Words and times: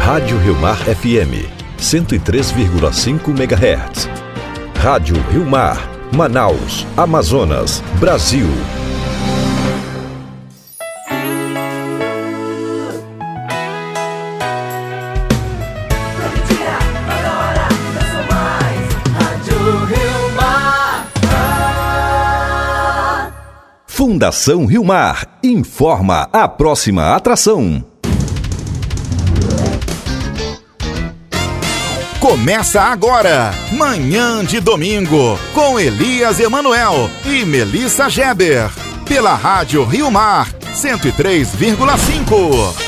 Rádio 0.01 0.39
Rio 0.39 0.57
Mar 0.61 0.77
FM 0.77 1.45
103,5 1.79 3.29
MHz. 3.29 4.09
Rádio 4.77 5.17
Rio 5.31 5.45
Mar, 5.45 5.91
Manaus, 6.15 6.87
Amazonas, 6.97 7.83
Brasil. 7.99 8.47
Fundação 24.26 24.66
Rio 24.66 24.82
Mar 24.82 25.39
informa 25.40 26.29
a 26.32 26.48
próxima 26.48 27.14
atração. 27.14 27.84
Começa 32.19 32.83
agora, 32.83 33.53
Manhã 33.70 34.44
de 34.44 34.58
Domingo, 34.58 35.39
com 35.55 35.78
Elias 35.78 36.41
Emanuel 36.41 37.08
e 37.25 37.44
Melissa 37.44 38.11
Geber, 38.11 38.69
pela 39.05 39.36
Rádio 39.36 39.84
Rio 39.84 40.11
Mar 40.11 40.53
103,5. 40.75 42.86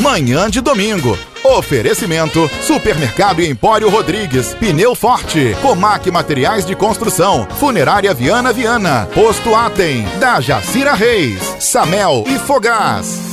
Manhã 0.00 0.48
de 0.48 0.60
Domingo. 0.60 1.16
Oferecimento: 1.44 2.48
Supermercado 2.62 3.40
Empório 3.40 3.88
Rodrigues, 3.88 4.54
Pneu 4.54 4.94
Forte, 4.94 5.56
Comac 5.60 6.10
Materiais 6.10 6.64
de 6.64 6.74
Construção, 6.74 7.46
Funerária 7.58 8.14
Viana 8.14 8.52
Viana, 8.52 9.08
Posto 9.14 9.54
Atem, 9.54 10.04
da 10.18 10.40
Jacira 10.40 10.94
Reis, 10.94 11.56
Samel 11.58 12.24
e 12.26 12.38
Fogás. 12.38 13.31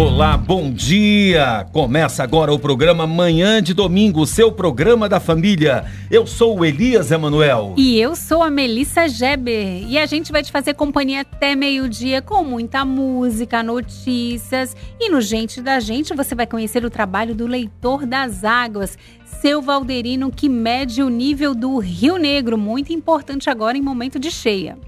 Olá, 0.00 0.34
bom 0.34 0.72
dia! 0.72 1.66
Começa 1.74 2.22
agora 2.22 2.50
o 2.50 2.58
programa 2.58 3.06
Manhã 3.06 3.62
de 3.62 3.74
Domingo, 3.74 4.24
seu 4.24 4.50
programa 4.50 5.10
da 5.10 5.20
família. 5.20 5.84
Eu 6.10 6.26
sou 6.26 6.58
o 6.58 6.64
Elias 6.64 7.10
Emanuel. 7.10 7.74
E 7.76 8.00
eu 8.00 8.16
sou 8.16 8.42
a 8.42 8.48
Melissa 8.48 9.06
Geber. 9.10 9.84
E 9.86 9.98
a 9.98 10.06
gente 10.06 10.32
vai 10.32 10.42
te 10.42 10.50
fazer 10.50 10.72
companhia 10.72 11.20
até 11.20 11.54
meio-dia 11.54 12.22
com 12.22 12.42
muita 12.42 12.82
música, 12.82 13.62
notícias. 13.62 14.74
E 14.98 15.10
no 15.10 15.20
Gente 15.20 15.60
da 15.60 15.78
Gente 15.78 16.14
você 16.14 16.34
vai 16.34 16.46
conhecer 16.46 16.82
o 16.82 16.88
trabalho 16.88 17.34
do 17.34 17.46
Leitor 17.46 18.06
das 18.06 18.42
Águas, 18.42 18.96
seu 19.26 19.60
Valderino, 19.60 20.30
que 20.30 20.48
mede 20.48 21.02
o 21.02 21.10
nível 21.10 21.54
do 21.54 21.76
Rio 21.76 22.16
Negro, 22.16 22.56
muito 22.56 22.90
importante 22.90 23.50
agora 23.50 23.76
em 23.76 23.82
momento 23.82 24.18
de 24.18 24.30
cheia. 24.30 24.78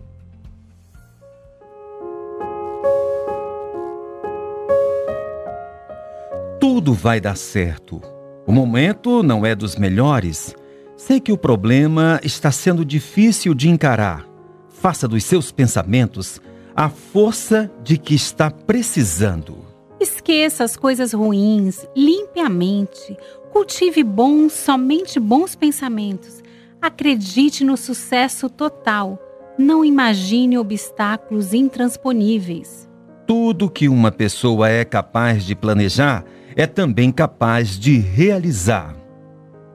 Tudo 6.62 6.94
vai 6.94 7.20
dar 7.20 7.36
certo. 7.36 8.00
O 8.46 8.52
momento 8.52 9.20
não 9.20 9.44
é 9.44 9.52
dos 9.52 9.74
melhores. 9.74 10.54
Sei 10.96 11.18
que 11.18 11.32
o 11.32 11.36
problema 11.36 12.20
está 12.22 12.52
sendo 12.52 12.84
difícil 12.84 13.52
de 13.52 13.68
encarar. 13.68 14.24
Faça 14.68 15.08
dos 15.08 15.24
seus 15.24 15.50
pensamentos 15.50 16.40
a 16.76 16.88
força 16.88 17.68
de 17.82 17.98
que 17.98 18.14
está 18.14 18.48
precisando. 18.48 19.66
Esqueça 19.98 20.62
as 20.62 20.76
coisas 20.76 21.12
ruins, 21.12 21.84
limpe 21.96 22.38
a 22.38 22.48
mente, 22.48 23.16
cultive 23.50 24.04
bons, 24.04 24.52
somente 24.52 25.18
bons 25.18 25.56
pensamentos. 25.56 26.44
Acredite 26.80 27.64
no 27.64 27.76
sucesso 27.76 28.48
total. 28.48 29.18
Não 29.58 29.84
imagine 29.84 30.56
obstáculos 30.58 31.52
intransponíveis. 31.52 32.88
Tudo 33.26 33.68
que 33.68 33.88
uma 33.88 34.12
pessoa 34.12 34.68
é 34.68 34.84
capaz 34.84 35.44
de 35.44 35.56
planejar 35.56 36.24
é 36.56 36.66
também 36.66 37.10
capaz 37.10 37.78
de 37.78 37.98
realizar. 37.98 38.96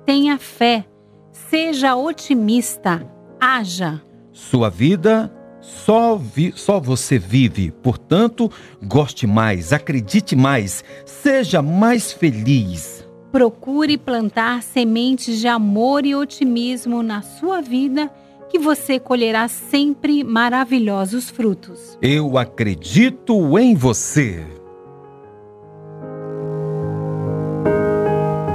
Tenha 0.05 0.37
fé, 0.37 0.85
seja 1.31 1.95
otimista, 1.95 3.05
haja. 3.39 4.01
Sua 4.31 4.69
vida 4.69 5.31
só, 5.67 6.15
vi, 6.15 6.53
só 6.55 6.79
você 6.79 7.19
vive, 7.19 7.71
portanto, 7.71 8.49
goste 8.81 9.27
mais, 9.27 9.73
acredite 9.73 10.35
mais, 10.35 10.83
seja 11.05 11.61
mais 11.61 12.11
feliz. 12.13 13.05
Procure 13.31 13.97
plantar 13.97 14.63
sementes 14.63 15.39
de 15.39 15.47
amor 15.47 16.05
e 16.05 16.15
otimismo 16.15 17.03
na 17.03 17.21
sua 17.21 17.61
vida, 17.61 18.09
que 18.49 18.57
você 18.57 18.97
colherá 18.97 19.47
sempre 19.49 20.23
maravilhosos 20.23 21.29
frutos. 21.29 21.97
Eu 22.01 22.37
acredito 22.37 23.59
em 23.59 23.75
você. 23.75 24.56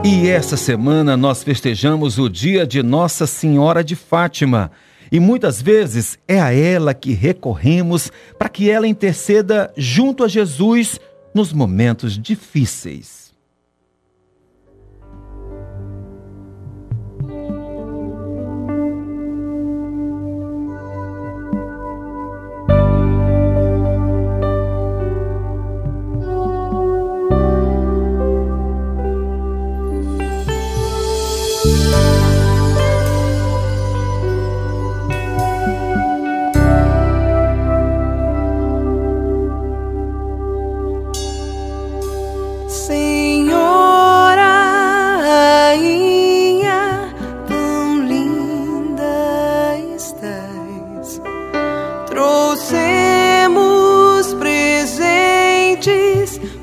E 0.04 0.28
essa 0.28 0.56
semana 0.56 1.16
nós 1.16 1.44
festejamos 1.44 2.18
o 2.18 2.28
dia 2.28 2.66
de 2.66 2.82
Nossa 2.82 3.24
Senhora 3.24 3.84
de 3.84 3.94
Fátima. 3.94 4.72
E 5.12 5.20
muitas 5.20 5.62
vezes 5.62 6.18
é 6.26 6.40
a 6.40 6.52
ela 6.52 6.92
que 6.92 7.12
recorremos 7.12 8.10
para 8.36 8.48
que 8.48 8.68
ela 8.68 8.88
interceda 8.88 9.72
junto 9.76 10.24
a 10.24 10.28
Jesus 10.28 10.98
nos 11.32 11.52
momentos 11.52 12.18
difíceis. 12.18 13.21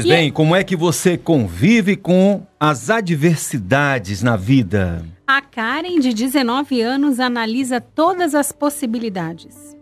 Pois 0.00 0.06
E- 0.06 0.08
bem, 0.08 0.32
como 0.32 0.56
é 0.56 0.64
que 0.64 0.74
você 0.74 1.18
convive 1.18 1.94
com 1.94 2.46
as 2.58 2.88
adversidades 2.88 4.22
na 4.22 4.34
vida? 4.34 5.04
A 5.26 5.42
Karen, 5.42 5.98
de 5.98 6.14
19 6.14 6.80
anos, 6.80 7.20
analisa 7.20 7.82
todas 7.82 8.34
as 8.34 8.50
possibilidades. 8.50 9.76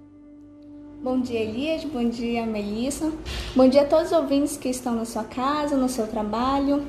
Bom 1.00 1.20
dia, 1.20 1.38
Elias. 1.40 1.84
Bom 1.84 2.08
dia, 2.08 2.44
Melissa. 2.44 3.12
Bom 3.54 3.68
dia 3.68 3.82
a 3.82 3.84
todos 3.86 4.06
os 4.10 4.12
ouvintes 4.12 4.56
que 4.56 4.68
estão 4.68 4.96
na 4.96 5.04
sua 5.04 5.22
casa, 5.22 5.76
no 5.76 5.88
seu 5.88 6.08
trabalho. 6.08 6.82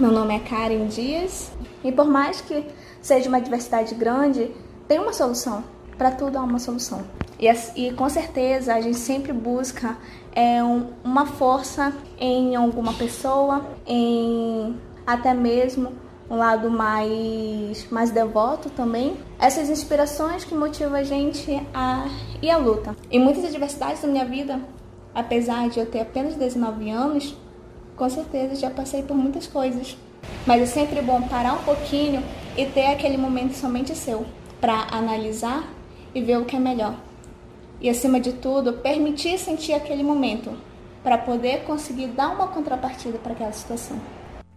Meu 0.00 0.10
nome 0.10 0.34
é 0.34 0.40
Karen 0.40 0.86
Dias. 0.88 1.52
E 1.84 1.92
por 1.92 2.06
mais 2.06 2.40
que 2.40 2.64
seja 3.00 3.28
uma 3.28 3.38
adversidade 3.38 3.94
grande, 3.94 4.50
tem 4.88 4.98
uma 4.98 5.12
solução. 5.12 5.62
Para 5.96 6.10
tudo 6.10 6.36
há 6.38 6.42
uma 6.42 6.58
solução. 6.58 7.04
E, 7.38 7.46
e 7.76 7.92
com 7.92 8.08
certeza 8.08 8.74
a 8.74 8.80
gente 8.80 8.98
sempre 8.98 9.32
busca 9.32 9.96
é, 10.34 10.62
um- 10.62 10.86
uma 11.04 11.26
força 11.26 11.92
em 12.18 12.56
alguma 12.56 12.92
pessoa, 12.94 13.64
em 13.86 14.76
até 15.06 15.32
mesmo 15.34 15.92
um 16.30 16.36
lado 16.36 16.70
mais, 16.70 17.86
mais 17.90 18.10
devoto 18.10 18.70
também. 18.70 19.16
Essas 19.38 19.68
inspirações 19.68 20.44
que 20.44 20.54
motivam 20.54 20.94
a 20.98 21.02
gente 21.02 21.50
a 21.74 22.06
ir 22.42 22.50
à 22.50 22.56
luta. 22.56 22.96
Em 23.10 23.20
muitas 23.20 23.44
adversidades 23.44 24.00
da 24.02 24.08
minha 24.08 24.24
vida, 24.24 24.58
apesar 25.14 25.68
de 25.68 25.78
eu 25.80 25.86
ter 25.86 26.00
apenas 26.00 26.34
19 26.34 26.90
anos, 26.90 27.36
com 27.96 28.08
certeza 28.08 28.54
já 28.56 28.70
passei 28.70 29.02
por 29.02 29.14
muitas 29.16 29.46
coisas. 29.46 29.96
Mas 30.46 30.62
é 30.62 30.66
sempre 30.66 31.02
bom 31.02 31.20
parar 31.22 31.52
um 31.54 31.62
pouquinho 31.64 32.22
e 32.56 32.64
ter 32.66 32.86
aquele 32.86 33.18
momento 33.18 33.52
somente 33.52 33.94
seu 33.94 34.24
para 34.60 34.86
analisar 34.90 35.64
e 36.14 36.22
ver 36.22 36.38
o 36.38 36.44
que 36.46 36.56
é 36.56 36.58
melhor. 36.58 36.94
E 37.84 37.90
acima 37.90 38.18
de 38.18 38.32
tudo, 38.32 38.72
permitir 38.72 39.38
sentir 39.38 39.74
aquele 39.74 40.02
momento 40.02 40.56
para 41.02 41.18
poder 41.18 41.64
conseguir 41.64 42.06
dar 42.06 42.28
uma 42.30 42.48
contrapartida 42.48 43.18
para 43.18 43.32
aquela 43.32 43.52
situação. 43.52 43.98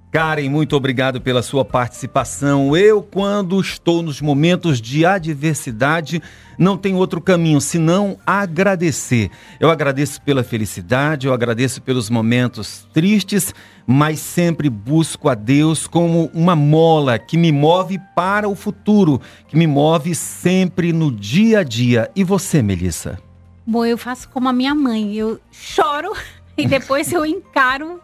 Karen, 0.09 0.49
muito 0.49 0.73
obrigado 0.73 1.19
pela 1.19 1.41
sua 1.41 1.65
participação. 1.65 2.75
Eu, 2.77 3.03
quando 3.03 3.59
estou 3.59 4.01
nos 4.01 4.21
momentos 4.21 4.79
de 4.79 5.05
adversidade, 5.05 6.21
não 6.57 6.77
tenho 6.77 6.95
outro 6.95 7.19
caminho 7.19 7.59
senão 7.59 8.17
agradecer. 8.25 9.29
Eu 9.59 9.69
agradeço 9.69 10.21
pela 10.21 10.45
felicidade, 10.45 11.27
eu 11.27 11.33
agradeço 11.33 11.81
pelos 11.81 12.09
momentos 12.09 12.87
tristes, 12.93 13.53
mas 13.85 14.19
sempre 14.19 14.69
busco 14.69 15.27
a 15.27 15.35
Deus 15.35 15.87
como 15.87 16.31
uma 16.33 16.55
mola 16.55 17.19
que 17.19 17.37
me 17.37 17.51
move 17.51 17.99
para 18.15 18.47
o 18.47 18.55
futuro, 18.55 19.21
que 19.45 19.57
me 19.57 19.67
move 19.67 20.15
sempre 20.15 20.93
no 20.93 21.11
dia 21.11 21.59
a 21.59 21.63
dia. 21.63 22.09
E 22.15 22.23
você, 22.23 22.61
Melissa? 22.61 23.19
Bom, 23.65 23.85
eu 23.85 23.97
faço 23.97 24.29
como 24.29 24.47
a 24.47 24.53
minha 24.53 24.73
mãe. 24.73 25.13
Eu 25.15 25.37
choro 25.51 26.13
e 26.57 26.65
depois 26.65 27.11
eu 27.11 27.25
encaro 27.25 27.99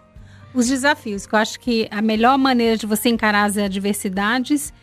os 0.53 0.67
desafios. 0.67 1.25
Que 1.25 1.35
eu 1.35 1.39
acho 1.39 1.59
que 1.59 1.87
a 1.91 2.01
melhor 2.01 2.37
maneira 2.37 2.77
de 2.77 2.85
você 2.85 3.09
encarar 3.09 3.45
as 3.45 3.57
adversidades 3.57 4.73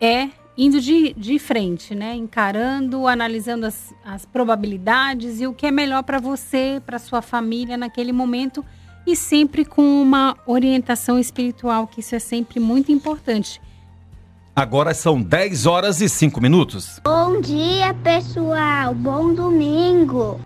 é 0.00 0.28
indo 0.56 0.80
de, 0.80 1.14
de 1.14 1.38
frente, 1.38 1.94
né? 1.94 2.14
Encarando, 2.14 3.06
analisando 3.06 3.66
as, 3.66 3.94
as 4.04 4.26
probabilidades 4.26 5.40
e 5.40 5.46
o 5.46 5.54
que 5.54 5.66
é 5.66 5.70
melhor 5.70 6.02
para 6.02 6.18
você, 6.18 6.82
para 6.84 6.98
sua 6.98 7.22
família 7.22 7.76
naquele 7.76 8.12
momento 8.12 8.64
e 9.06 9.16
sempre 9.16 9.64
com 9.64 10.02
uma 10.02 10.36
orientação 10.46 11.18
espiritual, 11.18 11.86
que 11.86 12.00
isso 12.00 12.14
é 12.14 12.18
sempre 12.18 12.60
muito 12.60 12.92
importante. 12.92 13.60
Agora 14.54 14.92
são 14.92 15.22
10 15.22 15.64
horas 15.64 16.00
e 16.00 16.08
5 16.08 16.40
minutos. 16.40 17.00
Bom 17.02 17.40
dia, 17.40 17.94
pessoal. 17.94 18.94
Bom 18.94 19.32
domingo. 19.32 20.40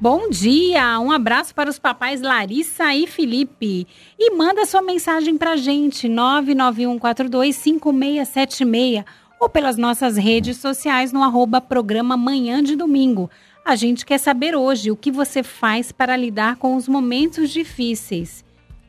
Bom 0.00 0.30
dia, 0.30 1.00
um 1.00 1.10
abraço 1.10 1.52
para 1.52 1.68
os 1.68 1.76
papais 1.76 2.20
Larissa 2.20 2.94
e 2.94 3.04
Felipe. 3.04 3.84
E 4.16 4.30
manda 4.30 4.64
sua 4.64 4.80
mensagem 4.80 5.36
para 5.36 5.54
a 5.54 5.56
gente, 5.56 6.08
991425676 6.08 9.04
ou 9.40 9.48
pelas 9.48 9.76
nossas 9.76 10.16
redes 10.16 10.58
sociais 10.58 11.10
no 11.10 11.20
arroba 11.20 11.60
programa 11.60 12.16
Manhã 12.16 12.62
de 12.62 12.76
Domingo. 12.76 13.28
A 13.66 13.74
gente 13.74 14.06
quer 14.06 14.18
saber 14.18 14.54
hoje 14.54 14.92
o 14.92 14.96
que 14.96 15.10
você 15.10 15.42
faz 15.42 15.90
para 15.90 16.16
lidar 16.16 16.54
com 16.58 16.76
os 16.76 16.86
momentos 16.86 17.50
difíceis. 17.50 18.44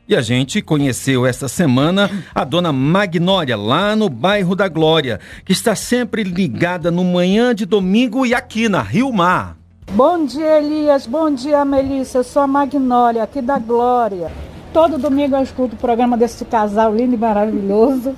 E 0.06 0.14
a 0.14 0.22
gente 0.22 0.62
conheceu 0.62 1.26
esta 1.26 1.48
semana 1.48 2.08
a 2.32 2.44
dona 2.44 2.72
Magnólia, 2.72 3.56
lá 3.56 3.96
no 3.96 4.08
bairro 4.08 4.54
da 4.54 4.68
Glória, 4.68 5.18
que 5.44 5.50
está 5.50 5.74
sempre 5.74 6.22
ligada 6.22 6.88
no 6.88 7.02
manhã 7.02 7.52
de 7.52 7.66
domingo 7.66 8.24
e 8.24 8.32
aqui 8.32 8.68
na 8.68 8.80
Rio 8.80 9.12
Mar. 9.12 9.59
Bom 9.92 10.24
dia, 10.24 10.60
Elias. 10.60 11.04
Bom 11.04 11.32
dia, 11.32 11.64
Melissa. 11.64 12.18
Eu 12.18 12.24
sou 12.24 12.42
a 12.42 12.46
Magnólia, 12.46 13.24
aqui 13.24 13.42
da 13.42 13.58
Glória. 13.58 14.30
Todo 14.72 14.96
domingo 14.96 15.34
eu 15.34 15.42
escuto 15.42 15.74
o 15.74 15.78
programa 15.78 16.16
desse 16.16 16.44
casal 16.44 16.94
lindo 16.94 17.14
e 17.14 17.18
maravilhoso. 17.18 18.14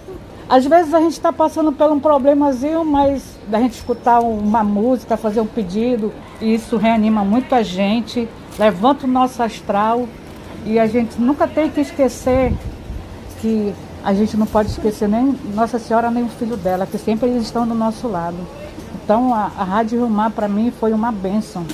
Às 0.47 0.67
vezes 0.67 0.93
a 0.93 1.01
gente 1.01 1.15
está 1.15 1.33
passando 1.33 1.73
por 1.73 1.91
um 1.91 1.99
problemazinho, 1.99 2.85
mas 2.85 3.25
da 3.49 3.59
gente 3.59 3.73
escutar 3.73 4.21
uma 4.21 4.63
música, 4.63 5.17
fazer 5.17 5.41
um 5.41 5.47
pedido, 5.47 6.13
e 6.43 6.53
isso 6.53 6.77
reanima 6.77 7.25
muito 7.25 7.55
a 7.55 7.63
gente, 7.63 8.29
levanta 8.59 9.07
o 9.07 9.11
nosso 9.11 9.43
astral. 9.43 10.07
E 10.67 10.79
a 10.79 10.87
gente 10.87 11.19
nunca 11.19 11.49
tem 11.49 11.71
que 11.71 11.81
esquecer 11.81 12.53
que 13.41 13.73
a 14.05 14.13
gente 14.13 14.37
não 14.37 14.45
pode 14.45 14.69
esquecer 14.69 15.09
nem 15.09 15.35
Nossa 15.55 15.79
Senhora 15.79 16.11
nem 16.11 16.25
o 16.25 16.29
filho 16.29 16.59
dela, 16.59 16.85
que 16.85 16.99
sempre 16.99 17.31
eles 17.31 17.45
estão 17.45 17.67
do 17.67 17.75
nosso 17.75 18.07
lado. 18.09 18.62
Então 18.95 19.35
a, 19.35 19.51
a 19.57 19.65
Rádio 19.65 19.99
Rio 20.01 20.11
Mar 20.11 20.31
para 20.31 20.49
mim 20.49 20.71
foi 20.71 20.93
uma 20.93 21.11
bênção, 21.11 21.65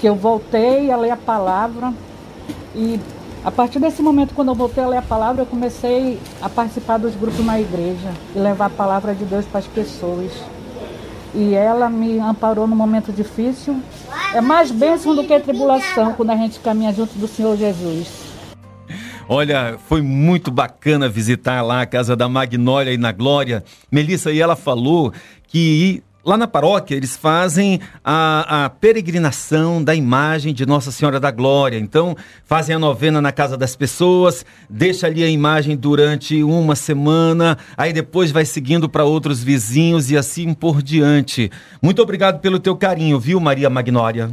que 0.00 0.08
eu 0.08 0.14
voltei 0.14 0.90
a 0.90 0.96
ler 0.96 1.10
a 1.10 1.16
palavra 1.16 1.92
e 2.74 3.00
a 3.44 3.50
partir 3.50 3.78
desse 3.78 4.02
momento 4.02 4.34
quando 4.34 4.48
eu 4.48 4.54
voltei 4.54 4.82
a 4.82 4.88
ler 4.88 4.96
a 4.98 5.02
palavra 5.02 5.42
eu 5.42 5.46
comecei 5.46 6.18
a 6.42 6.48
participar 6.48 6.98
dos 6.98 7.14
grupos 7.14 7.44
na 7.44 7.60
igreja 7.60 8.12
e 8.34 8.38
levar 8.38 8.66
a 8.66 8.70
palavra 8.70 9.14
de 9.14 9.24
Deus 9.24 9.44
para 9.46 9.60
as 9.60 9.66
pessoas. 9.66 10.32
E 11.34 11.54
ela 11.54 11.90
me 11.90 12.18
amparou 12.18 12.66
no 12.66 12.74
momento 12.74 13.12
difícil. 13.12 13.80
É 14.34 14.40
mais 14.40 14.70
bênção 14.70 15.14
do 15.14 15.22
que 15.22 15.38
tribulação 15.38 16.14
quando 16.14 16.30
a 16.30 16.36
gente 16.36 16.58
caminha 16.60 16.92
junto 16.92 17.18
do 17.18 17.28
Senhor 17.28 17.56
Jesus. 17.56 18.08
Olha, 19.28 19.76
foi 19.86 20.00
muito 20.02 20.50
bacana 20.50 21.08
visitar 21.08 21.60
lá 21.60 21.82
a 21.82 21.86
casa 21.86 22.14
da 22.14 22.28
Magnólia 22.28 22.92
e 22.92 22.96
na 22.96 23.10
Glória. 23.10 23.64
Melissa, 23.90 24.30
e 24.30 24.40
ela 24.40 24.54
falou 24.54 25.12
que 25.48 26.02
lá 26.26 26.36
na 26.36 26.48
paróquia 26.48 26.96
eles 26.96 27.16
fazem 27.16 27.80
a, 28.04 28.64
a 28.64 28.70
peregrinação 28.70 29.82
da 29.82 29.94
imagem 29.94 30.52
de 30.52 30.66
Nossa 30.66 30.90
Senhora 30.90 31.20
da 31.20 31.30
Glória. 31.30 31.78
Então, 31.78 32.16
fazem 32.44 32.74
a 32.74 32.78
novena 32.78 33.22
na 33.22 33.30
casa 33.30 33.56
das 33.56 33.76
pessoas, 33.76 34.44
deixa 34.68 35.06
ali 35.06 35.22
a 35.22 35.28
imagem 35.28 35.76
durante 35.76 36.42
uma 36.42 36.74
semana, 36.74 37.56
aí 37.76 37.92
depois 37.92 38.32
vai 38.32 38.44
seguindo 38.44 38.88
para 38.88 39.04
outros 39.04 39.42
vizinhos 39.42 40.10
e 40.10 40.16
assim 40.16 40.52
por 40.52 40.82
diante. 40.82 41.50
Muito 41.80 42.02
obrigado 42.02 42.40
pelo 42.40 42.58
teu 42.58 42.76
carinho, 42.76 43.20
viu, 43.20 43.38
Maria 43.38 43.70
Magnólia? 43.70 44.30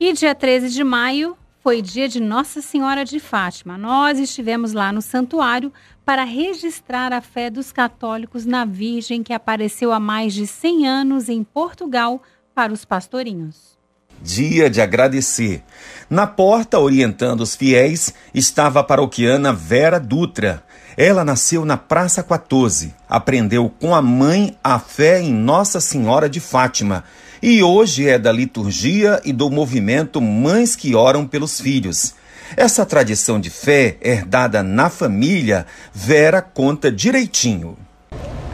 E 0.00 0.12
dia 0.14 0.34
13 0.34 0.70
de 0.70 0.82
maio 0.82 1.36
foi 1.62 1.82
dia 1.82 2.08
de 2.08 2.20
Nossa 2.20 2.62
Senhora 2.62 3.04
de 3.04 3.18
Fátima. 3.18 3.76
Nós 3.76 4.18
estivemos 4.18 4.72
lá 4.72 4.92
no 4.92 5.02
santuário 5.02 5.72
para 6.04 6.24
registrar 6.24 7.12
a 7.12 7.20
fé 7.20 7.50
dos 7.50 7.72
católicos 7.72 8.46
na 8.46 8.64
Virgem 8.64 9.22
que 9.22 9.32
apareceu 9.32 9.92
há 9.92 10.00
mais 10.00 10.32
de 10.32 10.46
100 10.46 10.86
anos 10.86 11.28
em 11.28 11.42
Portugal 11.42 12.22
para 12.54 12.72
os 12.72 12.84
pastorinhos. 12.84 13.76
Dia 14.20 14.68
de 14.68 14.80
agradecer. 14.80 15.62
Na 16.10 16.26
porta, 16.26 16.78
orientando 16.78 17.42
os 17.42 17.54
fiéis, 17.54 18.12
estava 18.34 18.80
a 18.80 18.84
paroquiana 18.84 19.52
Vera 19.52 20.00
Dutra. 20.00 20.64
Ela 20.96 21.24
nasceu 21.24 21.64
na 21.64 21.76
Praça 21.76 22.22
14, 22.24 22.92
aprendeu 23.08 23.70
com 23.80 23.94
a 23.94 24.02
mãe 24.02 24.58
a 24.64 24.80
fé 24.80 25.20
em 25.20 25.32
Nossa 25.32 25.80
Senhora 25.80 26.28
de 26.28 26.40
Fátima 26.40 27.04
e 27.42 27.62
hoje 27.62 28.08
é 28.08 28.18
da 28.18 28.32
liturgia 28.32 29.20
e 29.24 29.32
do 29.32 29.50
movimento 29.50 30.20
Mães 30.20 30.74
que 30.74 30.94
Oram 30.94 31.26
pelos 31.26 31.60
Filhos. 31.60 32.14
Essa 32.56 32.84
tradição 32.84 33.38
de 33.38 33.50
fé, 33.50 33.96
herdada 34.00 34.62
na 34.62 34.88
família, 34.88 35.66
Vera 35.92 36.40
conta 36.42 36.90
direitinho. 36.90 37.76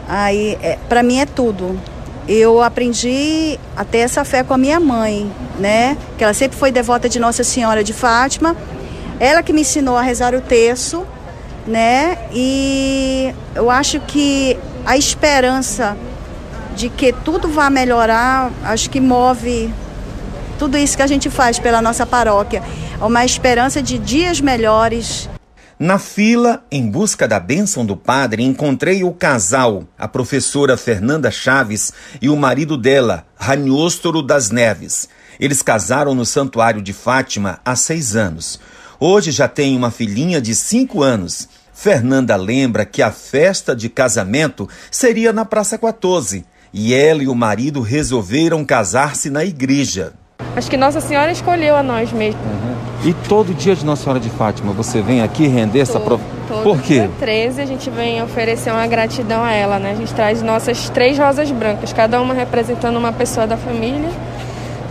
Aí, 0.07 0.57
é, 0.61 0.77
para 0.87 1.01
mim 1.01 1.19
é 1.19 1.25
tudo. 1.25 1.79
Eu 2.27 2.61
aprendi 2.61 3.59
a 3.75 3.83
ter 3.85 3.99
essa 3.99 4.23
fé 4.25 4.43
com 4.43 4.53
a 4.53 4.57
minha 4.57 4.79
mãe, 4.79 5.31
né? 5.59 5.97
Que 6.17 6.23
ela 6.23 6.33
sempre 6.33 6.57
foi 6.57 6.71
devota 6.71 7.07
de 7.07 7.19
Nossa 7.19 7.43
Senhora 7.43 7.83
de 7.83 7.93
Fátima. 7.93 8.55
Ela 9.19 9.41
que 9.41 9.53
me 9.53 9.61
ensinou 9.61 9.95
a 9.95 10.01
rezar 10.01 10.35
o 10.35 10.41
terço, 10.41 11.05
né? 11.65 12.17
E 12.33 13.33
eu 13.55 13.69
acho 13.69 13.99
que 14.01 14.57
a 14.85 14.97
esperança 14.97 15.97
de 16.75 16.89
que 16.89 17.13
tudo 17.13 17.47
vai 17.47 17.69
melhorar, 17.69 18.51
acho 18.63 18.89
que 18.89 18.99
move 18.99 19.73
tudo 20.59 20.77
isso 20.77 20.95
que 20.95 21.03
a 21.03 21.07
gente 21.07 21.29
faz 21.29 21.57
pela 21.57 21.81
nossa 21.81 22.05
paróquia. 22.05 22.61
É 22.99 23.03
uma 23.03 23.25
esperança 23.25 23.81
de 23.81 23.97
dias 23.97 24.41
melhores, 24.41 25.29
Na 25.77 25.99
fila, 25.99 26.63
em 26.71 26.89
busca 26.89 27.27
da 27.27 27.37
bênção 27.37 27.85
do 27.85 27.97
padre, 27.97 28.41
encontrei 28.41 29.03
o 29.03 29.11
casal, 29.11 29.83
a 29.99 30.07
professora 30.07 30.77
Fernanda 30.77 31.29
Chaves 31.29 31.91
e 32.21 32.29
o 32.29 32.37
marido 32.37 32.77
dela, 32.77 33.25
Ranióstoro 33.35 34.21
das 34.21 34.49
Neves. 34.49 35.09
Eles 35.37 35.61
casaram 35.61 36.15
no 36.15 36.25
Santuário 36.25 36.81
de 36.81 36.93
Fátima 36.93 37.59
há 37.65 37.75
seis 37.75 38.15
anos. 38.15 38.57
Hoje 38.97 39.31
já 39.31 39.49
tem 39.49 39.75
uma 39.75 39.91
filhinha 39.91 40.39
de 40.39 40.55
5 40.55 41.03
anos. 41.03 41.49
Fernanda 41.73 42.37
lembra 42.37 42.85
que 42.85 43.01
a 43.01 43.11
festa 43.11 43.75
de 43.75 43.89
casamento 43.89 44.69
seria 44.89 45.33
na 45.33 45.43
Praça 45.43 45.77
14 45.77 46.45
e 46.77 46.93
ela 46.93 47.23
e 47.23 47.27
o 47.29 47.33
marido 47.33 47.79
resolveram 47.79 48.65
casar-se 48.65 49.29
na 49.29 49.45
igreja. 49.45 50.11
Acho 50.57 50.69
que 50.69 50.75
Nossa 50.75 50.99
Senhora 50.99 51.31
escolheu 51.31 51.73
a 51.73 51.81
nós 51.81 52.11
mesmo. 52.11 52.41
Uhum. 52.41 53.09
E 53.09 53.13
todo 53.29 53.53
dia 53.53 53.73
de 53.73 53.85
Nossa 53.85 54.03
Senhora 54.03 54.19
de 54.19 54.29
Fátima 54.29 54.73
você 54.73 55.01
vem 55.01 55.21
aqui 55.21 55.47
render 55.47 55.79
essa 55.79 56.01
prova? 56.01 56.21
Por 56.63 56.81
quê? 56.81 56.95
Dia 56.99 57.11
13 57.17 57.61
a 57.61 57.65
gente 57.65 57.89
vem 57.89 58.21
oferecer 58.21 58.71
uma 58.71 58.85
gratidão 58.87 59.41
a 59.41 59.53
ela, 59.53 59.79
né? 59.79 59.91
A 59.91 59.95
gente 59.95 60.13
traz 60.13 60.41
nossas 60.41 60.89
três 60.89 61.17
rosas 61.17 61.49
brancas, 61.49 61.93
cada 61.93 62.21
uma 62.21 62.33
representando 62.33 62.97
uma 62.97 63.13
pessoa 63.13 63.47
da 63.47 63.55
família. 63.55 64.09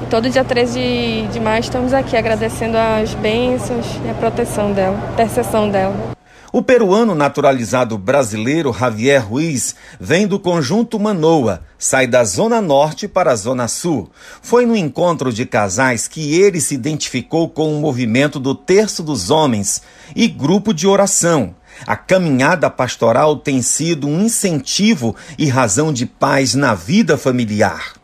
E 0.03 0.07
todo 0.07 0.31
dia 0.31 0.43
13 0.43 0.81
de, 0.81 1.27
de 1.35 1.41
maio 1.41 1.61
estamos 1.61 1.93
aqui 1.93 2.17
agradecendo 2.17 2.79
as 2.79 3.13
bênçãos 3.13 3.87
e 4.07 4.11
a 4.11 4.15
proteção 4.15 4.73
dela, 4.73 4.99
intercessão 5.13 5.69
dela. 5.69 6.14
O 6.55 6.63
peruano 6.63 7.17
naturalizado 7.17 7.99
brasileiro 7.99 8.73
Javier 8.73 9.29
Ruiz 9.29 9.75
vem 9.99 10.25
do 10.25 10.39
conjunto 10.39 11.01
Manoa, 11.01 11.63
sai 11.77 12.07
da 12.07 12.23
Zona 12.23 12.61
Norte 12.61 13.09
para 13.09 13.33
a 13.33 13.35
Zona 13.35 13.67
Sul. 13.67 14.09
Foi 14.41 14.65
no 14.65 14.77
encontro 14.77 15.33
de 15.33 15.47
casais 15.47 16.07
que 16.07 16.41
ele 16.41 16.61
se 16.61 16.77
identificou 16.77 17.49
com 17.49 17.77
o 17.77 17.81
movimento 17.81 18.39
do 18.39 18.55
Terço 18.55 19.03
dos 19.03 19.31
Homens 19.31 19.83
e 20.15 20.29
grupo 20.29 20.73
de 20.73 20.87
oração. 20.87 21.57
A 21.85 21.97
caminhada 21.97 22.71
pastoral 22.71 23.35
tem 23.37 23.61
sido 23.61 24.07
um 24.07 24.21
incentivo 24.21 25.17
e 25.37 25.49
razão 25.49 25.93
de 25.93 26.07
paz 26.07 26.55
na 26.55 26.73
vida 26.73 27.19
familiar. 27.19 27.95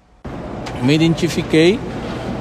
Me 0.83 0.93
identifiquei 0.93 1.79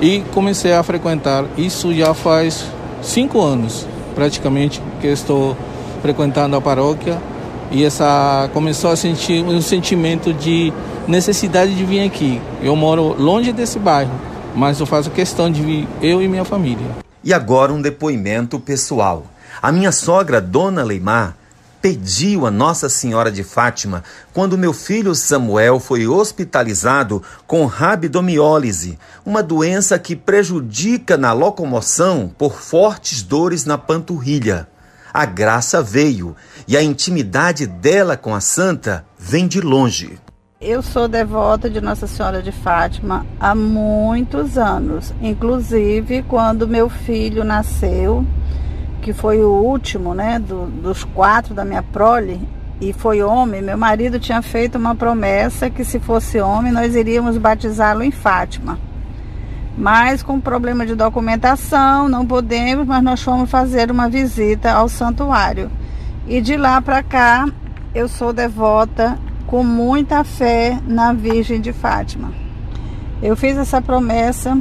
e 0.01 0.21
comecei 0.33 0.73
a 0.73 0.81
frequentar. 0.81 1.45
Isso 1.55 1.93
já 1.93 2.15
faz 2.15 2.65
cinco 2.99 3.39
anos, 3.39 3.85
praticamente, 4.15 4.81
que 4.99 5.05
estou 5.05 5.55
frequentando 6.01 6.55
a 6.55 6.61
paróquia 6.61 7.19
e 7.71 7.83
essa 7.83 8.49
começou 8.51 8.89
a 8.89 8.95
sentir 8.95 9.43
um 9.43 9.61
sentimento 9.61 10.33
de 10.33 10.73
necessidade 11.07 11.75
de 11.75 11.85
vir 11.85 12.03
aqui. 12.03 12.41
Eu 12.61 12.75
moro 12.75 13.15
longe 13.21 13.53
desse 13.53 13.77
bairro, 13.77 14.11
mas 14.55 14.79
eu 14.79 14.85
faço 14.85 15.11
questão 15.11 15.51
de 15.51 15.61
vir 15.61 15.87
eu 16.01 16.21
e 16.21 16.27
minha 16.27 16.45
família. 16.45 16.85
E 17.23 17.33
agora 17.33 17.71
um 17.71 17.81
depoimento 17.81 18.59
pessoal. 18.59 19.25
A 19.61 19.71
minha 19.71 19.91
sogra, 19.91 20.41
Dona 20.41 20.83
Leimar, 20.83 21.35
pediu 21.81 22.45
a 22.45 22.51
Nossa 22.51 22.89
Senhora 22.89 23.31
de 23.31 23.43
Fátima 23.43 24.03
quando 24.33 24.57
meu 24.57 24.73
filho 24.73 25.13
Samuel 25.15 25.79
foi 25.79 26.07
hospitalizado 26.07 27.21
com 27.45 27.65
rabdomiólise, 27.65 28.97
uma 29.25 29.43
doença 29.43 29.97
que 29.99 30.15
prejudica 30.15 31.17
na 31.17 31.33
locomoção 31.33 32.31
por 32.37 32.59
fortes 32.59 33.21
dores 33.21 33.63
na 33.63 33.77
panturrilha 33.77 34.67
a 35.13 35.25
graça 35.25 35.81
veio 35.81 36.35
e 36.67 36.77
a 36.77 36.83
intimidade 36.83 37.65
dela 37.65 38.15
com 38.15 38.33
a 38.33 38.41
santa 38.41 39.05
vem 39.17 39.47
de 39.47 39.61
longe. 39.61 40.19
Eu 40.61 40.81
sou 40.81 41.07
devota 41.07 41.69
de 41.69 41.79
Nossa 41.79 42.05
Senhora 42.05 42.41
de 42.41 42.51
Fátima 42.51 43.25
há 43.39 43.55
muitos 43.55 44.57
anos, 44.57 45.13
inclusive 45.21 46.23
quando 46.23 46.67
meu 46.67 46.89
filho 46.89 47.43
nasceu, 47.43 48.25
que 49.01 49.13
foi 49.13 49.39
o 49.39 49.49
último, 49.49 50.13
né, 50.13 50.37
do, 50.37 50.65
dos 50.65 51.05
quatro 51.05 51.53
da 51.53 51.63
minha 51.63 51.81
prole, 51.81 52.41
e 52.81 52.91
foi 52.91 53.21
homem, 53.21 53.61
meu 53.61 53.77
marido 53.77 54.19
tinha 54.19 54.41
feito 54.41 54.77
uma 54.77 54.95
promessa 54.95 55.69
que 55.69 55.83
se 55.83 55.99
fosse 55.99 56.39
homem 56.39 56.71
nós 56.71 56.95
iríamos 56.95 57.37
batizá-lo 57.37 58.03
em 58.03 58.11
Fátima 58.11 58.88
mas 59.77 60.21
com 60.23 60.39
problema 60.39 60.85
de 60.85 60.95
documentação, 60.95 62.09
não 62.09 62.25
podemos, 62.25 62.85
mas 62.85 63.03
nós 63.03 63.21
fomos 63.21 63.49
fazer 63.49 63.91
uma 63.91 64.09
visita 64.09 64.71
ao 64.71 64.89
santuário. 64.89 65.71
E 66.27 66.41
de 66.41 66.57
lá 66.57 66.81
para 66.81 67.01
cá, 67.01 67.47
eu 67.93 68.07
sou 68.07 68.31
devota 68.31 69.17
com 69.47 69.63
muita 69.63 70.23
fé 70.23 70.79
na 70.85 71.11
Virgem 71.11 71.59
de 71.59 71.73
Fátima. 71.73 72.31
Eu 73.21 73.35
fiz 73.35 73.57
essa 73.57 73.81
promessa 73.81 74.57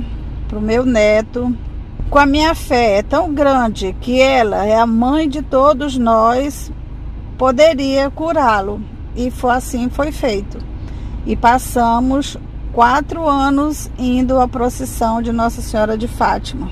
para 0.49 0.59
o 0.59 0.62
meu 0.62 0.85
neto. 0.85 1.55
Com 2.09 2.19
a 2.19 2.25
minha 2.25 2.55
fé 2.55 2.99
é 2.99 3.03
tão 3.03 3.35
grande 3.35 3.95
que 4.00 4.19
ela 4.21 4.65
é 4.65 4.79
a 4.79 4.87
mãe 4.87 5.29
de 5.29 5.43
todos 5.43 5.99
nós, 5.99 6.73
poderia 7.37 8.11
curá-lo. 8.11 8.81
E 9.15 9.31
foi 9.31 9.50
assim 9.50 9.91
foi 9.91 10.11
feito. 10.11 10.59
E 11.27 11.37
passamos 11.37 12.38
quatro 12.79 13.29
anos 13.29 13.91
indo 13.99 14.39
à 14.39 14.47
procissão 14.47 15.21
de 15.21 15.33
Nossa 15.33 15.61
Senhora 15.61 15.99
de 15.99 16.07
Fátima. 16.07 16.71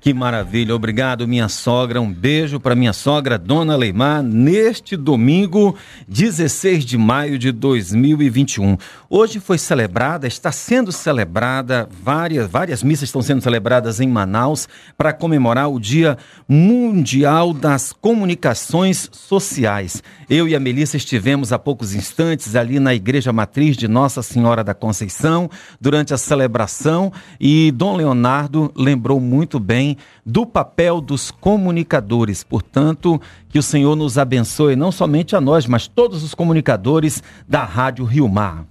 Que 0.00 0.14
maravilha, 0.14 0.74
obrigado 0.74 1.28
minha 1.28 1.46
sogra, 1.46 2.00
um 2.00 2.10
beijo 2.10 2.58
para 2.58 2.74
minha 2.74 2.92
sogra 2.94 3.36
Dona 3.36 3.76
Leimar 3.76 4.22
neste 4.22 4.96
domingo, 4.96 5.76
16 6.08 6.86
de 6.86 6.96
maio 6.96 7.38
de 7.38 7.52
2021. 7.52 8.78
Hoje 9.10 9.38
foi 9.38 9.58
celebrada, 9.58 10.26
está 10.26 10.50
sendo 10.50 10.90
celebrada 10.90 11.86
várias 12.02 12.50
várias 12.50 12.82
missas 12.82 13.10
estão 13.10 13.20
sendo 13.20 13.42
celebradas 13.42 14.00
em 14.00 14.08
Manaus 14.08 14.66
para 14.96 15.12
comemorar 15.12 15.70
o 15.70 15.78
Dia 15.78 16.16
Mundial 16.48 17.52
das 17.52 17.92
Comunicações 17.92 19.06
Sociais. 19.12 20.02
Eu 20.30 20.48
e 20.48 20.54
a 20.54 20.60
Melissa 20.60 20.96
estivemos 20.96 21.52
há 21.52 21.58
poucos 21.58 21.94
instantes 21.94 22.56
ali 22.56 22.80
na 22.80 22.94
Igreja 22.94 23.34
Matriz 23.34 23.76
de 23.76 23.86
Nossa 23.86 24.22
Senhora 24.22 24.64
da 24.64 24.72
Conceição 24.72 25.50
durante 25.78 26.14
a 26.14 26.16
celebração 26.16 27.12
e 27.38 27.70
Dom 27.72 27.96
Leonardo 27.96 28.72
lembrou 28.74 29.20
muito 29.20 29.60
bem 29.60 29.89
do 30.24 30.44
papel 30.44 31.00
dos 31.00 31.30
comunicadores. 31.30 32.42
Portanto, 32.42 33.20
que 33.48 33.58
o 33.58 33.62
Senhor 33.62 33.94
nos 33.96 34.18
abençoe, 34.18 34.76
não 34.76 34.92
somente 34.92 35.36
a 35.36 35.40
nós, 35.40 35.66
mas 35.66 35.86
todos 35.86 36.22
os 36.22 36.34
comunicadores 36.34 37.22
da 37.48 37.64
Rádio 37.64 38.04
Rio 38.04 38.28
Mar. 38.28 38.64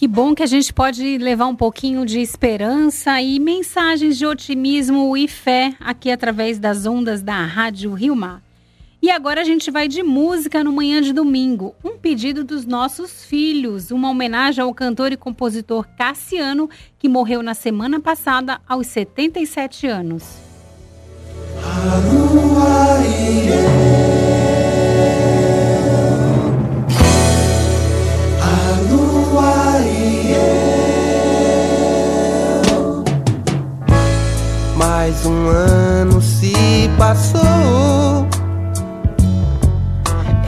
Que 0.00 0.08
bom 0.08 0.34
que 0.34 0.42
a 0.42 0.46
gente 0.46 0.72
pode 0.72 1.18
levar 1.18 1.46
um 1.46 1.54
pouquinho 1.54 2.06
de 2.06 2.20
esperança 2.20 3.20
e 3.20 3.38
mensagens 3.38 4.16
de 4.16 4.24
otimismo 4.24 5.14
e 5.14 5.28
fé 5.28 5.74
aqui 5.78 6.10
através 6.10 6.58
das 6.58 6.86
ondas 6.86 7.22
da 7.22 7.44
Rádio 7.44 7.92
Rio 7.92 8.16
Mar. 8.16 8.42
E 9.02 9.10
agora 9.10 9.40
a 9.40 9.44
gente 9.44 9.70
vai 9.70 9.88
de 9.88 10.02
música 10.02 10.62
no 10.62 10.72
manhã 10.72 11.00
de 11.00 11.12
domingo. 11.12 11.74
Um 11.82 11.96
pedido 11.96 12.44
dos 12.44 12.66
nossos 12.66 13.24
filhos, 13.24 13.90
uma 13.90 14.10
homenagem 14.10 14.62
ao 14.62 14.74
cantor 14.74 15.10
e 15.12 15.16
compositor 15.16 15.86
Cassiano, 15.96 16.68
que 16.98 17.08
morreu 17.08 17.42
na 17.42 17.54
semana 17.54 17.98
passada 17.98 18.60
aos 18.66 18.86
77 18.88 19.86
anos. 19.86 20.49
Mais 34.76 35.26
um 35.26 35.48
ano 35.48 36.22
se 36.22 36.54
passou 36.96 38.26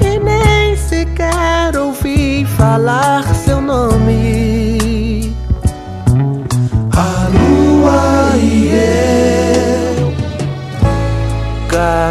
e 0.00 0.18
nem 0.18 0.76
sequer 0.76 1.76
ouvi 1.76 2.46
falar 2.56 3.22
seu 3.34 3.60
nome. 3.60 4.51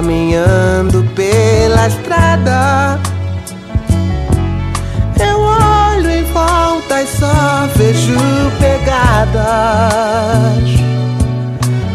Caminhando 0.02 1.04
pela 1.16 1.88
estrada. 1.88 3.00
Eu 5.20 5.40
olho 5.40 6.10
em 6.10 6.24
volta 6.24 7.04
e 7.04 7.08
só 7.08 7.68
vejo 7.76 8.18
pegadas, 8.60 9.44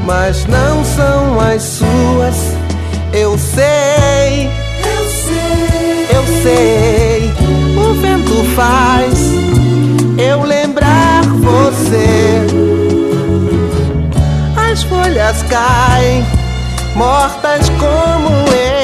mas 0.05 0.47
não 0.47 0.85
são 0.85 1.41
as 1.41 1.63
suas. 1.63 2.37
Eu 3.13 3.37
sei, 3.37 4.51
eu 4.85 5.11
sei, 5.11 6.07
eu 6.15 6.25
sei. 6.43 7.33
O 7.77 7.95
vento 8.01 8.45
faz 8.55 9.19
eu 10.17 10.45
lembrar 10.45 11.25
você. 11.25 12.47
As 14.71 14.85
folhas 14.85 15.43
caem 15.43 16.36
mortas 16.97 17.69
como 17.79 18.31
eu. 18.55 18.76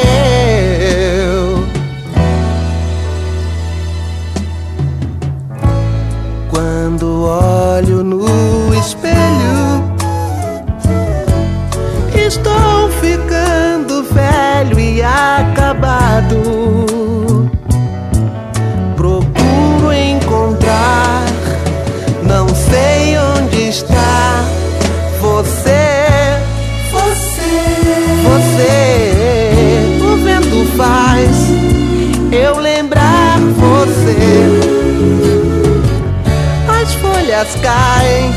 Folhas 37.42 37.54
caem, 37.56 38.32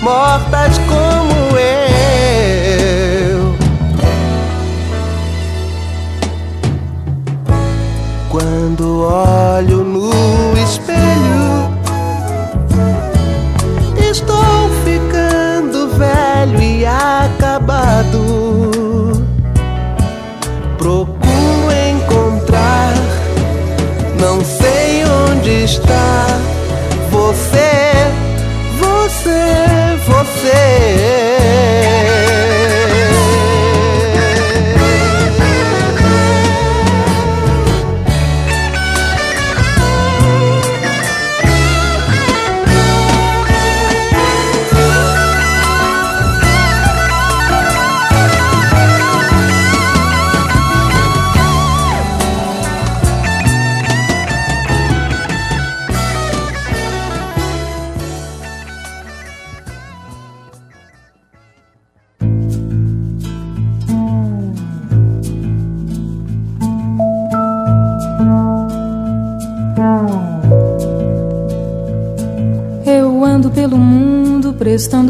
mortas 0.00 0.78
como 0.88 1.11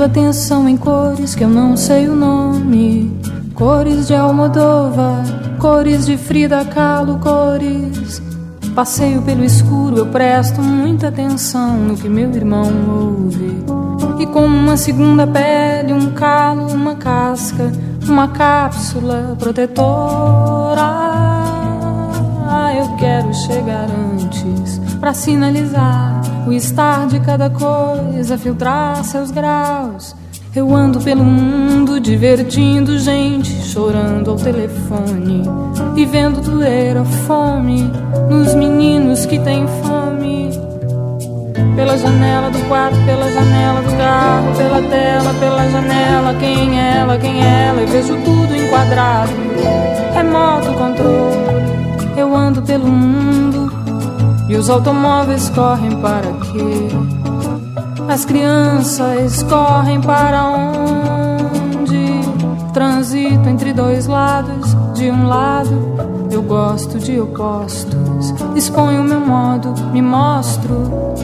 prestando 0.03 0.05
atenção 0.05 0.69
em 0.69 0.77
cores 0.77 1.35
que 1.35 1.45
eu 1.45 1.49
não 1.49 1.77
sei 1.77 2.09
o 2.09 2.15
nome. 2.15 3.17
Cores 3.55 4.09
de 4.09 4.15
Almodóvar, 4.15 5.23
cores 5.59 6.07
de 6.07 6.17
Frida 6.17 6.65
Kahlo, 6.65 7.19
cores. 7.19 8.23
Passeio 8.75 9.21
pelo 9.23 9.45
escuro, 9.45 9.99
eu 9.99 10.07
presto 10.07 10.62
muita 10.62 11.09
atenção 11.09 11.77
no 11.77 11.95
que 11.95 12.09
meu 12.09 12.31
irmão 12.33 12.71
ouve. 12.88 13.62
E 14.19 14.27
como 14.27 14.47
uma 14.47 14.77
segunda 14.77 15.27
pele, 15.27 15.93
um 15.93 16.12
calo, 16.12 16.73
uma 16.73 16.95
casca, 16.95 17.71
uma 18.09 18.29
cápsula 18.29 19.37
protetora. 19.38 21.03
Eu 22.79 22.97
quero 22.97 23.33
chegar 23.35 23.87
antes 23.91 24.81
para 24.99 25.12
sinalizar 25.12 26.12
o 26.46 26.52
estar 26.52 27.07
de 27.07 27.20
cada 27.20 27.48
coisa, 27.50 28.38
filtrar 28.38 29.02
seus 29.05 29.31
graus. 29.31 30.14
Eu 30.55 30.74
ando 30.76 31.00
pelo 31.00 31.24
mundo 31.24 31.98
divertindo 31.98 32.98
gente, 32.98 33.50
chorando 33.62 34.31
ao 34.31 34.37
telefone 34.37 35.42
e 35.96 36.05
vendo 36.05 36.42
doer 36.42 36.98
a 36.98 37.05
fome 37.05 37.90
nos 38.28 38.55
meninos 38.55 39.24
que 39.24 39.38
têm 39.38 39.66
fome. 39.83 40.50
Pela 41.74 41.96
janela 41.96 42.50
do 42.50 42.59
quarto, 42.68 42.98
pela 43.07 43.33
janela 43.33 43.81
do 43.81 43.96
carro, 43.96 44.55
pela 44.55 44.83
tela, 44.90 45.35
pela 45.40 45.70
janela, 45.70 46.35
quem 46.38 46.78
é 46.78 46.96
ela, 46.98 47.18
quem 47.18 47.42
é 47.42 47.68
ela, 47.68 47.81
eu 47.81 47.88
vejo 47.88 48.14
tudo 48.22 48.55
enquadrado. 48.55 49.33
Remoto 50.14 50.72
controle, 50.74 52.14
eu 52.14 52.37
ando 52.37 52.61
pelo 52.61 52.87
mundo 52.87 53.32
e 54.53 54.57
os 54.57 54.69
automóveis 54.69 55.49
correm 55.49 55.99
para 56.03 56.31
quê? 56.31 56.88
As 58.07 58.27
crianças 58.27 59.43
correm 59.45 59.99
para 59.99 60.45
onde? 60.45 62.21
Transito 62.75 63.49
entre 63.49 63.73
dois 63.73 64.07
lados. 64.07 64.77
De 64.93 65.11
um 65.11 65.27
lado, 65.27 66.29
eu 66.31 66.43
gosto 66.43 66.99
de 66.99 67.19
opostos. 67.19 68.35
Exponho 68.55 69.03
meu 69.03 69.21
modo, 69.21 69.73
me 69.91 70.03
mostro. 70.03 71.15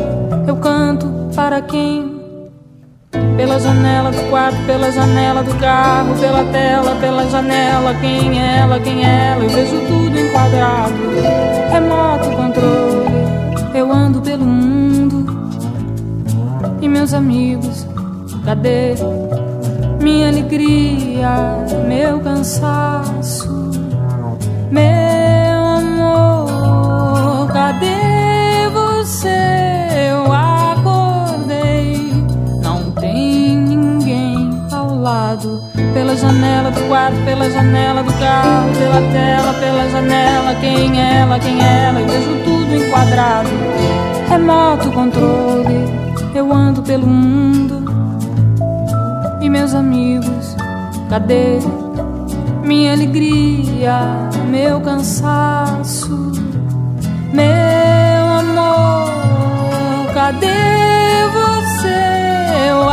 Eu 0.46 0.56
canto 0.56 1.06
para 1.36 1.60
quem? 1.60 2.16
Pela 3.36 3.60
janela 3.60 4.10
do 4.10 4.30
quarto, 4.30 4.56
pela 4.64 4.90
janela 4.90 5.42
do 5.42 5.54
carro, 5.56 6.14
pela 6.18 6.44
tela, 6.44 6.96
pela 6.98 7.28
janela. 7.28 7.94
Quem 8.00 8.40
é 8.40 8.60
ela, 8.60 8.80
quem 8.80 9.04
é 9.04 9.32
ela? 9.32 9.44
Eu 9.44 9.50
vejo 9.50 9.76
tudo 9.86 10.18
enquadrado. 10.18 10.94
Remoto 11.70 12.30
controle. 12.34 12.87
Eu 13.88 13.94
ando 13.94 14.20
pelo 14.20 14.44
mundo 14.44 15.24
e 16.82 16.86
meus 16.86 17.14
amigos, 17.14 17.86
cadê 18.44 18.94
minha 19.98 20.28
alegria, 20.28 21.30
meu 21.88 22.20
cansaço, 22.20 23.48
meu 24.70 25.64
amor, 25.78 27.50
cadê 27.50 28.68
você? 28.74 29.30
Eu 30.10 30.30
acordei, 30.30 32.12
não 32.62 32.90
tem 32.90 33.56
ninguém 33.56 34.50
ao 34.70 34.98
lado. 35.00 35.62
Pela 35.94 36.14
janela 36.14 36.70
do 36.70 36.82
quarto, 36.88 37.16
pela 37.24 37.50
janela 37.50 38.02
do 38.02 38.12
carro, 38.18 38.68
pela 38.78 39.00
tela, 39.10 39.54
pela 39.54 39.88
janela. 39.88 40.54
Quem 40.60 41.00
é 41.00 41.20
ela, 41.20 41.38
quem 41.38 41.58
é 41.58 41.86
ela? 41.86 42.00
Eu 42.00 42.06
vejo 42.06 42.44
tudo 42.44 42.47
enquadrado. 42.88 43.50
Remoto 44.28 44.90
controle, 44.92 45.84
eu 46.34 46.52
ando 46.52 46.82
pelo 46.82 47.06
mundo. 47.06 47.84
E 49.40 49.48
meus 49.48 49.74
amigos, 49.74 50.56
cadê 51.08 51.58
minha 52.64 52.92
alegria, 52.92 54.00
meu 54.50 54.80
cansaço, 54.80 56.32
meu 57.32 58.26
amor? 58.40 60.12
Cadê 60.12 60.48
você? 61.32 62.68
Eu 62.68 62.90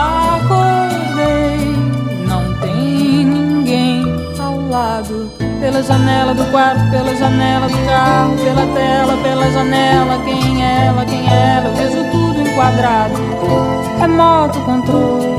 Pela 5.76 5.88
janela 5.88 6.34
do 6.34 6.46
quarto, 6.52 6.90
pela 6.90 7.14
janela 7.18 7.68
do 7.68 7.86
carro, 7.86 8.38
pela 8.38 8.66
tela, 8.74 9.18
pela 9.22 9.52
janela. 9.52 10.24
Quem 10.24 10.64
é 10.64 10.86
ela, 10.86 11.06
quem 11.06 11.30
é 11.30 11.58
ela? 11.58 11.68
Eu 11.68 11.76
vejo 11.76 12.12
tudo 12.12 12.40
enquadrado. 12.40 13.16
Remoto 14.00 14.62
controle. 14.62 15.36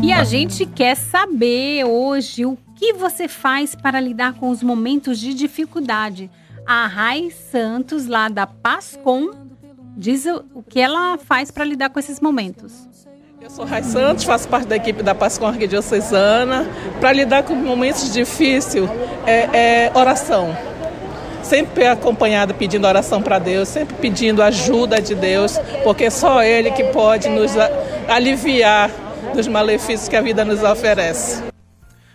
E 0.00 0.12
a 0.12 0.22
gente 0.22 0.64
quer 0.64 0.94
saber 0.94 1.82
hoje 1.86 2.46
o 2.46 2.56
que 2.76 2.92
você 2.92 3.26
faz 3.26 3.74
para 3.74 3.98
lidar 3.98 4.34
com 4.34 4.50
os 4.50 4.62
momentos 4.62 5.18
de 5.18 5.34
dificuldade. 5.34 6.30
A 6.66 6.86
Rai 6.86 7.30
Santos, 7.30 8.06
lá 8.06 8.28
da 8.28 8.46
Pascom, 8.46 9.30
diz 9.96 10.24
o 10.26 10.62
que 10.62 10.80
ela 10.80 11.18
faz 11.18 11.50
para 11.50 11.62
lidar 11.62 11.90
com 11.90 11.98
esses 11.98 12.20
momentos. 12.20 12.88
Eu 13.40 13.50
sou 13.50 13.66
Rai 13.66 13.82
Santos, 13.82 14.24
faço 14.24 14.48
parte 14.48 14.66
da 14.66 14.76
equipe 14.76 15.02
da 15.02 15.14
Pascom 15.14 15.46
Arquidiocesana. 15.46 16.66
Para 17.00 17.12
lidar 17.12 17.42
com 17.42 17.54
momentos 17.54 18.10
difíceis, 18.10 18.88
é, 19.26 19.88
é 19.88 19.92
oração. 19.94 20.56
Sempre 21.42 21.86
acompanhada 21.86 22.54
pedindo 22.54 22.86
oração 22.86 23.20
para 23.20 23.38
Deus, 23.38 23.68
sempre 23.68 23.94
pedindo 23.96 24.42
ajuda 24.42 25.02
de 25.02 25.14
Deus, 25.14 25.58
porque 25.82 26.10
só 26.10 26.42
Ele 26.42 26.70
que 26.70 26.84
pode 26.84 27.28
nos 27.28 27.52
aliviar 28.08 28.90
dos 29.34 29.46
malefícios 29.46 30.08
que 30.08 30.16
a 30.16 30.22
vida 30.22 30.42
nos 30.46 30.62
oferece. 30.62 31.53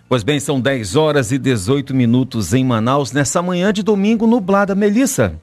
Pois 0.10 0.24
bem, 0.24 0.39
são 0.39 0.60
10 0.60 0.95
horas 0.95 1.32
e 1.32 1.38
18 1.38 1.93
minutos 1.93 2.52
em 2.52 2.65
Manaus, 2.65 3.12
nessa 3.12 3.43
manhã 3.43 3.72
de 3.72 3.84
domingo 3.84 4.26
nublada. 4.26 4.74
Melissa, 4.74 5.39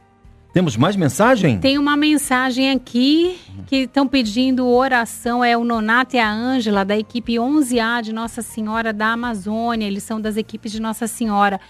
temos 0.52 0.76
mais 0.76 0.96
mensagem? 0.96 1.60
Tem 1.60 1.78
uma 1.78 1.96
mensagem 1.96 2.72
aqui 2.72 3.38
que 3.68 3.84
estão 3.84 4.08
pedindo 4.08 4.66
oração. 4.66 5.44
É 5.44 5.56
o 5.56 5.62
Nonato 5.62 6.16
e 6.16 6.18
a 6.18 6.28
Ângela, 6.28 6.84
da 6.84 6.98
equipe 6.98 7.34
11A 7.34 8.02
de 8.02 8.12
Nossa 8.12 8.42
Senhora 8.42 8.92
da 8.92 9.12
Amazônia. 9.12 9.86
Eles 9.86 10.02
são 10.02 10.20
das 10.20 10.36
equipes 10.36 10.72
de 10.72 10.82
Nossa 10.82 11.06
Senhora. 11.06 11.60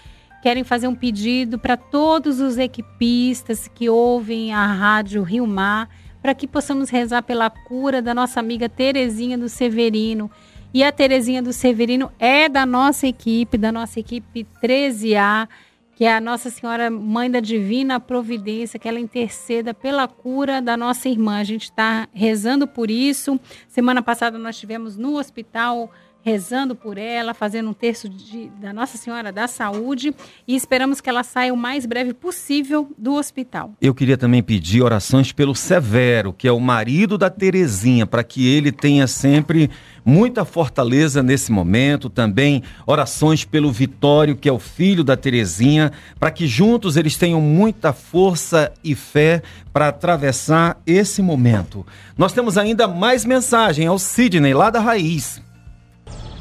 Querem 0.41 0.63
fazer 0.63 0.87
um 0.87 0.95
pedido 0.95 1.59
para 1.59 1.77
todos 1.77 2.39
os 2.39 2.57
equipistas 2.57 3.67
que 3.67 3.87
ouvem 3.87 4.51
a 4.55 4.65
Rádio 4.65 5.21
Rio 5.21 5.45
Mar, 5.45 5.87
para 6.19 6.33
que 6.33 6.47
possamos 6.47 6.89
rezar 6.89 7.21
pela 7.21 7.47
cura 7.47 8.01
da 8.01 8.15
nossa 8.15 8.39
amiga 8.39 8.67
Terezinha 8.67 9.37
do 9.37 9.47
Severino. 9.47 10.31
E 10.77 10.83
a 10.83 10.91
Terezinha 10.91 11.41
do 11.41 11.51
Severino 11.51 12.11
é 12.19 12.47
da 12.47 12.63
nossa 12.63 13.07
equipe, 13.07 13.57
da 13.57 13.71
nossa 13.71 13.99
equipe 13.99 14.45
13A, 14.61 15.49
que 15.95 16.05
é 16.05 16.15
a 16.15 16.21
Nossa 16.21 16.51
Senhora 16.51 16.91
Mãe 16.91 17.31
da 17.31 17.39
Divina 17.39 17.99
Providência, 17.99 18.77
que 18.77 18.87
ela 18.87 18.99
interceda 18.99 19.73
pela 19.73 20.07
cura 20.07 20.61
da 20.61 20.77
nossa 20.77 21.09
irmã. 21.09 21.39
A 21.39 21.43
gente 21.43 21.63
está 21.63 22.07
rezando 22.13 22.67
por 22.67 22.91
isso. 22.91 23.39
Semana 23.67 24.03
passada 24.03 24.37
nós 24.37 24.55
tivemos 24.59 24.95
no 24.95 25.17
hospital 25.17 25.91
rezando 26.27 26.75
por 26.75 26.97
ela, 26.97 27.33
fazendo 27.33 27.69
um 27.69 27.73
terço 27.73 28.09
de, 28.09 28.49
da 28.59 28.73
Nossa 28.73 28.97
Senhora 28.97 29.31
da 29.31 29.47
Saúde 29.47 30.13
e 30.45 30.57
esperamos 30.57 30.99
que 30.99 31.09
ela 31.09 31.23
saia 31.23 31.53
o 31.53 31.57
mais 31.57 31.85
breve 31.85 32.13
possível 32.13 32.91
do 32.97 33.13
hospital. 33.13 33.71
Eu 33.79 33.95
queria 33.95 34.17
também 34.17 34.43
pedir 34.43 34.81
orações 34.81 35.31
pelo 35.31 35.55
Severo, 35.55 36.33
que 36.33 36.45
é 36.45 36.51
o 36.51 36.59
marido 36.59 37.17
da 37.17 37.29
Terezinha, 37.29 38.05
para 38.05 38.25
que 38.25 38.45
ele 38.45 38.73
tenha 38.73 39.07
sempre 39.07 39.69
muita 40.07 40.45
fortaleza 40.45 41.21
nesse 41.21 41.51
momento. 41.51 42.09
Também 42.09 42.63
orações 42.85 43.43
pelo 43.43 43.71
Vitório, 43.71 44.37
que 44.37 44.47
é 44.47 44.51
o 44.51 44.57
filho 44.57 45.03
da 45.03 45.17
Terezinha, 45.17 45.91
para 46.17 46.31
que 46.31 46.47
juntos 46.47 46.95
eles 46.95 47.17
tenham 47.17 47.41
muita 47.41 47.91
força 47.91 48.71
e 48.81 48.95
fé 48.95 49.43
para 49.73 49.89
atravessar 49.89 50.81
esse 50.87 51.21
momento. 51.21 51.85
Nós 52.17 52.31
temos 52.31 52.57
ainda 52.57 52.87
mais 52.87 53.25
mensagem 53.25 53.85
ao 53.85 53.99
Sidney, 53.99 54.53
lá 54.53 54.69
da 54.69 54.79
Raiz. 54.79 55.41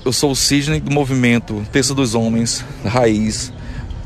Eu 0.04 0.12
sou 0.12 0.30
o 0.30 0.36
Sidney 0.36 0.78
do 0.78 0.92
movimento 0.92 1.66
Terço 1.72 1.92
dos 1.92 2.14
Homens, 2.14 2.64
Raiz, 2.84 3.52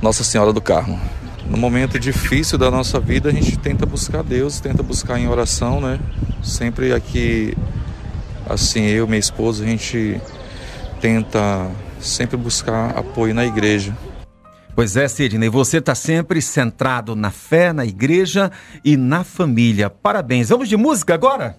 Nossa 0.00 0.24
Senhora 0.24 0.50
do 0.50 0.60
Carmo. 0.60 0.98
No 1.46 1.58
momento 1.58 1.98
difícil 1.98 2.56
da 2.56 2.70
nossa 2.70 2.98
vida, 2.98 3.28
a 3.28 3.32
gente 3.32 3.58
tenta 3.58 3.84
buscar 3.84 4.22
Deus, 4.22 4.60
tenta 4.60 4.82
buscar 4.82 5.18
em 5.18 5.28
oração, 5.28 5.80
né? 5.80 5.98
Sempre 6.42 6.94
aqui, 6.94 7.54
assim, 8.52 8.86
eu, 8.86 9.06
minha 9.06 9.18
esposa, 9.18 9.64
a 9.64 9.66
gente 9.66 10.20
tenta 11.00 11.70
sempre 12.00 12.36
buscar 12.36 12.90
apoio 12.96 13.34
na 13.34 13.44
igreja. 13.44 13.96
Pois 14.74 14.96
é, 14.96 15.06
Sidney, 15.08 15.48
você 15.48 15.78
está 15.78 15.94
sempre 15.94 16.40
centrado 16.40 17.14
na 17.14 17.30
fé, 17.30 17.72
na 17.72 17.84
igreja 17.84 18.50
e 18.84 18.96
na 18.96 19.24
família. 19.24 19.90
Parabéns. 19.90 20.48
Vamos 20.48 20.68
de 20.68 20.76
música 20.76 21.12
agora? 21.14 21.58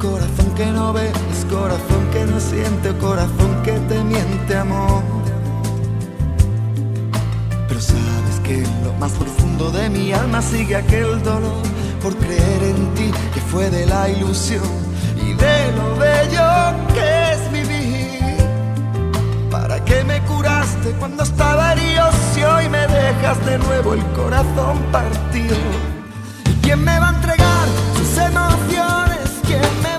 Corazón 0.00 0.54
que 0.56 0.66
no 0.66 0.94
ve, 0.94 1.12
es 1.30 1.44
corazón 1.44 2.02
que 2.10 2.24
no 2.24 2.40
siente, 2.40 2.96
corazón 2.96 3.62
que 3.62 3.72
te 3.72 4.02
miente, 4.02 4.56
amor. 4.56 5.02
Pero 7.68 7.80
sabes 7.80 8.40
que 8.42 8.64
en 8.64 8.84
lo 8.84 8.94
más 8.94 9.12
profundo 9.12 9.70
de 9.70 9.90
mi 9.90 10.12
alma 10.12 10.40
sigue 10.40 10.76
aquel 10.76 11.22
dolor 11.22 11.62
por 12.02 12.16
creer 12.16 12.62
en 12.62 12.94
ti, 12.94 13.10
que 13.34 13.40
fue 13.40 13.68
de 13.68 13.84
la 13.84 14.08
ilusión 14.08 14.64
y 15.16 15.34
de 15.34 15.72
lo 15.72 15.96
bello 15.96 16.48
que 16.94 17.32
es 17.32 17.52
vivir. 17.52 18.36
¿Para 19.50 19.84
qué 19.84 20.02
me 20.04 20.20
curaste 20.22 20.92
cuando 20.98 21.24
estaba 21.24 21.72
herido 21.72 22.08
si 22.32 22.42
hoy 22.42 22.70
me 22.70 22.86
dejas 22.86 23.44
de 23.44 23.58
nuevo 23.58 23.92
el 23.92 24.04
corazón 24.12 24.78
partido? 24.90 25.56
¿Y 26.46 26.54
quién 26.62 26.82
me 26.82 26.98
va 26.98 27.10
a 27.10 27.14
entregar 27.16 27.66
sus 27.96 28.16
emociones? 28.16 29.20
¿Quién 29.46 29.82
me 29.82 29.89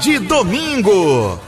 de 0.00 0.18
domingo. 0.18 1.38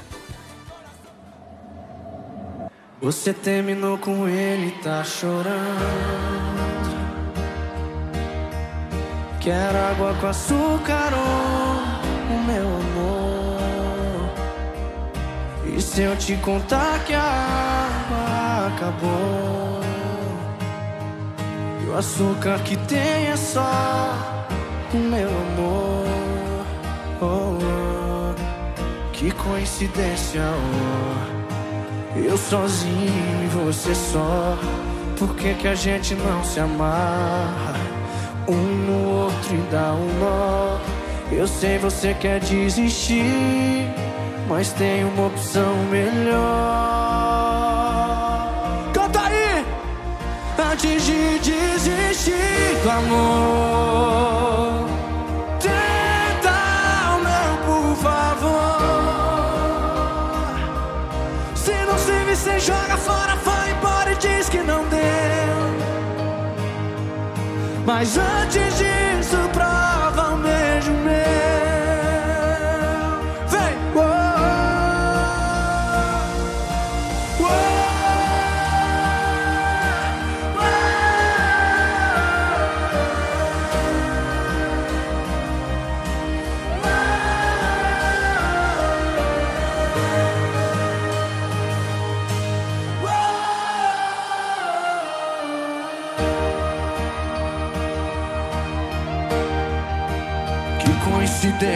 Você 3.00 3.32
terminou 3.32 3.96
com 3.96 4.28
ele, 4.28 4.72
tá 4.82 5.02
chorando. 5.02 6.22
Quero 9.40 9.78
água 9.78 10.14
com 10.20 10.26
açúcar, 10.26 11.10
oh, 11.14 12.46
meu 12.46 12.68
amor. 12.68 13.62
E 15.74 15.80
se 15.80 16.02
eu 16.02 16.14
te 16.16 16.36
contar 16.36 17.02
que 17.06 17.14
a 17.14 17.22
água 17.22 18.66
acabou? 18.68 19.80
E 21.82 21.88
o 21.88 21.96
açúcar 21.96 22.58
que 22.60 22.76
tem 22.76 23.26
é 23.28 23.36
só 23.36 24.14
o 24.92 24.96
meu 24.96 25.28
amor. 25.28 26.01
Que 29.22 29.30
coincidência, 29.30 30.42
oh. 30.42 32.18
Eu 32.18 32.36
sozinho 32.36 33.44
e 33.44 33.46
você 33.54 33.94
só. 33.94 34.58
Por 35.16 35.36
que, 35.36 35.54
que 35.54 35.68
a 35.68 35.76
gente 35.76 36.16
não 36.16 36.42
se 36.42 36.58
amarra? 36.58 37.76
Um 38.48 38.56
no 38.56 39.08
outro 39.22 39.54
e 39.54 39.58
dá 39.70 39.92
um 39.92 40.18
nó. 40.18 40.76
Eu 41.30 41.46
sei 41.46 41.78
você 41.78 42.14
quer 42.14 42.40
desistir, 42.40 43.86
mas 44.48 44.72
tem 44.72 45.04
uma 45.04 45.28
opção 45.28 45.72
melhor. 45.88 46.40
Canta 48.92 49.20
aí! 49.20 49.64
Antes 50.72 51.06
de 51.06 51.38
desistir 51.38 52.32
do 52.82 52.90
amor, 52.90 54.31
Mas 68.02 68.18
antes 68.18 68.78
disso, 68.78 69.36
prova 69.36 69.41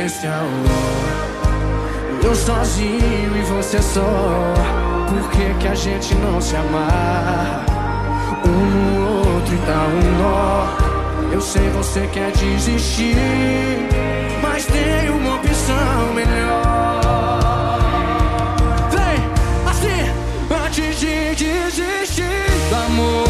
coincidência, 0.06 0.30
oh. 0.42 2.24
Eu 2.24 2.34
sozinho 2.34 3.36
e 3.36 3.42
você 3.42 3.80
só. 3.82 4.54
Por 5.08 5.30
que, 5.30 5.54
que 5.60 5.68
a 5.68 5.74
gente 5.74 6.14
não 6.16 6.40
se 6.40 6.56
amarra? 6.56 7.64
Um 8.44 8.50
no 8.50 9.18
outro 9.18 9.54
e 9.54 9.58
dá 9.58 9.86
um 9.86 10.02
nó. 10.22 11.32
Eu 11.32 11.40
sei 11.40 11.68
você 11.70 12.08
quer 12.12 12.32
desistir, 12.32 13.16
mas 14.42 14.66
tem 14.66 15.10
uma 15.10 15.36
opção 15.36 16.14
melhor. 16.14 17.80
Vem, 18.90 19.18
assim, 19.68 20.10
antes 20.64 21.00
de 21.00 21.34
desistir 21.34 22.24
do 22.70 22.74
amor. 22.74 23.25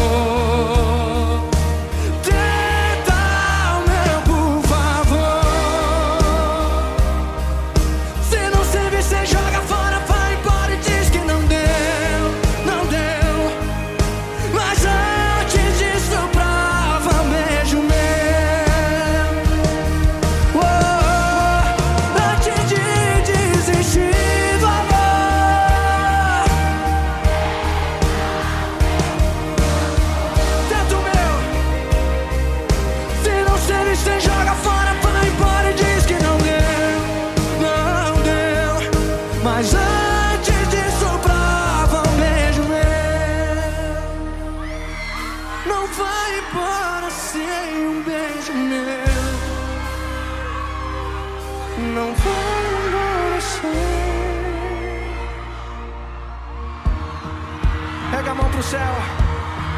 Céu, 58.69 58.95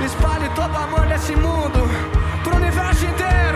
espalhe 0.04 0.50
todo 0.56 0.74
o 0.74 0.78
amor 0.78 1.06
nesse 1.06 1.36
mundo, 1.36 1.88
pro 2.44 2.56
universo 2.56 3.06
inteiro. 3.06 3.49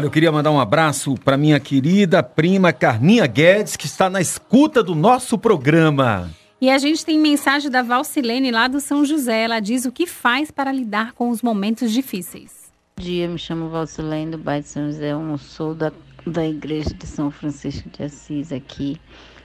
Olha, 0.00 0.06
eu 0.06 0.10
queria 0.10 0.32
mandar 0.32 0.50
um 0.50 0.58
abraço 0.58 1.14
para 1.22 1.36
minha 1.36 1.60
querida 1.60 2.22
prima 2.22 2.72
Carminha 2.72 3.26
Guedes, 3.26 3.76
que 3.76 3.84
está 3.84 4.08
na 4.08 4.18
escuta 4.18 4.82
do 4.82 4.94
nosso 4.94 5.36
programa. 5.36 6.30
E 6.58 6.70
a 6.70 6.78
gente 6.78 7.04
tem 7.04 7.18
mensagem 7.18 7.70
da 7.70 7.82
Valcilene 7.82 8.50
lá 8.50 8.66
do 8.66 8.80
São 8.80 9.04
José. 9.04 9.42
Ela 9.42 9.60
diz 9.60 9.84
o 9.84 9.92
que 9.92 10.06
faz 10.06 10.50
para 10.50 10.72
lidar 10.72 11.12
com 11.12 11.28
os 11.28 11.42
momentos 11.42 11.92
difíceis. 11.92 12.72
Bom 12.96 13.04
dia, 13.04 13.28
me 13.28 13.38
chamo 13.38 13.68
Valcilene 13.68 14.30
do 14.30 14.38
bairro 14.38 14.62
de 14.62 14.70
São 14.70 14.86
José, 14.86 15.12
eu 15.12 15.36
sou 15.36 15.74
da, 15.74 15.92
da 16.26 16.48
igreja 16.48 16.94
de 16.94 17.06
São 17.06 17.30
Francisco 17.30 17.90
de 17.90 18.02
Assis 18.02 18.52
aqui, 18.52 18.98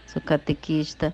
sou 0.07 0.21
catequista 0.21 1.13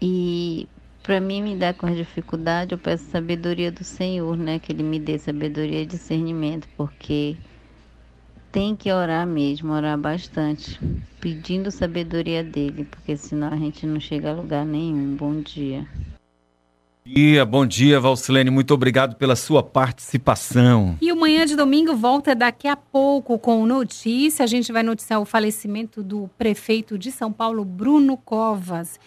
e 0.00 0.66
para 1.04 1.20
mim 1.20 1.40
me 1.40 1.54
dar 1.54 1.74
com 1.74 1.86
as 1.86 1.96
dificuldades 1.96 2.72
eu 2.72 2.78
peço 2.78 3.04
sabedoria 3.12 3.70
do 3.70 3.84
Senhor, 3.84 4.36
né, 4.36 4.58
que 4.58 4.72
Ele 4.72 4.82
me 4.82 4.98
dê 4.98 5.20
sabedoria 5.20 5.82
e 5.82 5.86
discernimento, 5.86 6.66
porque 6.76 7.36
tem 8.52 8.76
que 8.76 8.92
orar 8.92 9.26
mesmo, 9.26 9.72
orar 9.72 9.96
bastante, 9.96 10.78
pedindo 11.18 11.70
sabedoria 11.70 12.44
dele, 12.44 12.84
porque 12.84 13.16
senão 13.16 13.48
a 13.48 13.56
gente 13.56 13.86
não 13.86 13.98
chega 13.98 14.30
a 14.30 14.34
lugar 14.34 14.66
nenhum. 14.66 15.16
Bom 15.16 15.40
dia. 15.40 15.88
Bom 17.04 17.12
dia, 17.14 17.44
bom 17.44 17.66
dia, 17.66 17.98
Valcilene. 17.98 18.50
Muito 18.50 18.72
obrigado 18.74 19.16
pela 19.16 19.34
sua 19.34 19.62
participação. 19.62 20.96
E 21.00 21.10
o 21.10 21.16
Manhã 21.16 21.46
de 21.46 21.56
Domingo 21.56 21.96
volta 21.96 22.34
daqui 22.34 22.68
a 22.68 22.76
pouco 22.76 23.38
com 23.38 23.66
notícia. 23.66 24.44
A 24.44 24.46
gente 24.46 24.70
vai 24.70 24.82
noticiar 24.82 25.20
o 25.20 25.24
falecimento 25.24 26.02
do 26.02 26.30
prefeito 26.36 26.98
de 26.98 27.10
São 27.10 27.32
Paulo, 27.32 27.64
Bruno 27.64 28.16
Covas. 28.18 29.00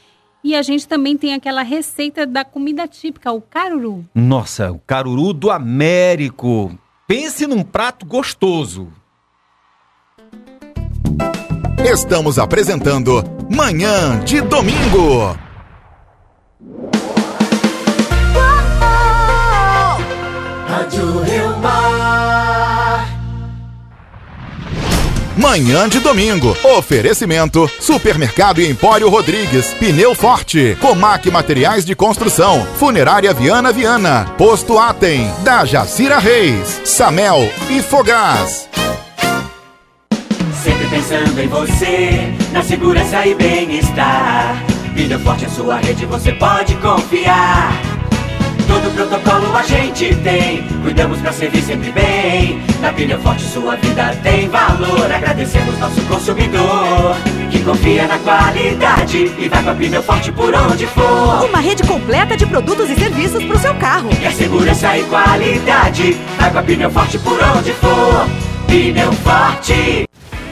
E 0.43 0.55
a 0.55 0.61
gente 0.61 0.87
também 0.87 1.15
tem 1.15 1.33
aquela 1.33 1.61
receita 1.61 2.25
da 2.25 2.43
comida 2.43 2.87
típica, 2.87 3.31
o 3.31 3.41
caruru. 3.41 4.05
Nossa, 4.13 4.71
o 4.71 4.79
caruru 4.79 5.31
do 5.31 5.49
Américo. 5.49 6.77
Pense 7.07 7.47
num 7.47 7.63
prato 7.63 8.05
gostoso. 8.05 8.91
Estamos 11.87 12.39
apresentando 12.39 13.23
Manhã 13.47 14.19
de 14.25 14.41
Domingo. 14.41 15.37
Rádio 20.67 21.21
Rio 21.21 21.57
Mar. 21.59 23.07
Manhã 25.37 25.87
de 25.87 25.99
domingo. 25.99 26.57
Oferecimento: 26.75 27.69
Supermercado 27.79 28.59
e 28.59 28.67
Empório 28.67 29.07
Rodrigues, 29.07 29.71
Pneu 29.75 30.15
Forte, 30.15 30.75
Comac 30.81 31.29
Materiais 31.29 31.85
de 31.85 31.95
Construção, 31.95 32.65
Funerária 32.79 33.31
Viana 33.31 33.71
Viana, 33.71 34.33
Posto 34.39 34.79
Atem, 34.79 35.31
da 35.43 35.63
Jacira 35.65 36.17
Reis, 36.17 36.81
Samel 36.83 37.47
e 37.69 37.79
Fogás. 37.83 38.67
Pensando 40.95 41.41
em 41.41 41.47
você, 41.49 42.33
na 42.53 42.63
segurança 42.63 43.27
e 43.27 43.35
bem-estar. 43.35 44.63
Pneu 44.93 45.19
Forte 45.19 45.43
é 45.43 45.49
sua 45.49 45.75
rede, 45.75 46.05
você 46.05 46.31
pode 46.31 46.73
confiar. 46.75 47.77
Todo 48.65 48.95
protocolo 48.95 49.57
a 49.57 49.61
gente 49.63 50.15
tem, 50.15 50.63
cuidamos 50.81 51.19
pra 51.19 51.33
servir 51.33 51.61
sempre 51.63 51.91
bem. 51.91 52.61
Na 52.79 52.93
Pneu 52.93 53.19
Forte 53.19 53.43
sua 53.43 53.75
vida 53.75 54.17
tem 54.23 54.47
valor. 54.47 55.11
Agradecemos 55.11 55.77
nosso 55.79 55.99
consumidor 56.03 57.17
que 57.51 57.61
confia 57.61 58.07
na 58.07 58.17
qualidade 58.19 59.33
e 59.37 59.49
vai 59.49 59.63
com 59.63 59.71
a 59.71 60.01
Forte 60.01 60.31
por 60.31 60.55
onde 60.55 60.87
for. 60.87 61.43
Uma 61.43 61.59
rede 61.59 61.83
completa 61.83 62.37
de 62.37 62.45
produtos 62.45 62.89
e 62.89 62.95
serviços 62.95 63.43
pro 63.43 63.59
seu 63.59 63.75
carro. 63.75 64.07
Quer 64.11 64.31
segurança 64.31 64.97
e 64.97 65.03
qualidade? 65.03 66.17
Vai 66.39 66.51
com 66.51 66.85
a 66.85 66.89
Forte 66.89 67.19
por 67.19 67.37
onde 67.57 67.73
for. 67.73 68.25
Pneu 68.65 69.11
Forte. 69.11 70.05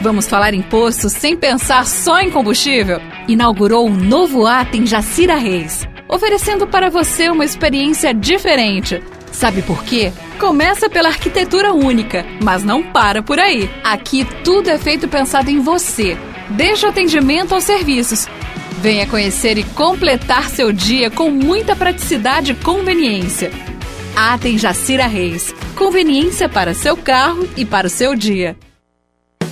Vamos 0.04 0.28
falar 0.28 0.52
em 0.52 0.60
posto 0.60 1.08
sem 1.08 1.34
pensar 1.34 1.86
só 1.86 2.20
em 2.20 2.30
combustível? 2.30 3.00
Inaugurou 3.26 3.88
um 3.88 3.96
novo 3.96 4.46
ato 4.46 4.76
em 4.76 4.86
Jacira 4.86 5.34
Reis, 5.36 5.88
oferecendo 6.06 6.66
para 6.66 6.90
você 6.90 7.30
uma 7.30 7.42
experiência 7.42 8.12
diferente. 8.12 9.02
Sabe 9.32 9.62
por 9.62 9.82
quê? 9.82 10.12
Começa 10.38 10.90
pela 10.90 11.08
arquitetura 11.08 11.72
única, 11.72 12.22
mas 12.42 12.62
não 12.62 12.82
para 12.82 13.22
por 13.22 13.40
aí. 13.40 13.70
Aqui 13.82 14.26
tudo 14.44 14.68
é 14.68 14.76
feito 14.76 15.08
pensado 15.08 15.48
em 15.48 15.60
você, 15.60 16.18
desde 16.50 16.84
o 16.84 16.90
atendimento 16.90 17.54
aos 17.54 17.64
serviços. 17.64 18.28
Venha 18.82 19.06
conhecer 19.06 19.56
e 19.56 19.64
completar 19.64 20.50
seu 20.50 20.70
dia 20.70 21.10
com 21.10 21.30
muita 21.30 21.74
praticidade 21.74 22.52
e 22.52 22.56
conveniência. 22.56 23.50
Atem 24.14 24.58
Jacira 24.58 25.06
Reis. 25.06 25.54
Conveniência 25.74 26.46
para 26.46 26.74
seu 26.74 26.94
carro 26.94 27.48
e 27.56 27.64
para 27.64 27.86
o 27.86 27.90
seu 27.90 28.14
dia. 28.14 28.54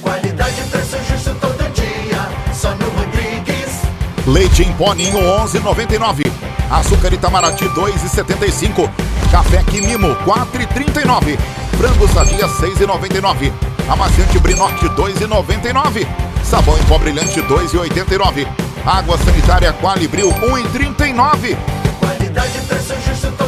Qualidade 0.03 0.61
e 0.61 0.65
preço 0.65 0.97
justo 1.09 1.35
todo 1.41 1.73
dia. 1.73 2.29
Só 2.53 2.71
no 2.75 2.91
Rodrigues. 2.91 3.83
Leite 4.27 4.65
em 4.65 4.73
pó 4.73 4.93
ninho 4.95 5.19
11,99. 5.19 6.27
Açúcar 6.71 7.13
Itamaraty 7.13 7.67
2,75. 7.67 8.91
Café 9.31 9.63
Quimimo 9.63 10.09
4,39. 10.27 11.39
Frango 11.79 12.09
sadia 12.09 12.49
6,99. 12.49 13.53
Amaciante 13.89 14.39
Brinorte 14.41 14.89
2,99. 14.89 16.07
Sabão 16.45 16.77
em 16.77 16.83
pó 16.83 16.99
brilhante 16.99 17.41
2,89. 17.41 18.47
Água 18.85 19.17
sanitária 19.19 19.73
Qualibril 19.75 20.31
1,39. 20.31 21.57
Qualidade 22.01 22.59
e 22.59 22.61
preço 22.63 22.95
justo 23.07 23.42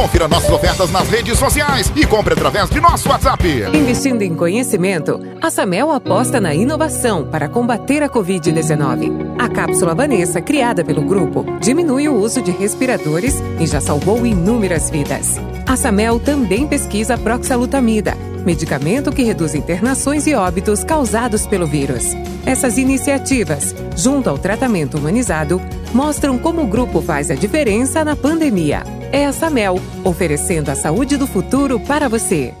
Confira 0.00 0.26
nossas 0.26 0.50
ofertas 0.50 0.90
nas 0.90 1.06
redes 1.10 1.38
sociais 1.38 1.92
e 1.94 2.06
compre 2.06 2.32
através 2.32 2.70
de 2.70 2.80
nosso 2.80 3.06
WhatsApp. 3.10 3.46
Investindo 3.74 4.22
em 4.22 4.34
conhecimento, 4.34 5.20
a 5.42 5.50
Samel 5.50 5.90
aposta 5.90 6.40
na 6.40 6.54
inovação 6.54 7.26
para 7.26 7.50
combater 7.50 8.02
a 8.02 8.08
Covid-19. 8.08 9.36
A 9.38 9.46
cápsula 9.46 9.94
Vanessa, 9.94 10.40
criada 10.40 10.82
pelo 10.82 11.02
grupo, 11.02 11.44
diminui 11.60 12.08
o 12.08 12.14
uso 12.14 12.40
de 12.40 12.50
respiradores 12.50 13.34
e 13.60 13.66
já 13.66 13.78
salvou 13.78 14.24
inúmeras 14.24 14.88
vidas. 14.88 15.36
A 15.68 15.76
Samel 15.76 16.18
também 16.18 16.66
pesquisa 16.66 17.16
a 17.16 17.18
proxalutamida, 17.18 18.14
medicamento 18.42 19.12
que 19.12 19.22
reduz 19.22 19.54
internações 19.54 20.26
e 20.26 20.34
óbitos 20.34 20.82
causados 20.82 21.46
pelo 21.46 21.66
vírus. 21.66 22.04
Essas 22.46 22.78
iniciativas, 22.78 23.74
junto 23.94 24.30
ao 24.30 24.38
tratamento 24.38 24.96
humanizado, 24.96 25.60
mostram 25.92 26.38
como 26.38 26.62
o 26.62 26.66
grupo 26.66 27.02
faz 27.02 27.30
a 27.30 27.34
diferença 27.34 28.02
na 28.02 28.16
pandemia. 28.16 28.82
É 29.12 29.26
a 29.26 29.32
Samel, 29.32 29.74
oferecendo 30.04 30.70
a 30.70 30.76
saúde 30.76 31.16
do 31.16 31.26
futuro 31.26 31.80
para 31.80 32.08
você. 32.08 32.54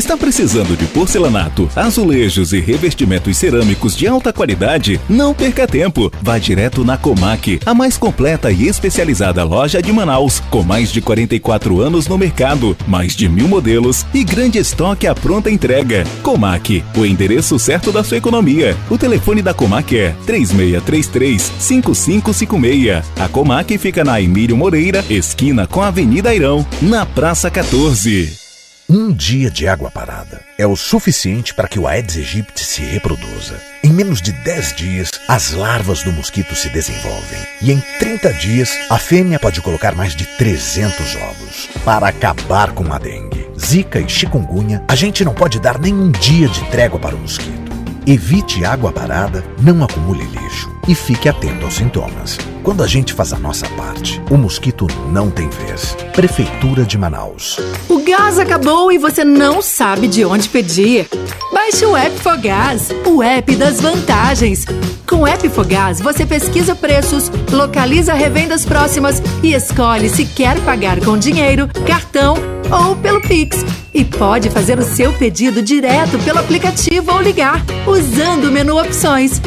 Está 0.00 0.16
precisando 0.16 0.76
de 0.78 0.86
porcelanato, 0.86 1.68
azulejos 1.76 2.54
e 2.54 2.58
revestimentos 2.58 3.36
cerâmicos 3.36 3.94
de 3.94 4.08
alta 4.08 4.32
qualidade? 4.32 4.98
Não 5.06 5.34
perca 5.34 5.66
tempo. 5.66 6.10
Vá 6.22 6.38
direto 6.38 6.82
na 6.82 6.96
Comac, 6.96 7.60
a 7.66 7.74
mais 7.74 7.98
completa 7.98 8.50
e 8.50 8.66
especializada 8.66 9.44
loja 9.44 9.82
de 9.82 9.92
Manaus, 9.92 10.40
com 10.48 10.62
mais 10.62 10.90
de 10.90 11.02
44 11.02 11.82
anos 11.82 12.08
no 12.08 12.16
mercado, 12.16 12.74
mais 12.88 13.14
de 13.14 13.28
mil 13.28 13.46
modelos 13.46 14.06
e 14.14 14.24
grande 14.24 14.58
estoque 14.58 15.06
à 15.06 15.14
pronta 15.14 15.50
entrega. 15.50 16.04
Comac, 16.22 16.82
o 16.96 17.04
endereço 17.04 17.58
certo 17.58 17.92
da 17.92 18.02
sua 18.02 18.16
economia. 18.16 18.74
O 18.88 18.96
telefone 18.96 19.42
da 19.42 19.52
Comac 19.52 19.94
é 19.94 20.14
3633-5556. 20.26 23.04
A 23.18 23.28
Comac 23.28 23.76
fica 23.76 24.02
na 24.02 24.18
Emílio 24.18 24.56
Moreira, 24.56 25.04
esquina 25.10 25.66
com 25.66 25.82
a 25.82 25.88
Avenida 25.88 26.30
Airão, 26.30 26.66
na 26.80 27.04
Praça 27.04 27.50
14. 27.50 28.49
Um 28.92 29.12
dia 29.12 29.48
de 29.52 29.68
água 29.68 29.88
parada 29.88 30.40
é 30.58 30.66
o 30.66 30.74
suficiente 30.74 31.54
para 31.54 31.68
que 31.68 31.78
o 31.78 31.86
Aedes 31.86 32.16
aegypti 32.16 32.64
se 32.64 32.82
reproduza. 32.82 33.54
Em 33.84 33.92
menos 33.92 34.20
de 34.20 34.32
10 34.32 34.74
dias, 34.74 35.10
as 35.28 35.52
larvas 35.52 36.02
do 36.02 36.10
mosquito 36.10 36.56
se 36.56 36.68
desenvolvem. 36.70 37.38
E 37.62 37.70
em 37.70 37.80
30 38.00 38.32
dias, 38.32 38.68
a 38.90 38.98
fêmea 38.98 39.38
pode 39.38 39.62
colocar 39.62 39.94
mais 39.94 40.16
de 40.16 40.26
300 40.36 41.14
ovos. 41.14 41.68
Para 41.84 42.08
acabar 42.08 42.72
com 42.72 42.92
a 42.92 42.98
dengue, 42.98 43.48
zika 43.56 44.00
e 44.00 44.08
chikungunya, 44.08 44.82
a 44.88 44.96
gente 44.96 45.24
não 45.24 45.34
pode 45.34 45.60
dar 45.60 45.78
nem 45.78 45.94
um 45.94 46.10
dia 46.10 46.48
de 46.48 46.68
trégua 46.72 46.98
para 46.98 47.14
o 47.14 47.20
mosquito. 47.20 47.70
Evite 48.04 48.64
água 48.64 48.90
parada, 48.90 49.44
não 49.62 49.84
acumule 49.84 50.24
lixo 50.24 50.79
e 50.88 50.94
fique 50.94 51.28
atento 51.28 51.64
aos 51.64 51.74
sintomas. 51.74 52.38
Quando 52.62 52.82
a 52.82 52.86
gente 52.86 53.12
faz 53.12 53.32
a 53.32 53.38
nossa 53.38 53.68
parte, 53.70 54.20
o 54.30 54.36
mosquito 54.36 54.86
não 55.10 55.30
tem 55.30 55.48
vez. 55.48 55.96
Prefeitura 56.12 56.84
de 56.84 56.98
Manaus. 56.98 57.58
O 57.88 58.02
gás 58.04 58.38
acabou 58.38 58.92
e 58.92 58.98
você 58.98 59.24
não 59.24 59.62
sabe 59.62 60.08
de 60.08 60.24
onde 60.24 60.48
pedir. 60.48 61.08
Baixe 61.52 61.84
o 61.84 61.96
app 61.96 62.16
Fogás, 62.18 62.88
o 63.04 63.22
app 63.22 63.56
das 63.56 63.80
vantagens. 63.80 64.64
Com 65.08 65.22
o 65.22 65.26
app 65.26 65.48
Fogás, 65.48 66.00
você 66.00 66.24
pesquisa 66.24 66.74
preços, 66.74 67.30
localiza 67.50 68.14
revendas 68.14 68.64
próximas 68.64 69.22
e 69.42 69.54
escolhe 69.54 70.08
se 70.08 70.24
quer 70.24 70.58
pagar 70.60 71.00
com 71.00 71.18
dinheiro, 71.18 71.68
cartão 71.86 72.36
ou 72.70 72.94
pelo 72.96 73.20
Pix. 73.20 73.64
E 73.92 74.04
pode 74.04 74.50
fazer 74.50 74.78
o 74.78 74.84
seu 74.84 75.12
pedido 75.14 75.62
direto 75.62 76.18
pelo 76.20 76.38
aplicativo 76.38 77.12
ou 77.12 77.20
ligar, 77.20 77.64
usando 77.86 78.44
o 78.44 78.52
menu 78.52 78.78
Opções. 78.78 79.40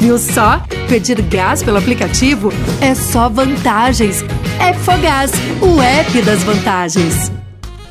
Viu 0.00 0.18
só? 0.18 0.62
Pedir 0.88 1.20
gás 1.20 1.62
pelo 1.62 1.76
aplicativo 1.76 2.50
é 2.80 2.94
só 2.94 3.28
vantagens. 3.28 4.24
App 4.58 4.78
Fogás, 4.80 5.30
o 5.60 5.80
app 5.80 6.22
das 6.22 6.42
vantagens. 6.42 7.30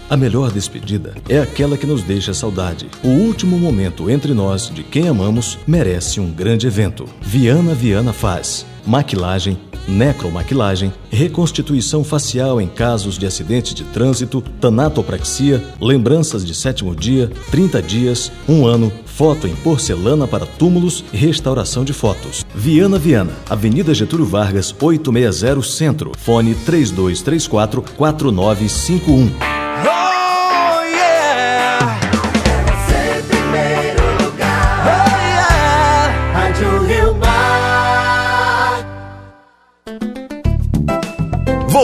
A 0.09 0.17
melhor 0.17 0.51
despedida 0.51 1.13
é 1.29 1.37
aquela 1.37 1.77
que 1.77 1.85
nos 1.85 2.01
deixa 2.01 2.33
saudade. 2.33 2.87
O 3.03 3.09
último 3.09 3.59
momento 3.59 4.09
entre 4.09 4.33
nós 4.33 4.71
de 4.73 4.81
quem 4.81 5.07
amamos 5.07 5.59
merece 5.67 6.19
um 6.19 6.31
grande 6.31 6.65
evento. 6.65 7.07
Viana 7.21 7.75
Viana 7.75 8.11
faz 8.11 8.65
maquilagem, 8.89 9.55
necromaquilagem, 9.87 10.91
reconstituição 11.11 12.03
facial 12.03 12.59
em 12.59 12.67
casos 12.67 13.19
de 13.19 13.27
acidente 13.27 13.75
de 13.75 13.83
trânsito, 13.83 14.41
tanatopraxia, 14.59 15.63
lembranças 15.79 16.43
de 16.43 16.55
sétimo 16.55 16.95
dia, 16.95 17.31
30 17.51 17.83
dias, 17.83 18.31
um 18.47 18.65
ano, 18.65 18.91
foto 19.05 19.45
em 19.47 19.55
porcelana 19.57 20.27
para 20.27 20.47
túmulos 20.47 21.05
e 21.13 21.17
restauração 21.17 21.83
de 21.83 21.93
fotos. 21.93 22.43
Viana 22.55 22.97
Viana, 22.97 23.33
Avenida 23.47 23.93
Getúlio 23.93 24.25
Vargas, 24.25 24.73
860 24.79 25.61
Centro, 25.61 26.11
fone 26.17 26.55
3234 26.55 27.83
4951. 27.95 29.58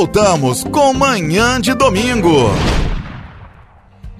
Voltamos 0.06 0.64
com 0.64 0.93
Manhã 0.93 1.60
de 1.60 1.74
Domingo. 1.74 2.30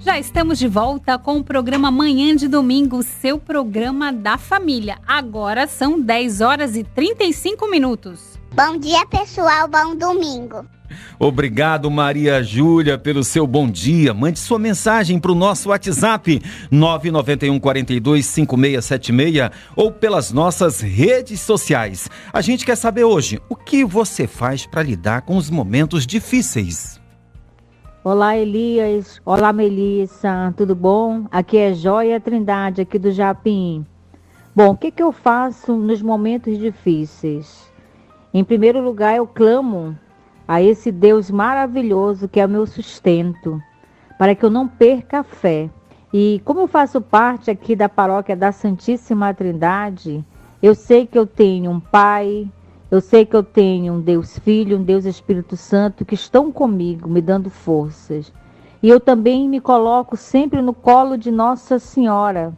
Já 0.00 0.18
estamos 0.18 0.58
de 0.58 0.66
volta 0.66 1.16
com 1.16 1.38
o 1.38 1.44
programa 1.44 1.92
Manhã 1.92 2.34
de 2.34 2.48
Domingo, 2.48 3.04
seu 3.04 3.38
programa 3.38 4.12
da 4.12 4.36
família. 4.36 4.98
Agora 5.06 5.68
são 5.68 6.00
10 6.00 6.40
horas 6.40 6.74
e 6.74 6.82
35 6.82 7.70
minutos. 7.70 8.36
Bom 8.52 8.76
dia, 8.78 9.06
pessoal. 9.06 9.68
Bom 9.68 9.94
domingo. 9.94 10.66
Obrigado, 11.18 11.90
Maria 11.90 12.42
Júlia, 12.42 12.98
pelo 12.98 13.24
seu 13.24 13.46
bom 13.46 13.68
dia. 13.68 14.12
Mande 14.12 14.38
sua 14.38 14.58
mensagem 14.58 15.18
para 15.18 15.32
o 15.32 15.34
nosso 15.34 15.70
WhatsApp 15.70 16.40
991 16.70 17.58
42 17.58 18.26
5676 18.26 19.50
ou 19.74 19.90
pelas 19.90 20.32
nossas 20.32 20.80
redes 20.80 21.40
sociais. 21.40 22.08
A 22.32 22.40
gente 22.40 22.64
quer 22.64 22.76
saber 22.76 23.04
hoje 23.04 23.40
o 23.48 23.56
que 23.56 23.84
você 23.84 24.26
faz 24.26 24.66
para 24.66 24.82
lidar 24.82 25.22
com 25.22 25.36
os 25.36 25.50
momentos 25.50 26.06
difíceis. 26.06 27.00
Olá, 28.04 28.36
Elias. 28.36 29.20
Olá, 29.24 29.52
Melissa. 29.52 30.54
Tudo 30.56 30.76
bom? 30.76 31.26
Aqui 31.28 31.58
é 31.58 31.74
Joia 31.74 32.20
Trindade, 32.20 32.82
aqui 32.82 33.00
do 33.00 33.10
Japim. 33.10 33.84
Bom, 34.54 34.70
o 34.70 34.76
que, 34.76 34.92
que 34.92 35.02
eu 35.02 35.10
faço 35.10 35.76
nos 35.76 36.00
momentos 36.00 36.56
difíceis? 36.56 37.70
Em 38.32 38.44
primeiro 38.44 38.80
lugar, 38.80 39.16
eu 39.16 39.26
clamo 39.26 39.98
a 40.46 40.62
esse 40.62 40.92
Deus 40.92 41.30
maravilhoso 41.30 42.28
que 42.28 42.38
é 42.38 42.46
o 42.46 42.48
meu 42.48 42.66
sustento, 42.66 43.60
para 44.18 44.34
que 44.34 44.44
eu 44.44 44.50
não 44.50 44.68
perca 44.68 45.20
a 45.20 45.24
fé. 45.24 45.68
E 46.12 46.40
como 46.44 46.60
eu 46.60 46.68
faço 46.68 47.00
parte 47.00 47.50
aqui 47.50 47.74
da 47.74 47.88
paróquia 47.88 48.36
da 48.36 48.52
Santíssima 48.52 49.34
Trindade, 49.34 50.24
eu 50.62 50.74
sei 50.74 51.06
que 51.06 51.18
eu 51.18 51.26
tenho 51.26 51.70
um 51.70 51.80
Pai, 51.80 52.48
eu 52.90 53.00
sei 53.00 53.26
que 53.26 53.34
eu 53.34 53.42
tenho 53.42 53.94
um 53.94 54.00
Deus 54.00 54.38
Filho, 54.38 54.78
um 54.78 54.82
Deus 54.82 55.04
Espírito 55.04 55.56
Santo 55.56 56.04
que 56.04 56.14
estão 56.14 56.52
comigo, 56.52 57.08
me 57.08 57.20
dando 57.20 57.50
forças. 57.50 58.32
E 58.82 58.88
eu 58.88 59.00
também 59.00 59.48
me 59.48 59.60
coloco 59.60 60.16
sempre 60.16 60.62
no 60.62 60.72
colo 60.72 61.18
de 61.18 61.30
Nossa 61.30 61.78
Senhora, 61.80 62.54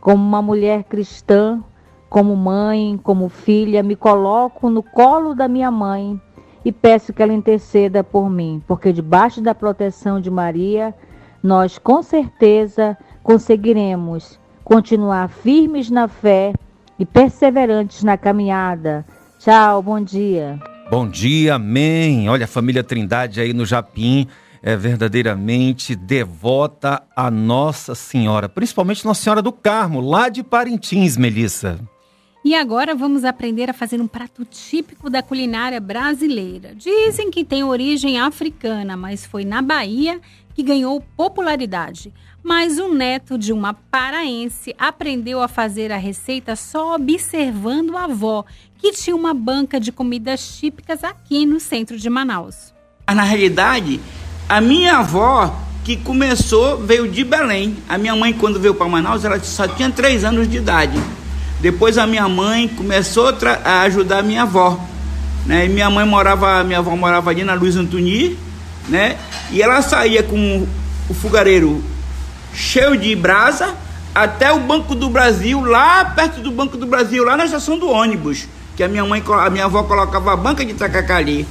como 0.00 0.22
uma 0.22 0.42
mulher 0.42 0.82
cristã, 0.84 1.62
como 2.10 2.34
mãe, 2.36 2.98
como 3.02 3.28
filha, 3.28 3.82
me 3.82 3.94
coloco 3.94 4.68
no 4.68 4.82
colo 4.82 5.34
da 5.34 5.46
minha 5.46 5.70
mãe 5.70 6.20
e 6.64 6.70
peço 6.70 7.12
que 7.12 7.22
ela 7.22 7.32
interceda 7.32 8.04
por 8.04 8.30
mim, 8.30 8.62
porque 8.66 8.92
debaixo 8.92 9.40
da 9.40 9.54
proteção 9.54 10.20
de 10.20 10.30
Maria, 10.30 10.94
nós 11.42 11.78
com 11.78 12.02
certeza 12.02 12.96
conseguiremos 13.22 14.38
continuar 14.64 15.28
firmes 15.28 15.90
na 15.90 16.06
fé 16.06 16.52
e 16.98 17.04
perseverantes 17.04 18.04
na 18.04 18.16
caminhada. 18.16 19.04
Tchau, 19.38 19.82
bom 19.82 20.00
dia. 20.00 20.58
Bom 20.90 21.08
dia, 21.08 21.54
amém. 21.54 22.28
Olha, 22.28 22.44
a 22.44 22.48
família 22.48 22.84
Trindade 22.84 23.40
aí 23.40 23.52
no 23.52 23.66
Japim 23.66 24.28
é 24.62 24.76
verdadeiramente 24.76 25.96
devota 25.96 27.02
a 27.16 27.30
Nossa 27.30 27.94
Senhora, 27.94 28.48
principalmente 28.48 29.04
Nossa 29.04 29.22
Senhora 29.22 29.42
do 29.42 29.50
Carmo, 29.50 30.00
lá 30.00 30.28
de 30.28 30.44
Parintins, 30.44 31.16
Melissa. 31.16 31.80
E 32.44 32.56
agora 32.56 32.92
vamos 32.92 33.24
aprender 33.24 33.70
a 33.70 33.72
fazer 33.72 34.00
um 34.00 34.08
prato 34.08 34.44
típico 34.44 35.08
da 35.08 35.22
culinária 35.22 35.78
brasileira. 35.78 36.74
Dizem 36.74 37.30
que 37.30 37.44
tem 37.44 37.62
origem 37.62 38.18
africana, 38.18 38.96
mas 38.96 39.24
foi 39.24 39.44
na 39.44 39.62
Bahia 39.62 40.20
que 40.52 40.60
ganhou 40.60 41.00
popularidade. 41.16 42.12
Mas 42.42 42.80
o 42.80 42.92
neto 42.92 43.38
de 43.38 43.52
uma 43.52 43.72
paraense 43.72 44.74
aprendeu 44.76 45.40
a 45.40 45.46
fazer 45.46 45.92
a 45.92 45.96
receita 45.96 46.56
só 46.56 46.96
observando 46.96 47.96
a 47.96 48.04
avó, 48.04 48.44
que 48.76 48.90
tinha 48.90 49.14
uma 49.14 49.32
banca 49.32 49.78
de 49.78 49.92
comidas 49.92 50.58
típicas 50.58 51.04
aqui 51.04 51.46
no 51.46 51.60
centro 51.60 51.96
de 51.96 52.10
Manaus. 52.10 52.74
Na 53.06 53.22
realidade, 53.22 54.00
a 54.48 54.60
minha 54.60 54.98
avó 54.98 55.54
que 55.84 55.96
começou 55.96 56.78
veio 56.78 57.08
de 57.08 57.22
Belém. 57.22 57.76
A 57.88 57.96
minha 57.96 58.16
mãe, 58.16 58.32
quando 58.32 58.58
veio 58.58 58.74
para 58.74 58.88
Manaus, 58.88 59.24
ela 59.24 59.38
só 59.38 59.68
tinha 59.68 59.90
três 59.90 60.24
anos 60.24 60.48
de 60.48 60.56
idade. 60.56 60.98
Depois 61.62 61.96
a 61.96 62.08
minha 62.08 62.28
mãe 62.28 62.66
começou 62.66 63.32
a 63.64 63.82
ajudar 63.82 64.18
a 64.18 64.22
minha 64.22 64.42
avó. 64.42 64.78
Né? 65.46 65.66
E 65.66 65.68
minha 65.68 65.88
mãe 65.88 66.04
morava, 66.04 66.64
minha 66.64 66.80
avó 66.80 66.96
morava 66.96 67.30
ali 67.30 67.44
na 67.44 67.54
Luiz 67.54 67.76
Antoni, 67.76 68.36
né? 68.88 69.16
E 69.50 69.62
ela 69.62 69.80
saía 69.80 70.24
com 70.24 70.66
o 71.08 71.14
fogareiro 71.14 71.82
cheio 72.52 72.96
de 72.96 73.14
brasa 73.14 73.74
até 74.12 74.52
o 74.52 74.58
Banco 74.58 74.94
do 74.96 75.08
Brasil, 75.08 75.64
lá 75.64 76.04
perto 76.04 76.40
do 76.40 76.50
Banco 76.50 76.76
do 76.76 76.84
Brasil, 76.84 77.24
lá 77.24 77.36
na 77.36 77.44
estação 77.44 77.78
do 77.78 77.88
ônibus, 77.88 78.46
que 78.76 78.82
a 78.82 78.88
minha 78.88 79.04
mãe, 79.04 79.22
a 79.26 79.48
minha 79.48 79.64
avó 79.64 79.84
colocava 79.84 80.32
a 80.32 80.36
banca 80.36 80.64
de 80.64 80.74
tacacali. 80.74 81.46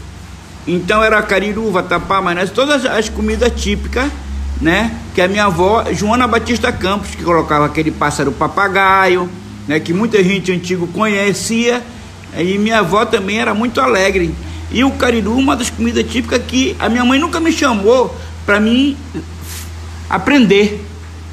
Então 0.68 1.02
era 1.02 1.22
cariru, 1.24 1.72
vatapá, 1.72 2.22
mas 2.22 2.52
todas 2.52 2.86
as 2.86 3.08
comidas 3.08 3.52
típicas, 3.60 4.12
né? 4.60 4.92
Que 5.16 5.22
a 5.22 5.28
minha 5.28 5.46
avó, 5.46 5.86
Joana 5.92 6.28
Batista 6.28 6.72
Campos, 6.72 7.16
que 7.16 7.24
colocava 7.24 7.66
aquele 7.66 7.92
pássaro 7.92 8.32
papagaio, 8.32 9.30
né, 9.72 9.80
que 9.80 9.94
muita 9.94 10.22
gente 10.22 10.52
antigo 10.52 10.86
conhecia, 10.88 11.82
e 12.38 12.58
minha 12.58 12.80
avó 12.80 13.06
também 13.06 13.40
era 13.40 13.54
muito 13.54 13.80
alegre. 13.80 14.36
E 14.70 14.84
o 14.84 14.92
cariru, 14.92 15.38
uma 15.38 15.56
das 15.56 15.70
comidas 15.70 16.04
típicas 16.12 16.42
que 16.46 16.76
a 16.78 16.90
minha 16.90 17.06
mãe 17.06 17.18
nunca 17.18 17.40
me 17.40 17.54
chamou 17.54 18.14
para 18.46 18.60
mim 18.60 18.98
aprender. 20.10 20.86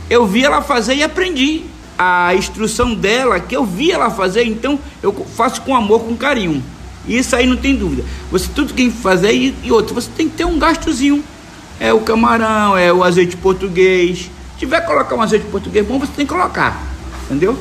Eu 0.08 0.24
vi 0.24 0.44
ela 0.44 0.62
fazer 0.62 0.94
e 0.94 1.02
aprendi. 1.02 1.64
A 1.98 2.32
instrução 2.36 2.94
dela, 2.94 3.40
que 3.40 3.56
eu 3.56 3.64
vi 3.64 3.90
ela 3.90 4.08
fazer, 4.08 4.44
então 4.44 4.78
eu 5.02 5.12
faço 5.34 5.62
com 5.62 5.74
amor, 5.74 6.04
com 6.04 6.16
carinho. 6.16 6.62
Isso 7.08 7.34
aí 7.34 7.44
não 7.44 7.56
tem 7.56 7.74
dúvida. 7.74 8.04
Você 8.30 8.48
tudo 8.54 8.72
tem 8.72 8.88
que 8.88 8.98
fazer 8.98 9.32
e, 9.32 9.52
e 9.64 9.72
outro, 9.72 9.96
você 9.96 10.08
tem 10.16 10.28
que 10.28 10.36
ter 10.36 10.44
um 10.44 10.60
gastozinho. 10.60 11.24
É 11.80 11.92
o 11.92 11.98
camarão, 12.02 12.78
é 12.78 12.92
o 12.92 13.02
azeite 13.02 13.36
português. 13.36 14.30
Se 14.52 14.58
tiver 14.60 14.80
que 14.80 14.86
colocar 14.86 15.16
um 15.16 15.22
azeite 15.22 15.46
português 15.46 15.84
bom, 15.84 15.98
você 15.98 16.12
tem 16.14 16.24
que 16.24 16.32
colocar. 16.32 16.80
Entendeu? 17.24 17.58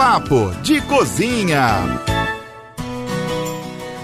Papo 0.00 0.50
de 0.62 0.80
Cozinha. 0.80 2.00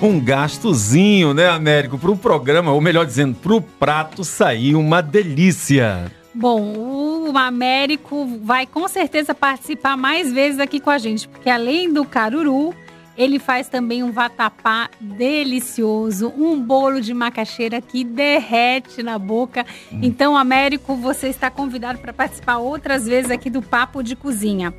Um 0.02 0.20
gastozinho, 0.20 1.32
né, 1.32 1.48
Américo? 1.48 1.96
Para 1.96 2.10
o 2.10 2.18
programa, 2.18 2.70
ou 2.70 2.82
melhor 2.82 3.06
dizendo, 3.06 3.34
para 3.34 3.54
o 3.54 3.62
prato 3.62 4.22
sair 4.22 4.74
uma 4.74 5.00
delícia. 5.00 6.12
Bom, 6.34 7.30
o 7.30 7.38
Américo 7.38 8.26
vai 8.42 8.66
com 8.66 8.86
certeza 8.88 9.34
participar 9.34 9.96
mais 9.96 10.30
vezes 10.30 10.60
aqui 10.60 10.80
com 10.80 10.90
a 10.90 10.98
gente, 10.98 11.26
porque 11.26 11.48
além 11.48 11.90
do 11.90 12.04
caruru, 12.04 12.74
ele 13.16 13.38
faz 13.38 13.66
também 13.66 14.02
um 14.02 14.12
vatapá 14.12 14.90
delicioso, 15.00 16.30
um 16.36 16.60
bolo 16.60 17.00
de 17.00 17.14
macaxeira 17.14 17.80
que 17.80 18.04
derrete 18.04 19.02
na 19.02 19.18
boca. 19.18 19.64
Hum. 19.90 20.00
Então, 20.02 20.36
Américo, 20.36 20.94
você 20.94 21.28
está 21.28 21.50
convidado 21.50 22.00
para 22.00 22.12
participar 22.12 22.58
outras 22.58 23.06
vezes 23.06 23.30
aqui 23.30 23.48
do 23.48 23.62
Papo 23.62 24.02
de 24.02 24.14
Cozinha. 24.14 24.74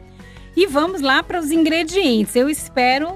E 0.58 0.66
vamos 0.66 1.02
lá 1.02 1.22
para 1.22 1.40
os 1.40 1.52
ingredientes. 1.52 2.36
Eu 2.36 2.50
espero 2.50 3.14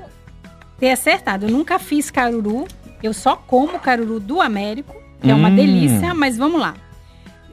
ter 0.78 0.92
acertado. 0.92 1.48
Eu 1.48 1.50
nunca 1.50 1.80
fiz 1.80 2.12
caruru. 2.12 2.68
Eu 3.02 3.16
só 3.16 3.36
como 3.36 3.80
caruru 3.80 4.20
do 4.20 4.40
Américo, 4.40 4.94
que 5.20 5.28
hum. 5.28 5.32
é 5.32 5.34
uma 5.34 5.50
hum. 5.50 5.56
delícia, 5.56 6.14
mas 6.14 6.38
vamos 6.38 6.62
lá. 6.62 6.76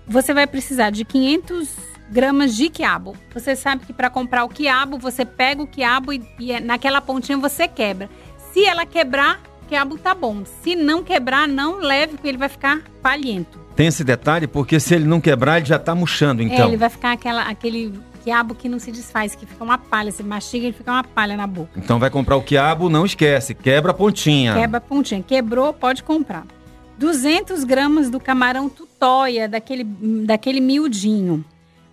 Você 0.07 0.35
vai 0.35 0.47
precisar 0.47 0.91
de 0.91 1.07
500 1.07 1.71
gramas 2.11 2.55
de 2.55 2.69
quiabo. 2.69 3.17
Você 3.33 3.57
sabe 3.57 3.87
que 3.87 3.95
para 3.95 4.11
comprar 4.11 4.45
o 4.45 4.49
quiabo, 4.51 4.99
você 4.99 5.25
pega 5.25 5.63
o 5.63 5.67
quiabo 5.67 6.13
e, 6.13 6.23
e 6.39 6.53
é, 6.53 6.61
naquela 6.61 7.01
pontinha 7.01 7.39
você 7.39 7.67
quebra. 7.67 8.11
Se 8.53 8.67
ela 8.67 8.85
quebrar, 8.85 9.41
quiabo 9.69 9.97
tá 9.97 10.15
bom. 10.15 10.45
Se 10.63 10.77
não 10.77 11.03
quebrar, 11.03 11.49
não 11.49 11.79
leve, 11.79 12.13
porque 12.13 12.29
ele 12.29 12.37
vai 12.37 12.51
ficar 12.51 12.83
palhento. 13.03 13.59
Tem 13.75 13.87
esse 13.87 14.05
detalhe, 14.05 14.47
porque 14.47 14.79
se 14.79 14.95
ele 14.95 15.07
não 15.07 15.19
quebrar, 15.19 15.57
ele 15.57 15.67
já 15.67 15.79
tá 15.79 15.95
murchando, 15.95 16.43
então. 16.43 16.67
É, 16.67 16.69
ele 16.69 16.77
vai 16.77 16.91
ficar 16.91 17.13
aquela, 17.13 17.43
aquele 17.43 17.95
quiabo 18.23 18.55
que 18.55 18.69
não 18.69 18.79
se 18.79 18.91
desfaz, 18.93 19.35
que 19.35 19.47
fica 19.47 19.63
uma 19.63 19.79
palha. 19.79 20.13
Você 20.13 20.23
mastiga 20.23 20.67
e 20.69 20.73
fica 20.73 20.91
uma 20.91 21.05
palha 21.05 21.37
na 21.37 21.47
boca. 21.47 21.71
Então 21.77 21.99
vai 21.99 22.11
comprar 22.11 22.37
o 22.37 22.43
quiabo, 22.43 22.89
não 22.89 23.07
esquece, 23.07 23.55
quebra 23.55 23.93
a 23.93 23.95
pontinha. 23.95 24.55
Quebra 24.55 24.79
a 24.79 24.81
pontinha. 24.81 25.23
Quebrou, 25.23 25.73
pode 25.73 26.03
comprar. 26.03 26.45
200 26.99 27.65
gramas 27.65 28.11
do 28.11 28.19
camarão 28.19 28.69
tutóia, 28.69 29.49
daquele, 29.49 29.85
daquele 29.85 30.61
miudinho. 30.61 31.45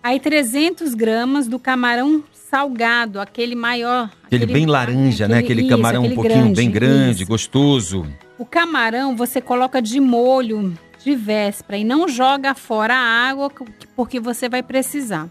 Aí 0.02 0.20
300 0.20 0.94
gramas 0.94 1.46
do 1.46 1.58
camarão 1.58 2.22
salgado, 2.32 3.20
aquele 3.20 3.54
maior. 3.54 4.10
Aquele, 4.24 4.44
aquele 4.44 4.52
bem 4.52 4.66
laranja, 4.66 5.24
aquele, 5.24 5.28
né? 5.28 5.44
Aquele 5.44 5.60
isso, 5.62 5.70
camarão 5.70 6.00
aquele 6.00 6.12
um 6.12 6.16
pouquinho 6.16 6.42
grande, 6.42 6.56
bem 6.56 6.70
grande, 6.70 7.22
isso. 7.22 7.26
gostoso. 7.26 8.06
O 8.38 8.44
camarão 8.44 9.16
você 9.16 9.40
coloca 9.40 9.80
de 9.80 9.98
molho 10.00 10.74
de 11.02 11.14
véspera 11.14 11.78
e 11.78 11.84
não 11.84 12.08
joga 12.08 12.54
fora 12.54 12.94
a 12.94 13.28
água 13.28 13.50
porque 13.94 14.18
você 14.18 14.48
vai 14.48 14.62
precisar. 14.62 15.28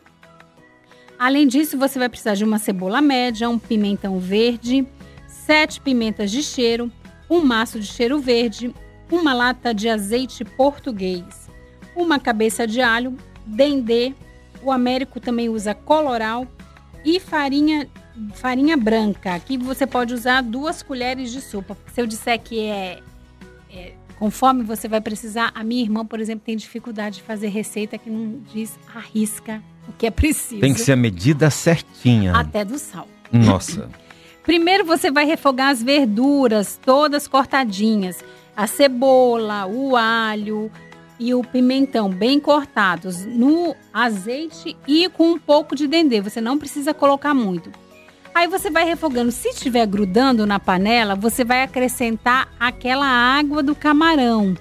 Além 1.18 1.48
disso, 1.48 1.78
você 1.78 1.98
vai 1.98 2.10
precisar 2.10 2.36
de 2.36 2.44
uma 2.44 2.60
cebola 2.60 3.02
média, 3.02 3.50
um 3.50 3.58
pimentão 3.58 4.20
verde, 4.20 4.86
sete 5.28 5.80
pimentas 5.80 6.30
de 6.30 6.44
cheiro, 6.44 6.92
um 7.30 7.42
maço 7.42 7.80
de 7.80 7.88
cheiro 7.88 8.20
verde, 8.20 8.74
uma 9.10 9.34
lata 9.34 9.74
de 9.74 9.88
azeite 9.88 10.44
português, 10.44 11.50
uma 11.96 12.20
cabeça 12.20 12.68
de 12.68 12.82
alho, 12.82 13.16
dendê, 13.46 14.14
o 14.62 14.72
Américo 14.72 15.20
também 15.20 15.48
usa 15.48 15.74
coloral 15.74 16.48
e 17.04 17.20
farinha 17.20 17.88
farinha 18.34 18.78
branca. 18.78 19.36
Aqui 19.36 19.58
você 19.58 19.86
pode 19.86 20.14
usar 20.14 20.42
duas 20.42 20.82
colheres 20.82 21.32
de 21.32 21.42
sopa. 21.42 21.78
Se 21.94 22.02
eu 22.02 22.08
disser 22.08 22.40
que 22.40 22.62
é, 22.62 22.94
é 22.94 23.02
conforme 24.18 24.64
você 24.64 24.88
vai 24.88 25.02
precisar, 25.02 25.52
a 25.54 25.64
minha 25.64 25.82
irmã, 25.82 26.06
por 26.06 26.20
exemplo, 26.20 26.44
tem 26.46 26.56
dificuldade 26.56 27.18
de 27.18 27.24
fazer 27.24 27.48
receita 27.48 27.98
que 27.98 28.10
não 28.10 28.40
diz 28.54 28.78
arrisca 28.94 29.62
o 29.88 29.94
que 29.94 30.08
é 30.08 30.12
preciso. 30.12 30.62
Tem 30.62 30.74
que 30.74 30.82
ser 30.82 30.94
a 30.94 30.98
medida 30.98 31.50
certinha. 31.50 32.34
Até 32.36 32.66
do 32.66 32.78
sal. 32.78 33.08
Nossa. 33.32 33.90
Primeiro 34.44 34.86
você 34.86 35.10
vai 35.10 35.26
refogar 35.26 35.70
as 35.70 35.82
verduras, 35.82 36.80
todas 36.84 37.28
cortadinhas. 37.28 38.24
A 38.56 38.68
cebola, 38.68 39.66
o 39.66 39.96
alho 39.96 40.72
e 41.20 41.34
o 41.34 41.44
pimentão 41.44 42.10
bem 42.10 42.40
cortados 42.40 43.26
no 43.26 43.76
azeite 43.94 44.78
e 44.88 45.10
com 45.10 45.32
um 45.32 45.40
pouco 45.40 45.76
de 45.76 45.88
dendê. 45.88 46.22
Você 46.22 46.40
não 46.40 46.58
precisa 46.58 46.94
colocar 46.94 47.34
muito. 47.34 47.72
Aí 48.36 48.50
você 48.50 48.70
vai 48.70 48.84
refogando. 48.84 49.32
Se 49.32 49.48
estiver 49.48 49.88
grudando 49.88 50.46
na 50.46 50.60
panela, 50.60 51.16
você 51.16 51.46
vai 51.46 51.64
acrescentar 51.64 52.50
aquela 52.60 53.08
água 53.08 53.64
do 53.64 53.74
camarão 53.74 54.58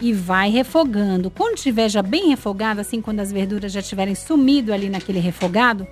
e 0.00 0.14
vai 0.14 0.48
refogando. 0.48 1.30
Quando 1.30 1.56
estiver 1.56 1.90
já 1.90 2.00
bem 2.00 2.30
refogado, 2.30 2.80
assim, 2.80 3.02
quando 3.02 3.20
as 3.20 3.30
verduras 3.30 3.70
já 3.70 3.82
tiverem 3.82 4.14
sumido 4.14 4.72
ali 4.72 4.88
naquele 4.88 5.18
refogado, 5.18 5.86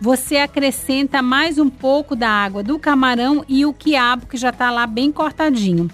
você 0.00 0.38
acrescenta 0.38 1.22
mais 1.22 1.58
um 1.58 1.70
pouco 1.70 2.16
da 2.16 2.28
água 2.28 2.60
do 2.60 2.76
camarão 2.76 3.44
e 3.48 3.64
o 3.64 3.72
quiabo 3.72 4.26
que 4.26 4.36
já 4.36 4.48
está 4.48 4.68
lá 4.72 4.84
bem 4.84 5.12
cortadinho. 5.12 5.88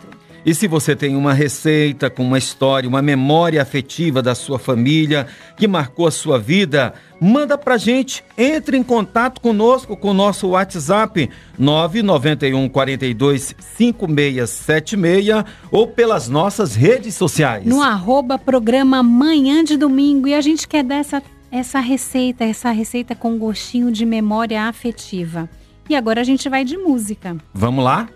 E 0.47 0.55
se 0.55 0.67
você 0.67 0.97
tem 0.97 1.15
uma 1.15 1.35
receita 1.35 2.09
com 2.09 2.23
uma 2.23 2.39
história, 2.39 2.89
uma 2.89 3.03
memória 3.03 3.61
afetiva 3.61 4.23
da 4.23 4.35
sua 4.35 4.59
família 4.59 5.27
que 5.59 5.69
marcou 5.69 6.07
a 6.07 6.11
sua 6.11 6.39
vida, 6.39 6.95
manda 7.21 7.57
pra 7.57 7.77
gente. 7.77 8.25
Entre 8.37 8.77
em 8.77 8.83
contato 8.83 9.41
conosco 9.41 9.97
com 9.97 10.11
o 10.11 10.15
nosso 10.15 10.49
WhatsApp 10.49 11.29
991 11.59 12.69
42 12.69 13.55
5676 13.59 15.45
ou 15.71 15.89
pelas 15.89 16.29
nossas 16.29 16.75
redes 16.75 17.15
sociais. 17.15 17.65
No 17.65 17.83
arroba 17.83 18.39
programa 18.39 19.03
Manhã 19.03 19.65
de 19.65 19.77
Domingo. 19.77 20.29
E 20.29 20.35
a 20.35 20.41
gente 20.41 20.67
quer 20.67 20.85
dar 20.85 20.97
essa, 20.97 21.23
essa 21.51 21.81
receita, 21.81 22.45
essa 22.45 22.71
receita 22.71 23.15
com 23.15 23.39
gostinho 23.39 23.91
de 23.91 24.05
memória 24.05 24.65
afetiva. 24.65 25.49
E 25.89 25.97
agora 25.97 26.21
a 26.21 26.25
gente 26.25 26.49
vai 26.49 26.65
de 26.65 26.77
música. 26.77 27.37
Vamos 27.55 27.83
lá? 27.83 28.09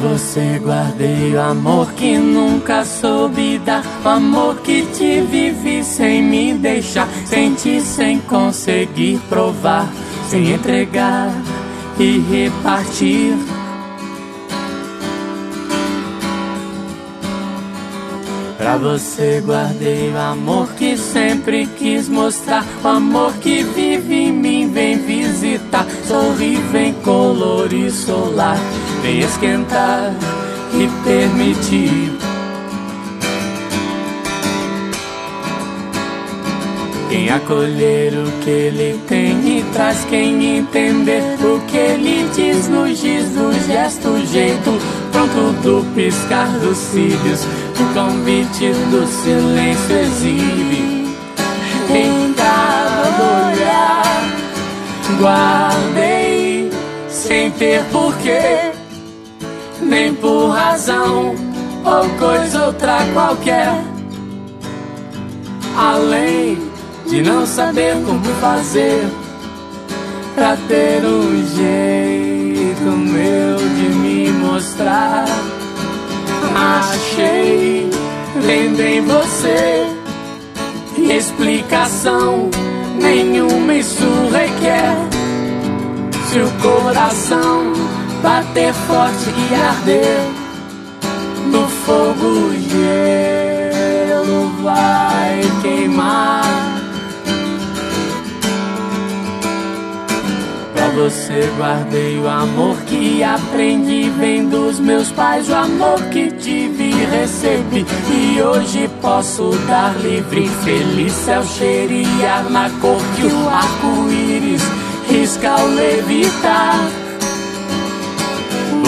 Você 0.00 0.58
guardei 0.58 1.34
o 1.34 1.40
amor 1.40 1.92
que 1.92 2.16
nunca 2.16 2.84
soube 2.84 3.58
dar. 3.58 3.84
O 4.04 4.08
amor 4.08 4.56
que 4.62 4.82
te 4.94 5.20
vivi 5.20 5.84
sem 5.84 6.22
me 6.22 6.54
deixar. 6.54 7.08
Senti 7.26 7.80
sem 7.80 8.18
conseguir 8.20 9.20
provar. 9.28 9.88
Sem 10.28 10.52
entregar 10.52 11.30
e 11.98 12.18
repartir. 12.18 13.59
Pra 18.70 18.78
você 18.78 19.42
guardei 19.44 20.12
o 20.12 20.16
amor 20.16 20.68
que 20.74 20.96
sempre 20.96 21.66
quis 21.76 22.08
mostrar. 22.08 22.64
O 22.84 22.86
amor 22.86 23.32
que 23.38 23.64
vive 23.64 24.14
em 24.14 24.32
mim, 24.32 24.70
vem 24.72 24.96
visitar. 24.96 25.84
Sorri, 26.06 26.54
vem 26.70 26.94
colorir 27.02 27.90
solar. 27.90 28.56
Vem 29.02 29.18
esquentar 29.18 30.14
e 30.72 30.88
permitir. 31.02 32.12
Quem 37.08 37.28
acolher 37.28 38.12
o 38.12 38.30
que 38.44 38.50
ele 38.50 39.00
tem 39.08 39.58
e 39.58 39.64
traz 39.72 40.04
quem 40.04 40.58
entender 40.58 41.24
o 41.44 41.60
que 41.66 41.76
ele 41.76 42.30
diz 42.32 42.68
no 42.68 42.86
giz 42.86 43.30
do 43.30 43.52
gesto, 43.66 44.24
jeito 44.26 44.70
pronto 45.10 45.52
do 45.62 45.94
piscar 45.94 46.48
dos 46.60 46.76
cílios, 46.78 47.44
o 47.80 47.94
convite 47.94 48.72
do 48.90 49.06
silêncio 49.06 49.96
exibe 49.96 51.08
em 51.90 52.32
cada 52.34 53.48
olhar. 53.48 54.00
Guardei 55.18 56.70
sem 57.08 57.50
ter 57.52 57.82
porquê, 57.86 58.72
nem 59.80 60.14
por 60.14 60.50
razão 60.50 61.34
ou 61.84 62.08
coisa 62.18 62.66
outra 62.66 62.98
qualquer, 63.12 63.82
além 65.76 66.58
de 67.06 67.22
não 67.22 67.46
saber 67.46 67.94
como 68.04 68.24
fazer 68.40 69.08
pra 70.34 70.56
ter 70.68 71.04
um 71.04 71.44
jeito 71.56 72.82
meu 72.82 73.56
de 73.56 73.88
me 73.96 74.30
mostrar. 74.30 75.26
Achei 76.62 77.88
vendo 78.36 78.80
em 78.80 79.00
você 79.00 79.86
explicação 81.10 82.50
nenhuma 83.00 83.74
isso 83.74 84.04
requer. 84.30 84.94
Se 86.28 86.38
o 86.38 86.50
coração 86.60 87.72
bater 88.22 88.74
forte 88.74 89.30
e 89.50 89.54
arder 89.54 90.20
no 91.46 91.66
fogo, 91.66 92.26
o 92.26 92.52
gelo 92.68 94.50
vai 94.62 95.40
queimar. 95.62 96.49
Você 100.94 101.50
guardei 101.56 102.18
o 102.18 102.28
amor 102.28 102.76
que 102.82 103.22
aprendi 103.22 104.10
vem 104.10 104.48
dos 104.48 104.78
meus 104.78 105.10
pais, 105.10 105.48
o 105.48 105.54
amor 105.54 106.00
que 106.10 106.30
tive 106.32 106.90
e 106.90 107.04
recebi 107.06 107.86
e 108.10 108.42
hoje 108.42 108.88
posso 109.00 109.50
dar 109.66 109.96
livre. 110.00 110.48
Feliz 110.64 111.12
céu 111.12 111.42
cheirar 111.44 112.50
na 112.50 112.68
cor 112.80 113.00
que 113.16 113.26
o 113.26 113.48
arco-íris 113.48 114.62
risca 115.08 115.50
ao 115.50 115.66
levitar. 115.66 116.99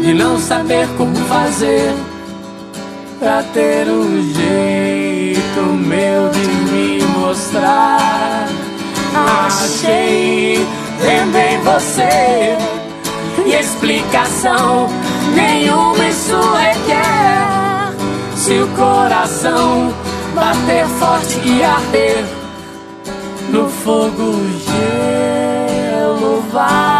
de 0.00 0.14
não 0.14 0.38
saber 0.38 0.88
como 0.96 1.14
fazer 1.26 1.92
pra 3.18 3.42
ter 3.52 3.88
um 3.88 4.22
jeito 4.32 5.60
meu 5.60 6.30
de 6.30 6.46
me 6.72 7.04
mostrar. 7.18 8.48
Achei 9.14 10.56
em 10.56 11.58
você 11.64 12.56
e 13.44 13.54
explicação 13.54 14.88
nenhuma 15.34 16.06
isso 16.06 16.40
requer. 16.52 17.94
Se 18.36 18.54
o 18.54 18.68
coração 18.68 19.92
bater 20.34 20.86
forte 20.98 21.40
e 21.44 21.62
arder 21.62 22.24
no 23.50 23.68
fogo, 23.68 24.32
gelo 24.64 26.42
vai 26.52 26.99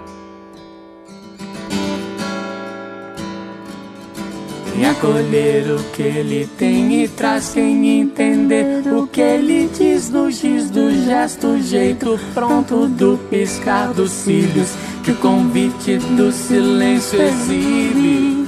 Acolher 4.85 5.71
o 5.71 5.83
que 5.93 6.03
ele 6.03 6.47
tem 6.59 7.03
e 7.03 7.07
traz 7.07 7.45
sem 7.45 8.01
entender 8.01 8.83
o 8.93 9.07
que 9.07 9.19
ele 9.19 9.67
diz 9.75 10.11
no 10.11 10.29
giz 10.29 10.69
do 10.69 10.91
gesto, 10.91 11.59
jeito 11.59 12.19
pronto 12.35 12.87
do 12.87 13.17
piscar 13.29 13.93
dos 13.93 14.11
cílios 14.11 14.73
que 15.03 15.09
o 15.09 15.15
convite 15.15 15.97
do 15.97 16.31
silêncio 16.31 17.19
exibe 17.19 18.47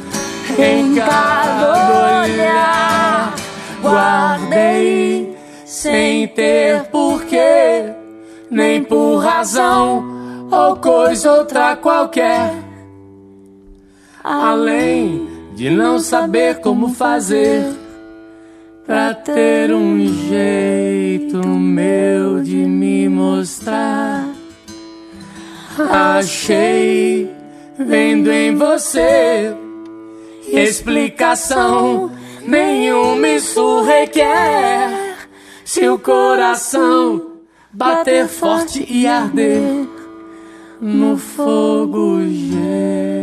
em 0.59 0.93
cada 0.93 2.21
olhar. 2.21 3.35
Guardei 3.81 5.35
sem 5.65 6.27
ter 6.27 6.83
porquê, 6.91 7.93
nem 8.51 8.83
por 8.83 9.17
razão 9.17 10.47
ou 10.51 10.75
coisa 10.75 11.31
outra 11.31 11.75
qualquer. 11.75 12.53
Além 14.23 15.32
de 15.55 15.69
não 15.69 15.99
saber 15.99 16.59
como 16.59 16.89
fazer 16.89 17.63
pra 18.85 19.13
ter 19.13 19.73
um 19.73 19.99
jeito 20.27 21.47
meu 21.47 22.41
de 22.41 22.55
me 22.55 23.07
mostrar. 23.07 24.27
Achei 25.77 27.29
vendo 27.77 28.31
em 28.31 28.55
você 28.55 29.55
explicação 30.47 32.11
nenhuma 32.45 33.27
isso 33.27 33.81
requer. 33.83 35.15
Se 35.63 35.87
o 35.87 35.97
coração 35.97 37.31
bater 37.71 38.27
forte 38.27 38.85
e 38.87 39.07
arder 39.07 39.87
no 40.79 41.17
fogo 41.17 42.21
gelo 42.27 43.22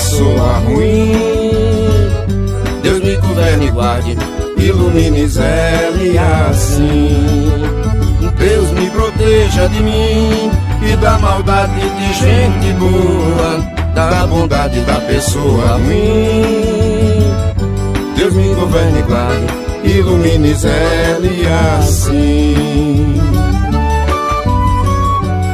Pessoa 0.00 0.52
ruim. 0.64 1.12
Deus 2.82 3.00
me 3.00 3.16
governe 3.16 3.66
e 3.66 3.70
guarde, 3.70 4.16
ilumine 4.56 5.26
zele 5.28 6.18
assim. 6.18 7.48
Deus 8.38 8.70
me 8.70 8.90
proteja 8.90 9.68
de 9.68 9.82
mim 9.82 10.50
e 10.90 10.96
da 10.96 11.18
maldade 11.18 11.80
de 11.80 12.14
gente 12.14 12.72
boa, 12.78 13.58
da 13.94 14.26
bondade 14.26 14.80
da 14.80 15.00
pessoa 15.00 15.78
ruim. 15.84 17.34
Deus 18.16 18.32
me 18.34 18.54
governe 18.54 19.00
e 19.00 19.02
guarde, 19.02 19.46
ilumine 19.84 20.54
zele 20.54 21.46
assim. 21.78 23.20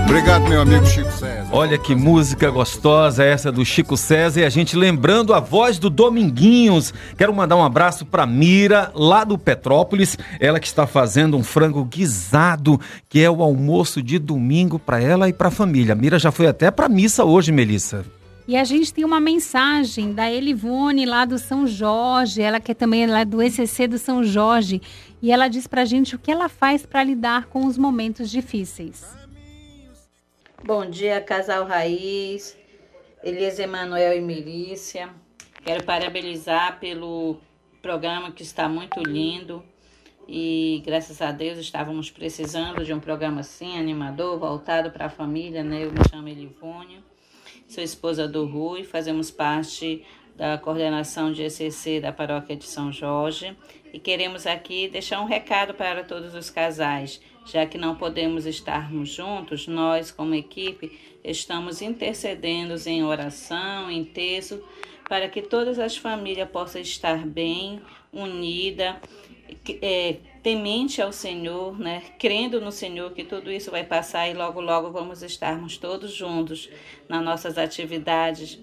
Obrigado, 0.04 0.48
meu 0.48 0.60
amigo 0.60 0.86
Chico. 0.86 1.15
Olha 1.58 1.78
que 1.78 1.94
música 1.94 2.50
gostosa 2.50 3.24
essa 3.24 3.50
do 3.50 3.64
Chico 3.64 3.96
César 3.96 4.40
e 4.40 4.44
a 4.44 4.50
gente 4.50 4.76
lembrando 4.76 5.32
a 5.32 5.40
voz 5.40 5.78
do 5.78 5.88
Dominguinhos. 5.88 6.92
Quero 7.16 7.32
mandar 7.34 7.56
um 7.56 7.64
abraço 7.64 8.04
para 8.04 8.26
Mira, 8.26 8.92
lá 8.94 9.24
do 9.24 9.38
Petrópolis, 9.38 10.18
ela 10.38 10.60
que 10.60 10.66
está 10.66 10.86
fazendo 10.86 11.34
um 11.34 11.42
frango 11.42 11.82
guisado, 11.82 12.78
que 13.08 13.22
é 13.22 13.30
o 13.30 13.42
almoço 13.42 14.02
de 14.02 14.18
domingo 14.18 14.78
para 14.78 15.00
ela 15.00 15.30
e 15.30 15.32
para 15.32 15.48
a 15.48 15.50
família. 15.50 15.94
A 15.94 15.96
Mira 15.96 16.18
já 16.18 16.30
foi 16.30 16.46
até 16.46 16.70
para 16.70 16.90
missa 16.90 17.24
hoje, 17.24 17.50
Melissa. 17.50 18.04
E 18.46 18.54
a 18.54 18.62
gente 18.62 18.92
tem 18.92 19.02
uma 19.02 19.18
mensagem 19.18 20.12
da 20.12 20.30
Elivone 20.30 21.06
lá 21.06 21.24
do 21.24 21.38
São 21.38 21.66
Jorge, 21.66 22.42
ela 22.42 22.60
que 22.60 22.72
é 22.72 22.74
também 22.74 23.06
lá 23.06 23.24
do 23.24 23.40
ECC 23.40 23.88
do 23.88 23.96
São 23.96 24.22
Jorge, 24.22 24.82
e 25.22 25.32
ela 25.32 25.48
diz 25.48 25.66
pra 25.66 25.86
gente 25.86 26.16
o 26.16 26.18
que 26.18 26.30
ela 26.30 26.50
faz 26.50 26.84
para 26.84 27.02
lidar 27.02 27.46
com 27.46 27.64
os 27.64 27.78
momentos 27.78 28.30
difíceis. 28.30 29.25
Bom 30.66 30.84
dia, 30.90 31.20
casal 31.20 31.64
Raiz, 31.64 32.58
Elisa 33.22 33.62
Emanuel 33.62 34.16
e 34.16 34.20
Melícia. 34.20 35.10
Quero 35.64 35.84
parabenizar 35.84 36.80
pelo 36.80 37.36
programa 37.80 38.32
que 38.32 38.42
está 38.42 38.68
muito 38.68 39.00
lindo 39.00 39.62
e 40.26 40.82
graças 40.84 41.22
a 41.22 41.30
Deus 41.30 41.56
estávamos 41.58 42.10
precisando 42.10 42.84
de 42.84 42.92
um 42.92 42.98
programa 42.98 43.42
assim, 43.42 43.78
animador, 43.78 44.40
voltado 44.40 44.90
para 44.90 45.06
a 45.06 45.08
família, 45.08 45.62
né? 45.62 45.84
Eu 45.84 45.92
me 45.92 46.00
chamo 46.10 46.26
Elivônio, 46.26 47.00
sou 47.68 47.84
esposa 47.84 48.26
do 48.26 48.44
Rui, 48.44 48.82
fazemos 48.82 49.30
parte 49.30 50.04
da 50.34 50.58
coordenação 50.58 51.32
de 51.32 51.44
ECC 51.44 52.00
da 52.00 52.12
Paróquia 52.12 52.56
de 52.56 52.64
São 52.64 52.90
Jorge 52.90 53.56
e 53.92 54.00
queremos 54.00 54.48
aqui 54.48 54.88
deixar 54.88 55.20
um 55.20 55.26
recado 55.26 55.74
para 55.74 56.02
todos 56.02 56.34
os 56.34 56.50
casais. 56.50 57.20
Já 57.46 57.64
que 57.64 57.78
não 57.78 57.94
podemos 57.94 58.44
estarmos 58.44 59.08
juntos, 59.08 59.68
nós, 59.68 60.10
como 60.10 60.34
equipe, 60.34 60.98
estamos 61.22 61.80
intercedendo 61.80 62.74
em 62.86 63.04
oração, 63.04 63.90
em 63.90 64.04
texto, 64.04 64.62
para 65.08 65.28
que 65.28 65.40
todas 65.40 65.78
as 65.78 65.96
famílias 65.96 66.50
possam 66.50 66.80
estar 66.80 67.24
bem, 67.24 67.80
unida, 68.12 69.00
é, 69.80 70.16
temente 70.42 71.00
ao 71.00 71.12
Senhor, 71.12 71.78
né? 71.78 72.02
crendo 72.18 72.60
no 72.60 72.72
Senhor 72.72 73.12
que 73.12 73.22
tudo 73.22 73.50
isso 73.50 73.70
vai 73.70 73.84
passar 73.84 74.28
e 74.28 74.34
logo, 74.34 74.60
logo 74.60 74.90
vamos 74.90 75.22
estarmos 75.22 75.76
todos 75.76 76.12
juntos 76.12 76.68
nas 77.08 77.24
nossas 77.24 77.56
atividades 77.56 78.58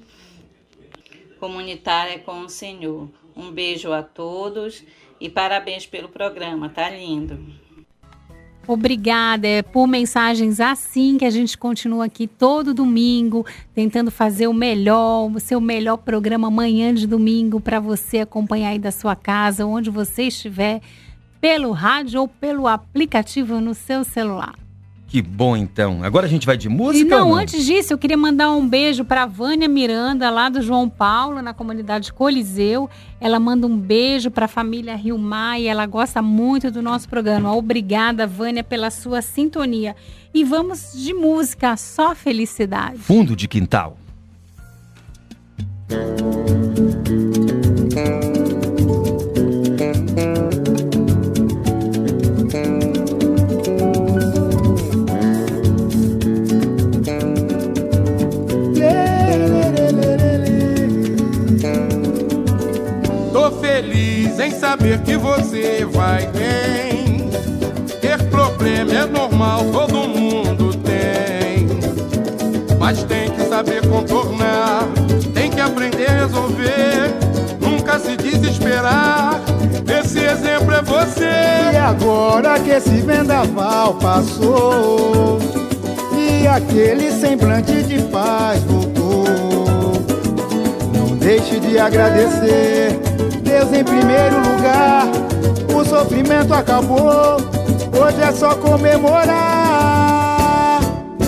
comunitárias 1.40 2.22
com 2.24 2.42
o 2.42 2.50
Senhor. 2.50 3.10
Um 3.36 3.50
beijo 3.50 3.92
a 3.94 4.04
todos 4.04 4.84
e 5.20 5.30
parabéns 5.30 5.86
pelo 5.86 6.10
programa, 6.10 6.70
tá 6.70 6.90
lindo. 6.90 7.63
Obrigada 8.66 9.46
é 9.46 9.62
por 9.62 9.86
mensagens 9.88 10.62
assim 10.62 11.18
que 11.18 11.26
a 11.26 11.30
gente 11.30 11.58
continua 11.58 12.06
aqui 12.06 12.28
todo 12.28 12.74
domingo 12.74 13.46
tentando 13.76 14.10
fazer 14.10 14.48
o 14.48 14.54
melhor, 14.54 15.30
o 15.30 15.40
seu 15.40 15.60
melhor 15.60 15.98
programa 15.98 16.48
amanhã 16.48 16.94
de 16.94 17.06
domingo 17.06 17.60
para 17.60 17.82
você 17.82 18.20
acompanhar 18.20 18.70
aí 18.70 18.80
da 18.80 18.92
sua 18.92 19.18
casa, 19.18 19.66
onde 19.66 19.90
você 19.90 20.24
estiver, 20.24 20.82
pelo 21.42 21.72
rádio 21.72 22.22
ou 22.22 22.28
pelo 22.28 22.66
aplicativo 22.66 23.60
no 23.60 23.74
seu 23.74 24.06
celular. 24.06 24.63
Que 25.14 25.22
bom 25.22 25.56
então. 25.56 26.04
Agora 26.04 26.26
a 26.26 26.28
gente 26.28 26.44
vai 26.44 26.58
de 26.58 26.68
música? 26.68 27.06
E 27.06 27.08
não, 27.08 27.30
não? 27.30 27.36
antes 27.36 27.64
disso, 27.68 27.94
eu 27.94 28.00
queria 28.00 28.18
mandar 28.18 28.50
um 28.50 28.68
beijo 28.68 29.06
para 29.06 29.28
Vânia 29.28 29.68
Miranda, 29.68 30.28
lá 30.32 30.50
do 30.50 30.60
João 30.60 30.90
Paulo, 30.90 31.40
na 31.40 31.54
comunidade 31.54 32.12
Coliseu. 32.12 32.90
Ela 33.22 33.40
manda 33.40 33.68
um 33.68 33.78
beijo 33.78 34.32
para 34.32 34.46
a 34.46 34.48
família 34.48 34.96
Rio 34.96 35.20
Mar 35.20 35.62
e 35.62 35.68
ela 35.68 35.86
gosta 35.86 36.20
muito 36.20 36.72
do 36.72 36.82
nosso 36.82 37.08
programa. 37.08 37.56
Obrigada, 37.56 38.26
Vânia, 38.26 38.64
pela 38.64 38.90
sua 38.90 39.22
sintonia. 39.22 39.96
E 40.34 40.44
vamos 40.44 40.94
de 40.96 41.14
música, 41.14 41.78
só 41.78 42.16
felicidade. 42.16 42.98
Fundo 42.98 43.36
de 43.36 43.48
quintal. 43.48 43.96
Tô 47.94 48.33
feliz 64.34 64.40
em 64.40 64.52
saber 64.52 65.00
que 65.00 65.16
você 65.16 65.86
vai 65.86 66.28
bem. 66.28 67.30
Ter 68.02 68.22
problema 68.30 68.92
é 68.94 69.06
normal, 69.06 69.66
todo 69.72 70.08
mundo 70.08 70.74
tem. 70.78 71.68
Mas 72.80 73.04
tem 73.04 73.30
que 73.32 73.44
saber 73.46 73.88
contornar, 73.88 74.88
tem 75.34 75.50
que 75.50 75.62
aprender 75.62 76.08
a 76.08 76.26
resolver. 76.26 77.14
Nunca 77.60 78.00
se 78.00 78.18
desesperar. 78.18 79.40
Esse 79.88 80.20
exemplo 80.20 80.74
é 80.74 80.82
você. 80.82 81.74
E 81.74 81.78
agora 81.78 82.60
que 82.60 82.70
esse 82.70 83.02
vendaval 83.02 83.96
passou 83.96 85.40
E 86.16 86.48
aquele 86.48 87.12
semblante 87.12 87.84
de 87.84 88.02
paz 88.04 88.62
voltou 88.64 89.26
Não 90.94 91.16
deixe 91.18 91.60
de 91.60 91.78
agradecer 91.78 93.13
Deus 93.64 93.74
em 93.74 93.84
primeiro 93.84 94.36
lugar. 94.38 95.06
O 95.74 95.86
sofrimento 95.86 96.54
acabou. 96.54 97.38
Hoje 97.98 98.22
é 98.22 98.32
só 98.32 98.56
comemorar. 98.56 99.34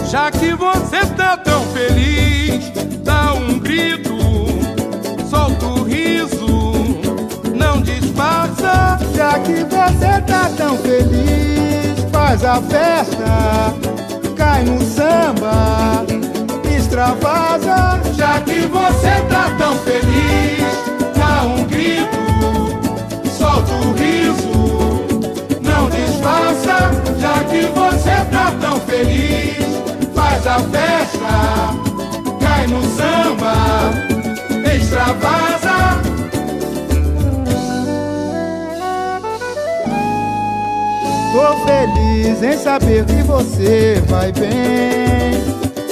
Já 0.10 0.30
que 0.32 0.54
você 0.54 1.06
tá 1.16 1.38
tão 1.38 1.64
feliz, 1.68 2.72
dá 3.04 3.34
um 3.34 3.58
grito, 3.60 4.18
solta 5.30 5.66
o 5.66 5.84
riso, 5.84 6.74
não 7.56 7.82
disfarça. 7.82 9.00
Já 9.16 9.40
que 9.40 9.64
você 9.64 10.22
tá 10.28 10.50
tão 10.58 10.78
feliz 10.78 12.06
Faz 12.12 12.44
a 12.44 12.62
festa 12.62 13.74
Cai 14.36 14.64
no 14.64 14.82
samba 14.82 16.06
Extravasa. 16.78 18.02
Já 18.14 18.42
que 18.42 18.60
você 18.68 19.22
tá 19.30 19.56
tão 19.58 19.76
feliz, 19.80 20.25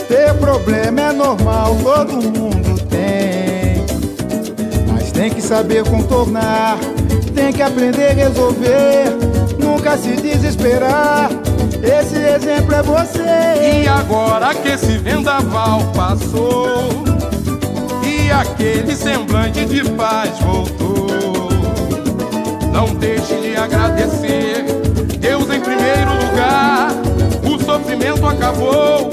Ter 0.07 0.34
problema 0.36 1.01
é 1.01 1.13
normal, 1.13 1.76
todo 1.84 2.13
mundo 2.13 2.80
tem. 2.89 3.22
Tem 5.24 5.32
que 5.32 5.41
saber 5.41 5.86
contornar, 5.86 6.78
tem 7.34 7.53
que 7.53 7.61
aprender 7.61 8.07
a 8.07 8.13
resolver. 8.13 9.05
Nunca 9.57 9.95
se 9.95 10.17
desesperar. 10.17 11.30
Esse 11.82 12.17
exemplo 12.17 12.76
é 12.76 12.84
você. 12.84 13.84
E 13.84 13.88
agora 13.88 14.53
que 14.53 14.67
esse 14.67 14.97
vendaval 14.97 15.80
passou 15.95 16.89
e 18.05 18.30
aquele 18.32 18.93
semblante 18.97 19.63
de 19.63 19.89
paz 19.91 20.38
voltou, 20.39 21.47
não 22.74 22.93
deixe 22.95 23.34
de 23.36 23.55
agradecer. 23.55 24.65
Deus 25.19 25.43
em 25.43 25.61
primeiro 25.61 26.11
lugar, 26.21 26.89
o 27.45 27.63
sofrimento 27.63 28.28
acabou. 28.28 29.09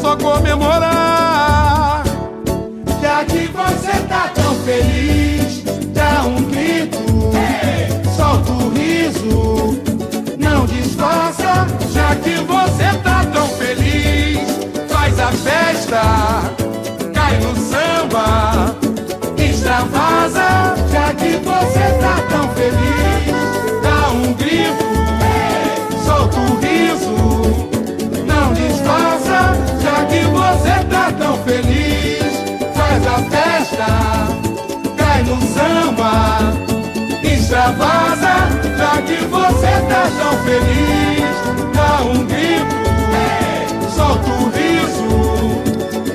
só 0.00 0.16
comemorar. 0.16 2.04
Já 3.02 3.22
que 3.26 3.48
você 3.48 4.00
tá 4.08 4.39
feliz, 4.64 5.62
dá 5.94 6.24
um 6.24 6.42
grito, 6.44 6.98
solta 8.16 8.52
o 8.52 8.70
riso, 8.70 9.80
não 10.38 10.66
disfarça. 10.66 11.66
Já 11.92 12.14
que 12.16 12.34
você 12.44 12.98
tá 13.02 13.24
tão 13.32 13.48
feliz, 13.48 14.40
faz 14.88 15.18
a 15.18 15.32
festa, 15.32 16.02
cai 17.14 17.38
no 17.38 17.56
samba, 17.56 18.76
extravasa. 19.38 20.74
Já 20.92 21.14
que 21.14 21.36
você 21.38 21.98
tá 22.00 22.16
tão 22.28 22.48
feliz, 22.50 23.34
dá 23.82 24.10
um 24.10 24.32
grito, 24.34 24.84
solta 26.04 26.38
o 26.38 26.60
riso, 26.60 27.16
não 28.26 28.52
disfarça. 28.52 29.56
Já 29.82 30.04
que 30.06 30.24
você 30.26 30.84
tá 30.90 31.12
tão 31.18 31.36
feliz, 31.44 32.20
faz 32.74 33.06
a 33.06 33.18
festa, 33.30 33.49
extravasa. 37.70 38.50
Já 38.76 39.02
que 39.02 39.16
você 39.26 39.66
tá 39.88 40.10
tão 40.18 40.44
feliz, 40.44 41.74
dá 41.74 42.02
um 42.02 42.24
grito, 42.26 42.76
solta 43.94 44.28
o 44.28 44.50
riso, 44.50 45.08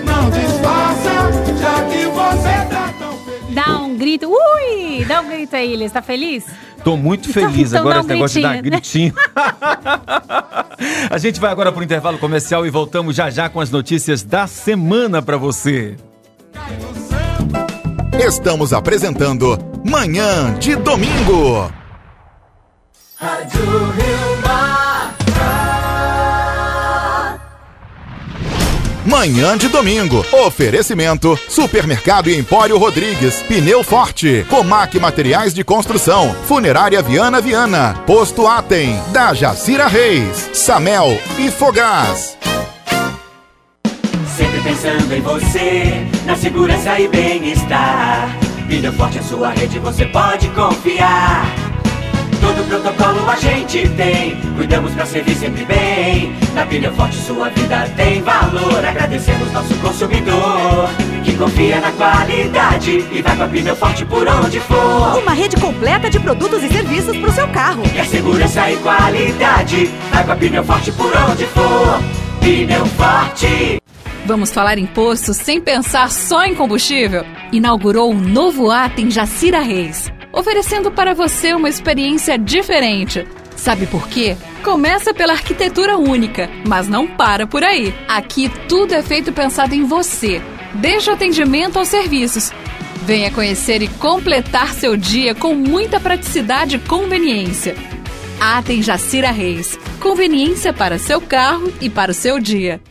não 0.04 0.30
disfarça. 0.30 1.32
Já 1.60 1.84
que 1.86 2.06
você 2.06 2.66
tá 2.74 2.94
tão 3.00 3.16
Dá 3.54 3.78
um 3.80 3.98
grito. 3.98 4.28
Ui! 4.30 5.06
Dá 5.06 5.22
um 5.22 5.28
grito 5.30 5.56
aí, 5.56 5.74
Elias. 5.74 5.92
Tá 5.92 6.02
feliz? 6.02 6.46
Tô 6.84 6.96
muito 6.96 7.30
Então- 7.30 7.50
feliz 7.50 7.70
então 7.70 7.80
agora 7.82 7.96
dá 7.96 8.02
esse 8.02 8.12
um 8.12 8.14
negócio 8.16 8.36
de 8.36 8.48
dar 8.48 8.62
gritinho, 8.62 9.14
gritinho. 9.14 9.14
A 11.10 11.18
gente 11.18 11.40
vai 11.40 11.50
agora 11.52 11.72
pro 11.72 11.84
intervalo 11.84 12.18
comercial 12.20 12.64
e 12.66 12.70
voltamos 12.70 13.16
já 13.16 13.30
já 13.32 13.50
com 13.50 13.60
as 13.60 13.72
notícias 13.72 14.22
da 14.22 14.46
semana 14.46 15.20
pra 15.22 15.36
você. 15.38 15.96
Estamos 18.20 18.72
apresentando 18.72 19.60
Manhã 19.84 20.54
de 20.58 20.76
Domingo. 20.78 21.72
Rádio 23.18 23.62
Rio 23.62 24.42
Mar. 24.42 25.16
Manhã 29.06 29.58
de 29.58 29.68
domingo. 29.68 30.26
Oferecimento: 30.32 31.38
Supermercado 31.50 32.30
e 32.30 32.38
Empório 32.38 32.78
Rodrigues, 32.78 33.42
Pneu 33.44 33.84
Forte, 33.84 34.46
Comac 34.50 34.98
Materiais 34.98 35.54
de 35.54 35.64
Construção, 35.64 36.34
Funerária 36.48 37.02
Viana 37.02 37.42
Viana, 37.42 38.02
Posto 38.08 38.48
Atem, 38.48 38.98
da 39.12 39.34
Jacira 39.34 39.88
Reis, 39.88 40.50
Samel 40.54 41.20
e 41.38 41.52
Fogás. 41.52 42.38
Pensando 44.76 45.14
em 45.14 45.22
você, 45.22 46.06
na 46.26 46.36
segurança 46.36 47.00
e 47.00 47.08
bem-estar. 47.08 48.28
Pneu 48.68 48.92
Forte 48.92 49.20
é 49.20 49.22
sua 49.22 49.52
rede, 49.52 49.80
você 49.80 50.06
pode 50.06 50.50
confiar. 50.50 51.46
Todo 52.42 52.68
protocolo 52.68 53.30
a 53.30 53.38
gente 53.38 53.88
tem, 53.92 54.36
cuidamos 54.58 54.92
pra 54.92 55.06
servir 55.06 55.34
sempre 55.36 55.64
bem. 55.64 56.36
Na 56.54 56.66
Pneu 56.66 56.92
Forte 56.94 57.16
sua 57.16 57.50
vida 57.52 57.90
tem 57.96 58.22
valor. 58.22 58.86
Agradecemos 58.86 59.50
nosso 59.54 59.74
consumidor, 59.76 60.90
que 61.24 61.34
confia 61.38 61.80
na 61.80 61.94
qualidade 61.94 63.06
e 63.10 63.22
vai 63.22 63.38
com 63.38 63.44
a 63.44 63.48
Pneu 63.48 63.76
Forte 63.78 64.04
por 64.04 64.28
onde 64.28 64.60
for. 64.60 65.18
Uma 65.18 65.32
rede 65.32 65.56
completa 65.56 66.10
de 66.10 66.20
produtos 66.20 66.62
e 66.62 66.68
serviços 66.68 67.16
para 67.16 67.30
o 67.30 67.34
seu 67.34 67.48
carro. 67.48 67.82
Quer 67.94 68.08
segurança 68.08 68.70
e 68.70 68.76
qualidade, 68.76 69.90
vai 70.12 70.26
com 70.26 70.34
a 70.34 70.36
Pneu 70.36 70.66
Forte 70.66 70.92
por 70.92 71.14
onde 71.30 71.46
for. 71.46 72.02
Pneu 72.42 72.86
Forte. 72.88 73.80
Vamos 74.26 74.52
falar 74.52 74.80
em 74.80 74.88
posto 74.88 75.36
sem 75.36 75.62
pensar 75.62 76.12
só 76.12 76.44
em 76.46 76.56
combustível? 76.56 77.24
Inaugurou 77.52 78.12
um 78.12 78.20
novo 78.20 78.72
ato 78.72 79.00
em 79.00 79.12
Jacira 79.12 79.60
Reis, 79.60 80.12
oferecendo 80.34 80.92
para 80.92 81.14
você 81.14 81.54
uma 81.54 81.70
experiência 81.70 82.36
diferente. 82.36 83.24
Sabe 83.56 83.86
por 83.86 84.08
quê? 84.08 84.36
Começa 84.64 85.14
pela 85.14 85.34
arquitetura 85.34 85.96
única, 85.96 86.50
mas 86.68 86.88
não 86.88 87.06
para 87.06 87.46
por 87.46 87.64
aí. 87.64 87.94
Aqui 88.08 88.52
tudo 88.68 88.96
é 88.96 89.04
feito 89.04 89.32
pensado 89.32 89.76
em 89.76 89.86
você, 89.86 90.42
desde 90.74 91.12
o 91.12 91.14
atendimento 91.14 91.78
aos 91.78 91.88
serviços. 91.88 92.52
Venha 93.04 93.30
conhecer 93.30 93.84
e 93.84 93.88
completar 93.88 94.74
seu 94.74 94.98
dia 94.98 95.36
com 95.36 95.54
muita 95.54 96.00
praticidade 96.00 96.78
e 96.78 96.80
conveniência. 96.80 97.76
Atem 98.42 98.82
Jacira 98.82 99.30
Reis. 99.30 99.78
Conveniência 100.00 100.74
para 100.74 100.98
seu 100.98 101.22
carro 101.22 101.72
e 101.80 101.92
para 101.92 102.10
o 102.10 102.16
seu 102.16 102.40
dia. 102.40 102.82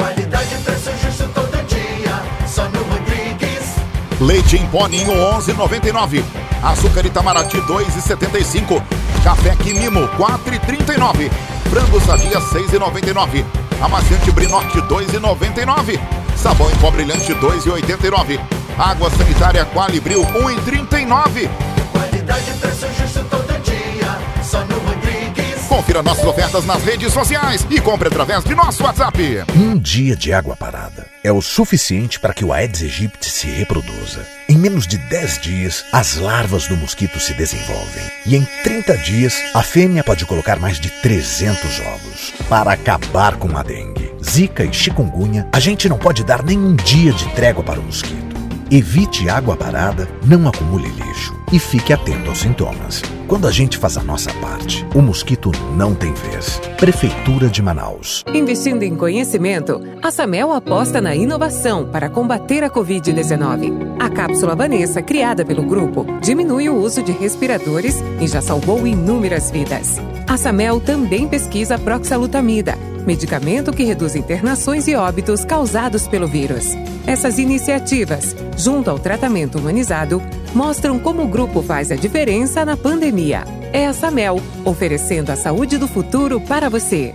Qualidade 0.00 0.54
e 0.54 0.58
preço 0.62 0.90
justo 1.02 1.28
todo 1.34 1.66
dia. 1.66 2.22
Só 2.48 2.62
no 2.70 2.82
Rodrigues. 2.84 3.74
Leite 4.18 4.56
em 4.56 4.66
pó 4.68 4.86
ninho 4.88 5.12
11,99. 5.12 6.24
Açúcar 6.62 7.04
Itamaraty 7.04 7.58
2,75. 7.58 8.82
Café 9.22 9.54
Quimimo 9.56 10.08
4,39. 10.16 11.30
Frango 11.68 12.00
sadia 12.00 12.40
6,99. 12.40 13.44
Amaciante 13.82 14.30
Brinorte 14.30 14.78
2,99. 14.80 16.00
Sabão 16.34 16.70
em 16.70 16.76
pó 16.76 16.90
brilhante 16.90 17.34
2,89. 17.34 18.40
Água 18.78 19.10
sanitária 19.10 19.66
Qualibril 19.66 20.22
1,39. 20.22 21.50
Qualidade 21.92 22.50
e 22.50 22.54
preço 22.54 22.86
justo 22.98 23.22
todo 23.24 23.62
dia. 23.62 24.18
Só 24.42 24.64
no 24.64 24.78
Rodrigues. 24.78 25.29
Confira 25.70 26.02
nossas 26.02 26.24
ofertas 26.24 26.66
nas 26.66 26.82
redes 26.82 27.12
sociais 27.12 27.64
e 27.70 27.80
compre 27.80 28.08
através 28.08 28.42
de 28.42 28.56
nosso 28.56 28.82
WhatsApp. 28.82 29.44
Um 29.54 29.78
dia 29.78 30.16
de 30.16 30.32
água 30.32 30.56
parada 30.56 31.06
é 31.22 31.30
o 31.30 31.40
suficiente 31.40 32.18
para 32.18 32.34
que 32.34 32.44
o 32.44 32.52
Aedes 32.52 32.82
aegypti 32.82 33.30
se 33.30 33.46
reproduza. 33.46 34.26
Em 34.48 34.58
menos 34.58 34.84
de 34.84 34.98
10 34.98 35.38
dias, 35.40 35.84
as 35.92 36.16
larvas 36.16 36.66
do 36.66 36.76
mosquito 36.76 37.20
se 37.20 37.34
desenvolvem. 37.34 38.02
E 38.26 38.34
em 38.34 38.44
30 38.64 38.96
dias, 38.98 39.40
a 39.54 39.62
fêmea 39.62 40.02
pode 40.02 40.26
colocar 40.26 40.58
mais 40.58 40.80
de 40.80 40.90
300 40.90 41.78
ovos. 41.86 42.32
Para 42.48 42.72
acabar 42.72 43.36
com 43.36 43.56
a 43.56 43.62
dengue, 43.62 44.12
zika 44.28 44.64
e 44.64 44.72
chikungunya, 44.72 45.46
a 45.52 45.60
gente 45.60 45.88
não 45.88 45.98
pode 45.98 46.24
dar 46.24 46.42
nem 46.42 46.58
um 46.58 46.74
dia 46.74 47.12
de 47.12 47.28
trégua 47.32 47.62
para 47.62 47.78
o 47.78 47.84
mosquito. 47.84 48.34
Evite 48.72 49.28
água 49.28 49.56
parada, 49.56 50.08
não 50.26 50.48
acumule 50.48 50.88
lixo 50.88 51.32
e 51.52 51.60
fique 51.60 51.92
atento 51.92 52.28
aos 52.28 52.40
sintomas. 52.40 53.02
Quando 53.30 53.46
a 53.46 53.52
gente 53.52 53.78
faz 53.78 53.96
a 53.96 54.02
nossa 54.02 54.34
parte, 54.40 54.84
o 54.92 55.00
mosquito 55.00 55.52
não 55.76 55.94
tem 55.94 56.12
vez. 56.12 56.60
Prefeitura 56.76 57.46
de 57.46 57.62
Manaus. 57.62 58.24
Investindo 58.34 58.82
em 58.82 58.96
conhecimento, 58.96 59.80
a 60.02 60.10
Samel 60.10 60.50
aposta 60.52 61.00
na 61.00 61.14
inovação 61.14 61.86
para 61.86 62.10
combater 62.10 62.64
a 62.64 62.68
Covid-19. 62.68 63.98
A 64.00 64.10
cápsula 64.10 64.56
Vanessa, 64.56 65.00
criada 65.00 65.44
pelo 65.44 65.62
grupo, 65.62 66.04
diminui 66.20 66.68
o 66.68 66.74
uso 66.74 67.04
de 67.04 67.12
respiradores 67.12 67.94
e 68.20 68.26
já 68.26 68.40
salvou 68.40 68.84
inúmeras 68.84 69.48
vidas. 69.48 70.00
A 70.26 70.36
Samel 70.36 70.80
também 70.80 71.28
pesquisa 71.28 71.78
proxalutamida, 71.78 72.74
medicamento 73.06 73.72
que 73.72 73.84
reduz 73.84 74.16
internações 74.16 74.88
e 74.88 74.96
óbitos 74.96 75.44
causados 75.44 76.08
pelo 76.08 76.26
vírus. 76.26 76.72
Essas 77.06 77.38
iniciativas, 77.38 78.34
junto 78.56 78.90
ao 78.90 78.98
tratamento 78.98 79.56
humanizado, 79.56 80.20
mostram 80.54 80.98
como 80.98 81.22
o 81.22 81.28
grupo 81.28 81.62
faz 81.62 81.90
a 81.90 81.96
diferença 81.96 82.64
na 82.64 82.76
pandemia. 82.76 83.44
É 83.72 83.86
a 83.86 83.92
Samel, 83.92 84.40
oferecendo 84.64 85.30
a 85.30 85.36
saúde 85.36 85.78
do 85.78 85.86
futuro 85.86 86.40
para 86.40 86.68
você. 86.68 87.14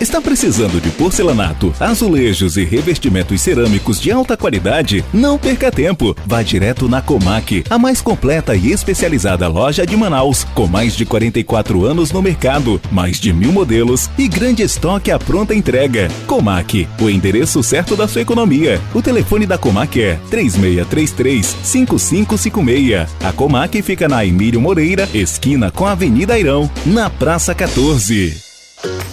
Está 0.00 0.20
precisando 0.20 0.80
de 0.80 0.90
porcelanato, 0.90 1.74
azulejos 1.80 2.56
e 2.56 2.64
revestimentos 2.64 3.40
cerâmicos 3.40 4.00
de 4.00 4.12
alta 4.12 4.36
qualidade? 4.36 5.04
Não 5.12 5.36
perca 5.36 5.72
tempo. 5.72 6.16
Vá 6.24 6.40
direto 6.40 6.88
na 6.88 7.02
Comac, 7.02 7.64
a 7.68 7.76
mais 7.80 8.00
completa 8.00 8.54
e 8.54 8.70
especializada 8.70 9.48
loja 9.48 9.84
de 9.84 9.96
Manaus, 9.96 10.44
com 10.54 10.68
mais 10.68 10.94
de 10.94 11.04
44 11.04 11.84
anos 11.84 12.12
no 12.12 12.22
mercado, 12.22 12.80
mais 12.92 13.18
de 13.18 13.32
mil 13.32 13.50
modelos 13.50 14.08
e 14.16 14.28
grande 14.28 14.62
estoque 14.62 15.10
à 15.10 15.18
pronta 15.18 15.52
entrega. 15.52 16.06
Comac, 16.28 16.86
o 17.00 17.10
endereço 17.10 17.60
certo 17.60 17.96
da 17.96 18.06
sua 18.06 18.22
economia. 18.22 18.80
O 18.94 19.02
telefone 19.02 19.46
da 19.46 19.58
Comac 19.58 20.00
é 20.00 20.16
3623-5556. 20.30 23.08
A 23.24 23.32
Comac 23.32 23.82
fica 23.82 24.06
na 24.06 24.24
Emílio 24.24 24.60
Moreira, 24.60 25.08
esquina 25.12 25.72
com 25.72 25.86
a 25.86 25.92
Avenida 25.92 26.34
Airão, 26.34 26.70
na 26.86 27.10
Praça 27.10 27.52
14. 27.52 28.47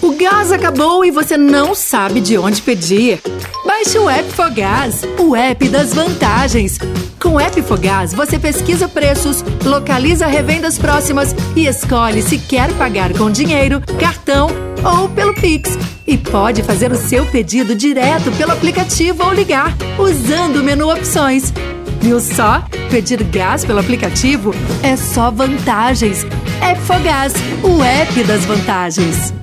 O 0.01 0.11
gás 0.11 0.51
acabou 0.51 1.03
e 1.03 1.11
você 1.11 1.38
não 1.38 1.74
sabe 1.74 2.22
de 2.22 2.38
onde 2.38 2.61
pedir. 2.61 3.22
Baixe 3.66 3.97
o 3.97 4.09
app 4.09 4.32
Fogás, 4.32 5.01
o 5.18 5.36
app 5.36 5.68
das 5.70 5.93
vantagens. 5.93 6.78
Com 7.20 7.34
o 7.34 7.39
app 7.39 7.59
Fogás, 7.63 8.13
você 8.13 8.38
pesquisa 8.38 8.88
preços, 8.88 9.43
localiza 9.63 10.28
revendas 10.28 10.78
próximas 10.78 11.36
e 11.55 11.66
escolhe 11.66 12.22
se 12.22 12.38
quer 12.38 12.72
pagar 12.74 13.13
com 13.13 13.32
dinheiro, 13.32 13.82
cartão 13.99 14.49
ou 14.84 15.09
pelo 15.09 15.34
Pix. 15.34 15.78
E 16.05 16.18
pode 16.18 16.61
fazer 16.61 16.91
o 16.91 16.95
seu 16.95 17.26
pedido 17.26 17.74
direto 17.74 18.32
pelo 18.34 18.51
aplicativo 18.51 19.24
ou 19.24 19.34
ligar, 19.34 19.76
usando 19.97 20.57
o 20.57 20.63
menu 20.63 20.88
Opções. 20.91 21.51
Viu 21.99 22.20
só? 22.20 22.63
Pedir 22.91 23.24
gás 23.24 23.66
pelo 23.66 23.80
aplicativo 23.80 24.53
é 24.84 24.95
só 24.95 25.32
vantagens. 25.32 26.24
App 26.61 26.80
Fogás, 26.82 27.34
o 27.63 27.84
app 27.84 28.24
das 28.24 28.45
vantagens. 28.45 29.34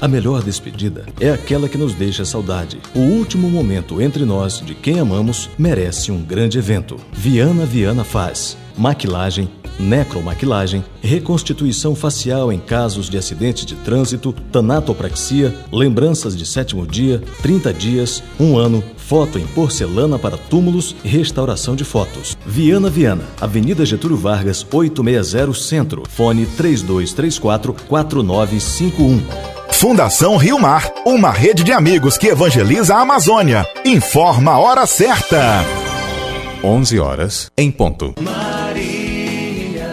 A 0.00 0.08
melhor 0.08 0.42
despedida 0.42 1.04
é 1.20 1.30
aquela 1.30 1.68
que 1.68 1.76
nos 1.76 1.94
deixa 1.94 2.24
saudade. 2.24 2.78
O 2.94 3.00
último 3.00 3.50
momento 3.50 4.00
entre 4.00 4.24
nós 4.24 4.62
de 4.64 4.74
quem 4.74 4.98
amamos 4.98 5.50
merece 5.58 6.10
um 6.10 6.22
grande 6.22 6.56
evento. 6.56 6.96
Viana 7.12 7.66
Viana 7.66 8.02
faz 8.02 8.56
maquilagem, 8.78 9.50
necromaquilagem, 9.78 10.82
reconstituição 11.02 11.94
facial 11.94 12.50
em 12.50 12.58
casos 12.58 13.10
de 13.10 13.18
acidente 13.18 13.66
de 13.66 13.74
trânsito, 13.74 14.32
tanatopraxia, 14.50 15.54
lembranças 15.70 16.34
de 16.34 16.46
sétimo 16.46 16.86
dia, 16.86 17.22
30 17.42 17.74
dias, 17.74 18.22
um 18.38 18.56
ano, 18.56 18.82
foto 18.96 19.38
em 19.38 19.46
porcelana 19.48 20.18
para 20.18 20.38
túmulos 20.38 20.96
e 21.04 21.08
restauração 21.08 21.76
de 21.76 21.84
fotos. 21.84 22.38
Viana 22.46 22.88
Viana, 22.88 23.24
Avenida 23.38 23.84
Getúlio 23.84 24.16
Vargas, 24.16 24.66
860 24.70 25.52
Centro, 25.52 26.04
fone 26.08 26.46
3234 26.46 27.74
4951. 27.86 29.59
Fundação 29.80 30.36
Rio 30.36 30.58
Mar, 30.58 30.92
uma 31.06 31.30
rede 31.30 31.64
de 31.64 31.72
amigos 31.72 32.18
que 32.18 32.26
evangeliza 32.26 32.96
a 32.96 33.00
Amazônia. 33.00 33.66
Informa 33.82 34.52
a 34.52 34.58
hora 34.58 34.84
certa. 34.84 35.64
11 36.62 36.98
horas 37.00 37.50
em 37.56 37.70
ponto. 37.70 38.14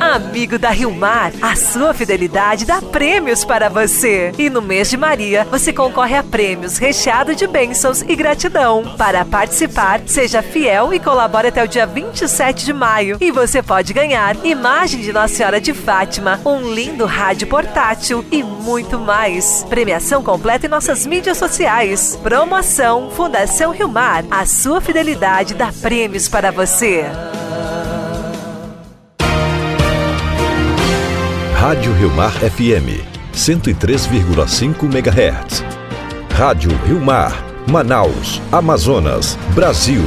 Amigo 0.07 0.57
da 0.57 0.69
Rio 0.69 0.89
Mar, 0.89 1.33
a 1.41 1.55
sua 1.55 1.93
fidelidade 1.93 2.65
dá 2.65 2.81
prêmios 2.81 3.43
para 3.43 3.67
você. 3.67 4.31
E 4.37 4.49
no 4.49 4.61
mês 4.61 4.89
de 4.89 4.95
Maria, 4.95 5.43
você 5.51 5.73
concorre 5.73 6.15
a 6.15 6.23
prêmios 6.23 6.77
recheado 6.77 7.35
de 7.35 7.45
bênçãos 7.45 8.01
e 8.01 8.15
gratidão. 8.15 8.95
Para 8.97 9.25
participar, 9.25 9.99
seja 10.05 10.41
fiel 10.41 10.93
e 10.93 10.99
colabore 10.99 11.49
até 11.49 11.61
o 11.61 11.67
dia 11.67 11.85
27 11.85 12.65
de 12.65 12.71
maio. 12.71 13.17
E 13.19 13.31
você 13.31 13.61
pode 13.61 13.91
ganhar 13.91 14.45
imagem 14.45 15.01
de 15.01 15.11
Nossa 15.11 15.35
Senhora 15.35 15.59
de 15.59 15.73
Fátima, 15.73 16.39
um 16.45 16.73
lindo 16.73 17.05
rádio 17.05 17.47
portátil 17.47 18.25
e 18.31 18.41
muito 18.41 18.97
mais. 18.97 19.65
Premiação 19.69 20.23
completa 20.23 20.65
em 20.65 20.69
nossas 20.69 21.05
mídias 21.05 21.37
sociais. 21.37 22.17
Promoção 22.23 23.11
Fundação 23.11 23.71
Rio 23.71 23.89
Mar, 23.89 24.23
a 24.31 24.45
sua 24.45 24.79
fidelidade 24.79 25.53
dá 25.53 25.71
prêmios 25.81 26.29
para 26.29 26.49
você. 26.49 27.05
Rádio 31.59 31.91
Rio 31.93 32.11
Mar 32.11 32.31
FM, 32.33 33.01
103,5 33.33 34.83
MHz. 34.83 35.63
Rádio 36.29 36.69
Rio 36.85 37.01
Mar, 37.01 37.33
Manaus, 37.67 38.39
Amazonas, 38.51 39.35
Brasil. 39.55 40.03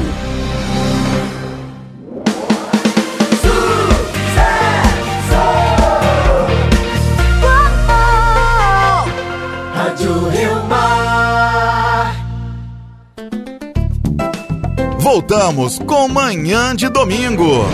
Rádio 9.74 10.28
Rio 10.28 10.64
Mar. 10.68 12.14
Voltamos 15.01 15.80
com 15.80 16.07
Manhã 16.07 16.76
de 16.76 16.88
Domingo. 16.88 17.66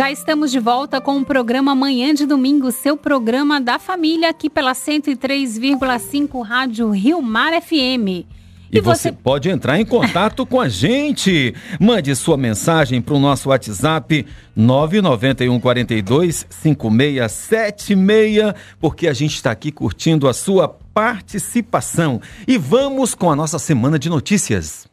Já 0.00 0.10
estamos 0.10 0.50
de 0.50 0.58
volta 0.58 0.98
com 0.98 1.18
o 1.18 1.24
programa 1.26 1.74
Manhã 1.74 2.14
de 2.14 2.24
Domingo, 2.24 2.72
seu 2.72 2.96
programa 2.96 3.60
da 3.60 3.78
família, 3.78 4.30
aqui 4.30 4.48
pela 4.48 4.72
103,5 4.72 6.42
Rádio 6.42 6.90
Rio 6.90 7.20
Mar 7.20 7.52
FM. 7.60 8.24
E, 8.72 8.80
você... 8.80 9.12
pode 9.12 9.50
entrar 9.50 9.78
em 9.78 9.84
contato 9.84 10.46
com 10.46 10.58
a 10.58 10.70
gente. 10.70 11.54
Mande 11.78 12.16
sua 12.16 12.38
mensagem 12.38 13.02
para 13.02 13.12
o 13.12 13.18
nosso 13.18 13.50
WhatsApp 13.50 14.24
991 14.56 15.60
42 15.60 16.46
5676, 16.48 18.54
porque 18.80 19.06
a 19.06 19.12
gente 19.12 19.34
está 19.34 19.50
aqui 19.50 19.70
curtindo 19.70 20.26
a 20.26 20.32
sua 20.32 20.66
participação. 20.66 22.22
E 22.48 22.56
vamos 22.56 23.14
com 23.14 23.30
a 23.30 23.36
nossa 23.36 23.58
semana 23.58 23.98
de 23.98 24.08
notícias. 24.08 24.89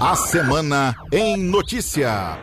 A 0.00 0.16
semana 0.16 0.94
em 1.12 1.36
notícia. 1.36 2.38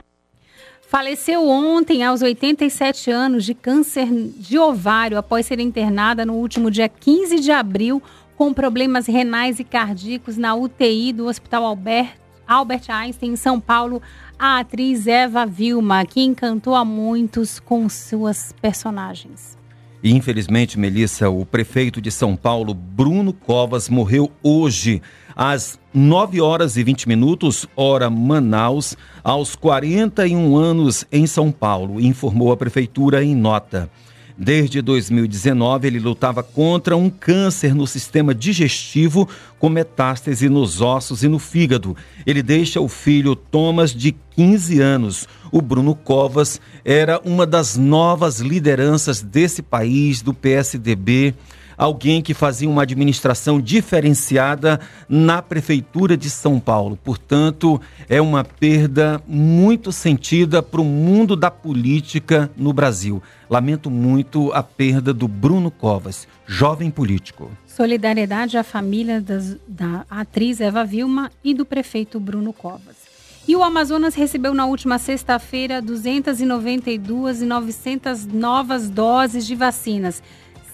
Faleceu 0.88 1.48
ontem, 1.48 2.04
aos 2.04 2.22
87 2.22 3.12
anos, 3.12 3.46
de 3.46 3.54
câncer 3.54 4.08
de 4.38 4.58
ovário, 4.58 5.18
após 5.18 5.46
ser 5.46 5.60
internada 5.60 6.26
no 6.26 6.34
último 6.34 6.72
dia 6.72 6.88
15 6.88 7.40
de 7.40 7.52
abril 7.52 8.02
com 8.38 8.54
problemas 8.54 9.06
renais 9.06 9.60
e 9.60 9.64
cardíacos 9.64 10.38
na 10.38 10.56
UTI 10.56 11.14
do 11.14 11.28
Hospital 11.28 11.66
Albert, 11.66 12.16
Albert 12.48 12.86
Einstein, 12.90 13.34
em 13.34 13.36
São 13.36 13.60
Paulo, 13.60 14.02
a 14.40 14.60
atriz 14.60 15.06
Eva 15.06 15.46
Vilma, 15.46 16.06
que 16.06 16.22
encantou 16.22 16.74
a 16.74 16.86
muitos 16.86 17.60
com 17.60 17.88
suas 17.90 18.54
personagens. 18.62 19.58
E 20.04 20.16
infelizmente, 20.16 20.80
Melissa, 20.80 21.30
o 21.30 21.46
prefeito 21.46 22.02
de 22.02 22.10
São 22.10 22.36
Paulo, 22.36 22.74
Bruno 22.74 23.34
Covas, 23.34 23.88
morreu 23.88 24.32
hoje, 24.42 25.02
às 25.42 25.80
9 25.92 26.40
horas 26.40 26.78
e 26.78 26.84
20 26.84 27.08
minutos, 27.08 27.68
hora 27.76 28.12
Manaus, 28.12 28.96
aos 29.24 29.56
41 29.56 30.56
anos 30.56 31.04
em 31.12 31.26
São 31.26 31.52
Paulo, 31.52 32.00
informou 32.00 32.52
a 32.52 32.58
prefeitura 32.58 33.24
em 33.24 33.36
nota. 33.36 33.90
Desde 34.38 34.84
2019, 34.84 35.88
ele 35.88 36.00
lutava 36.00 36.44
contra 36.44 36.96
um 36.96 37.10
câncer 37.10 37.74
no 37.74 37.88
sistema 37.88 38.36
digestivo 38.36 39.28
com 39.58 39.68
metástase 39.68 40.48
nos 40.48 40.80
ossos 40.80 41.24
e 41.24 41.28
no 41.28 41.40
fígado. 41.40 41.98
Ele 42.24 42.44
deixa 42.44 42.80
o 42.80 42.88
filho 42.88 43.36
Thomas, 43.36 43.96
de 43.96 44.16
15 44.36 44.80
anos. 44.80 45.28
O 45.52 45.60
Bruno 45.60 45.96
Covas 45.96 46.62
era 46.86 47.20
uma 47.26 47.48
das 47.48 47.76
novas 47.76 48.42
lideranças 48.42 49.24
desse 49.24 49.64
país, 49.64 50.22
do 50.22 50.36
PSDB 50.36 51.34
alguém 51.82 52.22
que 52.22 52.36
fazia 52.36 52.70
uma 52.70 52.84
administração 52.84 53.60
diferenciada 53.60 54.80
na 55.10 55.42
Prefeitura 55.42 56.16
de 56.16 56.30
São 56.30 56.60
Paulo. 56.60 56.96
Portanto, 56.96 57.82
é 58.08 58.22
uma 58.22 58.44
perda 58.44 59.20
muito 59.28 59.92
sentida 59.92 60.62
para 60.62 60.80
o 60.80 60.86
mundo 60.86 61.36
da 61.36 61.50
política 61.50 62.52
no 62.56 62.72
Brasil. 62.72 63.20
Lamento 63.50 63.90
muito 63.90 64.54
a 64.54 64.62
perda 64.62 65.12
do 65.12 65.28
Bruno 65.28 65.72
Covas, 65.72 66.28
jovem 66.46 66.92
político. 66.92 67.50
Solidariedade 67.66 68.60
à 68.60 68.64
família 68.64 69.20
das, 69.20 69.58
da 69.68 70.06
atriz 70.08 70.62
Eva 70.62 70.86
Vilma 70.86 71.32
e 71.44 71.52
do 71.52 71.66
prefeito 71.66 72.20
Bruno 72.20 72.54
Covas. 72.54 73.10
E 73.48 73.56
o 73.56 73.64
Amazonas 73.64 74.14
recebeu 74.14 74.54
na 74.54 74.68
última 74.68 75.00
sexta-feira 75.00 75.82
292.900 75.82 78.32
novas 78.32 78.88
doses 78.88 79.48
de 79.48 79.56
vacinas 79.56 80.22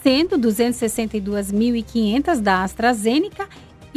sendo 0.03 0.37
262.500 0.37 2.39
da 2.39 2.63
AstraZeneca 2.63 3.47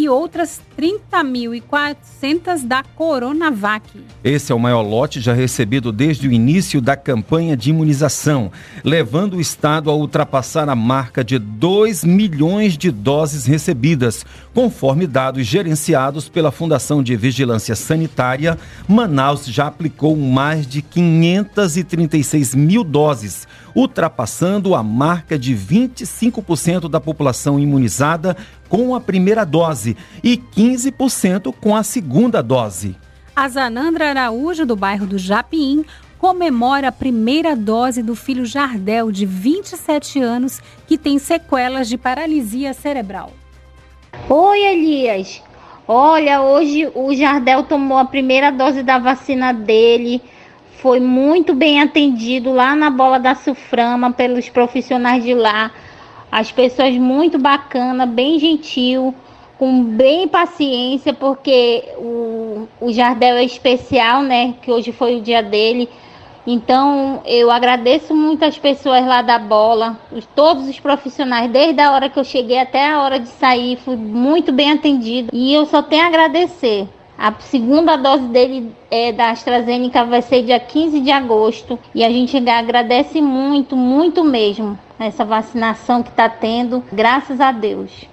e 0.01 0.09
outras 0.09 0.63
30.400 0.79 2.67
da 2.67 2.83
Coronavac. 2.83 4.03
Esse 4.25 4.51
é 4.51 4.55
o 4.55 4.59
maior 4.59 4.81
lote 4.81 5.21
já 5.21 5.35
recebido 5.35 5.93
desde 5.93 6.27
o 6.27 6.33
início 6.33 6.81
da 6.81 6.97
campanha 6.97 7.55
de 7.55 7.69
imunização, 7.69 8.51
levando 8.83 9.35
o 9.35 9.41
estado 9.41 9.91
a 9.91 9.95
ultrapassar 9.95 10.71
a 10.71 10.75
marca 10.75 11.23
de 11.23 11.39
2 11.39 12.03
milhões 12.05 12.79
de 12.79 12.91
doses 12.91 13.45
recebidas. 13.45 14.25
Conforme 14.55 15.07
dados 15.07 15.47
gerenciados 15.47 16.31
pela 16.31 16.51
Fundação 16.51 17.03
de 17.03 17.15
Vigilância 17.15 17.77
Sanitária, 17.77 18.57
Manaus 18.89 19.47
já 19.47 19.67
aplicou 19.67 20.17
mais 20.17 20.67
de 20.67 20.81
536 20.81 22.55
mil 22.55 22.83
doses, 22.83 23.47
ultrapassando 23.75 24.75
a 24.75 24.83
marca 24.83 25.39
de 25.39 25.55
25% 25.55 26.89
da 26.89 27.01
população 27.01 27.59
imunizada 27.59 28.37
com 28.69 28.95
a 28.95 29.01
primeira 29.01 29.45
dose 29.45 29.97
e 30.23 30.37
15% 30.37 31.55
com 31.61 31.75
a 31.75 31.83
segunda 31.83 32.43
dose. 32.43 32.97
A 33.35 33.49
Zanandra 33.49 34.11
Araújo, 34.11 34.67
do 34.67 34.77
bairro 34.77 35.07
do 35.07 35.19
Japim, 35.19 35.85
comemora 36.19 36.89
a 36.89 36.93
primeira 36.93 37.57
dose 37.57 38.03
do 38.03 38.15
filho 38.15 38.45
Jardel, 38.45 39.11
de 39.11 39.25
27 39.25 40.21
anos, 40.21 40.61
que 40.87 40.99
tem 40.99 41.19
sequelas 41.19 41.89
de 41.89 41.97
paralisia 41.97 42.75
cerebral. 42.75 43.33
Oi, 44.29 44.61
Elias. 44.61 45.43
Olha, 45.89 46.43
hoje 46.43 46.89
o 46.95 47.15
Jardel 47.15 47.65
tomou 47.65 47.99
a 47.99 48.05
primeira 48.05 48.53
dose 48.53 48.83
da 48.83 48.99
vacina 48.99 49.53
dele. 49.53 50.21
Foi 50.81 50.99
muito 50.99 51.55
bem 51.55 51.83
atendido 51.83 52.53
lá 52.53 52.75
na 52.75 52.89
bola 52.89 53.19
da 53.19 53.35
Suframa 53.35 54.13
pelos 54.13 54.49
profissionais 54.49 55.23
de 55.23 55.35
lá. 55.35 55.71
As 56.33 56.51
pessoas 56.51 56.95
muito 56.97 57.39
bacana, 57.39 58.07
bem 58.07 58.39
gentil, 58.39 59.15
com 59.59 59.85
bem 59.85 60.27
paciência, 60.27 61.13
porque 61.13 61.85
o, 61.99 62.67
o 62.81 62.91
Jardel 62.91 63.37
é 63.37 63.45
especial, 63.45 64.23
né? 64.23 64.55
Que 64.63 64.71
hoje 64.73 64.91
foi 64.91 65.17
o 65.17 65.21
dia 65.21 65.43
dele. 65.43 65.87
Então 66.47 67.21
eu 67.27 67.51
agradeço 67.51 68.15
muito 68.15 68.43
as 68.47 68.59
pessoas 68.59 69.05
lá 69.05 69.21
da 69.21 69.39
bola, 69.39 70.01
todos 70.35 70.67
os 70.67 70.81
profissionais, 70.81 71.51
desde 71.51 71.79
a 71.79 71.93
hora 71.93 72.09
que 72.09 72.19
eu 72.19 72.25
cheguei 72.25 72.59
até 72.59 72.89
a 72.89 73.03
hora 73.03 73.21
de 73.21 73.29
sair, 73.29 73.77
fui 73.77 73.97
muito 73.97 74.51
bem 74.51 74.73
atendido. 74.73 75.29
E 75.31 75.53
eu 75.53 75.67
só 75.67 75.83
tenho 75.83 76.05
a 76.05 76.07
agradecer 76.07 76.89
A 77.21 77.33
segunda 77.39 77.97
dose 77.97 78.27
dele 78.29 78.73
é, 78.91 79.13
da 79.13 79.29
AstraZeneca 79.29 80.07
vai 80.07 80.23
ser 80.23 80.43
dia 80.43 80.59
15 80.59 81.01
de 81.01 81.11
agosto 81.11 81.79
e 81.95 82.03
a 82.03 82.09
gente 82.09 82.35
agradece 82.49 83.21
muito, 83.21 83.77
muito 83.77 84.25
mesmo 84.25 84.79
essa 84.99 85.23
vacinação 85.23 86.03
que 86.03 86.09
está 86.09 86.31
tendo, 86.31 86.83
graças 86.91 87.39
a 87.39 87.53
Deus. 87.53 88.07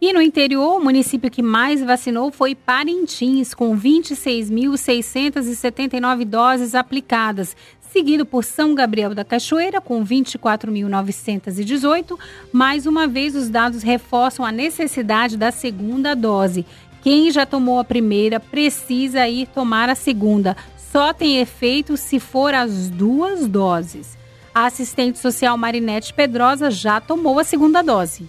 E 0.00 0.12
no 0.12 0.20
interior, 0.20 0.80
o 0.80 0.82
município 0.82 1.30
que 1.30 1.42
mais 1.42 1.80
vacinou 1.80 2.32
foi 2.32 2.56
Parintins, 2.56 3.54
com 3.54 3.78
26.679 3.78 6.24
doses 6.24 6.74
aplicadas, 6.74 7.54
seguido 7.94 8.26
por 8.26 8.42
São 8.42 8.74
Gabriel 8.74 9.14
da 9.14 9.24
Cachoeira, 9.24 9.80
com 9.80 10.04
24.918. 10.04 12.18
Mais 12.52 12.86
uma 12.86 13.06
vez, 13.06 13.36
os 13.36 13.48
dados 13.48 13.84
reforçam 13.84 14.44
a 14.44 14.50
necessidade 14.50 15.36
da 15.36 15.52
segunda 15.52 16.16
dose. 16.16 16.66
Quem 17.04 17.30
já 17.30 17.44
tomou 17.44 17.78
a 17.78 17.84
primeira 17.84 18.40
precisa 18.40 19.28
ir 19.28 19.46
tomar 19.48 19.90
a 19.90 19.94
segunda. 19.94 20.56
Só 20.90 21.12
tem 21.12 21.38
efeito 21.38 21.98
se 21.98 22.18
for 22.18 22.54
as 22.54 22.88
duas 22.88 23.46
doses. 23.46 24.16
A 24.54 24.64
assistente 24.64 25.18
social 25.18 25.58
Marinete 25.58 26.14
Pedrosa 26.14 26.70
já 26.70 27.02
tomou 27.02 27.38
a 27.38 27.44
segunda 27.44 27.82
dose. 27.82 28.26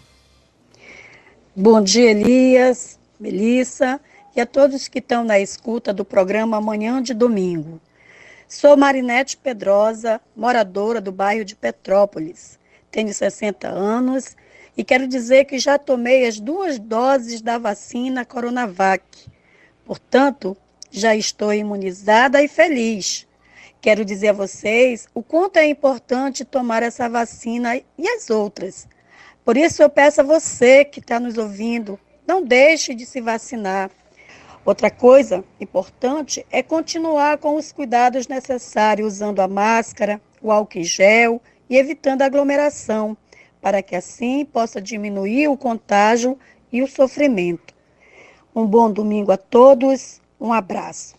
Bom 1.55 1.81
dia, 1.81 2.11
Elias, 2.11 2.99
Melissa 3.17 3.97
e 4.35 4.41
a 4.41 4.45
todos 4.45 4.89
que 4.89 4.99
estão 4.99 5.23
na 5.23 5.39
escuta 5.39 5.93
do 5.93 6.03
programa 6.03 6.57
Amanhã 6.57 7.01
de 7.01 7.13
Domingo. 7.13 7.79
Sou 8.45 8.75
Marinete 8.75 9.37
Pedrosa, 9.37 10.19
moradora 10.35 10.99
do 10.99 11.13
bairro 11.13 11.45
de 11.45 11.55
Petrópolis. 11.55 12.59
Tenho 12.91 13.13
60 13.13 13.69
anos 13.69 14.35
e 14.77 14.83
quero 14.83 15.07
dizer 15.07 15.45
que 15.45 15.57
já 15.57 15.77
tomei 15.77 16.27
as 16.27 16.39
duas 16.39 16.77
doses 16.77 17.41
da 17.41 17.57
vacina 17.57 18.25
Coronavac. 18.25 19.03
Portanto, 19.85 20.57
já 20.91 21.15
estou 21.15 21.53
imunizada 21.53 22.41
e 22.43 22.47
feliz. 22.47 23.27
Quero 23.79 24.03
dizer 24.03 24.29
a 24.29 24.33
vocês 24.33 25.07
o 25.13 25.21
quanto 25.21 25.57
é 25.57 25.65
importante 25.65 26.43
tomar 26.43 26.83
essa 26.83 27.07
vacina 27.07 27.77
e 27.77 28.07
as 28.07 28.29
outras. 28.29 28.87
Por 29.43 29.55
isso 29.55 29.83
eu 29.83 29.89
peço 29.89 30.21
a 30.21 30.23
você 30.23 30.83
que 30.83 30.99
está 30.99 31.19
nos 31.19 31.37
ouvindo, 31.37 31.99
não 32.25 32.43
deixe 32.43 32.95
de 32.95 33.05
se 33.05 33.21
vacinar. 33.21 33.91
Outra 34.65 34.89
coisa 34.89 35.43
importante 35.59 36.43
é 36.51 36.63
continuar 36.63 37.37
com 37.37 37.55
os 37.55 37.71
cuidados 37.71 38.27
necessários, 38.27 39.13
usando 39.13 39.39
a 39.39 39.47
máscara, 39.47 40.19
o 40.41 40.51
álcool 40.51 40.79
em 40.79 40.83
gel 40.83 41.39
e 41.69 41.77
evitando 41.77 42.23
aglomeração 42.23 43.15
para 43.65 43.81
que 43.81 43.95
assim 43.95 44.45
possa 44.45 44.79
diminuir 44.79 45.47
o 45.47 45.57
contágio 45.57 46.37
e 46.71 46.83
o 46.83 46.87
sofrimento. 46.87 47.73
Um 48.55 48.63
bom 48.63 48.91
domingo 48.91 49.31
a 49.31 49.37
todos, 49.37 50.21
um 50.39 50.53
abraço. 50.53 51.15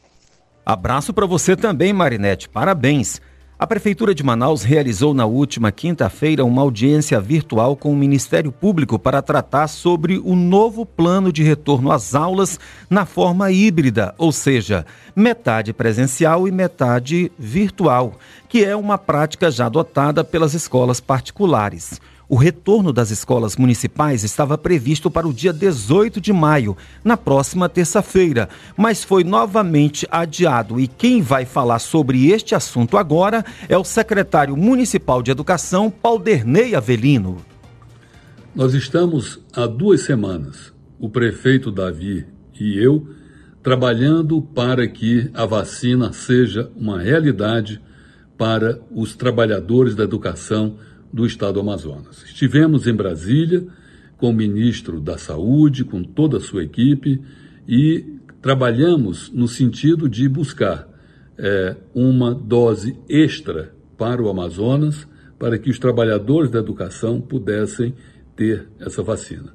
Abraço 0.65 1.13
para 1.13 1.27
você 1.27 1.57
também, 1.57 1.93
Marinete. 1.93 2.49
Parabéns. 2.49 3.21
A 3.59 3.67
Prefeitura 3.67 4.15
de 4.15 4.23
Manaus 4.23 4.63
realizou 4.63 5.13
na 5.13 5.27
última 5.27 5.73
quinta-feira 5.73 6.45
uma 6.45 6.63
audiência 6.63 7.21
virtual 7.21 7.75
com 7.75 7.91
o 7.91 7.97
Ministério 7.97 8.53
Público 8.53 8.97
para 8.97 9.23
tratar 9.23 9.67
sobre 9.67 10.19
o 10.19 10.37
novo 10.37 10.87
plano 10.87 11.33
de 11.33 11.43
retorno 11.43 11.91
às 11.91 12.15
aulas 12.15 12.61
na 12.89 13.05
forma 13.05 13.51
híbrida, 13.51 14.15
ou 14.19 14.31
seja, 14.31 14.87
metade 15.17 15.73
presencial 15.73 16.47
e 16.47 16.53
metade 16.53 17.33
virtual, 17.37 18.13
que 18.49 18.65
é 18.65 18.77
uma 18.77 18.99
prática 18.99 19.51
já 19.51 19.67
adotada 19.67 20.23
pelas 20.23 20.55
escolas 20.55 21.01
particulares. 21.01 22.01
O 22.29 22.35
retorno 22.35 22.93
das 22.93 23.13
escolas 23.13 23.57
municipais 23.57 24.25
estava 24.25 24.59
previsto 24.59 25.09
para 25.09 25.29
o 25.29 25.33
dia 25.33 25.53
18 25.53 26.21
de 26.21 26.33
maio, 26.33 26.77
na 27.05 27.17
próxima 27.17 27.69
terça-feira, 27.69 28.49
mas 28.77 29.05
foi 29.05 29.23
novamente 29.23 30.09
adiado. 30.11 30.81
E 30.81 30.89
quem 30.89 31.23
vai 31.23 31.45
falar 31.45 31.79
sobre 31.79 32.29
este 32.33 32.53
assunto 32.53 32.97
agora 32.97 33.45
é 33.69 33.79
o 33.79 33.85
secretário 33.85 34.57
municipal 34.57 35.23
de 35.23 35.31
Educação, 35.31 35.89
Pauderney 35.89 36.75
Avelino. 36.75 37.37
Nós 38.53 38.75
estamos 38.75 39.39
há 39.53 39.67
duas 39.67 40.01
semanas, 40.01 40.73
o 40.99 41.09
prefeito 41.09 41.71
Davi 41.71 42.27
e 42.59 42.77
eu, 42.77 43.07
trabalhando 43.63 44.43
para 44.43 44.89
que 44.89 45.31
a 45.33 45.47
vacina 45.47 46.13
seja 46.13 46.73
uma 46.75 47.01
realidade 47.01 47.81
para 48.37 48.81
os 48.91 49.15
trabalhadores 49.15 49.95
da 49.95 50.03
educação 50.03 50.77
do 51.13 51.27
Estado 51.27 51.55
do 51.55 51.61
Amazonas. 51.61 52.23
Estivemos 52.25 52.87
em 52.87 52.95
Brasília 52.95 53.67
com 54.17 54.31
o 54.31 54.35
ministro 54.35 55.01
da 55.01 55.19
Saúde, 55.19 55.85
com 55.85 56.03
toda 56.03 56.39
a 56.39 56.41
sua 56.41 56.65
equipe, 56.65 57.21
e 57.69 58.05
trabalhamos 58.41 59.31
no 59.31 59.49
sentido 59.49 60.09
de 60.09 60.29
buscar 60.29 60.89
é, 61.39 61.77
uma 61.95 62.35
dose 62.35 62.97
extra 63.09 63.75
para 63.99 64.23
o 64.23 64.29
Amazonas, 64.29 65.07
para 65.39 65.59
que 65.59 65.69
os 65.69 65.79
trabalhadores 65.79 66.51
da 66.51 66.61
educação 66.61 67.21
pudessem 67.21 67.95
ter 68.35 68.69
essa 68.79 69.03
vacina. 69.03 69.53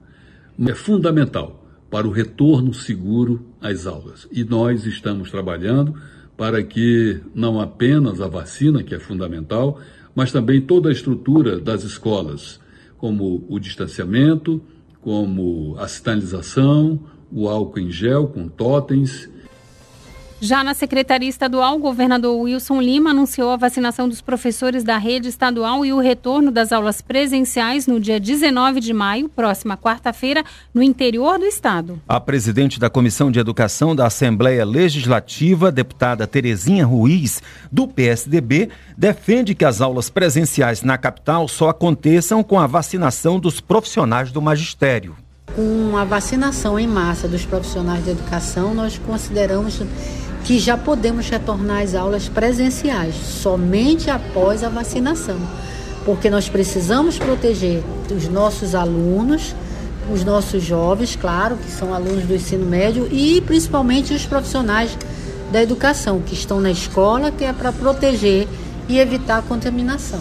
É 0.67 0.75
fundamental 0.75 1.65
para 1.89 2.07
o 2.07 2.11
retorno 2.11 2.73
seguro 2.73 3.45
às 3.59 3.87
aulas. 3.87 4.27
E 4.31 4.43
nós 4.43 4.85
estamos 4.85 5.31
trabalhando 5.31 5.95
para 6.37 6.63
que 6.63 7.19
não 7.35 7.59
apenas 7.59 8.21
a 8.21 8.27
vacina, 8.27 8.81
que 8.81 8.95
é 8.95 8.99
fundamental, 8.99 9.79
mas 10.15 10.31
também 10.31 10.61
toda 10.61 10.89
a 10.89 10.91
estrutura 10.91 11.59
das 11.59 11.83
escolas, 11.83 12.59
como 12.97 13.45
o 13.49 13.59
distanciamento, 13.59 14.61
como 14.99 15.75
a 15.77 15.87
sinalização, 15.87 16.99
o 17.31 17.47
álcool 17.47 17.79
em 17.79 17.91
gel 17.91 18.27
com 18.27 18.47
totens 18.47 19.29
já 20.41 20.63
na 20.63 20.73
Secretaria 20.73 21.29
Estadual, 21.29 21.75
o 21.75 21.79
governador 21.79 22.35
Wilson 22.35 22.81
Lima 22.81 23.11
anunciou 23.11 23.51
a 23.51 23.57
vacinação 23.57 24.09
dos 24.09 24.21
professores 24.21 24.83
da 24.83 24.97
rede 24.97 25.27
estadual 25.27 25.85
e 25.85 25.93
o 25.93 25.99
retorno 25.99 26.49
das 26.49 26.71
aulas 26.71 26.99
presenciais 26.99 27.85
no 27.85 27.99
dia 27.99 28.19
19 28.19 28.79
de 28.79 28.91
maio, 28.91 29.29
próxima 29.29 29.77
quarta-feira, 29.77 30.43
no 30.73 30.81
interior 30.81 31.37
do 31.37 31.45
estado. 31.45 32.01
A 32.07 32.19
presidente 32.19 32.79
da 32.79 32.89
Comissão 32.89 33.29
de 33.29 33.39
Educação 33.39 33.95
da 33.95 34.07
Assembleia 34.07 34.65
Legislativa, 34.65 35.71
deputada 35.71 36.25
Terezinha 36.25 36.87
Ruiz, 36.87 37.39
do 37.71 37.87
PSDB, 37.87 38.69
defende 38.97 39.53
que 39.53 39.63
as 39.63 39.79
aulas 39.79 40.09
presenciais 40.09 40.81
na 40.81 40.97
capital 40.97 41.47
só 41.47 41.69
aconteçam 41.69 42.41
com 42.41 42.59
a 42.59 42.65
vacinação 42.65 43.39
dos 43.39 43.61
profissionais 43.61 44.31
do 44.31 44.41
magistério. 44.41 45.15
Com 45.55 45.97
a 45.97 46.03
vacinação 46.03 46.79
em 46.79 46.87
massa 46.87 47.27
dos 47.27 47.45
profissionais 47.45 48.03
de 48.03 48.09
educação, 48.09 48.73
nós 48.73 48.97
consideramos 48.97 49.81
que 50.43 50.59
já 50.59 50.77
podemos 50.77 51.29
retornar 51.29 51.83
às 51.83 51.95
aulas 51.95 52.27
presenciais 52.27 53.15
somente 53.15 54.09
após 54.09 54.63
a 54.63 54.69
vacinação, 54.69 55.37
porque 56.05 56.29
nós 56.29 56.49
precisamos 56.49 57.17
proteger 57.17 57.83
os 58.15 58.27
nossos 58.27 58.73
alunos, 58.73 59.55
os 60.11 60.23
nossos 60.23 60.63
jovens, 60.63 61.15
claro, 61.15 61.57
que 61.57 61.71
são 61.71 61.93
alunos 61.93 62.23
do 62.23 62.33
ensino 62.33 62.65
médio 62.65 63.07
e 63.11 63.41
principalmente 63.41 64.13
os 64.13 64.25
profissionais 64.25 64.97
da 65.51 65.61
educação 65.61 66.21
que 66.21 66.33
estão 66.33 66.59
na 66.59 66.71
escola, 66.71 67.31
que 67.31 67.43
é 67.43 67.53
para 67.53 67.71
proteger 67.71 68.47
e 68.89 68.99
evitar 68.99 69.37
a 69.37 69.41
contaminação 69.41 70.19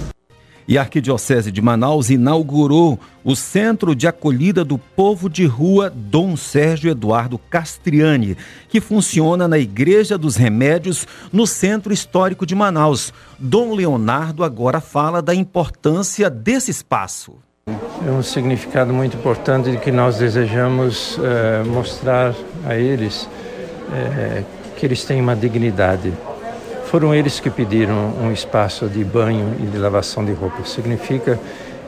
e 0.70 0.78
a 0.78 0.82
Arquidiocese 0.82 1.50
de 1.50 1.60
Manaus 1.60 2.10
inaugurou 2.10 2.96
o 3.24 3.34
Centro 3.34 3.92
de 3.92 4.06
Acolhida 4.06 4.64
do 4.64 4.78
Povo 4.78 5.28
de 5.28 5.44
Rua 5.44 5.92
Dom 5.92 6.36
Sérgio 6.36 6.88
Eduardo 6.88 7.36
Castriani, 7.50 8.36
que 8.68 8.80
funciona 8.80 9.48
na 9.48 9.58
Igreja 9.58 10.16
dos 10.16 10.36
Remédios, 10.36 11.08
no 11.32 11.44
Centro 11.44 11.92
Histórico 11.92 12.46
de 12.46 12.54
Manaus. 12.54 13.12
Dom 13.36 13.74
Leonardo 13.74 14.44
agora 14.44 14.80
fala 14.80 15.20
da 15.20 15.34
importância 15.34 16.30
desse 16.30 16.70
espaço. 16.70 17.34
É 17.66 18.10
um 18.12 18.22
significado 18.22 18.92
muito 18.92 19.16
importante 19.16 19.72
de 19.72 19.76
que 19.76 19.90
nós 19.90 20.18
desejamos 20.18 21.18
eh, 21.20 21.64
mostrar 21.66 22.32
a 22.64 22.76
eles 22.76 23.28
eh, 23.92 24.44
que 24.76 24.86
eles 24.86 25.02
têm 25.02 25.20
uma 25.20 25.34
dignidade 25.34 26.12
foram 26.90 27.14
eles 27.14 27.38
que 27.38 27.48
pediram 27.48 28.14
um 28.20 28.32
espaço 28.32 28.88
de 28.88 29.04
banho 29.04 29.54
e 29.60 29.62
de 29.62 29.78
lavação 29.78 30.24
de 30.24 30.32
roupa. 30.32 30.64
Significa 30.64 31.38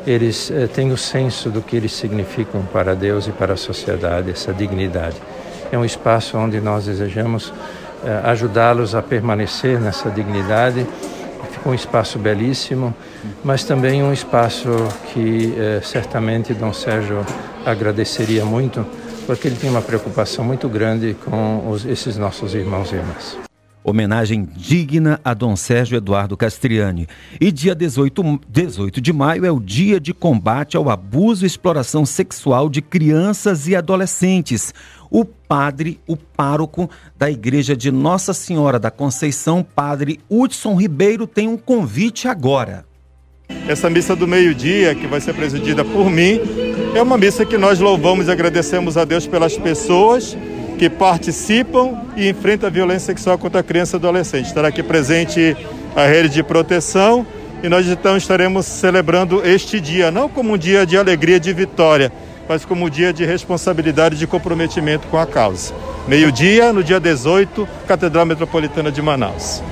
eles 0.06 0.48
eh, 0.48 0.68
têm 0.68 0.92
o 0.92 0.96
senso 0.96 1.50
do 1.50 1.60
que 1.60 1.74
eles 1.74 1.92
significam 1.92 2.62
para 2.72 2.94
Deus 2.94 3.26
e 3.26 3.32
para 3.32 3.54
a 3.54 3.56
sociedade, 3.56 4.30
essa 4.30 4.52
dignidade. 4.52 5.16
É 5.72 5.76
um 5.76 5.84
espaço 5.84 6.38
onde 6.38 6.60
nós 6.60 6.84
desejamos 6.84 7.52
eh, 8.04 8.20
ajudá-los 8.22 8.94
a 8.94 9.02
permanecer 9.02 9.80
nessa 9.80 10.08
dignidade. 10.08 10.86
Ficou 11.50 11.72
um 11.72 11.74
espaço 11.74 12.16
belíssimo, 12.16 12.94
mas 13.42 13.64
também 13.64 14.04
um 14.04 14.12
espaço 14.12 14.68
que 15.12 15.52
eh, 15.58 15.80
certamente 15.82 16.54
Dom 16.54 16.72
Sérgio 16.72 17.26
agradeceria 17.66 18.44
muito, 18.44 18.86
porque 19.26 19.48
ele 19.48 19.56
tinha 19.56 19.72
uma 19.72 19.82
preocupação 19.82 20.44
muito 20.44 20.68
grande 20.68 21.16
com 21.24 21.68
os, 21.68 21.84
esses 21.84 22.16
nossos 22.16 22.54
irmãos 22.54 22.92
e 22.92 22.94
irmãs. 22.94 23.51
Homenagem 23.84 24.48
digna 24.56 25.20
a 25.24 25.34
Dom 25.34 25.56
Sérgio 25.56 25.96
Eduardo 25.96 26.36
Castriani. 26.36 27.08
E 27.40 27.50
dia 27.50 27.74
18, 27.74 28.40
18 28.48 29.00
de 29.00 29.12
maio 29.12 29.44
é 29.44 29.50
o 29.50 29.58
dia 29.58 29.98
de 29.98 30.14
combate 30.14 30.76
ao 30.76 30.88
abuso 30.88 31.44
e 31.44 31.46
exploração 31.46 32.06
sexual 32.06 32.68
de 32.68 32.80
crianças 32.80 33.66
e 33.66 33.74
adolescentes. 33.74 34.72
o 35.10 35.24
padre, 35.24 36.00
o 36.06 36.16
pároco 36.16 36.88
da 37.18 37.30
Igreja 37.30 37.76
de 37.76 37.90
Nossa 37.90 38.32
Senhora 38.32 38.78
da 38.78 38.90
Conceição, 38.90 39.62
padre 39.62 40.20
Hudson 40.30 40.74
Ribeiro, 40.74 41.26
tem 41.26 41.48
um 41.48 41.58
convite 41.58 42.28
agora. 42.28 42.86
Essa 43.68 43.90
missa 43.90 44.16
do 44.16 44.26
meio-dia, 44.26 44.94
que 44.94 45.06
vai 45.06 45.20
ser 45.20 45.34
presidida 45.34 45.84
por 45.84 46.08
mim, 46.08 46.40
é 46.94 47.02
uma 47.02 47.18
missa 47.18 47.44
que 47.44 47.58
nós 47.58 47.78
louvamos 47.78 48.28
e 48.28 48.30
agradecemos 48.30 48.96
a 48.96 49.04
Deus 49.04 49.26
pelas 49.26 49.58
pessoas 49.58 50.36
que 50.82 50.90
participam 50.90 51.96
e 52.16 52.28
enfrentam 52.28 52.66
a 52.66 52.72
violência 52.72 53.06
sexual 53.06 53.38
contra 53.38 53.60
a 53.60 53.62
criança 53.62 53.94
e 53.94 53.98
adolescente. 53.98 54.46
Estará 54.46 54.66
aqui 54.66 54.82
presente 54.82 55.56
a 55.94 56.06
rede 56.06 56.30
de 56.30 56.42
proteção 56.42 57.24
e 57.62 57.68
nós 57.68 57.86
então 57.86 58.16
estaremos 58.16 58.66
celebrando 58.66 59.46
este 59.46 59.80
dia, 59.80 60.10
não 60.10 60.28
como 60.28 60.54
um 60.54 60.58
dia 60.58 60.84
de 60.84 60.98
alegria, 60.98 61.38
de 61.38 61.52
vitória, 61.52 62.10
mas 62.48 62.64
como 62.64 62.86
um 62.86 62.90
dia 62.90 63.12
de 63.12 63.24
responsabilidade 63.24 64.16
e 64.16 64.18
de 64.18 64.26
comprometimento 64.26 65.06
com 65.06 65.18
a 65.18 65.24
causa. 65.24 65.72
Meio-dia, 66.08 66.72
no 66.72 66.82
dia 66.82 66.98
18, 66.98 67.68
Catedral 67.86 68.26
Metropolitana 68.26 68.90
de 68.90 69.00
Manaus. 69.00 69.62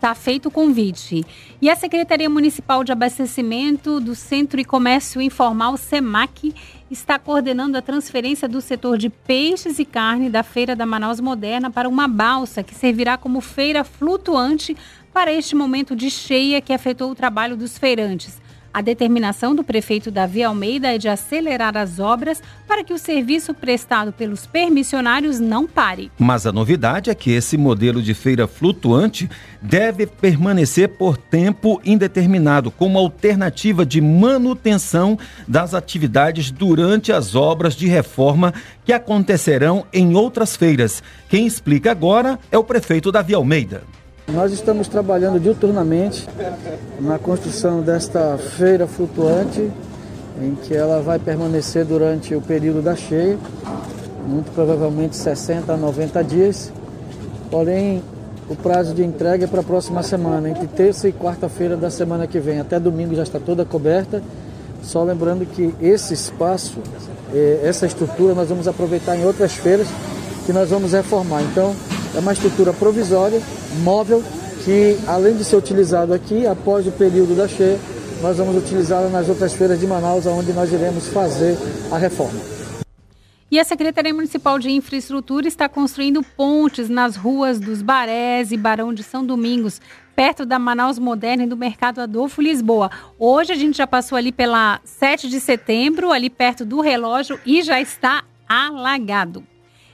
Está 0.00 0.14
feito 0.14 0.46
o 0.46 0.50
convite. 0.50 1.26
E 1.60 1.68
a 1.68 1.76
Secretaria 1.76 2.30
Municipal 2.30 2.82
de 2.82 2.90
Abastecimento 2.90 4.00
do 4.00 4.14
Centro 4.14 4.58
e 4.58 4.64
Comércio 4.64 5.20
Informal, 5.20 5.76
SEMAC, 5.76 6.54
está 6.90 7.18
coordenando 7.18 7.76
a 7.76 7.82
transferência 7.82 8.48
do 8.48 8.62
setor 8.62 8.96
de 8.96 9.10
peixes 9.10 9.78
e 9.78 9.84
carne 9.84 10.30
da 10.30 10.42
Feira 10.42 10.74
da 10.74 10.86
Manaus 10.86 11.20
Moderna 11.20 11.70
para 11.70 11.86
uma 11.86 12.08
balsa 12.08 12.62
que 12.62 12.74
servirá 12.74 13.18
como 13.18 13.42
feira 13.42 13.84
flutuante 13.84 14.74
para 15.12 15.34
este 15.34 15.54
momento 15.54 15.94
de 15.94 16.10
cheia 16.10 16.62
que 16.62 16.72
afetou 16.72 17.10
o 17.10 17.14
trabalho 17.14 17.54
dos 17.54 17.76
feirantes. 17.76 18.40
A 18.72 18.80
determinação 18.80 19.52
do 19.52 19.64
prefeito 19.64 20.12
Davi 20.12 20.44
Almeida 20.44 20.94
é 20.94 20.98
de 20.98 21.08
acelerar 21.08 21.76
as 21.76 21.98
obras 21.98 22.40
para 22.68 22.84
que 22.84 22.92
o 22.92 22.98
serviço 22.98 23.52
prestado 23.52 24.12
pelos 24.12 24.46
permissionários 24.46 25.40
não 25.40 25.66
pare. 25.66 26.12
Mas 26.16 26.46
a 26.46 26.52
novidade 26.52 27.10
é 27.10 27.14
que 27.14 27.32
esse 27.32 27.56
modelo 27.56 28.00
de 28.00 28.14
feira 28.14 28.46
flutuante 28.46 29.28
deve 29.60 30.06
permanecer 30.06 30.90
por 30.90 31.16
tempo 31.16 31.80
indeterminado, 31.84 32.70
como 32.70 32.96
alternativa 32.96 33.84
de 33.84 34.00
manutenção 34.00 35.18
das 35.48 35.74
atividades 35.74 36.52
durante 36.52 37.12
as 37.12 37.34
obras 37.34 37.74
de 37.74 37.88
reforma 37.88 38.54
que 38.84 38.92
acontecerão 38.92 39.84
em 39.92 40.14
outras 40.14 40.54
feiras. 40.54 41.02
Quem 41.28 41.44
explica 41.44 41.90
agora 41.90 42.38
é 42.52 42.56
o 42.56 42.62
prefeito 42.62 43.10
Davi 43.10 43.34
Almeida. 43.34 43.82
Nós 44.32 44.52
estamos 44.52 44.86
trabalhando 44.86 45.40
diuturnamente 45.40 46.28
na 47.00 47.18
construção 47.18 47.80
desta 47.80 48.38
feira 48.38 48.86
flutuante, 48.86 49.68
em 50.40 50.54
que 50.54 50.74
ela 50.74 51.02
vai 51.02 51.18
permanecer 51.18 51.84
durante 51.84 52.34
o 52.34 52.40
período 52.40 52.80
da 52.80 52.94
cheia, 52.94 53.36
muito 54.26 54.52
provavelmente 54.52 55.16
60 55.16 55.72
a 55.72 55.76
90 55.76 56.22
dias. 56.22 56.72
Porém, 57.50 58.02
o 58.48 58.54
prazo 58.54 58.94
de 58.94 59.04
entrega 59.04 59.44
é 59.44 59.48
para 59.48 59.60
a 59.60 59.64
próxima 59.64 60.02
semana, 60.02 60.48
entre 60.48 60.66
terça 60.68 61.08
e 61.08 61.12
quarta-feira 61.12 61.76
da 61.76 61.90
semana 61.90 62.26
que 62.26 62.38
vem. 62.38 62.60
Até 62.60 62.78
domingo 62.78 63.14
já 63.16 63.24
está 63.24 63.40
toda 63.40 63.64
coberta. 63.64 64.22
Só 64.82 65.02
lembrando 65.02 65.44
que 65.44 65.74
esse 65.80 66.14
espaço, 66.14 66.78
eh, 67.34 67.60
essa 67.64 67.84
estrutura, 67.84 68.32
nós 68.34 68.48
vamos 68.48 68.68
aproveitar 68.68 69.16
em 69.16 69.24
outras 69.24 69.52
feiras 69.54 69.88
que 70.46 70.52
nós 70.52 70.70
vamos 70.70 70.92
reformar. 70.92 71.42
Então, 71.42 71.74
é 72.14 72.18
uma 72.18 72.32
estrutura 72.32 72.72
provisória, 72.72 73.40
móvel, 73.82 74.22
que 74.64 74.98
além 75.06 75.36
de 75.36 75.44
ser 75.44 75.56
utilizado 75.56 76.12
aqui, 76.12 76.46
após 76.46 76.86
o 76.86 76.92
período 76.92 77.36
da 77.36 77.48
cheia, 77.48 77.78
nós 78.20 78.36
vamos 78.36 78.56
utilizá-la 78.56 79.08
nas 79.08 79.28
outras 79.28 79.54
feiras 79.54 79.80
de 79.80 79.86
Manaus, 79.86 80.26
onde 80.26 80.52
nós 80.52 80.72
iremos 80.72 81.08
fazer 81.08 81.56
a 81.90 81.96
reforma. 81.96 82.38
E 83.50 83.58
a 83.58 83.64
Secretaria 83.64 84.14
Municipal 84.14 84.60
de 84.60 84.70
Infraestrutura 84.70 85.48
está 85.48 85.68
construindo 85.68 86.22
pontes 86.22 86.88
nas 86.88 87.16
ruas 87.16 87.58
dos 87.58 87.82
Barés 87.82 88.52
e 88.52 88.56
Barão 88.56 88.94
de 88.94 89.02
São 89.02 89.26
Domingos, 89.26 89.80
perto 90.14 90.46
da 90.46 90.58
Manaus 90.58 90.98
Moderna 90.98 91.44
e 91.44 91.48
do 91.48 91.56
Mercado 91.56 92.00
Adolfo 92.00 92.40
Lisboa. 92.40 92.90
Hoje 93.18 93.52
a 93.52 93.56
gente 93.56 93.78
já 93.78 93.88
passou 93.88 94.16
ali 94.16 94.30
pela 94.30 94.80
7 94.84 95.28
de 95.28 95.40
setembro, 95.40 96.12
ali 96.12 96.30
perto 96.30 96.64
do 96.64 96.80
relógio, 96.80 97.40
e 97.44 97.60
já 97.62 97.80
está 97.80 98.22
alagado. 98.48 99.42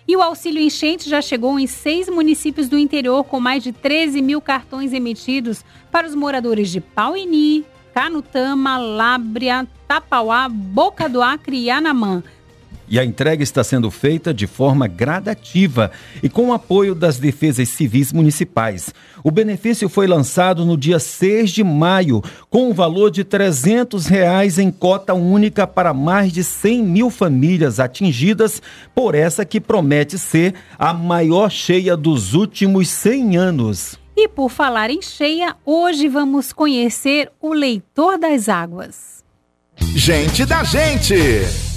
E 0.09 0.17
o 0.17 0.23
auxílio 0.23 0.63
enchente 0.63 1.11
já 1.11 1.21
chegou 1.21 1.59
em 1.59 1.67
seis 1.67 2.09
municípios 2.09 2.69
do 2.69 2.79
interior, 2.79 3.25
com 3.25 3.41
mais 3.41 3.63
de 3.63 3.73
13 3.73 4.23
mil 4.23 4.41
cartões 4.41 4.93
emitidos 4.93 5.65
para 5.91 6.07
os 6.07 6.15
moradores 6.15 6.71
de 6.71 6.81
Pauini, 6.81 7.65
Canutama, 7.93 8.79
Lábria, 8.79 9.67
Tapauá, 9.89 10.49
Boca 10.49 11.09
do 11.09 11.21
Acre 11.21 11.59
e 11.59 11.71
Anamã. 11.71 12.23
E 12.89 13.01
a 13.01 13.05
entrega 13.05 13.43
está 13.43 13.65
sendo 13.65 13.91
feita 13.91 14.33
de 14.33 14.47
forma 14.47 14.87
gradativa 14.87 15.91
e 16.23 16.29
com 16.29 16.49
o 16.49 16.53
apoio 16.53 16.95
das 16.95 17.19
defesas 17.19 17.69
civis 17.69 18.13
municipais. 18.13 18.95
O 19.25 19.31
benefício 19.31 19.89
foi 19.89 20.07
lançado 20.07 20.65
no 20.65 20.77
dia 20.77 20.99
6 20.99 21.51
de 21.51 21.65
maio, 21.65 22.23
com 22.49 22.69
o 22.69 22.71
um 22.71 22.75
valor 22.75 23.11
de 23.11 23.25
300 23.25 24.07
reais 24.07 24.59
em 24.59 24.71
cota 24.71 25.15
única 25.15 25.67
para 25.67 25.93
mais 25.93 26.33
de 26.33 26.45
100 26.45 26.83
mil 26.83 27.11
famílias 27.11 27.81
atingidas 27.81 28.63
por 28.95 29.15
essa 29.15 29.45
que 29.45 29.61
promete 29.61 30.19
ser 30.19 30.55
a 30.79 30.95
maior 30.95 31.51
cheia 31.51 31.97
dos 31.97 32.35
últimos 32.35 32.89
100 32.89 33.37
anos. 33.37 33.99
E 34.17 34.29
por 34.29 34.49
falar 34.49 34.91
em 34.91 35.03
cheia, 35.03 35.57
hoje 35.65 36.09
vamos 36.09 36.53
conhecer 36.53 37.31
o 37.41 37.53
Leitor 37.53 38.19
das 38.19 38.49
Águas. 38.49 39.23
Gente 39.95 40.47
da 40.47 40.65
gente! 40.65 41.76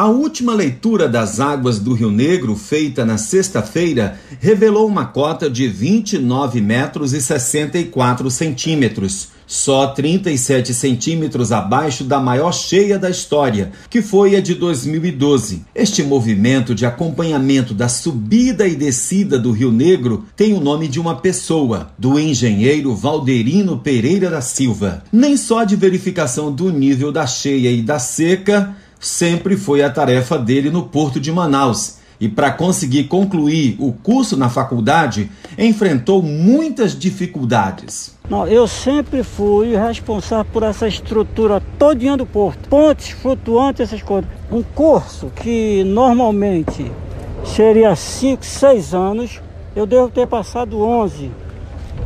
A 0.00 0.06
última 0.06 0.54
leitura 0.54 1.08
das 1.08 1.40
águas 1.40 1.80
do 1.80 1.92
Rio 1.92 2.08
Negro, 2.08 2.54
feita 2.54 3.04
na 3.04 3.18
sexta-feira, 3.18 4.16
revelou 4.38 4.86
uma 4.86 5.06
cota 5.06 5.50
de 5.50 5.66
29 5.66 6.60
metros 6.60 7.12
e 7.12 7.20
64 7.20 8.30
centímetros, 8.30 9.30
só 9.44 9.88
37 9.88 10.72
centímetros 10.72 11.50
abaixo 11.50 12.04
da 12.04 12.20
maior 12.20 12.52
cheia 12.52 12.96
da 12.96 13.10
história, 13.10 13.72
que 13.90 14.00
foi 14.00 14.36
a 14.36 14.40
de 14.40 14.54
2012. 14.54 15.64
Este 15.74 16.04
movimento 16.04 16.76
de 16.76 16.86
acompanhamento 16.86 17.74
da 17.74 17.88
subida 17.88 18.68
e 18.68 18.76
descida 18.76 19.36
do 19.36 19.50
Rio 19.50 19.72
Negro 19.72 20.26
tem 20.36 20.52
o 20.52 20.60
nome 20.60 20.86
de 20.86 21.00
uma 21.00 21.16
pessoa, 21.16 21.90
do 21.98 22.20
engenheiro 22.20 22.94
Valderino 22.94 23.78
Pereira 23.78 24.30
da 24.30 24.42
Silva. 24.42 25.02
Nem 25.10 25.36
só 25.36 25.64
de 25.64 25.74
verificação 25.74 26.52
do 26.52 26.70
nível 26.70 27.10
da 27.10 27.26
cheia 27.26 27.72
e 27.72 27.82
da 27.82 27.98
seca, 27.98 28.76
sempre 29.00 29.56
foi 29.56 29.82
a 29.82 29.90
tarefa 29.90 30.38
dele 30.38 30.70
no 30.70 30.84
Porto 30.84 31.20
de 31.20 31.30
Manaus. 31.32 31.98
E 32.20 32.28
para 32.28 32.50
conseguir 32.50 33.04
concluir 33.04 33.76
o 33.78 33.92
curso 33.92 34.36
na 34.36 34.48
faculdade, 34.48 35.30
enfrentou 35.56 36.20
muitas 36.20 36.98
dificuldades. 36.98 38.16
Não, 38.28 38.44
eu 38.46 38.66
sempre 38.66 39.22
fui 39.22 39.76
responsável 39.76 40.44
por 40.52 40.64
essa 40.64 40.88
estrutura 40.88 41.62
todinha 41.78 42.16
do 42.16 42.26
porto. 42.26 42.68
Pontes 42.68 43.10
flutuantes, 43.10 43.82
essas 43.82 44.02
coisas. 44.02 44.28
Um 44.50 44.64
curso 44.64 45.30
que 45.36 45.84
normalmente 45.84 46.90
seria 47.44 47.94
5, 47.94 48.44
6 48.44 48.94
anos, 48.94 49.40
eu 49.76 49.86
devo 49.86 50.08
ter 50.08 50.26
passado 50.26 50.80
11. 50.80 51.30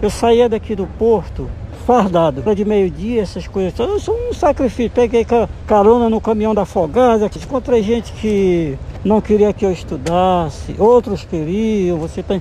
Eu 0.03 0.11
saía 0.11 0.47
daqui 0.47 0.77
do 0.77 0.87
porto 0.87 1.49
fardado. 1.83 2.43
De 2.55 2.65
meio-dia, 2.65 3.23
essas 3.23 3.47
coisas. 3.47 3.79
Eu 3.79 4.01
sou 4.01 4.17
um 4.29 4.33
sacrifício. 4.33 4.91
Peguei 4.95 5.27
carona 5.67 6.09
no 6.09 6.21
caminhão 6.21 6.55
da 6.55 6.65
Fogada. 6.65 7.31
Encontrei 7.37 7.83
gente 7.83 8.13
que 8.13 8.79
não 9.05 9.21
queria 9.21 9.53
que 9.53 9.67
eu 9.67 9.73
estudasse, 9.73 10.75
outros 10.79 11.25
queriam. 11.25 11.99
Você 11.99 12.23
tem. 12.23 12.41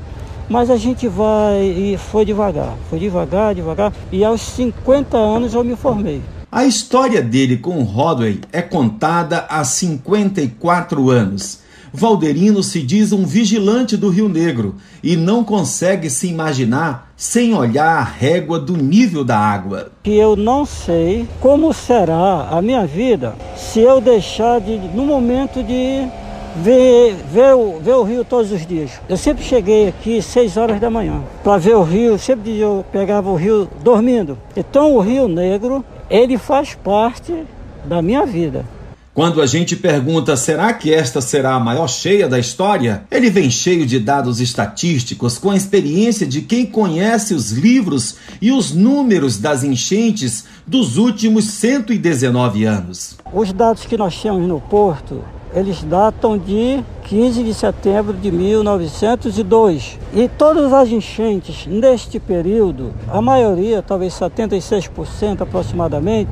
Mas 0.50 0.70
a 0.70 0.78
gente 0.78 1.08
vai 1.08 1.62
e 1.62 1.98
foi 1.98 2.26
devagar, 2.26 2.76
foi 2.90 3.00
devagar, 3.00 3.56
devagar. 3.56 3.94
E 4.12 4.24
aos 4.24 4.42
50 4.42 5.18
anos 5.18 5.54
eu 5.54 5.64
me 5.64 5.76
formei. 5.76 6.22
A 6.52 6.66
história 6.66 7.22
dele 7.22 7.58
com 7.58 7.80
o 7.80 7.84
Rodway 7.84 8.42
é 8.52 8.62
contada 8.62 9.46
há 9.50 9.64
54 9.64 11.10
anos. 11.10 11.62
Valderino 11.94 12.64
se 12.64 12.82
diz 12.82 13.12
um 13.12 13.26
vigilante 13.26 13.98
do 13.98 14.10
Rio 14.10 14.30
Negro 14.30 14.76
e 15.04 15.18
não 15.18 15.44
consegue 15.44 16.10
se 16.10 16.28
imaginar 16.28 17.12
sem 17.18 17.54
olhar 17.54 18.00
a 18.00 18.04
régua 18.04 18.58
do 18.58 18.78
nível 18.78 19.26
da 19.26 19.38
água. 19.38 19.92
Que 20.04 20.16
eu 20.16 20.38
não 20.38 20.66
sei 20.66 21.28
como 21.42 21.74
será 21.74 22.48
a 22.50 22.62
minha 22.62 22.86
vida 22.88 23.36
se 23.58 23.82
eu 23.82 24.00
deixar 24.00 24.62
de, 24.62 24.78
no 24.96 25.06
momento 25.06 25.62
de 25.62 26.08
ver, 26.56 27.16
ver, 27.32 27.56
o, 27.56 27.80
ver 27.80 27.96
o 27.96 28.04
rio 28.04 28.24
todos 28.24 28.52
os 28.52 28.66
dias. 28.66 28.92
Eu 29.10 29.18
sempre 29.18 29.44
cheguei 29.44 29.90
aqui 29.90 30.22
6 30.22 30.56
horas 30.56 30.80
da 30.80 30.90
manhã 30.90 31.22
para 31.44 31.58
ver 31.58 31.76
o 31.76 31.84
rio, 31.84 32.18
sempre 32.18 32.58
eu 32.58 32.86
pegava 32.92 33.30
o 33.30 33.36
rio 33.36 33.68
dormindo. 33.84 34.38
Então 34.56 34.96
o 34.96 35.02
Rio 35.02 35.28
Negro, 35.28 35.84
ele 36.10 36.38
faz 36.38 36.74
parte 36.74 37.44
da 37.86 38.02
minha 38.02 38.26
vida. 38.26 38.66
Quando 39.14 39.42
a 39.42 39.46
gente 39.46 39.76
pergunta 39.76 40.38
será 40.38 40.74
que 40.74 40.94
esta 40.94 41.20
será 41.20 41.56
a 41.56 41.60
maior 41.60 41.90
cheia 41.90 42.30
da 42.30 42.40
história, 42.40 43.04
ele 43.12 43.30
vem 43.30 43.52
cheio 43.52 43.86
de 43.86 44.00
dados 44.00 44.40
estatísticos 44.40 45.38
com 45.38 45.50
a 45.50 45.56
experiência 45.58 46.26
de 46.26 46.42
quem 46.42 46.66
conhece 46.66 47.34
os 47.34 47.52
livros 47.52 48.16
e 48.42 48.54
os 48.54 48.72
números 48.72 49.38
das 49.38 49.66
enchentes 49.66 50.46
dos 50.66 50.98
últimos 50.98 51.44
119 51.46 52.64
anos. 52.64 53.18
Os 53.34 53.52
dados 53.52 53.84
que 53.84 53.98
nós 53.98 54.22
temos 54.22 54.48
no 54.48 54.62
porto 54.62 55.22
eles 55.54 55.84
datam 55.84 56.38
de 56.38 56.82
15 57.04 57.44
de 57.44 57.54
setembro 57.54 58.14
de 58.14 58.32
1902. 58.32 60.00
E 60.14 60.30
todas 60.30 60.72
as 60.72 60.90
enchentes 60.90 61.68
neste 61.68 62.20
período, 62.20 62.94
a 63.10 63.22
maioria, 63.22 63.82
talvez 63.82 64.14
76% 64.14 65.42
aproximadamente, 65.42 66.30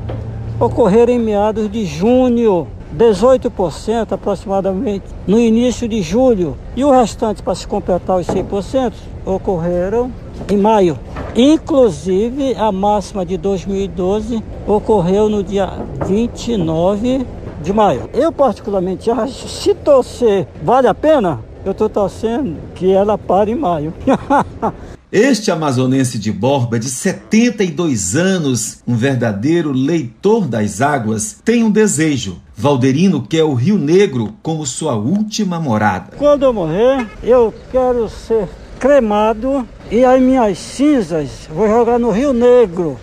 ocorreram 0.60 1.12
em 1.14 1.18
meados 1.18 1.70
de 1.70 1.86
junho 1.86 2.68
18% 2.96 4.12
aproximadamente 4.12 5.04
no 5.26 5.38
início 5.38 5.88
de 5.88 6.02
julho 6.02 6.56
e 6.76 6.84
o 6.84 6.90
restante, 6.90 7.42
para 7.42 7.54
se 7.54 7.66
completar 7.66 8.18
os 8.18 8.26
100%, 8.26 8.92
ocorreram 9.24 10.12
em 10.50 10.56
maio. 10.56 10.98
Inclusive, 11.34 12.54
a 12.56 12.72
máxima 12.72 13.24
de 13.24 13.36
2012 13.36 14.42
ocorreu 14.66 15.28
no 15.28 15.42
dia 15.42 15.70
29 16.06 17.26
de 17.62 17.72
maio. 17.72 18.10
Eu, 18.12 18.32
particularmente, 18.32 19.10
acho 19.10 19.48
se 19.48 19.74
torcer 19.74 20.48
vale 20.62 20.88
a 20.88 20.94
pena, 20.94 21.40
eu 21.64 21.72
estou 21.72 21.88
torcendo 21.88 22.56
que 22.74 22.90
ela 22.90 23.16
pare 23.16 23.52
em 23.52 23.56
maio. 23.56 23.94
Este 25.12 25.50
amazonense 25.50 26.20
de 26.20 26.30
Borba, 26.30 26.78
de 26.78 26.88
72 26.88 28.14
anos, 28.14 28.78
um 28.86 28.94
verdadeiro 28.94 29.72
leitor 29.72 30.46
das 30.46 30.80
águas, 30.80 31.36
tem 31.44 31.64
um 31.64 31.70
desejo. 31.70 32.40
Valderino 32.56 33.20
quer 33.20 33.42
o 33.42 33.54
Rio 33.54 33.76
Negro 33.76 34.36
como 34.40 34.64
sua 34.64 34.94
última 34.94 35.58
morada. 35.58 36.16
Quando 36.16 36.44
eu 36.44 36.52
morrer, 36.52 37.08
eu 37.24 37.52
quero 37.72 38.08
ser 38.08 38.48
cremado 38.78 39.66
e 39.90 40.04
as 40.04 40.22
minhas 40.22 40.56
cinzas 40.58 41.48
vou 41.52 41.66
jogar 41.66 41.98
no 41.98 42.12
Rio 42.12 42.32
Negro. 42.32 42.96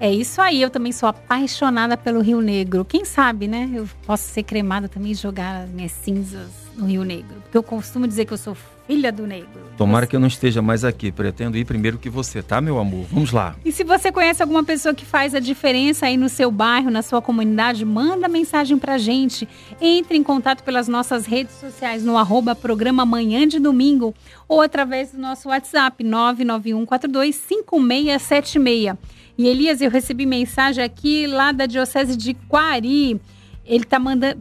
É 0.00 0.12
isso 0.12 0.40
aí, 0.40 0.60
eu 0.60 0.70
também 0.70 0.92
sou 0.92 1.08
apaixonada 1.08 1.96
pelo 1.96 2.20
Rio 2.20 2.40
Negro. 2.40 2.84
Quem 2.84 3.04
sabe, 3.04 3.46
né? 3.46 3.70
Eu 3.72 3.88
posso 4.06 4.24
ser 4.24 4.42
cremada 4.42 4.88
também 4.88 5.12
e 5.12 5.14
jogar 5.14 5.62
as 5.62 5.70
minhas 5.70 5.92
cinzas 5.92 6.50
no 6.76 6.86
Rio 6.86 7.04
Negro. 7.04 7.36
Porque 7.42 7.56
eu 7.56 7.62
costumo 7.62 8.06
dizer 8.06 8.24
que 8.24 8.32
eu 8.32 8.38
sou 8.38 8.56
filha 8.86 9.10
do 9.10 9.26
negro. 9.26 9.64
Tomara 9.76 10.06
que 10.06 10.14
eu 10.14 10.20
não 10.20 10.28
esteja 10.28 10.62
mais 10.62 10.84
aqui. 10.84 11.10
Pretendo 11.10 11.56
ir 11.56 11.64
primeiro 11.64 11.96
que 11.98 12.10
você, 12.10 12.42
tá, 12.42 12.60
meu 12.60 12.78
amor? 12.78 13.06
Vamos 13.10 13.32
lá. 13.32 13.56
E 13.64 13.72
se 13.72 13.82
você 13.82 14.12
conhece 14.12 14.42
alguma 14.42 14.62
pessoa 14.62 14.94
que 14.94 15.06
faz 15.06 15.34
a 15.34 15.40
diferença 15.40 16.06
aí 16.06 16.16
no 16.16 16.28
seu 16.28 16.48
bairro, 16.50 16.90
na 16.90 17.02
sua 17.02 17.22
comunidade, 17.22 17.84
manda 17.84 18.28
mensagem 18.28 18.78
pra 18.78 18.98
gente. 18.98 19.48
Entre 19.80 20.16
em 20.16 20.22
contato 20.22 20.62
pelas 20.62 20.86
nossas 20.86 21.26
redes 21.26 21.54
sociais 21.54 22.04
no 22.04 22.16
arroba 22.18 22.54
programa 22.54 23.06
Manhã 23.06 23.48
de 23.48 23.58
Domingo 23.58 24.14
ou 24.46 24.60
através 24.60 25.12
do 25.12 25.18
nosso 25.18 25.48
WhatsApp 25.48 26.04
991425676. 26.04 28.96
E 29.36 29.48
Elias, 29.48 29.80
eu 29.80 29.90
recebi 29.90 30.26
mensagem 30.26 30.82
aqui 30.82 31.26
lá 31.26 31.50
da 31.50 31.66
Diocese 31.66 32.16
de 32.16 32.34
Quari. 32.34 33.20
Ele 33.66 33.82
está 33.82 33.98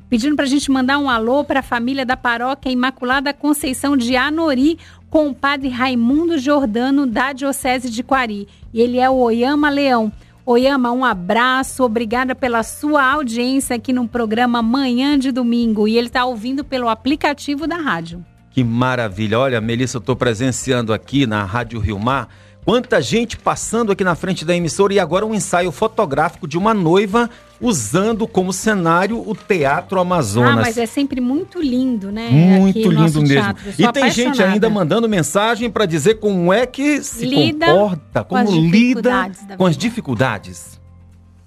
pedindo 0.10 0.36
para 0.36 0.46
a 0.46 0.48
gente 0.48 0.70
mandar 0.70 1.00
um 1.00 1.10
alô 1.10 1.44
para 1.44 1.62
a 1.62 1.64
família 1.64 2.06
da 2.06 2.16
paróquia 2.16 2.70
Imaculada 2.70 3.34
Conceição 3.34 3.98
de 3.98 4.16
Anori, 4.16 4.78
com 5.10 5.30
o 5.30 5.34
padre 5.34 5.70
Raimundo 5.70 6.38
Jordano, 6.38 7.08
da 7.08 7.34
Diocese 7.34 7.90
de 7.90 8.04
Quari. 8.04 8.48
E 8.74 8.82
ele 8.82 9.00
é 9.00 9.10
o 9.10 9.16
Oyama 9.16 9.70
Leão. 9.70 10.12
Oyama, 10.46 10.92
um 10.92 11.06
abraço, 11.06 11.84
obrigada 11.84 12.36
pela 12.36 12.64
sua 12.64 13.04
audiência 13.04 13.78
aqui 13.78 13.94
no 13.94 14.08
programa 14.08 14.62
Manhã 14.62 15.18
de 15.18 15.32
Domingo. 15.32 15.88
E 15.88 15.98
ele 15.98 16.08
está 16.08 16.26
ouvindo 16.26 16.64
pelo 16.66 16.90
aplicativo 16.90 17.66
da 17.66 17.78
rádio. 17.78 18.24
Que 18.52 18.64
maravilha! 18.64 19.40
Olha, 19.40 19.62
Melissa, 19.62 19.98
eu 19.98 20.00
estou 20.00 20.16
presenciando 20.16 20.94
aqui 20.94 21.26
na 21.26 21.46
Rádio 21.46 21.80
Rio 21.80 21.98
Mar 21.98 22.28
Quanta 22.66 23.02
gente 23.02 23.36
passando 23.36 23.92
aqui 23.92 24.06
na 24.06 24.16
frente 24.16 24.46
da 24.46 24.56
emissora 24.56 24.94
e 24.94 25.00
agora 25.00 25.26
um 25.26 25.34
ensaio 25.34 25.70
fotográfico 25.72 26.48
de 26.48 26.58
uma 26.58 26.74
noiva 26.74 27.30
usando 27.60 28.26
como 28.26 28.54
cenário 28.54 29.22
o 29.28 29.36
Teatro 29.36 30.00
Amazonas. 30.00 30.52
Ah, 30.52 30.56
mas 30.62 30.78
é 30.78 30.86
sempre 30.86 31.20
muito 31.20 31.62
lindo, 31.62 32.10
né? 32.10 32.30
Muito 32.30 32.80
aqui, 32.80 32.88
lindo 32.88 33.22
mesmo. 33.22 33.56
E 33.78 33.92
tem 33.92 34.10
gente 34.10 34.42
ainda 34.42 34.70
mandando 34.70 35.10
mensagem 35.10 35.70
para 35.70 35.86
dizer 35.86 36.16
como 36.16 36.54
é 36.54 36.66
que 36.66 37.04
se 37.04 37.26
lida 37.26 37.66
comporta, 37.66 38.24
como 38.24 38.52
lida 38.62 39.30
com 39.58 39.66
as 39.66 39.76
dificuldades. 39.76 40.82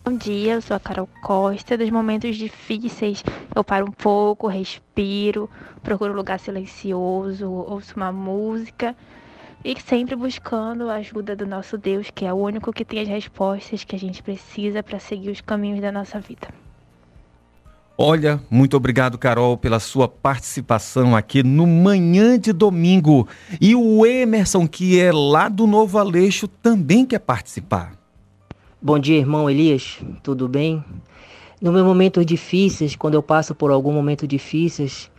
Bom 0.04 0.16
dia, 0.16 0.54
eu 0.54 0.62
sou 0.62 0.76
a 0.76 0.80
Carol 0.80 1.08
Costa. 1.22 1.78
Dos 1.78 1.90
momentos 1.90 2.36
difíceis, 2.36 3.24
eu 3.54 3.64
paro 3.64 3.86
um 3.86 3.90
pouco, 3.90 4.46
respiro, 4.46 5.48
procuro 5.82 6.12
um 6.12 6.16
lugar 6.16 6.38
silencioso, 6.38 7.50
ouço 7.50 7.94
uma 7.96 8.12
música 8.12 8.94
e 9.64 9.80
sempre 9.80 10.14
buscando 10.14 10.88
a 10.88 10.94
ajuda 10.94 11.34
do 11.34 11.46
nosso 11.46 11.76
Deus, 11.76 12.10
que 12.14 12.24
é 12.24 12.32
o 12.32 12.36
único 12.36 12.72
que 12.72 12.84
tem 12.84 13.00
as 13.00 13.08
respostas 13.08 13.84
que 13.84 13.96
a 13.96 13.98
gente 13.98 14.22
precisa 14.22 14.82
para 14.82 14.98
seguir 14.98 15.30
os 15.30 15.40
caminhos 15.40 15.80
da 15.80 15.90
nossa 15.90 16.20
vida. 16.20 16.48
Olha, 17.98 18.38
muito 18.50 18.76
obrigado, 18.76 19.16
Carol, 19.16 19.56
pela 19.56 19.80
sua 19.80 20.06
participação 20.06 21.16
aqui 21.16 21.42
no 21.42 21.66
Manhã 21.66 22.38
de 22.38 22.52
Domingo. 22.52 23.26
E 23.58 23.74
o 23.74 24.04
Emerson, 24.04 24.68
que 24.68 25.00
é 25.00 25.10
lá 25.10 25.48
do 25.48 25.66
Novo 25.66 25.96
Aleixo, 25.96 26.46
também 26.46 27.06
quer 27.06 27.20
participar. 27.20 27.94
Bom 28.82 28.98
dia, 28.98 29.16
irmão 29.16 29.48
Elias, 29.48 29.98
tudo 30.22 30.46
bem? 30.46 30.84
No 31.58 31.72
meus 31.72 31.86
momentos 31.86 32.26
difíceis, 32.26 32.94
quando 32.94 33.14
eu 33.14 33.22
passo 33.22 33.54
por 33.54 33.70
algum 33.70 33.92
momento 33.92 34.26
difíceis, 34.26 35.10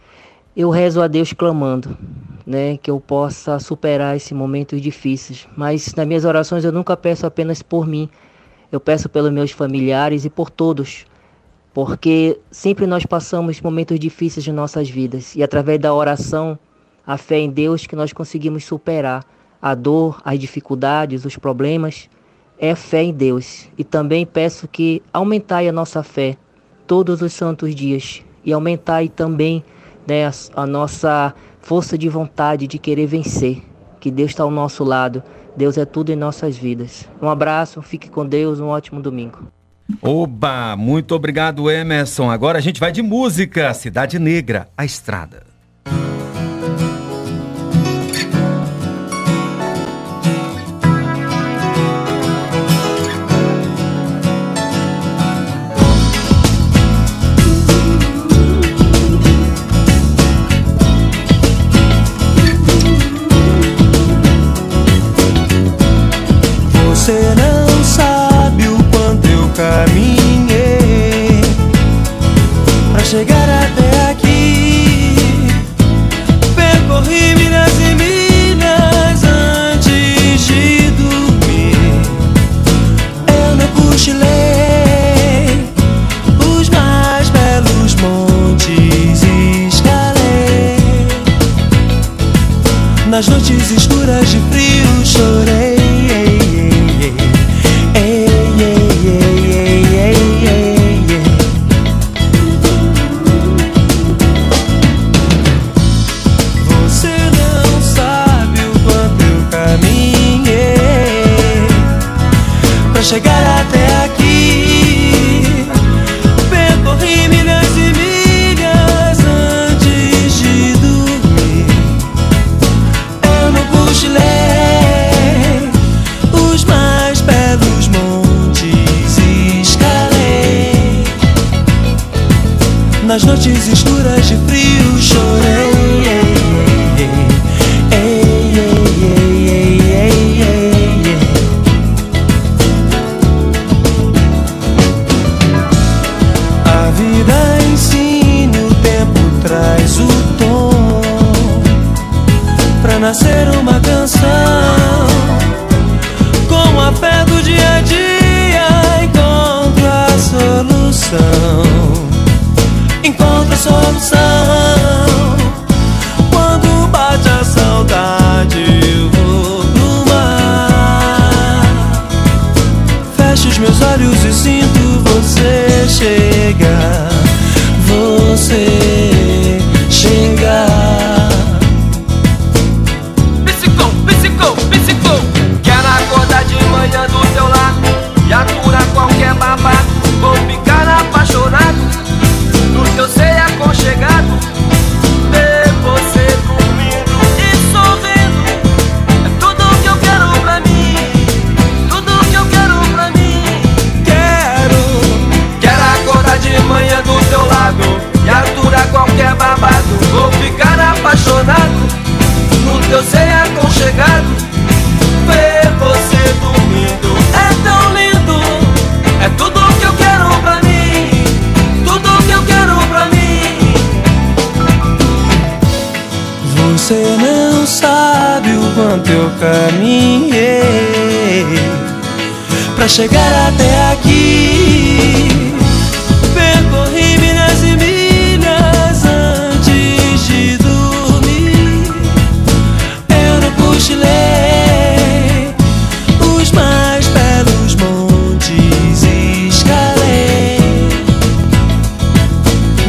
eu 0.60 0.72
rezo 0.72 1.04
a 1.04 1.08
Deus 1.08 1.34
clamando, 1.34 1.96
né, 2.44 2.78
que 2.78 2.90
eu 2.90 3.00
possa 3.00 3.60
superar 3.60 4.16
esses 4.16 4.32
momentos 4.32 4.82
difíceis. 4.82 5.48
Mas 5.56 5.94
nas 5.94 6.08
minhas 6.08 6.26
orações 6.26 6.66
eu 6.66 6.72
nunca 6.72 6.98
peço 6.98 7.28
apenas 7.28 7.62
por 7.62 7.86
mim. 7.86 8.10
Eu 8.72 8.80
peço 8.80 9.08
pelos 9.08 9.32
meus 9.32 9.52
familiares 9.52 10.26
e 10.26 10.32
por 10.32 10.50
todos, 10.50 11.06
porque 11.76 12.40
sempre 12.50 12.88
nós 12.88 13.06
passamos 13.06 13.62
momentos 13.62 14.00
difíceis 14.00 14.44
de 14.44 14.52
nossas 14.52 14.90
vidas 14.90 15.36
e 15.36 15.44
através 15.44 15.80
da 15.80 15.94
oração, 15.94 16.58
a 17.06 17.18
fé 17.18 17.38
em 17.38 17.52
Deus 17.52 17.86
que 17.86 17.96
nós 17.96 18.12
conseguimos 18.12 18.66
superar 18.66 19.24
a 19.62 19.76
dor, 19.76 20.20
as 20.26 20.40
dificuldades, 20.40 21.24
os 21.24 21.38
problemas. 21.38 22.10
É 22.58 22.74
fé 22.74 23.04
em 23.04 23.14
Deus. 23.14 23.70
E 23.78 23.84
também 23.84 24.26
peço 24.26 24.68
que 24.68 25.04
aumentai 25.14 25.68
a 25.68 25.72
nossa 25.72 26.02
fé 26.02 26.36
todos 26.88 27.22
os 27.22 27.32
santos 27.32 27.76
dias 27.76 28.24
e 28.44 28.52
aumentai 28.52 29.08
também 29.08 29.64
né, 30.08 30.32
a, 30.56 30.66
nossa 30.66 31.34
força 31.60 31.98
de 31.98 32.08
vontade 32.08 32.68
de 32.68 32.78
querer 32.78 33.08
vencer, 33.08 33.62
que 34.00 34.10
Deus 34.10 34.32
está 34.32 34.44
ao 34.44 34.52
nosso 34.52 34.84
lado, 34.84 35.22
Deus 35.56 35.78
é 35.78 35.86
tudo 35.86 36.12
em 36.12 36.16
nossas 36.16 36.56
vidas. 36.58 37.08
Um 37.22 37.28
abraço, 37.28 37.82
fique 37.82 38.10
com 38.10 38.26
Deus, 38.26 38.60
um 38.60 38.68
ótimo 38.68 39.02
domingo. 39.02 39.48
Oba, 40.02 40.76
muito 40.76 41.16
obrigado, 41.16 41.70
Emerson. 41.70 42.30
Agora 42.30 42.58
a 42.58 42.62
gente 42.62 42.80
vai 42.80 42.92
de 42.92 43.02
música. 43.02 43.74
Cidade 43.74 44.20
Negra, 44.20 44.68
a 44.78 44.84
estrada. 44.84 45.47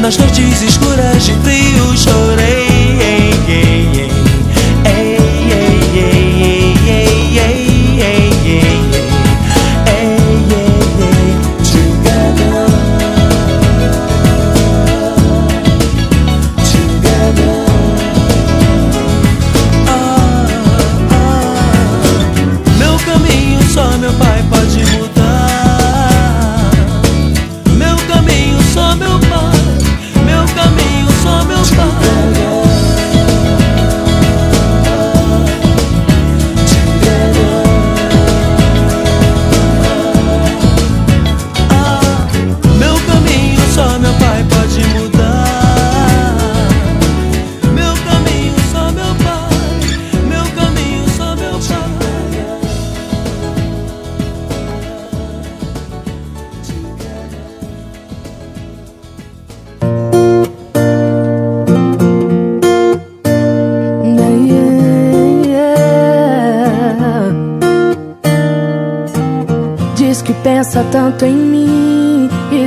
Nas 0.00 0.16
noites 0.16 0.62
escuras 0.62 1.24
de 1.26 1.32
frio 1.42 1.96
chorei. 1.96 2.77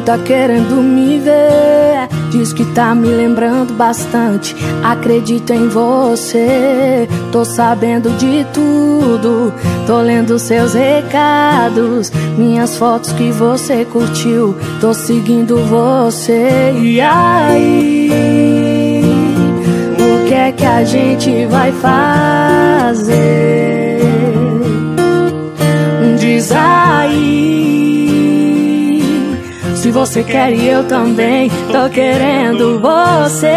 Tá 0.02 0.18
querendo 0.18 0.82
me 0.82 1.20
ver. 1.20 2.08
Diz 2.32 2.54
que 2.54 2.66
tá 2.74 2.96
me 2.96 3.08
lembrando 3.08 3.74
bastante. 3.74 4.56
Acredito 4.84 5.54
em 5.54 5.68
você. 5.68 7.08
Tô 7.32 7.46
sabendo 7.46 8.10
de 8.18 8.46
tudo. 8.54 9.54
Tô 9.86 10.02
lendo 10.02 10.40
seus 10.40 10.74
recados. 10.74 12.12
Minhas 12.38 12.78
fotos 12.78 13.12
que 13.14 13.32
você 13.32 13.86
curtiu. 13.86 14.56
Tô 14.80 14.94
seguindo 14.94 15.58
você. 15.66 16.74
E 16.82 17.00
aí? 17.02 18.12
O 20.00 20.28
que 20.28 20.34
é 20.34 20.52
que 20.52 20.66
a 20.66 20.84
gente 20.84 21.46
vai 21.46 21.72
fazer? 21.74 23.22
Diz 26.18 26.52
aí 26.52 27.71
Você 29.92 30.24
quer 30.24 30.54
e 30.54 30.68
eu 30.68 30.86
também 30.86 31.50
Tô 31.50 31.90
querendo 31.90 32.80
você. 32.80 33.48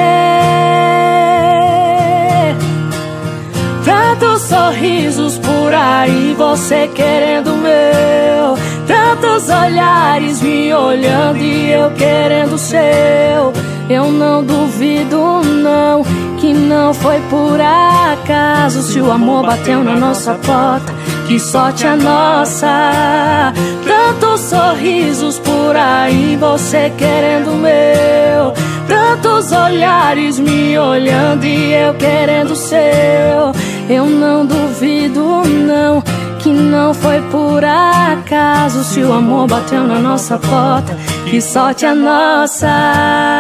Tantos 3.85 4.43
sorrisos 4.43 5.39
por 5.39 5.73
aí 5.73 6.35
Você 6.37 6.89
querendo 6.89 7.55
o 7.55 7.57
meu. 7.57 8.59
Tantos 8.87 9.49
olhares 9.49 10.43
me 10.43 10.75
olhando 10.75 11.39
E 11.39 11.71
eu 11.71 11.91
querendo 11.93 12.55
o 12.55 12.59
seu. 12.59 13.53
Eu 13.89 14.11
não 14.11 14.43
duvido 14.43 15.41
não 15.43 16.03
Que 16.39 16.53
não 16.53 16.93
foi 16.93 17.21
por 17.31 17.61
acaso. 17.61 18.83
Se 18.83 19.01
o 19.01 19.11
amor 19.11 19.47
bateu 19.47 19.85
na 19.85 19.97
nossa 19.97 20.35
porta 20.35 20.93
que 21.27 21.41
sorte 21.41 21.87
a 21.87 21.97
nossa. 21.97 23.53
Tantos 23.85 24.41
sorrisos 24.43 25.39
por 25.65 25.77
aí, 25.77 26.37
você 26.37 26.93
querendo 26.97 27.53
o 27.53 27.57
meu. 27.57 28.53
Tantos 28.87 29.51
olhares 29.51 30.39
me 30.39 30.79
olhando 30.79 31.45
e 31.45 31.73
eu 31.73 31.95
querendo 31.95 32.51
o 32.51 32.57
seu. 32.57 33.53
Eu 33.89 34.07
não 34.07 34.45
duvido, 34.45 35.43
não, 35.45 36.03
que 36.39 36.51
não 36.51 36.93
foi 36.93 37.21
por 37.31 37.65
acaso. 37.65 38.85
Se 38.85 39.01
o 39.01 39.13
amor 39.13 39.47
bateu 39.47 39.85
na 39.85 39.99
nossa 39.99 40.39
porta, 40.39 40.97
que 41.31 41.41
sorte 41.41 41.87
a 41.87 41.95
nossa. 41.95 43.34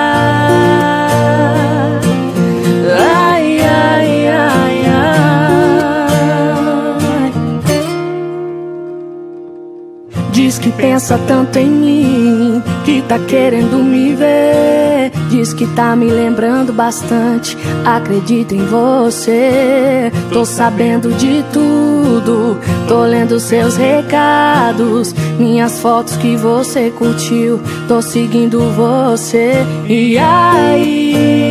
Que 10.64 10.72
pensa 10.72 11.20
tanto 11.28 11.58
em 11.58 11.68
mim, 11.70 12.62
que 12.86 13.02
tá 13.02 13.18
querendo 13.18 13.76
me 13.84 14.14
ver. 14.14 15.12
Diz 15.28 15.52
que 15.52 15.66
tá 15.74 15.94
me 15.94 16.06
lembrando 16.06 16.72
bastante. 16.72 17.54
Acredito 17.84 18.54
em 18.54 18.64
você, 18.64 20.10
tô 20.32 20.46
sabendo 20.46 21.12
de 21.12 21.44
tudo. 21.52 22.58
Tô 22.88 23.02
lendo 23.02 23.38
seus 23.38 23.76
recados, 23.76 25.14
minhas 25.38 25.80
fotos 25.80 26.16
que 26.16 26.34
você 26.34 26.90
curtiu. 26.90 27.60
Tô 27.86 28.00
seguindo 28.00 28.60
você. 28.72 29.52
E 29.86 30.16
aí? 30.16 31.44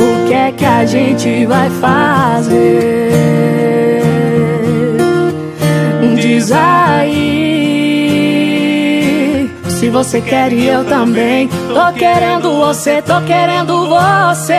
O 0.00 0.26
que 0.26 0.34
é 0.34 0.50
que 0.50 0.64
a 0.64 0.84
gente 0.84 1.46
vai 1.46 1.70
fazer? 1.70 3.12
Diz 6.20 6.50
aí. 6.50 7.41
Se 9.82 9.90
você 9.90 10.20
quer 10.20 10.52
e 10.52 10.68
eu 10.68 10.84
também. 10.84 11.48
Tô 11.48 11.92
querendo 11.98 12.56
você, 12.56 13.02
tô 13.02 13.20
querendo 13.22 13.88
você. 13.88 14.54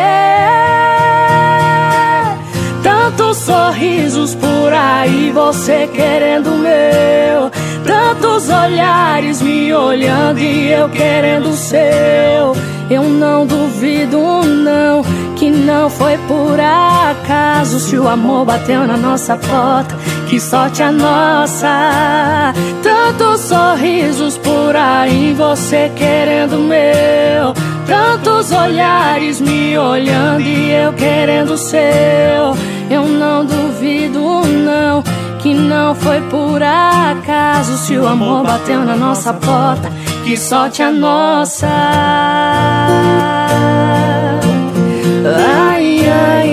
Tantos 2.84 3.38
sorrisos 3.38 4.36
por 4.36 4.74
aí, 4.74 5.32
você 5.34 5.88
querendo 5.88 6.48
o 6.48 6.58
meu. 6.58 7.50
Tantos 7.86 8.50
olhares 8.50 9.42
me 9.42 9.74
olhando 9.74 10.40
e 10.40 10.70
eu 10.70 10.90
querendo 10.90 11.52
o 11.52 11.56
seu. 11.56 12.54
Eu 12.90 13.04
não 13.04 13.46
duvido, 13.46 14.20
não, 14.44 15.04
que 15.38 15.50
não 15.50 15.90
foi 15.90 16.18
por 16.28 16.60
acaso. 16.60 17.80
Se 17.80 17.98
o 17.98 18.10
amor 18.10 18.44
bateu 18.44 18.86
na 18.86 18.98
nossa 18.98 19.38
porta, 19.38 19.98
que 20.28 20.38
sorte 20.38 20.84
a 20.84 20.92
nossa. 20.92 22.54
Tantos 23.16 23.42
sorrisos 23.42 24.40
por 24.40 24.76
aí, 24.76 25.36
você 25.38 25.92
querendo 25.96 26.58
meu. 26.58 27.54
Tantos 27.86 28.52
olhares 28.52 29.40
me 29.40 29.78
olhando 29.78 30.42
e 30.42 30.72
eu 30.72 30.92
querendo 30.94 31.56
seu. 31.56 32.58
Eu 32.90 33.08
não 33.08 33.46
duvido, 33.46 34.20
não, 34.48 35.04
que 35.38 35.54
não 35.54 35.94
foi 35.94 36.22
por 36.22 36.64
acaso. 36.64 37.78
Se 37.78 37.96
o 37.98 38.08
amor 38.08 38.44
bateu 38.44 38.84
na 38.84 38.96
nossa 38.96 39.32
porta, 39.32 39.92
que 40.24 40.36
sorte 40.36 40.82
a 40.82 40.92
nossa. 40.92 41.68
Ai, 45.68 46.10
ai, 46.10 46.53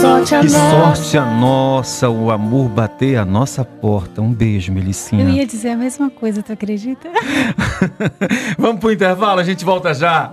sorte 0.00 0.34
a 0.34 0.40
Que 0.40 0.46
nossa. 0.50 0.70
sorte 0.70 1.18
a 1.18 1.24
nossa, 1.24 2.08
o 2.10 2.30
amor 2.30 2.68
bater 2.68 3.16
a 3.16 3.24
nossa 3.24 3.64
porta. 3.64 4.20
Um 4.20 4.32
beijo, 4.32 4.72
Melicinha. 4.72 5.22
Eu 5.24 5.28
ia 5.30 5.46
dizer 5.46 5.70
a 5.70 5.76
mesma 5.76 6.10
coisa, 6.10 6.42
tu 6.42 6.52
acredita? 6.52 7.08
Vamos 8.58 8.80
pro 8.80 8.92
intervalo, 8.92 9.40
a 9.40 9.44
gente 9.44 9.64
volta 9.64 9.92
já. 9.94 10.32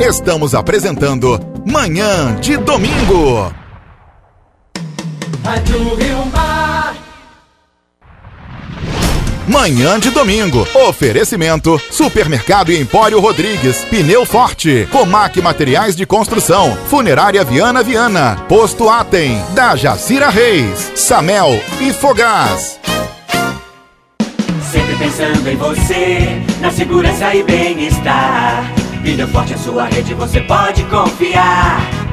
Estamos 0.00 0.54
apresentando 0.54 1.38
Manhã 1.64 2.34
de 2.40 2.56
Domingo. 2.56 3.52
Rádio 5.44 5.94
Rio 5.96 6.26
Mar. 6.32 6.53
Manhã 9.46 10.00
de 10.00 10.10
domingo. 10.10 10.66
Oferecimento: 10.74 11.80
Supermercado 11.90 12.72
Empório 12.72 13.20
Rodrigues, 13.20 13.84
Pneu 13.84 14.24
Forte, 14.24 14.88
Comac 14.90 15.40
Materiais 15.40 15.94
de 15.94 16.06
Construção, 16.06 16.76
Funerária 16.88 17.44
Viana 17.44 17.82
Viana, 17.82 18.36
Posto 18.48 18.88
Atem, 18.88 19.40
da 19.54 19.76
Jacira 19.76 20.30
Reis, 20.30 20.92
Samel 20.96 21.62
e 21.80 21.92
Fogás. 21.92 22.80
Sempre 24.72 24.96
pensando 24.96 25.48
em 25.48 25.56
você, 25.56 26.42
na 26.60 26.70
segurança 26.70 27.34
e 27.34 27.42
bem-estar. 27.42 28.72
Pneu 29.02 29.28
Forte 29.28 29.52
é 29.52 29.56
sua 29.58 29.84
rede, 29.84 30.14
você 30.14 30.40
pode 30.40 30.82
confiar. 30.84 32.03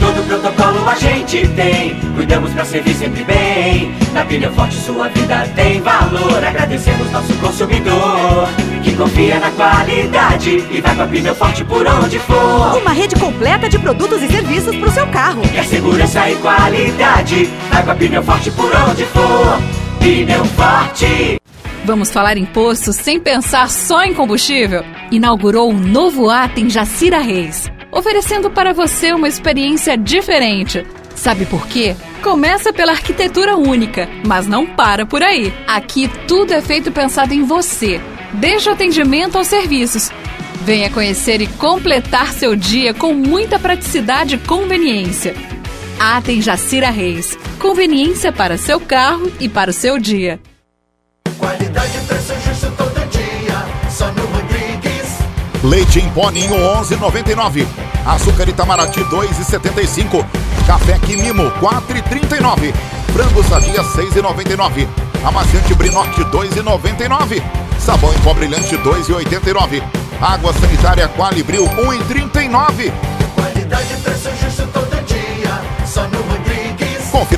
Todo 0.00 0.26
protocolo 0.26 0.88
a 0.88 0.94
gente 0.94 1.46
tem, 1.48 1.98
cuidamos 2.14 2.52
pra 2.52 2.64
servir 2.64 2.94
sempre 2.94 3.24
bem. 3.24 3.92
Na 4.12 4.24
Pneu 4.24 4.52
Forte 4.52 4.76
sua 4.76 5.08
vida 5.08 5.48
tem 5.54 5.80
valor. 5.80 6.44
Agradecemos 6.44 7.10
nosso 7.10 7.32
consumidor, 7.34 8.48
que 8.82 8.94
confia 8.94 9.38
na 9.38 9.50
qualidade 9.50 10.64
e 10.70 10.80
vai 10.80 10.94
com 10.94 11.02
a 11.02 11.06
Pneu 11.06 11.34
Forte 11.34 11.64
por 11.64 11.86
onde 11.86 12.18
for. 12.20 12.78
Uma 12.80 12.92
rede 12.92 13.16
completa 13.16 13.68
de 13.68 13.78
produtos 13.78 14.22
e 14.22 14.28
serviços 14.28 14.74
para 14.76 14.88
o 14.88 14.92
seu 14.92 15.06
carro. 15.08 15.42
Quer 15.42 15.64
segurança 15.64 16.30
e 16.30 16.36
qualidade, 16.36 17.50
vai 17.70 17.82
com 17.82 17.90
a 17.90 17.94
Pneu 17.94 18.22
Forte 18.22 18.50
por 18.52 18.70
onde 18.88 19.04
for. 19.06 19.60
Pneu 19.98 20.44
Forte. 20.44 21.38
Vamos 21.84 22.10
falar 22.10 22.36
em 22.36 22.44
postos 22.44 22.96
sem 22.96 23.18
pensar 23.18 23.70
só 23.70 24.02
em 24.02 24.12
combustível? 24.12 24.84
Inaugurou 25.10 25.70
um 25.70 25.78
novo 25.78 26.28
ato 26.28 26.60
em 26.60 26.68
Jacira 26.68 27.18
Reis, 27.18 27.70
oferecendo 27.98 28.50
para 28.50 28.72
você 28.72 29.12
uma 29.12 29.28
experiência 29.28 29.96
diferente. 29.96 30.86
Sabe 31.14 31.44
por 31.46 31.66
quê? 31.66 31.96
Começa 32.22 32.72
pela 32.72 32.92
arquitetura 32.92 33.56
única, 33.56 34.08
mas 34.24 34.46
não 34.46 34.66
para 34.66 35.04
por 35.04 35.22
aí. 35.22 35.52
Aqui 35.66 36.08
tudo 36.26 36.52
é 36.52 36.60
feito 36.60 36.92
pensado 36.92 37.34
em 37.34 37.44
você, 37.44 38.00
desde 38.34 38.68
o 38.68 38.72
atendimento 38.72 39.36
aos 39.36 39.48
serviços. 39.48 40.10
Venha 40.62 40.90
conhecer 40.90 41.40
e 41.40 41.46
completar 41.46 42.32
seu 42.32 42.54
dia 42.54 42.94
com 42.94 43.12
muita 43.12 43.58
praticidade 43.58 44.36
e 44.36 44.38
conveniência. 44.38 45.34
Atem 45.98 46.40
Jacira 46.40 46.90
Reis. 46.90 47.36
Conveniência 47.58 48.32
para 48.32 48.56
seu 48.56 48.78
carro 48.78 49.32
e 49.40 49.48
para 49.48 49.70
o 49.70 49.74
seu 49.74 49.98
dia. 49.98 50.38
Qualidade 51.38 51.98
preço 52.06 52.34
justo 52.46 52.87
Leite 55.68 56.00
em 56.00 56.08
pó 56.12 56.30
ninho 56.30 56.54
11,99. 56.54 57.66
Açúcar 58.06 58.48
Itamaraty 58.48 59.00
2,75. 59.04 60.24
Café 60.66 60.98
Quimimo 60.98 61.42
4,39. 61.60 62.72
Frango 63.12 63.44
sadia 63.44 63.82
6,99. 63.82 64.88
Amaciante 65.22 65.74
Brinote 65.74 66.24
2,99. 66.24 67.42
Sabão 67.78 68.14
em 68.14 68.18
pó 68.20 68.32
brilhante 68.32 68.78
2,89. 68.78 69.82
Água 70.22 70.54
sanitária 70.54 71.06
Qualibril 71.08 71.66
1,39. 71.66 72.90
Qualidade 73.34 73.92
e 73.92 73.96
preço 73.98 74.30
justo 74.42 74.66
todo 74.72 75.04
dia. 75.04 75.60
Só 75.86 76.08
no 76.08 76.22
Rodrigues. 76.22 76.67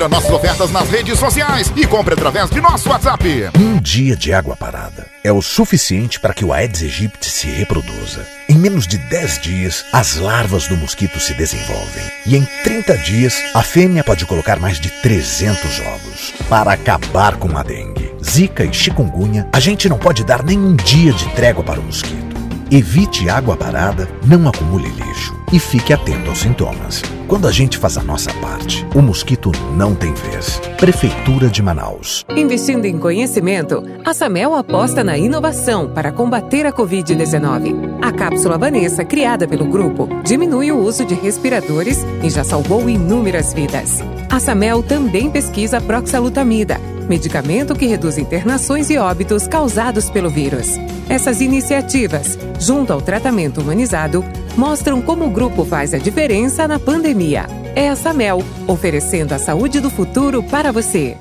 Confira 0.01 0.09
nossas 0.09 0.31
ofertas 0.31 0.71
nas 0.71 0.89
redes 0.89 1.19
sociais 1.19 1.71
e 1.75 1.85
compre 1.85 2.15
através 2.15 2.49
de 2.49 2.59
nosso 2.59 2.89
WhatsApp. 2.89 3.51
Um 3.55 3.79
dia 3.79 4.15
de 4.15 4.33
água 4.33 4.55
parada 4.55 5.05
é 5.23 5.31
o 5.31 5.43
suficiente 5.43 6.19
para 6.19 6.33
que 6.33 6.43
o 6.43 6.51
Aedes 6.51 6.81
aegypti 6.81 7.29
se 7.29 7.47
reproduza. 7.47 8.25
Em 8.49 8.55
menos 8.55 8.87
de 8.87 8.97
10 8.97 9.41
dias, 9.41 9.85
as 9.93 10.15
larvas 10.15 10.67
do 10.67 10.75
mosquito 10.75 11.19
se 11.19 11.35
desenvolvem. 11.35 12.03
E 12.25 12.35
em 12.35 12.43
30 12.63 12.97
dias, 12.97 13.35
a 13.53 13.61
fêmea 13.61 14.03
pode 14.03 14.25
colocar 14.25 14.59
mais 14.59 14.79
de 14.79 14.89
300 14.89 15.79
ovos. 15.81 16.33
Para 16.49 16.73
acabar 16.73 17.35
com 17.35 17.55
a 17.55 17.61
dengue, 17.61 18.11
zika 18.23 18.63
e 18.63 18.73
chikungunya, 18.73 19.47
a 19.53 19.59
gente 19.59 19.87
não 19.87 19.99
pode 19.99 20.23
dar 20.23 20.43
nem 20.43 20.57
um 20.57 20.75
dia 20.75 21.13
de 21.13 21.29
trégua 21.35 21.63
para 21.63 21.79
o 21.79 21.83
mosquito. 21.83 22.30
Evite 22.73 23.27
água 23.27 23.57
parada, 23.57 24.07
não 24.25 24.47
acumule 24.47 24.87
lixo 24.87 25.35
e 25.51 25.59
fique 25.59 25.91
atento 25.91 26.29
aos 26.29 26.39
sintomas. 26.39 27.01
Quando 27.27 27.45
a 27.45 27.51
gente 27.51 27.77
faz 27.77 27.97
a 27.97 28.01
nossa 28.01 28.33
parte, 28.35 28.87
o 28.95 29.01
mosquito 29.01 29.51
não 29.75 29.93
tem 29.93 30.13
vez. 30.13 30.57
Prefeitura 30.77 31.49
de 31.49 31.61
Manaus. 31.61 32.25
Investindo 32.29 32.85
em 32.85 32.97
conhecimento, 32.97 33.83
a 34.05 34.13
Samel 34.13 34.55
aposta 34.55 35.03
na 35.03 35.17
inovação 35.17 35.89
para 35.89 36.13
combater 36.13 36.65
a 36.65 36.71
Covid-19. 36.71 37.99
A 38.01 38.09
cápsula 38.13 38.57
Vanessa, 38.57 39.03
criada 39.03 39.45
pelo 39.45 39.65
grupo, 39.65 40.07
diminui 40.23 40.71
o 40.71 40.79
uso 40.79 41.03
de 41.03 41.13
respiradores 41.13 41.97
e 42.23 42.29
já 42.29 42.45
salvou 42.45 42.89
inúmeras 42.89 43.53
vidas. 43.53 43.99
A 44.31 44.39
Samel 44.39 44.81
também 44.81 45.29
pesquisa 45.29 45.81
proxalutamida, 45.81 46.79
medicamento 47.09 47.75
que 47.75 47.85
reduz 47.85 48.17
internações 48.17 48.89
e 48.89 48.97
óbitos 48.97 49.45
causados 49.45 50.09
pelo 50.09 50.29
vírus. 50.29 50.77
Essas 51.09 51.41
iniciativas, 51.41 52.39
junto 52.57 52.93
ao 52.93 53.01
tratamento 53.01 53.59
humanizado, 53.59 54.23
mostram 54.55 55.01
como 55.01 55.25
o 55.25 55.29
grupo 55.29 55.65
faz 55.65 55.93
a 55.93 55.97
diferença 55.97 56.65
na 56.65 56.79
pandemia. 56.79 57.45
É 57.75 57.89
a 57.89 57.95
Samel, 57.97 58.41
oferecendo 58.69 59.33
a 59.33 59.37
saúde 59.37 59.81
do 59.81 59.89
futuro 59.89 60.41
para 60.41 60.71
você. 60.71 61.17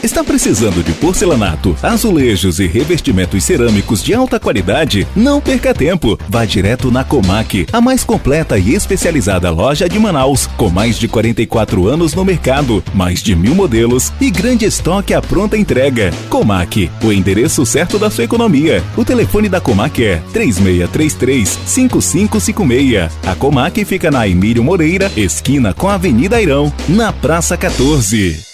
Está 0.00 0.22
precisando 0.22 0.80
de 0.84 0.92
porcelanato, 0.92 1.76
azulejos 1.82 2.60
e 2.60 2.68
revestimentos 2.68 3.42
cerâmicos 3.42 4.00
de 4.00 4.14
alta 4.14 4.38
qualidade? 4.38 5.04
Não 5.14 5.40
perca 5.40 5.74
tempo. 5.74 6.16
Vá 6.28 6.44
direto 6.44 6.88
na 6.88 7.02
Comac, 7.02 7.66
a 7.72 7.80
mais 7.80 8.04
completa 8.04 8.56
e 8.56 8.74
especializada 8.74 9.50
loja 9.50 9.88
de 9.88 9.98
Manaus, 9.98 10.46
com 10.56 10.70
mais 10.70 11.00
de 11.00 11.08
44 11.08 11.88
anos 11.88 12.14
no 12.14 12.24
mercado, 12.24 12.80
mais 12.94 13.20
de 13.20 13.34
mil 13.34 13.56
modelos 13.56 14.12
e 14.20 14.30
grande 14.30 14.64
estoque 14.64 15.12
à 15.12 15.20
pronta 15.20 15.58
entrega. 15.58 16.12
Comac, 16.30 16.88
o 17.02 17.12
endereço 17.12 17.66
certo 17.66 17.98
da 17.98 18.08
sua 18.08 18.22
economia. 18.22 18.84
O 18.96 19.04
telefone 19.04 19.48
da 19.48 19.60
Comac 19.60 20.04
é 20.04 20.22
3633-5556. 20.32 23.10
A 23.26 23.34
Comac 23.34 23.84
fica 23.84 24.12
na 24.12 24.28
Emílio 24.28 24.62
Moreira, 24.62 25.10
esquina 25.16 25.74
com 25.74 25.88
a 25.88 25.94
Avenida 25.94 26.36
Airão, 26.36 26.72
na 26.88 27.12
Praça 27.12 27.56
14. 27.56 28.47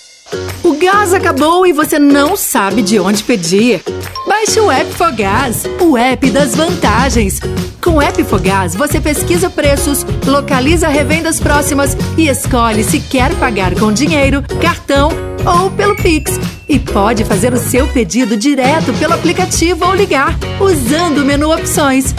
O 0.75 0.77
gás 0.77 1.15
acabou 1.15 1.65
e 1.65 1.73
você 1.73 2.01
não 2.01 2.37
sabe 2.37 2.83
de 2.83 2.99
onde 2.99 3.23
pedir. 3.23 3.81
Baixe 4.27 4.59
o 4.59 4.69
app 4.69 4.93
Fogás, 4.93 5.63
o 5.81 5.97
app 5.97 6.29
das 6.33 6.57
vantagens. 6.57 7.39
Com 7.81 7.93
o 7.93 8.03
app 8.03 8.25
Fogás, 8.25 8.75
você 8.75 9.01
pesquisa 9.01 9.49
preços, 9.49 10.05
localiza 10.27 10.89
revendas 10.89 11.39
próximas 11.39 11.97
e 12.19 12.27
escolhe 12.27 12.83
se 12.83 12.99
quer 12.99 13.33
pagar 13.37 13.73
com 13.77 13.93
dinheiro, 13.93 14.43
cartão 14.61 15.13
ou 15.47 15.71
pelo 15.71 15.95
Pix. 15.95 16.41
E 16.69 16.81
pode 16.81 17.25
fazer 17.25 17.55
o 17.55 17.59
seu 17.59 17.87
pedido 17.87 18.37
direto 18.37 18.93
pelo 18.95 19.15
aplicativo 19.15 19.87
ou 19.87 19.95
ligar, 19.95 20.37
usando 20.59 21.19
o 21.19 21.25
menu 21.25 21.55
Opções. 21.55 22.13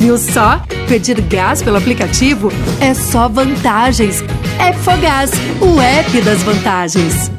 Viu 0.00 0.18
só? 0.18 0.60
Pedir 0.88 1.20
gás 1.20 1.62
pelo 1.62 1.76
aplicativo 1.76 2.50
é 2.80 2.92
só 2.92 3.28
vantagens. 3.28 4.24
É 4.58 4.72
Fogás, 4.72 5.30
o 5.60 5.80
app 5.80 6.20
das 6.22 6.42
vantagens. 6.42 7.30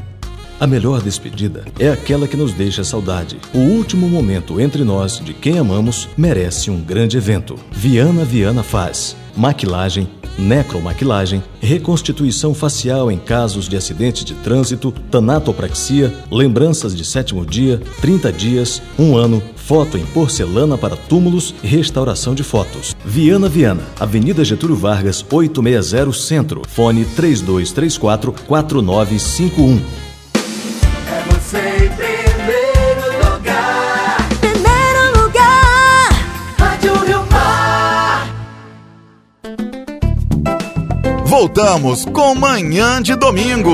A 0.61 0.67
melhor 0.67 1.01
despedida 1.01 1.65
é 1.79 1.89
aquela 1.89 2.27
que 2.27 2.37
nos 2.37 2.53
deixa 2.53 2.83
saudade. 2.83 3.35
O 3.51 3.57
último 3.57 4.07
momento 4.07 4.61
entre 4.61 4.83
nós, 4.83 5.19
de 5.19 5.33
quem 5.33 5.57
amamos, 5.57 6.07
merece 6.15 6.69
um 6.69 6.79
grande 6.79 7.17
evento. 7.17 7.55
Viana 7.71 8.23
Viana 8.23 8.61
faz. 8.61 9.17
Maquilagem, 9.35 10.07
necromaquilagem, 10.37 11.41
reconstituição 11.59 12.53
facial 12.53 13.11
em 13.11 13.17
casos 13.17 13.67
de 13.67 13.75
acidente 13.75 14.23
de 14.23 14.35
trânsito, 14.35 14.93
tanatopraxia, 15.09 16.13
lembranças 16.29 16.95
de 16.95 17.03
sétimo 17.03 17.43
dia, 17.43 17.81
30 17.99 18.31
dias, 18.31 18.83
um 18.99 19.17
ano, 19.17 19.41
foto 19.55 19.97
em 19.97 20.05
porcelana 20.05 20.77
para 20.77 20.95
túmulos 20.95 21.55
e 21.63 21.67
restauração 21.67 22.35
de 22.35 22.43
fotos. 22.43 22.95
Viana 23.03 23.49
Viana, 23.49 23.81
Avenida 23.99 24.45
Getúlio 24.45 24.75
Vargas, 24.75 25.25
860 25.27 26.13
Centro. 26.13 26.61
Fone 26.67 27.03
3234 27.03 28.31
4951. 28.47 30.10
Voltamos 41.31 42.03
com 42.03 42.35
Manhã 42.35 43.01
de 43.01 43.15
Domingo. 43.15 43.71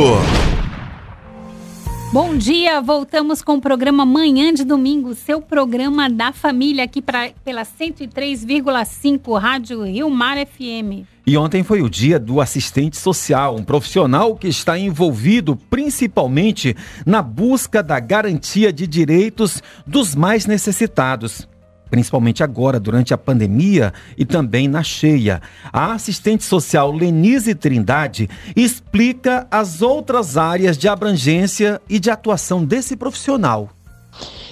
Bom 2.13 2.37
dia, 2.37 2.79
voltamos 2.79 3.41
com 3.41 3.55
o 3.55 3.59
programa 3.59 4.05
Manhã 4.05 4.53
de 4.53 4.63
Domingo, 4.63 5.15
seu 5.15 5.41
programa 5.41 6.07
da 6.07 6.31
família 6.31 6.83
aqui 6.83 7.01
pra, 7.01 7.31
pela 7.43 7.63
103,5 7.63 9.39
Rádio 9.39 9.81
Rio 9.81 10.07
Mar 10.07 10.37
FM. 10.37 11.07
E 11.25 11.35
ontem 11.35 11.63
foi 11.63 11.81
o 11.81 11.89
dia 11.89 12.19
do 12.19 12.39
assistente 12.39 12.95
social, 12.95 13.55
um 13.55 13.63
profissional 13.63 14.35
que 14.35 14.47
está 14.47 14.77
envolvido 14.77 15.55
principalmente 15.55 16.75
na 17.07 17.23
busca 17.23 17.81
da 17.81 17.99
garantia 17.99 18.71
de 18.71 18.85
direitos 18.85 19.63
dos 19.83 20.13
mais 20.13 20.45
necessitados. 20.45 21.47
Principalmente 21.89 22.43
agora, 22.43 22.79
durante 22.79 23.13
a 23.13 23.17
pandemia 23.17 23.93
e 24.17 24.25
também 24.25 24.67
na 24.67 24.83
cheia. 24.83 25.41
A 25.71 25.93
assistente 25.93 26.43
social 26.43 26.91
Lenise 26.91 27.55
Trindade 27.55 28.29
explica 28.55 29.47
as 29.49 29.81
outras 29.81 30.37
áreas 30.37 30.77
de 30.77 30.87
abrangência 30.87 31.81
e 31.89 31.99
de 31.99 32.09
atuação 32.09 32.63
desse 32.63 32.95
profissional. 32.95 33.76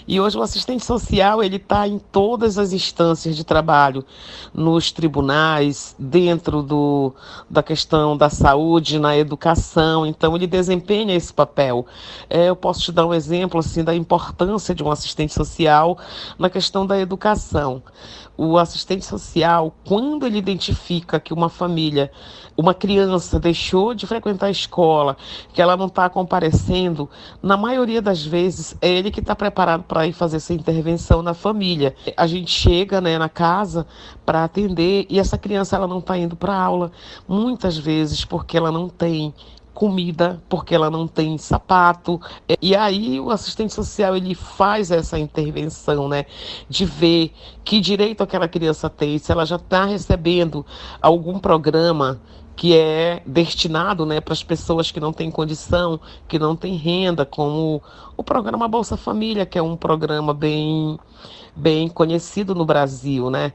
E 0.07 0.19
hoje 0.19 0.37
o 0.37 0.41
assistente 0.41 0.85
social 0.85 1.43
ele 1.43 1.55
está 1.55 1.87
em 1.87 1.97
todas 1.97 2.57
as 2.59 2.73
instâncias 2.73 3.35
de 3.35 3.43
trabalho, 3.43 4.05
nos 4.53 4.91
tribunais, 4.91 5.95
dentro 5.97 6.61
do, 6.61 7.13
da 7.49 7.63
questão 7.63 8.15
da 8.15 8.29
saúde, 8.29 8.99
na 8.99 9.17
educação. 9.17 10.05
Então 10.05 10.35
ele 10.35 10.45
desempenha 10.45 11.15
esse 11.15 11.33
papel. 11.33 11.85
É, 12.29 12.49
eu 12.49 12.55
posso 12.55 12.81
te 12.81 12.91
dar 12.91 13.07
um 13.07 13.13
exemplo 13.13 13.59
assim 13.59 13.83
da 13.83 13.95
importância 13.95 14.75
de 14.75 14.83
um 14.83 14.91
assistente 14.91 15.33
social 15.33 15.97
na 16.37 16.49
questão 16.49 16.85
da 16.85 16.99
educação. 16.99 17.81
O 18.37 18.57
assistente 18.57 19.05
social, 19.05 19.73
quando 19.87 20.25
ele 20.25 20.37
identifica 20.37 21.19
que 21.19 21.33
uma 21.33 21.49
família, 21.49 22.11
uma 22.57 22.73
criança 22.73 23.39
deixou 23.39 23.93
de 23.93 24.05
frequentar 24.05 24.47
a 24.47 24.51
escola, 24.51 25.15
que 25.53 25.61
ela 25.61 25.77
não 25.77 25.87
está 25.87 26.09
comparecendo, 26.09 27.09
na 27.41 27.55
maioria 27.55 28.01
das 28.01 28.25
vezes 28.25 28.75
é 28.81 28.89
ele 28.89 29.11
que 29.11 29.19
está 29.19 29.35
preparado 29.35 29.83
para 29.83 30.05
ir 30.05 30.13
fazer 30.13 30.37
essa 30.37 30.53
intervenção 30.53 31.21
na 31.21 31.33
família. 31.33 31.95
A 32.17 32.27
gente 32.27 32.51
chega 32.51 32.99
né, 32.99 33.17
na 33.17 33.29
casa 33.29 33.87
para 34.25 34.43
atender 34.43 35.05
e 35.09 35.19
essa 35.19 35.37
criança 35.37 35.75
ela 35.75 35.87
não 35.87 35.99
está 35.99 36.17
indo 36.17 36.35
para 36.35 36.55
aula, 36.55 36.91
muitas 37.27 37.77
vezes 37.77 38.25
porque 38.25 38.57
ela 38.57 38.71
não 38.71 38.89
tem 38.89 39.33
comida, 39.75 40.41
porque 40.49 40.73
ela 40.73 40.89
não 40.89 41.05
tem 41.05 41.37
sapato. 41.37 42.19
E 42.61 42.75
aí 42.75 43.19
o 43.19 43.29
assistente 43.29 43.73
social 43.73 44.15
ele 44.15 44.33
faz 44.33 44.89
essa 44.89 45.19
intervenção, 45.19 46.07
né, 46.07 46.25
de 46.67 46.85
ver 46.85 47.31
que 47.63 47.79
direito 47.81 48.23
aquela 48.23 48.47
criança 48.47 48.89
tem, 48.89 49.19
se 49.19 49.31
ela 49.31 49.45
já 49.45 49.57
está 49.57 49.85
recebendo 49.85 50.65
algum 51.01 51.37
programa 51.37 52.19
que 52.55 52.73
é 52.73 53.21
destinado 53.25 54.05
né, 54.05 54.21
para 54.21 54.33
as 54.33 54.41
pessoas 54.41 54.89
que 54.89 54.99
não 54.99 55.11
têm 55.11 55.29
condição, 55.29 55.99
que 56.25 56.39
não 56.39 56.55
têm 56.55 56.77
renda, 56.77 57.25
como 57.25 57.83
o 58.15 58.23
programa 58.23 58.65
Bolsa 58.67 58.95
Família, 58.95 59.45
que 59.45 59.57
é 59.57 59.61
um 59.61 59.75
programa 59.75 60.33
bem, 60.33 60.97
bem 61.53 61.89
conhecido 61.89 62.55
no 62.55 62.65
Brasil, 62.65 63.29
né? 63.29 63.51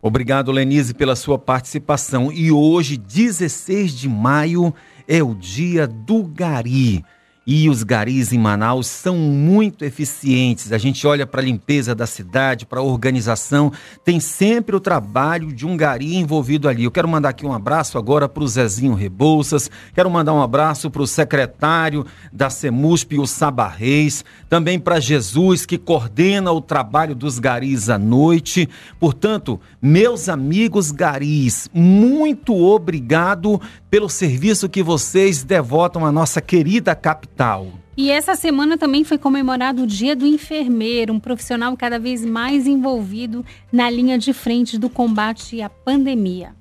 Obrigado, 0.00 0.52
Lenise, 0.52 0.92
pela 0.92 1.16
sua 1.16 1.38
participação. 1.38 2.30
E 2.30 2.52
hoje, 2.52 2.98
16 2.98 3.92
de 3.94 4.06
maio, 4.06 4.74
é 5.06 5.22
o 5.22 5.34
dia 5.34 5.86
do 5.86 6.22
gari. 6.22 7.04
E 7.46 7.68
os 7.68 7.82
garis 7.82 8.32
em 8.32 8.38
Manaus 8.38 8.86
são 8.86 9.18
muito 9.18 9.84
eficientes. 9.84 10.72
A 10.72 10.78
gente 10.78 11.06
olha 11.06 11.26
para 11.26 11.42
a 11.42 11.44
limpeza 11.44 11.94
da 11.94 12.06
cidade, 12.06 12.64
para 12.64 12.80
a 12.80 12.82
organização, 12.82 13.70
tem 14.02 14.18
sempre 14.18 14.74
o 14.74 14.80
trabalho 14.80 15.52
de 15.52 15.66
um 15.66 15.76
gari 15.76 16.16
envolvido 16.16 16.70
ali. 16.70 16.84
Eu 16.84 16.90
quero 16.90 17.06
mandar 17.06 17.28
aqui 17.30 17.44
um 17.44 17.52
abraço 17.52 17.98
agora 17.98 18.26
para 18.30 18.42
o 18.42 18.48
Zezinho 18.48 18.94
Rebouças, 18.94 19.70
quero 19.94 20.10
mandar 20.10 20.32
um 20.32 20.40
abraço 20.40 20.90
para 20.90 21.02
o 21.02 21.06
secretário 21.06 22.06
da 22.32 22.48
CEMUSP, 22.48 23.18
o 23.18 23.26
Saba 23.26 23.68
Reis, 23.68 24.24
também 24.48 24.78
para 24.78 24.98
Jesus, 24.98 25.66
que 25.66 25.76
coordena 25.76 26.50
o 26.50 26.62
trabalho 26.62 27.14
dos 27.14 27.38
garis 27.38 27.90
à 27.90 27.98
noite. 27.98 28.66
Portanto, 28.98 29.60
meus 29.82 30.30
amigos 30.30 30.90
garis, 30.90 31.68
muito 31.74 32.56
obrigado 32.56 33.60
pelo 33.94 34.08
serviço 34.08 34.68
que 34.68 34.82
vocês 34.82 35.44
devotam 35.44 36.04
à 36.04 36.10
nossa 36.10 36.40
querida 36.40 36.96
capital. 36.96 37.68
E 37.96 38.10
essa 38.10 38.34
semana 38.34 38.76
também 38.76 39.04
foi 39.04 39.16
comemorado 39.16 39.84
o 39.84 39.86
Dia 39.86 40.16
do 40.16 40.26
Enfermeiro, 40.26 41.12
um 41.12 41.20
profissional 41.20 41.76
cada 41.76 41.96
vez 41.96 42.24
mais 42.24 42.66
envolvido 42.66 43.46
na 43.70 43.88
linha 43.88 44.18
de 44.18 44.32
frente 44.32 44.76
do 44.76 44.90
combate 44.90 45.62
à 45.62 45.70
pandemia. 45.70 46.56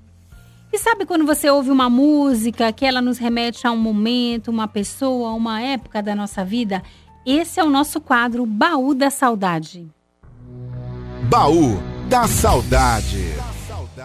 E 0.72 0.78
sabe 0.78 1.08
quando 1.08 1.26
você 1.26 1.50
ouve 1.50 1.72
uma 1.72 1.90
música 1.90 2.72
que 2.72 2.86
ela 2.86 3.02
nos 3.02 3.18
remete 3.18 3.66
a 3.66 3.72
um 3.72 3.78
momento, 3.78 4.52
uma 4.52 4.68
pessoa, 4.68 5.34
uma 5.34 5.60
época 5.60 6.04
da 6.04 6.14
nossa 6.14 6.46
vida? 6.46 6.84
Esse 7.26 7.60
é 7.60 7.64
o 7.64 7.70
nosso 7.72 8.00
quadro 8.00 8.46
Baú 8.46 8.94
da 8.94 9.10
Saudade. 9.10 9.88
Baú 11.32 11.82
da 12.08 12.28
Saudade. 12.28 13.53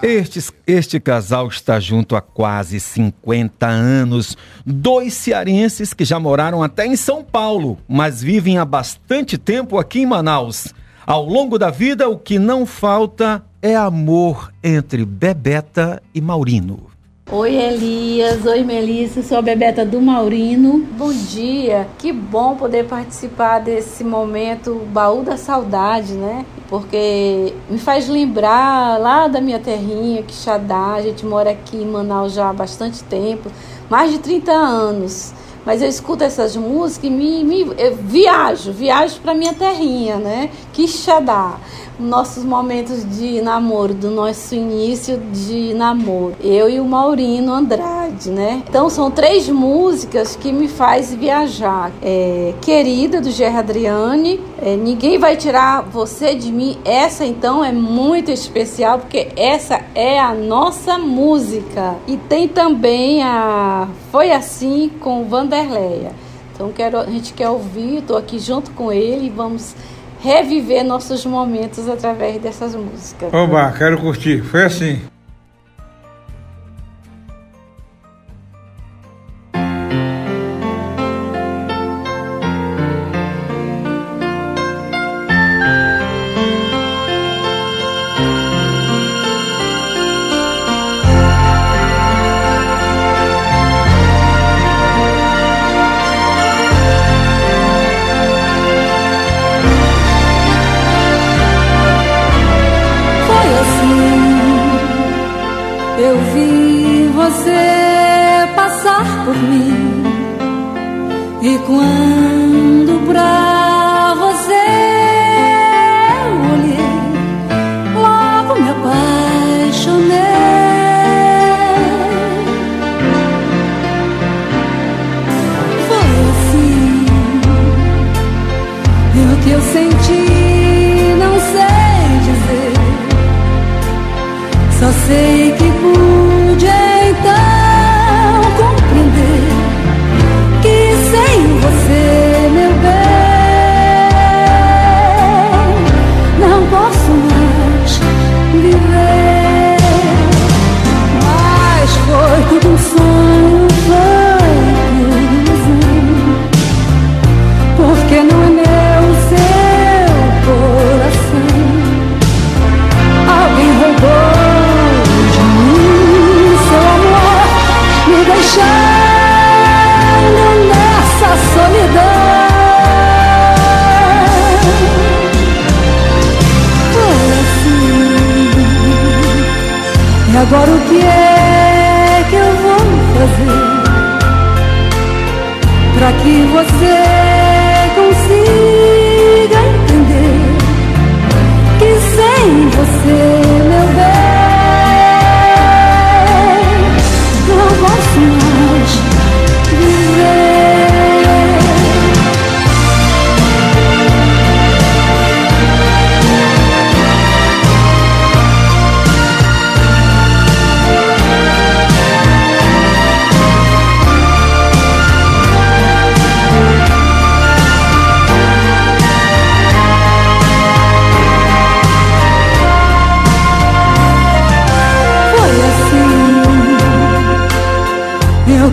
Este, 0.02 0.52
este 0.66 1.00
casal 1.00 1.48
está 1.48 1.80
junto 1.80 2.14
há 2.14 2.20
quase 2.20 2.78
50 2.78 3.66
anos. 3.66 4.36
Dois 4.64 5.14
cearenses 5.14 5.92
que 5.92 6.04
já 6.04 6.20
moraram 6.20 6.62
até 6.62 6.86
em 6.86 6.94
São 6.94 7.24
Paulo, 7.24 7.78
mas 7.88 8.22
vivem 8.22 8.58
há 8.58 8.64
bastante 8.64 9.36
tempo 9.36 9.76
aqui 9.76 10.00
em 10.00 10.06
Manaus. 10.06 10.72
Ao 11.04 11.24
longo 11.24 11.58
da 11.58 11.70
vida, 11.70 12.08
o 12.08 12.18
que 12.18 12.38
não 12.38 12.64
falta 12.64 13.42
é 13.60 13.74
amor 13.74 14.52
entre 14.62 15.04
Bebeta 15.04 16.02
e 16.14 16.20
Maurino. 16.20 16.97
Oi 17.30 17.56
Elias, 17.56 18.46
oi 18.46 18.64
Melissa, 18.64 19.22
sou 19.22 19.36
a 19.36 19.42
Bebeta 19.42 19.84
do 19.84 20.00
Maurino. 20.00 20.78
Bom 20.96 21.12
dia, 21.12 21.86
que 21.98 22.10
bom 22.10 22.56
poder 22.56 22.86
participar 22.86 23.58
desse 23.58 24.02
momento 24.02 24.76
baú 24.94 25.22
da 25.22 25.36
saudade, 25.36 26.14
né? 26.14 26.46
Porque 26.70 27.52
me 27.68 27.76
faz 27.76 28.08
lembrar 28.08 28.98
lá 28.98 29.28
da 29.28 29.42
minha 29.42 29.58
terrinha, 29.58 30.22
Quixadá. 30.22 30.94
A 30.94 31.02
gente 31.02 31.26
mora 31.26 31.50
aqui 31.50 31.76
em 31.76 31.84
Manaus 31.84 32.32
já 32.32 32.48
há 32.48 32.52
bastante 32.54 33.04
tempo, 33.04 33.50
mais 33.90 34.10
de 34.10 34.20
30 34.20 34.50
anos. 34.50 35.34
Mas 35.66 35.82
eu 35.82 35.88
escuto 35.88 36.24
essas 36.24 36.56
músicas 36.56 37.10
e 37.10 37.12
me, 37.12 37.44
me 37.44 37.60
eu 37.76 37.94
viajo, 37.94 38.72
viajo 38.72 39.20
para 39.20 39.34
minha 39.34 39.52
terrinha, 39.52 40.16
né? 40.16 40.48
Quixadá 40.72 41.58
nossos 41.98 42.44
momentos 42.44 43.04
de 43.16 43.40
namoro, 43.40 43.92
do 43.92 44.10
nosso 44.10 44.54
início 44.54 45.18
de 45.32 45.74
namoro. 45.74 46.36
Eu 46.40 46.68
e 46.68 46.78
o 46.78 46.84
Maurino 46.84 47.52
Andrade, 47.52 48.30
né? 48.30 48.62
Então 48.68 48.88
são 48.88 49.10
três 49.10 49.48
músicas 49.48 50.36
que 50.36 50.52
me 50.52 50.68
faz 50.68 51.12
viajar. 51.12 51.90
É, 52.02 52.54
Querida, 52.60 53.20
do 53.20 53.30
Gerry 53.30 53.56
Adriane, 53.56 54.40
é, 54.60 54.76
Ninguém 54.76 55.18
Vai 55.18 55.36
Tirar 55.36 55.82
Você 55.82 56.34
de 56.34 56.52
Mim. 56.52 56.78
Essa 56.84 57.24
então 57.24 57.64
é 57.64 57.72
muito 57.72 58.30
especial, 58.30 58.98
porque 58.98 59.28
essa 59.36 59.80
é 59.94 60.18
a 60.18 60.34
nossa 60.34 60.98
música. 60.98 61.96
E 62.06 62.16
tem 62.16 62.46
também 62.46 63.22
a 63.22 63.88
Foi 64.12 64.30
Assim 64.30 64.90
com 65.00 65.24
Vanderleia. 65.24 66.12
Então 66.54 66.72
quero, 66.72 66.98
a 66.98 67.06
gente 67.06 67.32
quer 67.34 67.48
ouvir, 67.48 67.98
estou 67.98 68.16
aqui 68.16 68.38
junto 68.38 68.72
com 68.72 68.90
ele 68.92 69.26
e 69.26 69.30
vamos 69.30 69.76
reviver 70.22 70.84
nossos 70.84 71.24
momentos 71.24 71.88
através 71.88 72.40
dessas 72.40 72.74
músicas. 72.74 73.32
Oba, 73.32 73.72
quero 73.72 73.98
curtir. 73.98 74.42
Foi 74.42 74.64
assim. 74.64 75.00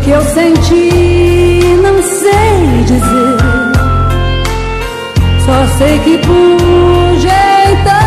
que 0.05 0.11
eu 0.11 0.21
senti, 0.21 1.77
não 1.81 2.01
sei 2.03 2.83
dizer. 2.85 3.37
Só 5.43 5.77
sei 5.79 5.97
que 5.99 6.17
pude 6.19 7.27
então 7.71 8.03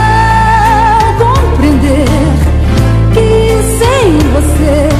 compreender 1.19 2.07
que 3.13 3.63
sem 3.79 4.19
você. 4.33 4.98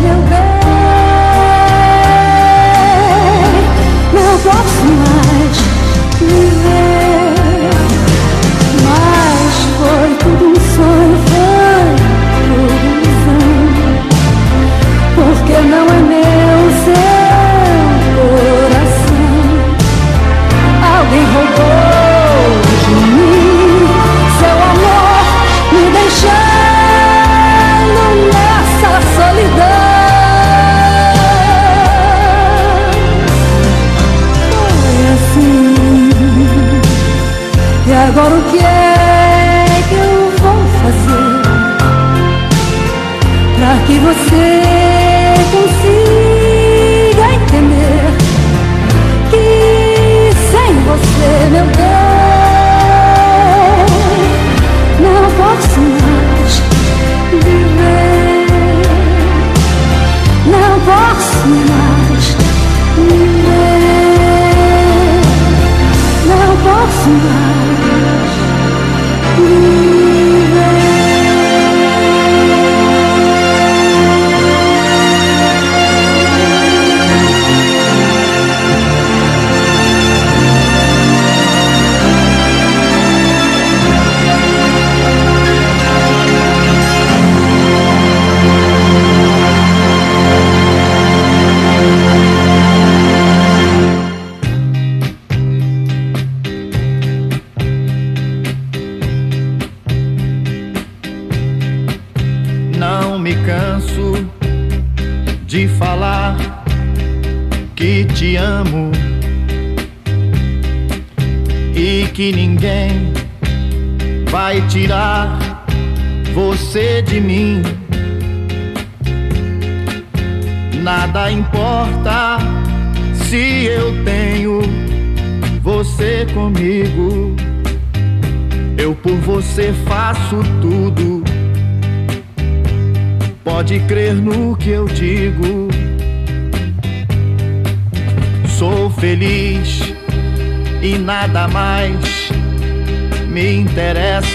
tonight. 67.09 67.48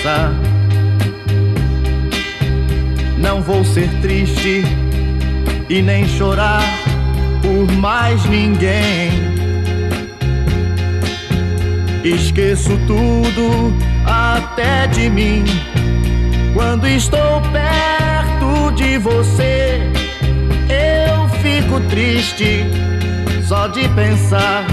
Interessa. 0.03 0.33
Não 3.17 3.41
vou 3.41 3.63
ser 3.63 3.89
triste 4.01 4.63
e 5.69 5.81
nem 5.81 6.07
chorar 6.07 6.63
por 7.41 7.71
mais 7.77 8.23
ninguém. 8.25 9.11
Esqueço 12.03 12.77
tudo 12.85 13.73
até 14.05 14.87
de 14.87 15.09
mim 15.09 15.45
quando 16.53 16.85
estou 16.85 17.41
perto 17.53 18.71
de 18.75 18.97
você. 18.97 19.79
Eu 20.67 21.29
fico 21.39 21.79
triste 21.89 22.65
só 23.47 23.67
de 23.67 23.87
pensar 23.89 24.65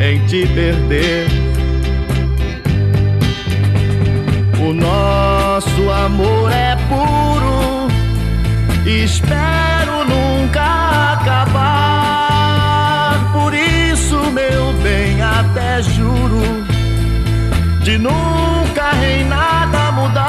em 0.00 0.24
te 0.26 0.46
perder. 0.46 1.47
O 4.68 4.72
nosso 4.74 5.90
amor 5.90 6.52
é 6.52 6.76
puro, 6.90 7.88
espero 8.84 10.04
nunca 10.04 11.14
acabar. 11.14 12.34
Por 13.32 13.54
isso, 13.54 14.30
meu 14.30 14.74
bem, 14.82 15.22
até 15.22 15.80
juro 15.80 16.66
de 17.82 17.96
nunca 17.96 18.94
em 19.02 19.24
nada 19.24 19.90
mudar. 19.92 20.28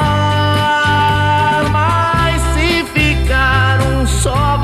Mas 1.70 2.40
se 2.54 2.82
ficar 2.94 3.82
um 3.82 4.06
só 4.06 4.56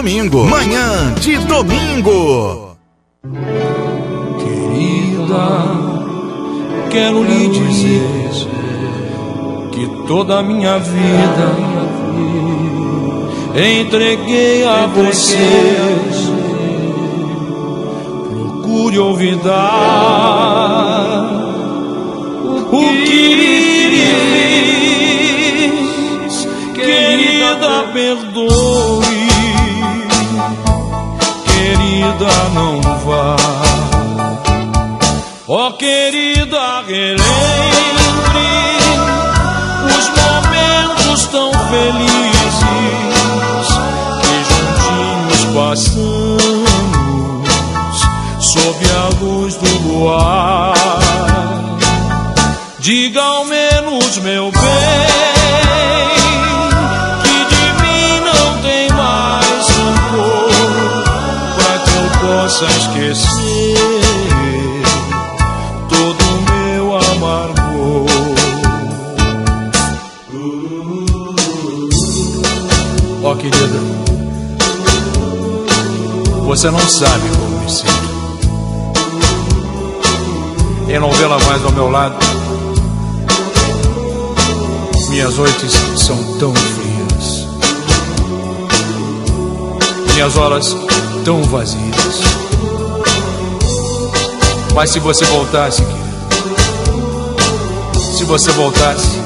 domingo. 0.00 0.44
Manhã 0.46 1.12
de 1.20 1.36
domingo. 1.40 2.76
Querida, 4.38 5.46
quero 6.90 7.22
lhe 7.22 7.48
dizer 7.48 8.48
que 9.72 9.86
toda 10.08 10.38
a 10.38 10.42
minha 10.42 10.78
vida 10.78 11.54
entreguei 13.54 14.64
a 14.64 14.86
você. 14.86 15.36
Procure 18.30 18.98
olvidar 18.98 19.60
o 22.72 22.88
que 23.04 23.50
fiz, 26.30 26.48
querida, 26.74 27.84
perdoe, 27.92 28.89
querida, 32.20 32.48
não 32.54 32.80
vá. 32.80 33.36
Ó 35.48 35.72
querida, 35.72 36.82
relembre 36.86 37.20
os 39.86 40.08
momentos 40.10 41.26
tão 41.26 41.50
felizes 41.70 42.56
que 44.20 44.34
juntinhos 44.50 45.42
passamos 45.54 46.70
sob 48.38 48.78
a 48.90 49.08
luz 49.22 49.54
do 49.56 49.70
luar. 49.88 50.74
Diga 52.78 53.22
ao 53.22 53.44
menos, 53.44 54.18
meu 54.18 54.50
bem, 54.50 54.79
querida, 73.40 73.80
você 76.44 76.70
não 76.70 76.78
sabe 76.78 77.30
como 77.30 77.58
me 77.60 77.70
sinto. 77.70 78.10
Em 80.90 80.98
não 80.98 81.10
vê-la 81.12 81.38
mais 81.46 81.64
ao 81.64 81.72
meu 81.72 81.90
lado, 81.90 82.16
minhas 85.08 85.36
noites 85.36 85.72
são 85.96 86.16
tão 86.38 86.52
frias, 86.54 87.46
minhas 90.12 90.36
horas 90.36 90.76
tão 91.24 91.42
vazias. 91.44 92.20
Mas 94.74 94.90
se 94.90 94.98
você 94.98 95.24
voltasse, 95.24 95.82
querida, 95.82 96.00
se 98.18 98.24
você 98.24 98.50
voltasse, 98.52 99.18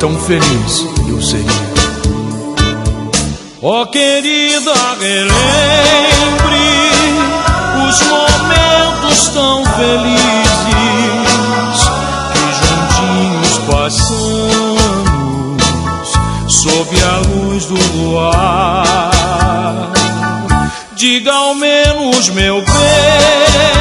tão 0.00 0.18
feliz 0.18 0.86
eu 1.06 1.20
seria. 1.20 1.67
Ó 3.60 3.86
querida, 3.86 4.72
relembre 5.00 5.32
os 7.88 8.00
momentos 8.06 9.28
tão 9.30 9.64
felizes 9.74 10.18
que 12.32 12.38
juntinhos 12.60 13.58
passamos 13.68 14.88
sob 16.46 17.02
a 17.02 17.16
luz 17.28 17.66
do 17.66 17.74
luar. 17.96 19.10
Diga 20.92 21.32
ao 21.32 21.56
menos, 21.56 22.28
meu 22.28 22.62
bem, 22.62 23.77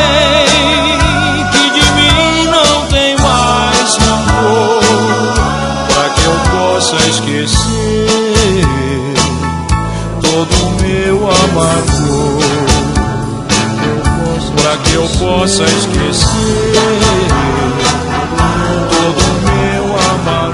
favor, 11.57 12.37
para 14.55 14.77
que 14.77 14.93
eu 14.93 15.07
possa 15.17 15.63
esquecer 15.63 16.29
todo 18.91 19.21
o 19.23 19.35
meu 19.47 19.83
amor. 20.11 20.53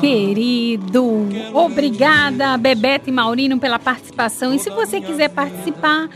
Querido, 0.00 1.04
obrigada 1.52 2.56
Bebete 2.56 3.10
e 3.10 3.12
Maurino 3.12 3.58
pela 3.58 3.78
participação. 3.78 4.54
E 4.54 4.58
se 4.58 4.70
você 4.70 4.98
quiser 5.00 5.28
participar 5.28 6.08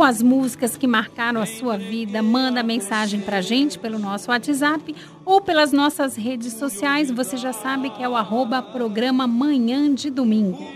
com 0.00 0.04
as 0.04 0.22
músicas 0.22 0.78
que 0.78 0.86
marcaram 0.86 1.42
a 1.42 1.44
sua 1.44 1.76
vida, 1.76 2.22
manda 2.22 2.62
mensagem 2.62 3.20
pra 3.20 3.42
gente 3.42 3.78
pelo 3.78 3.98
nosso 3.98 4.30
WhatsApp 4.30 4.96
ou 5.26 5.42
pelas 5.42 5.72
nossas 5.72 6.16
redes 6.16 6.54
sociais. 6.54 7.10
Você 7.10 7.36
já 7.36 7.52
sabe 7.52 7.90
que 7.90 8.02
é 8.02 8.08
o 8.08 8.16
arroba 8.16 8.62
programa 8.62 9.26
Manhã 9.26 9.94
de 9.94 10.08
Domingo. 10.08 10.66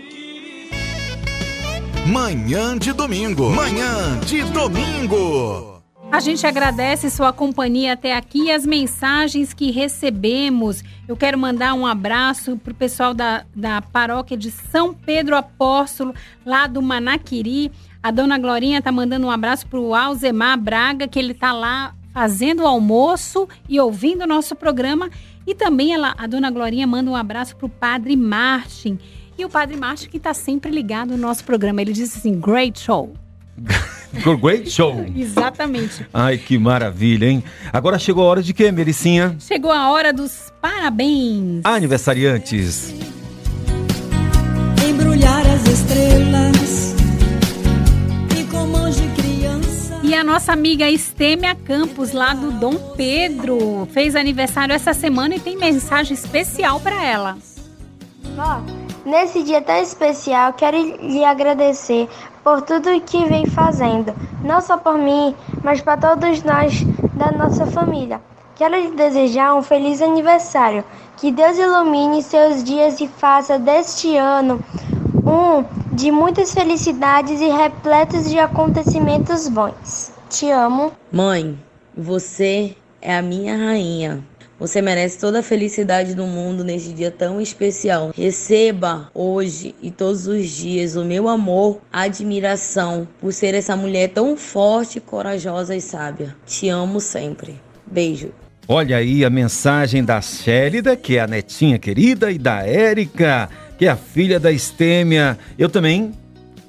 Manhã 2.05 2.77
de 2.77 2.93
domingo. 2.93 3.49
Manhã 3.49 4.19
de 4.27 4.43
domingo. 4.43 5.81
A 6.11 6.19
gente 6.19 6.45
agradece 6.45 7.09
sua 7.09 7.33
companhia 7.33 7.93
até 7.93 8.15
aqui 8.15 8.43
e 8.43 8.51
as 8.51 8.63
mensagens 8.63 9.55
que 9.55 9.71
recebemos. 9.71 10.83
Eu 11.07 11.17
quero 11.17 11.37
mandar 11.37 11.73
um 11.73 11.85
abraço 11.85 12.57
para 12.57 12.71
o 12.71 12.75
pessoal 12.75 13.13
da, 13.13 13.43
da 13.55 13.81
paróquia 13.81 14.37
de 14.37 14.51
São 14.51 14.93
Pedro 14.93 15.35
Apóstolo, 15.35 16.13
lá 16.45 16.67
do 16.67 16.79
Manaquiri. 16.81 17.71
A 18.05 18.11
dona 18.11 18.37
Glorinha 18.37 18.83
tá 18.83 18.91
mandando 18.91 19.25
um 19.25 19.31
abraço 19.31 19.65
para 19.65 19.79
o 19.79 19.95
Alzemar 19.95 20.59
Braga, 20.59 21.07
que 21.07 21.17
ele 21.17 21.33
tá 21.33 21.51
lá 21.51 21.95
fazendo 22.13 22.61
o 22.61 22.67
almoço 22.67 23.49
e 23.67 23.79
ouvindo 23.79 24.25
o 24.25 24.27
nosso 24.27 24.55
programa. 24.55 25.09
E 25.47 25.55
também 25.55 25.91
ela, 25.91 26.13
a 26.15 26.27
dona 26.27 26.51
Glorinha 26.51 26.85
manda 26.85 27.09
um 27.09 27.15
abraço 27.15 27.55
para 27.55 27.65
o 27.65 27.69
padre 27.69 28.15
Martin. 28.15 28.99
E 29.35 29.43
o 29.43 29.49
padre 29.49 29.75
Martin 29.75 30.07
que 30.07 30.17
está 30.17 30.35
sempre 30.35 30.69
ligado 30.69 31.13
no 31.13 31.17
nosso 31.17 31.43
programa. 31.43 31.81
Ele 31.81 31.93
disse 31.93 32.19
assim: 32.19 32.39
great 32.39 32.79
show. 32.79 33.11
Great 34.39 34.69
show. 34.69 35.03
Exatamente. 35.15 36.05
Ai, 36.13 36.37
que 36.37 36.57
maravilha, 36.59 37.25
hein? 37.25 37.43
Agora 37.73 37.97
chegou 37.97 38.23
a 38.23 38.27
hora 38.27 38.43
de 38.43 38.53
quê, 38.53 38.71
Mericinha? 38.71 39.35
Chegou 39.39 39.71
a 39.71 39.89
hora 39.89 40.13
dos 40.13 40.53
parabéns. 40.61 41.65
Aniversariantes. 41.65 42.93
Embrulhar 44.87 45.45
as 45.47 45.67
estrelas 45.67 46.54
nossa 50.25 50.51
amiga 50.51 50.89
Estêmia 50.89 51.53
Campos, 51.53 52.11
lá 52.11 52.33
do 52.33 52.51
Dom 52.51 52.73
Pedro, 52.97 53.87
fez 53.91 54.15
aniversário 54.15 54.73
essa 54.73 54.91
semana 54.91 55.35
e 55.35 55.39
tem 55.39 55.55
mensagem 55.55 56.15
especial 56.15 56.79
para 56.79 57.05
ela. 57.05 57.37
Vó, 58.35 58.59
nesse 59.05 59.43
dia 59.43 59.61
tão 59.61 59.77
especial, 59.77 60.51
quero 60.53 60.77
lhe 60.77 61.23
agradecer 61.23 62.09
por 62.43 62.63
tudo 62.63 62.99
que 63.01 63.23
vem 63.25 63.45
fazendo, 63.45 64.15
não 64.43 64.59
só 64.61 64.77
por 64.77 64.97
mim, 64.97 65.35
mas 65.63 65.79
para 65.79 65.95
todos 65.95 66.41
nós 66.41 66.83
da 67.13 67.31
nossa 67.31 67.67
família. 67.67 68.19
Quero 68.55 68.75
lhe 68.75 68.91
desejar 68.95 69.53
um 69.53 69.61
feliz 69.61 70.01
aniversário. 70.01 70.83
Que 71.17 71.31
Deus 71.31 71.57
ilumine 71.57 72.23
seus 72.23 72.63
dias 72.63 72.99
e 72.99 73.07
faça 73.07 73.59
deste 73.59 74.17
ano 74.17 74.59
um 75.25 75.63
de 75.93 76.11
muitas 76.11 76.53
felicidades 76.53 77.39
e 77.41 77.47
repletos 77.47 78.29
de 78.29 78.39
acontecimentos 78.39 79.47
bons. 79.47 80.14
Te 80.29 80.49
amo. 80.49 80.91
Mãe, 81.11 81.57
você 81.95 82.75
é 83.01 83.15
a 83.15 83.21
minha 83.21 83.55
rainha. 83.55 84.23
Você 84.59 84.81
merece 84.81 85.19
toda 85.19 85.39
a 85.39 85.43
felicidade 85.43 86.15
do 86.15 86.25
mundo 86.25 86.63
neste 86.63 86.93
dia 86.93 87.11
tão 87.11 87.41
especial. 87.41 88.11
Receba 88.15 89.09
hoje 89.13 89.75
e 89.81 89.91
todos 89.91 90.27
os 90.27 90.49
dias 90.49 90.95
o 90.95 91.03
meu 91.03 91.27
amor, 91.27 91.81
admiração 91.91 93.07
por 93.19 93.33
ser 93.33 93.53
essa 93.53 93.75
mulher 93.75 94.09
tão 94.09 94.37
forte, 94.37 94.99
corajosa 94.99 95.75
e 95.75 95.81
sábia. 95.81 96.35
Te 96.45 96.69
amo 96.69 97.01
sempre. 97.01 97.59
Beijo. 97.85 98.31
Olha 98.67 98.97
aí 98.97 99.23
a 99.23 99.29
mensagem 99.29 100.03
da 100.03 100.19
Shélida, 100.21 100.95
que 100.95 101.17
é 101.17 101.21
a 101.21 101.27
netinha 101.27 101.77
querida, 101.77 102.31
e 102.31 102.37
da 102.39 102.65
Érica, 102.65 103.47
que 103.77 103.85
é 103.85 103.89
a 103.89 103.95
filha 103.95 104.39
da 104.39 104.51
Estêmia. 104.51 105.37
Eu 105.59 105.69
também 105.69 106.13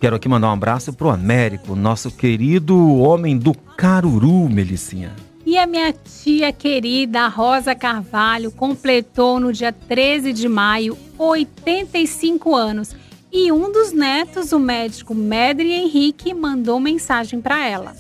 quero 0.01 0.17
aqui 0.17 0.29
mandar 0.29 0.49
um 0.49 0.53
abraço 0.53 0.93
pro 0.93 1.11
Américo, 1.11 1.75
nosso 1.75 2.11
querido 2.11 2.77
homem 2.97 3.37
do 3.37 3.55
Caruru, 3.55 4.49
Melicinha. 4.49 5.13
E 5.45 5.57
a 5.57 5.67
minha 5.67 5.93
tia 5.93 6.53
querida 6.53 7.29
Rosa 7.29 7.75
Carvalho 7.75 8.51
completou 8.51 9.39
no 9.39 9.53
dia 9.53 9.73
13 9.73 10.33
de 10.33 10.49
maio 10.49 10.99
85 11.17 12.55
anos. 12.55 12.95
E 13.33 13.53
um 13.53 13.71
dos 13.71 13.93
netos, 13.93 14.53
o 14.53 14.59
médico 14.59 15.15
Medri 15.15 15.73
Henrique, 15.73 16.35
mandou 16.35 16.81
mensagem 16.81 17.41
para 17.41 17.65
ela. 17.67 17.95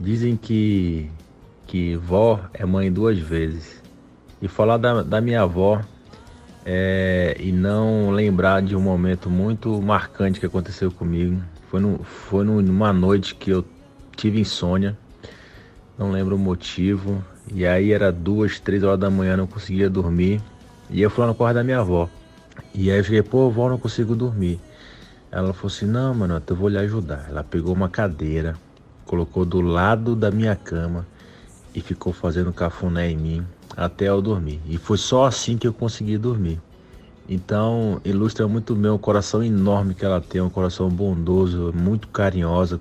Dizem 0.00 0.36
que, 0.36 1.10
que 1.66 1.96
vó 1.96 2.40
é 2.54 2.64
mãe 2.64 2.90
duas 2.90 3.18
vezes. 3.18 3.82
E 4.40 4.48
falar 4.48 4.78
da, 4.78 5.02
da 5.02 5.20
minha 5.20 5.42
avó 5.42 5.82
é, 6.70 7.34
e 7.40 7.50
não 7.50 8.10
lembrar 8.10 8.60
de 8.60 8.76
um 8.76 8.80
momento 8.80 9.30
muito 9.30 9.80
marcante 9.80 10.38
que 10.38 10.44
aconteceu 10.44 10.90
comigo. 10.90 11.40
Foi, 11.70 11.80
no, 11.80 12.04
foi 12.04 12.44
numa 12.44 12.92
noite 12.92 13.34
que 13.34 13.50
eu 13.50 13.64
tive 14.14 14.38
insônia 14.38 14.94
não 15.98 16.12
lembro 16.12 16.36
o 16.36 16.38
motivo. 16.38 17.24
E 17.52 17.66
aí 17.66 17.92
era 17.92 18.12
duas, 18.12 18.60
três 18.60 18.84
horas 18.84 19.00
da 19.00 19.10
manhã, 19.10 19.36
não 19.36 19.46
conseguia 19.46 19.90
dormir. 19.90 20.40
E 20.90 21.00
eu 21.00 21.10
fui 21.10 21.22
lá 21.22 21.28
no 21.28 21.34
quarto 21.34 21.56
da 21.56 21.64
minha 21.64 21.80
avó. 21.80 22.08
E 22.74 22.90
aí 22.90 22.98
eu 22.98 23.04
cheguei, 23.04 23.22
pô, 23.22 23.46
avó, 23.46 23.68
não 23.68 23.78
consigo 23.78 24.14
dormir. 24.14 24.60
Ela 25.32 25.52
falou 25.52 25.66
assim, 25.66 25.86
não, 25.86 26.14
mano, 26.14 26.40
eu 26.46 26.56
vou 26.56 26.68
lhe 26.68 26.78
ajudar. 26.78 27.26
Ela 27.28 27.42
pegou 27.42 27.74
uma 27.74 27.88
cadeira, 27.88 28.54
colocou 29.04 29.44
do 29.44 29.60
lado 29.60 30.14
da 30.14 30.30
minha 30.30 30.54
cama 30.54 31.06
e 31.74 31.80
ficou 31.80 32.12
fazendo 32.12 32.52
cafuné 32.52 33.10
em 33.10 33.16
mim 33.16 33.46
até 33.76 34.08
eu 34.08 34.20
dormir. 34.20 34.60
E 34.66 34.76
foi 34.78 34.98
só 34.98 35.26
assim 35.26 35.56
que 35.56 35.66
eu 35.66 35.72
consegui 35.72 36.18
dormir. 36.18 36.60
Então, 37.28 38.00
ilustra 38.04 38.48
muito 38.48 38.74
bem 38.74 38.90
o 38.90 38.98
coração 38.98 39.44
enorme 39.44 39.94
que 39.94 40.04
ela 40.04 40.20
tem, 40.20 40.40
um 40.40 40.48
coração 40.48 40.88
bondoso, 40.88 41.72
muito 41.74 42.08
carinhosa, 42.08 42.80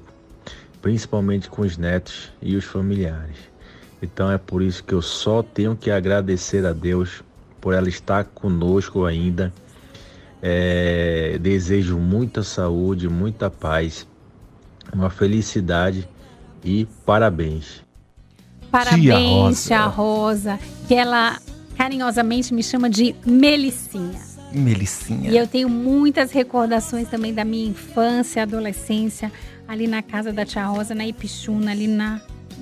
principalmente 0.81 1.49
com 1.49 1.63
os 1.63 1.77
netos 1.77 2.31
e 2.41 2.55
os 2.55 2.63
familiares. 2.63 3.37
Então 4.01 4.31
é 4.31 4.37
por 4.37 4.61
isso 4.61 4.83
que 4.83 4.93
eu 4.93 5.01
só 5.01 5.41
tenho 5.41 5.75
que 5.75 5.89
agradecer 5.89 6.65
a 6.65 6.71
Deus 6.71 7.23
por 7.59 7.73
ela 7.73 7.89
estar 7.89 8.23
conosco 8.23 9.05
ainda. 9.05 9.51
É, 10.41 11.37
desejo 11.41 11.97
muita 11.97 12.43
saúde, 12.43 13.09
muita 13.09 13.49
paz, 13.49 14.07
uma 14.93 15.09
felicidade 15.09 16.07
e 16.63 16.85
parabéns. 17.05 17.86
Parabéns, 18.83 19.65
tia 19.65 19.85
Rosa, 19.85 20.55
Rosa 20.55 20.59
que 20.87 20.93
ela 20.93 21.39
carinhosamente 21.75 22.53
me 22.53 22.61
chama 22.61 22.89
de 22.89 23.15
Melicinha. 23.25 24.19
Melicinha. 24.53 25.29
E 25.29 25.37
eu 25.37 25.47
tenho 25.47 25.69
muitas 25.69 26.31
recordações 26.31 27.07
também 27.09 27.33
da 27.33 27.43
minha 27.43 27.69
infância, 27.69 28.43
adolescência 28.43 29.31
ali 29.67 29.87
na 29.87 30.01
casa 30.01 30.31
da 30.31 30.45
tia 30.45 30.65
Rosa, 30.65 30.95
na 30.95 31.05
Ipixuna, 31.05 31.71
ali 31.71 31.87
na, 31.87 32.21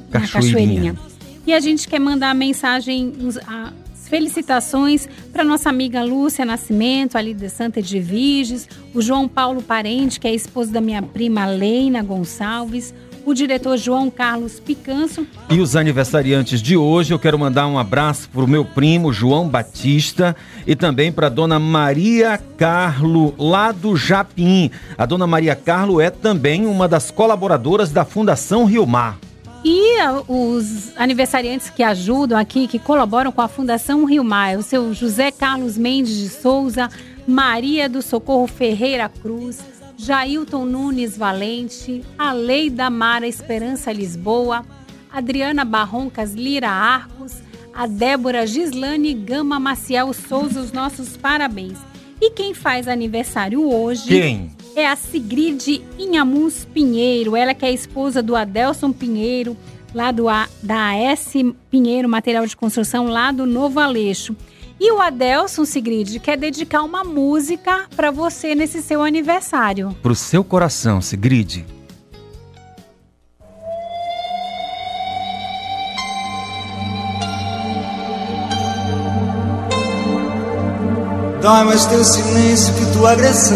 na 0.10 0.28
Cachoeirinha. 0.28 0.96
E 1.46 1.54
a 1.54 1.60
gente 1.60 1.88
quer 1.88 2.00
mandar 2.00 2.32
a 2.32 2.34
mensagem, 2.34 3.14
as 3.48 4.10
felicitações 4.10 5.08
para 5.32 5.44
nossa 5.44 5.70
amiga 5.70 6.04
Lúcia 6.04 6.44
Nascimento, 6.44 7.18
ali 7.18 7.34
de 7.34 7.50
Santa 7.50 7.80
Edviges, 7.80 8.68
o 8.94 9.02
João 9.02 9.28
Paulo 9.28 9.62
Parente, 9.62 10.20
que 10.20 10.28
é 10.28 10.34
esposo 10.34 10.72
da 10.72 10.82
minha 10.82 11.04
prima 11.04 11.46
Leina 11.46 12.02
Gonçalves, 12.02 12.94
o 13.26 13.34
diretor 13.34 13.76
João 13.78 14.10
Carlos 14.10 14.60
Picanso. 14.60 15.26
E 15.50 15.60
os 15.60 15.76
aniversariantes 15.76 16.62
de 16.62 16.78
hoje, 16.78 17.14
eu 17.14 17.20
quero 17.20 17.40
mandar 17.40 17.68
um 17.68 17.80
abraço 17.80 18.30
para 18.30 18.44
o 18.44 18.48
meu 18.48 18.64
primo 18.64 19.12
João 19.12 19.50
Batista 19.50 20.36
e 20.66 20.76
também 20.76 21.12
para 21.12 21.28
a 21.28 21.30
dona 21.30 21.60
Maria 21.60 22.40
Carlo, 22.58 23.34
lá 23.38 23.72
do 23.72 23.98
Japim. 23.98 24.70
A 24.98 25.06
dona 25.06 25.26
Maria 25.26 25.56
Carlo 25.56 26.00
é 26.00 26.10
também 26.10 26.66
uma 26.66 26.88
das 26.88 27.10
colaboradoras 27.10 27.92
da 27.92 28.06
Fundação 28.06 28.66
Rio 28.66 28.86
Mar. 28.86 29.18
E 29.68 29.98
os 30.28 30.96
aniversariantes 30.96 31.72
que 31.72 31.82
ajudam 31.82 32.38
aqui, 32.38 32.68
que 32.68 32.78
colaboram 32.78 33.32
com 33.32 33.42
a 33.42 33.48
Fundação 33.48 34.06
Rio 34.06 34.24
Mar, 34.24 34.56
o 34.58 34.62
seu 34.62 34.94
José 34.94 35.32
Carlos 35.32 35.76
Mendes 35.76 36.16
de 36.16 36.30
Souza, 36.30 36.88
Maria 37.28 37.90
do 37.90 38.04
Socorro 38.04 38.46
Ferreira 38.46 39.10
Cruz, 39.10 39.58
Jailton 39.98 40.66
Nunes 40.66 41.18
Valente, 41.18 42.04
Aleida 42.18 42.90
Mara 42.90 43.28
Esperança 43.28 43.92
Lisboa, 43.92 44.66
Adriana 45.12 45.64
Barroncas 45.64 46.34
Lira 46.34 46.70
Arcos, 46.70 47.42
a 47.74 47.88
Débora 47.88 48.46
Gislane 48.46 49.14
Gama 49.14 49.60
Maciel 49.60 50.14
Souza, 50.14 50.60
os 50.60 50.72
nossos 50.72 51.16
parabéns. 51.18 51.78
E 52.22 52.32
quem 52.32 52.54
faz 52.54 52.88
aniversário 52.88 53.70
hoje 53.70 54.08
quem? 54.08 54.52
é 54.76 54.88
a 54.88 54.96
Sigrid 54.96 55.82
Inhamus 55.98 56.66
Pinheiro, 56.66 57.36
ela 57.36 57.54
que 57.54 57.66
é 57.66 57.72
esposa 57.72 58.22
do 58.22 58.36
Adelson 58.36 58.92
Pinheiro, 58.92 59.56
lá 59.94 60.12
do 60.12 60.28
a, 60.28 60.48
da 60.62 60.92
AS 61.12 61.34
Pinheiro 61.70 62.10
Material 62.10 62.46
de 62.46 62.56
Construção, 62.56 63.08
lá 63.08 63.32
do 63.32 63.46
Novo 63.46 63.80
Aleixo. 63.80 64.36
E 64.80 64.92
o 64.92 65.02
Adelson 65.02 65.64
Sigrid 65.66 66.20
quer 66.20 66.38
dedicar 66.38 66.84
uma 66.84 67.04
música 67.04 67.86
para 67.96 68.12
você 68.12 68.54
nesse 68.54 68.82
seu 68.82 69.02
aniversário. 69.02 69.96
Pro 70.02 70.14
seu 70.14 70.44
coração, 70.44 71.02
Sigrid. 71.02 71.64
Dói 81.46 81.64
mais 81.64 81.86
teu 81.86 82.04
silêncio 82.04 82.74
que 82.74 82.86
tua 82.92 83.12
agressão. 83.12 83.56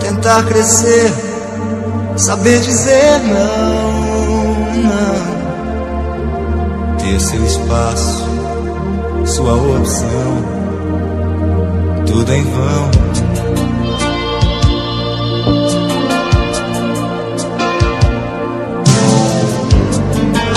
Tentar 0.00 0.44
crescer, 0.46 1.12
saber 2.16 2.58
dizer 2.60 3.20
não, 3.20 3.85
Seu 7.06 7.44
espaço, 7.44 8.24
sua 9.24 9.54
opção, 9.54 10.44
tudo 12.06 12.32
em 12.32 12.42
vão. 12.42 12.90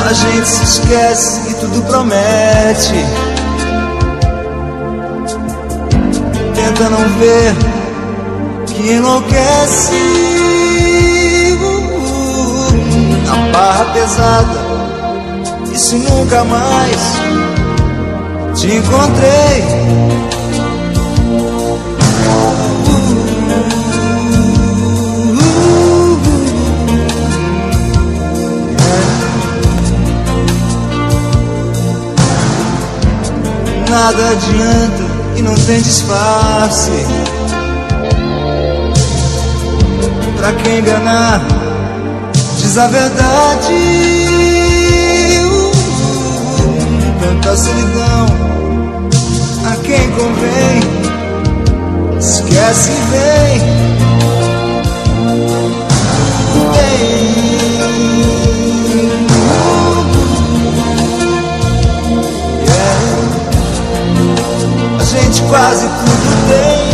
A 0.05 0.13
gente 0.13 0.47
se 0.47 0.63
esquece 0.63 1.49
e 1.49 1.53
tudo 1.55 1.81
promete. 1.88 3.05
Tenta 6.55 6.89
não 6.89 7.09
ver 7.19 7.55
que 8.67 8.91
enlouquece. 8.91 9.93
A 13.31 13.51
barra 13.53 13.85
pesada, 13.93 14.59
isso 15.80 15.97
nunca 15.97 16.43
mais 16.43 16.99
te 18.53 18.68
encontrei. 18.68 19.64
Nada 33.89 34.31
adianta 34.31 35.03
e 35.38 35.41
não 35.41 35.56
tem 35.56 35.81
disfarce. 35.81 36.91
Pra 40.35 40.51
quem 40.61 40.80
enganar, 40.80 41.41
diz 42.57 42.77
a 42.77 42.88
verdade. 42.88 44.48
Tanta 47.41 47.55
solidão 47.55 48.25
a 49.65 49.75
quem 49.77 50.11
convém, 50.11 50.81
esquece 52.19 52.91
e 52.91 53.01
vem. 53.11 53.79
A 64.99 65.03
gente 65.03 65.41
quase 65.43 65.87
tudo 65.87 66.47
tem. 66.49 66.88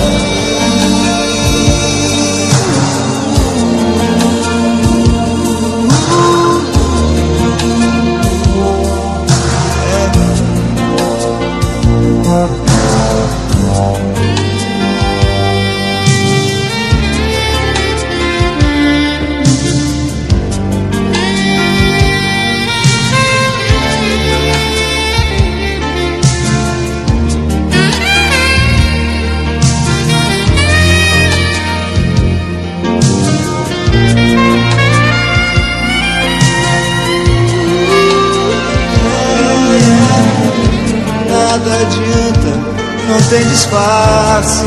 Tem 43.36 43.48
disfarce. 43.50 44.64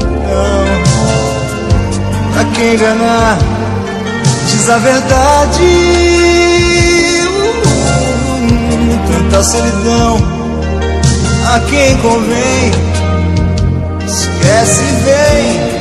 Não, 0.00 0.64
pra 2.32 2.44
quem 2.56 2.74
enganar, 2.74 3.38
diz 4.48 4.68
a 4.68 4.78
verdade. 4.78 5.62
Tanta 9.06 9.44
solidão 9.44 10.18
a 11.54 11.60
quem 11.60 11.96
convém, 11.98 12.72
esquece 14.06 14.82
e. 14.82 15.02
Vem. 15.04 15.71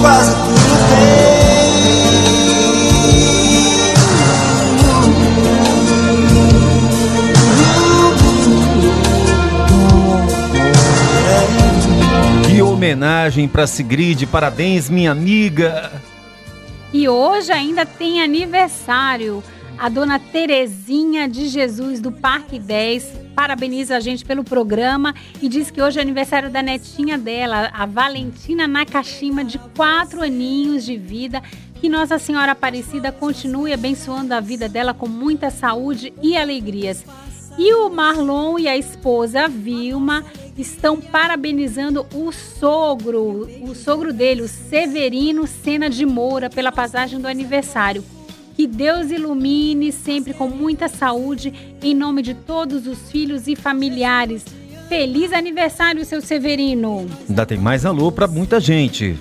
Quase 0.00 0.34
tudo 0.34 0.68
Que 12.46 12.62
homenagem 12.62 13.46
para 13.46 13.66
Sigrid, 13.66 14.26
parabéns, 14.26 14.88
minha 14.88 15.12
amiga. 15.12 15.92
E 16.92 17.08
hoje 17.08 17.52
ainda 17.52 17.84
tem 17.84 18.22
aniversário. 18.22 19.42
A 19.78 19.88
dona 19.88 20.18
Terezinha 20.18 21.28
de 21.28 21.46
Jesus 21.46 22.00
do 22.00 22.10
Parque 22.10 22.58
10 22.58 23.12
parabeniza 23.36 23.96
a 23.96 24.00
gente 24.00 24.24
pelo 24.24 24.42
programa 24.42 25.14
e 25.40 25.48
diz 25.48 25.70
que 25.70 25.80
hoje 25.80 26.00
é 26.00 26.02
aniversário 26.02 26.50
da 26.50 26.60
netinha 26.60 27.16
dela, 27.16 27.70
a 27.72 27.86
Valentina 27.86 28.66
Nakashima, 28.66 29.44
de 29.44 29.56
quatro 29.76 30.20
aninhos 30.20 30.84
de 30.84 30.96
vida. 30.96 31.40
Que 31.80 31.88
Nossa 31.88 32.18
Senhora 32.18 32.50
Aparecida 32.50 33.12
continue 33.12 33.72
abençoando 33.72 34.34
a 34.34 34.40
vida 34.40 34.68
dela 34.68 34.92
com 34.92 35.06
muita 35.06 35.48
saúde 35.48 36.12
e 36.20 36.36
alegrias. 36.36 37.04
E 37.56 37.72
o 37.72 37.88
Marlon 37.88 38.58
e 38.58 38.66
a 38.66 38.76
esposa 38.76 39.46
Vilma 39.46 40.24
estão 40.56 41.00
parabenizando 41.00 42.04
o 42.12 42.32
sogro, 42.32 43.48
o 43.62 43.76
sogro 43.76 44.12
dele, 44.12 44.42
o 44.42 44.48
Severino 44.48 45.46
Sena 45.46 45.88
de 45.88 46.04
Moura, 46.04 46.50
pela 46.50 46.72
passagem 46.72 47.20
do 47.20 47.28
aniversário. 47.28 48.04
Que 48.58 48.66
Deus 48.66 49.12
ilumine 49.12 49.92
sempre 49.92 50.34
com 50.34 50.48
muita 50.48 50.88
saúde, 50.88 51.54
em 51.80 51.94
nome 51.94 52.22
de 52.22 52.34
todos 52.34 52.88
os 52.88 53.08
filhos 53.08 53.46
e 53.46 53.54
familiares. 53.54 54.44
Feliz 54.88 55.32
aniversário, 55.32 56.04
seu 56.04 56.20
Severino! 56.20 57.06
Ainda 57.28 57.46
tem 57.46 57.56
mais 57.56 57.86
alô 57.86 58.10
para 58.10 58.26
muita 58.26 58.58
gente. 58.58 59.16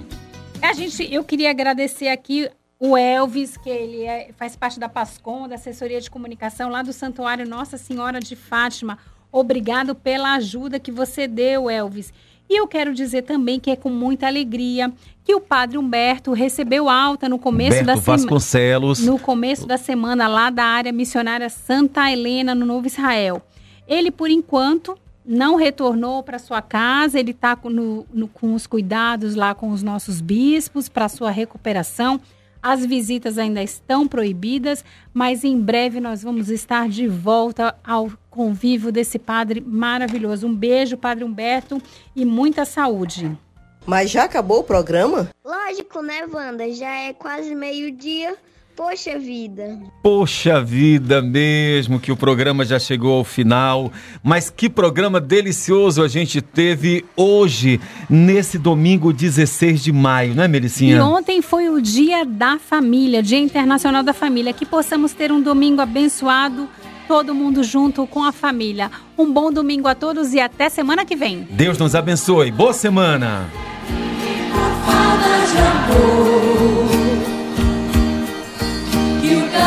A 0.60 0.74
gente, 0.74 1.08
eu 1.14 1.24
queria 1.24 1.52
agradecer 1.52 2.08
aqui 2.08 2.50
o 2.80 2.98
Elvis, 2.98 3.58
que 3.58 3.70
ele 3.70 4.02
é- 4.06 4.32
faz 4.36 4.56
parte 4.56 4.80
da 4.80 4.90
PASCOM, 4.90 5.48
da 5.48 5.54
assessoria 5.54 6.02
de 6.02 6.10
comunicação 6.10 6.72
lá 6.72 6.82
do 6.82 6.92
Santuário 6.92 7.48
Nossa 7.48 7.78
Senhora 7.78 8.20
de 8.20 8.36
Fátima. 8.36 8.98
Obrigado 9.32 9.94
pela 9.94 10.34
ajuda 10.34 10.80
que 10.80 10.92
você 10.92 11.28
deu, 11.28 11.70
Elvis. 11.70 12.12
E 12.50 12.60
eu 12.60 12.68
quero 12.68 12.94
dizer 12.94 13.24
também 13.24 13.60
que 13.60 13.70
é 13.70 13.76
com 13.76 13.90
muita 13.90 14.28
alegria 14.28 14.92
que 15.24 15.36
o 15.36 15.42
Padre 15.42 15.78
Humberto 15.78 16.32
recebeu 16.32 16.88
alta 16.88 17.28
no 17.28 17.38
começo 17.38 17.84
da 17.84 17.94
Humberto 17.94 18.02
semana. 18.02 18.22
Vasconcelos. 18.24 19.00
No 19.00 19.20
começo 19.20 19.68
da 19.68 19.78
semana, 19.78 20.28
lá 20.28 20.50
da 20.50 20.64
área 20.64 20.92
missionária 20.94 21.50
Santa 21.50 22.10
Helena, 22.10 22.56
no 22.56 22.66
Novo 22.66 22.88
Israel. 22.88 23.42
Ele, 23.86 24.10
por 24.10 24.30
enquanto, 24.30 24.98
não 25.26 25.56
retornou 25.56 26.24
para 26.24 26.40
sua 26.40 26.62
casa, 26.62 27.20
ele 27.20 27.32
está 27.32 27.58
com, 27.58 28.06
com 28.34 28.54
os 28.54 28.66
cuidados 28.66 29.36
lá 29.36 29.54
com 29.54 29.70
os 29.72 29.84
nossos 29.84 30.22
bispos 30.22 30.88
para 30.88 31.10
sua 31.10 31.30
recuperação. 31.30 32.22
As 32.62 32.86
visitas 32.86 33.38
ainda 33.38 33.62
estão 33.62 34.08
proibidas, 34.08 34.84
mas 35.14 35.44
em 35.44 35.60
breve 35.60 36.00
nós 36.00 36.24
vamos 36.24 36.50
estar 36.50 36.90
de 36.90 37.08
volta 37.08 37.76
ao 37.84 38.12
convívio 38.30 38.92
desse 38.92 39.18
padre 39.18 39.62
maravilhoso. 39.62 40.48
Um 40.48 40.56
beijo, 40.56 40.98
Padre 40.98 41.24
Humberto, 41.24 41.82
e 42.16 42.26
muita 42.26 42.66
saúde. 42.66 43.38
Mas 43.86 44.10
já 44.12 44.26
acabou 44.26 44.60
o 44.60 44.64
programa? 44.64 45.30
Lógico, 45.44 46.02
né, 46.02 46.26
Wanda? 46.32 46.70
Já 46.72 46.94
é 46.94 47.14
quase 47.14 47.56
meio-dia. 47.56 48.36
Poxa 48.78 49.18
vida. 49.18 49.80
Poxa 50.04 50.62
vida 50.62 51.20
mesmo, 51.20 52.00
que 52.00 52.12
o 52.12 52.16
programa 52.16 52.64
já 52.64 52.78
chegou 52.78 53.18
ao 53.18 53.24
final. 53.24 53.92
Mas 54.24 54.52
que 54.52 54.70
programa 54.70 55.20
delicioso 55.20 56.04
a 56.04 56.08
gente 56.08 56.44
teve 56.44 57.04
hoje, 57.16 57.82
nesse 58.08 58.60
domingo 58.60 59.12
16 59.12 59.84
de 59.84 59.92
maio, 59.92 60.36
né, 60.36 60.46
E 60.46 60.48
Melicinha? 60.48 61.04
ontem 61.04 61.42
foi 61.42 61.70
o 61.70 61.82
Dia 61.82 62.24
da 62.24 62.60
Família, 62.60 63.24
Dia 63.24 63.40
Internacional 63.40 64.04
da 64.04 64.14
Família. 64.14 64.54
Que 64.54 64.64
possamos 64.66 65.12
ter 65.12 65.32
um 65.32 65.42
domingo 65.42 65.82
abençoado 65.82 66.70
todo 67.08 67.34
mundo 67.34 67.64
junto 67.64 68.06
com 68.06 68.24
a 68.24 68.32
família. 68.32 68.92
Um 69.18 69.34
bom 69.34 69.52
domingo 69.52 69.88
a 69.88 69.96
todos 69.96 70.36
e 70.36 70.40
até 70.40 70.70
semana 70.70 71.04
que 71.04 71.16
vem. 71.16 71.48
Deus 71.50 71.80
nos 71.80 71.96
abençoe. 71.96 72.52
Boa 72.52 72.74
semana. 72.74 73.50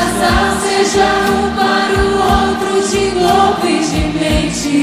Falta 0.00 0.84
de 0.84 1.00
amor. 1.00 1.10
Que 1.10 1.10
o 1.10 1.10
casal 1.10 1.10
seja 1.10 1.10
um 1.30 1.44
para 1.56 1.94
o 2.00 2.18
outro 2.36 2.72
de 2.88 3.04
e 3.66 3.78
de 3.84 4.02
mente. 4.18 4.78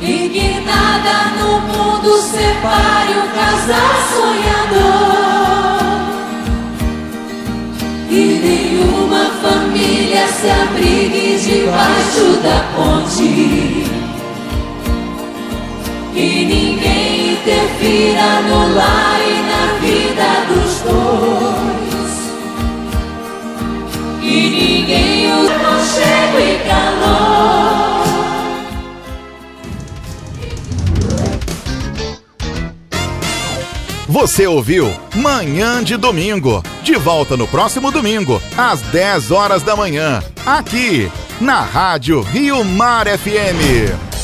E 0.00 0.28
que 0.28 0.48
nada 0.66 1.16
no 1.38 1.50
mundo 1.60 2.10
separe 2.20 3.12
o 3.12 3.24
casal 3.34 3.94
sonhador. 4.14 5.12
E 8.10 8.22
nenhuma 8.44 9.24
família 9.40 10.24
se 10.28 10.48
abrigue 10.50 11.38
debaixo 11.38 12.26
da 12.42 12.58
ponte. 12.74 13.30
E 16.14 16.44
ninguém 16.44 17.32
interfira 17.32 18.30
no 18.48 18.74
lar 18.74 19.20
e 19.20 19.34
na 19.48 19.62
vida 19.80 20.28
dos 20.48 20.72
dois. 20.80 21.51
Ninguém 24.32 25.30
usa 25.34 25.60
e 26.40 26.58
calor. 26.66 27.52
Você 34.08 34.46
ouviu 34.46 34.90
Manhã 35.14 35.84
de 35.84 35.96
Domingo. 35.96 36.62
De 36.82 36.94
volta 36.96 37.36
no 37.36 37.46
próximo 37.46 37.90
domingo, 37.90 38.40
às 38.56 38.80
10 38.80 39.30
horas 39.30 39.62
da 39.62 39.76
manhã, 39.76 40.22
aqui 40.46 41.10
na 41.40 41.60
Rádio 41.60 42.22
Rio 42.22 42.64
Mar 42.64 43.06
FM. 43.06 44.21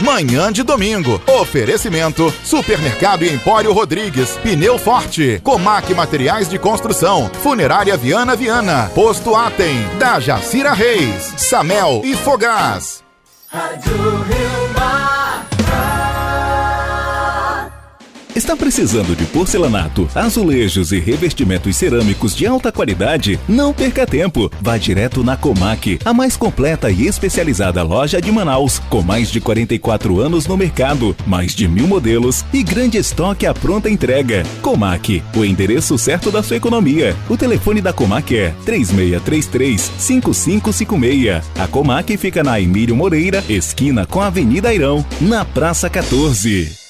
Manhã 0.00 0.52
de 0.52 0.62
domingo. 0.62 1.20
Oferecimento: 1.26 2.32
Supermercado 2.44 3.24
Empório 3.24 3.72
Rodrigues, 3.72 4.30
Pneu 4.42 4.78
Forte, 4.78 5.40
Comac 5.42 5.92
Materiais 5.94 6.48
de 6.48 6.58
Construção, 6.58 7.30
Funerária 7.42 7.96
Viana 7.96 8.36
Viana, 8.36 8.90
Posto 8.94 9.34
Atem, 9.34 9.76
da 9.98 10.20
Jacira 10.20 10.72
Reis, 10.72 11.34
Samel 11.36 12.02
e 12.04 12.14
Fogás. 12.14 13.02
Rádio 13.50 13.92
Rio 13.92 14.72
Mar. 14.78 15.17
Está 18.38 18.56
precisando 18.56 19.14
de 19.16 19.26
porcelanato, 19.26 20.08
azulejos 20.14 20.92
e 20.92 21.00
revestimentos 21.00 21.74
cerâmicos 21.74 22.36
de 22.36 22.46
alta 22.46 22.70
qualidade? 22.70 23.36
Não 23.48 23.74
perca 23.74 24.06
tempo. 24.06 24.48
Vá 24.60 24.78
direto 24.78 25.24
na 25.24 25.36
Comac, 25.36 25.98
a 26.04 26.14
mais 26.14 26.36
completa 26.36 26.88
e 26.88 27.08
especializada 27.08 27.82
loja 27.82 28.22
de 28.22 28.30
Manaus, 28.30 28.78
com 28.88 29.02
mais 29.02 29.28
de 29.28 29.40
44 29.40 30.20
anos 30.20 30.46
no 30.46 30.56
mercado, 30.56 31.16
mais 31.26 31.52
de 31.52 31.66
mil 31.66 31.88
modelos 31.88 32.44
e 32.52 32.62
grande 32.62 32.96
estoque 32.96 33.44
à 33.44 33.52
pronta 33.52 33.90
entrega. 33.90 34.44
Comac, 34.62 35.20
o 35.34 35.44
endereço 35.44 35.98
certo 35.98 36.30
da 36.30 36.40
sua 36.40 36.58
economia. 36.58 37.16
O 37.28 37.36
telefone 37.36 37.80
da 37.80 37.92
Comac 37.92 38.36
é 38.36 38.54
3633-5556. 38.64 41.42
A 41.58 41.66
Comac 41.66 42.16
fica 42.16 42.44
na 42.44 42.60
Emílio 42.60 42.94
Moreira, 42.94 43.42
esquina 43.48 44.06
com 44.06 44.20
a 44.20 44.28
Avenida 44.28 44.68
Airão, 44.68 45.04
na 45.20 45.44
Praça 45.44 45.90
14. 45.90 46.87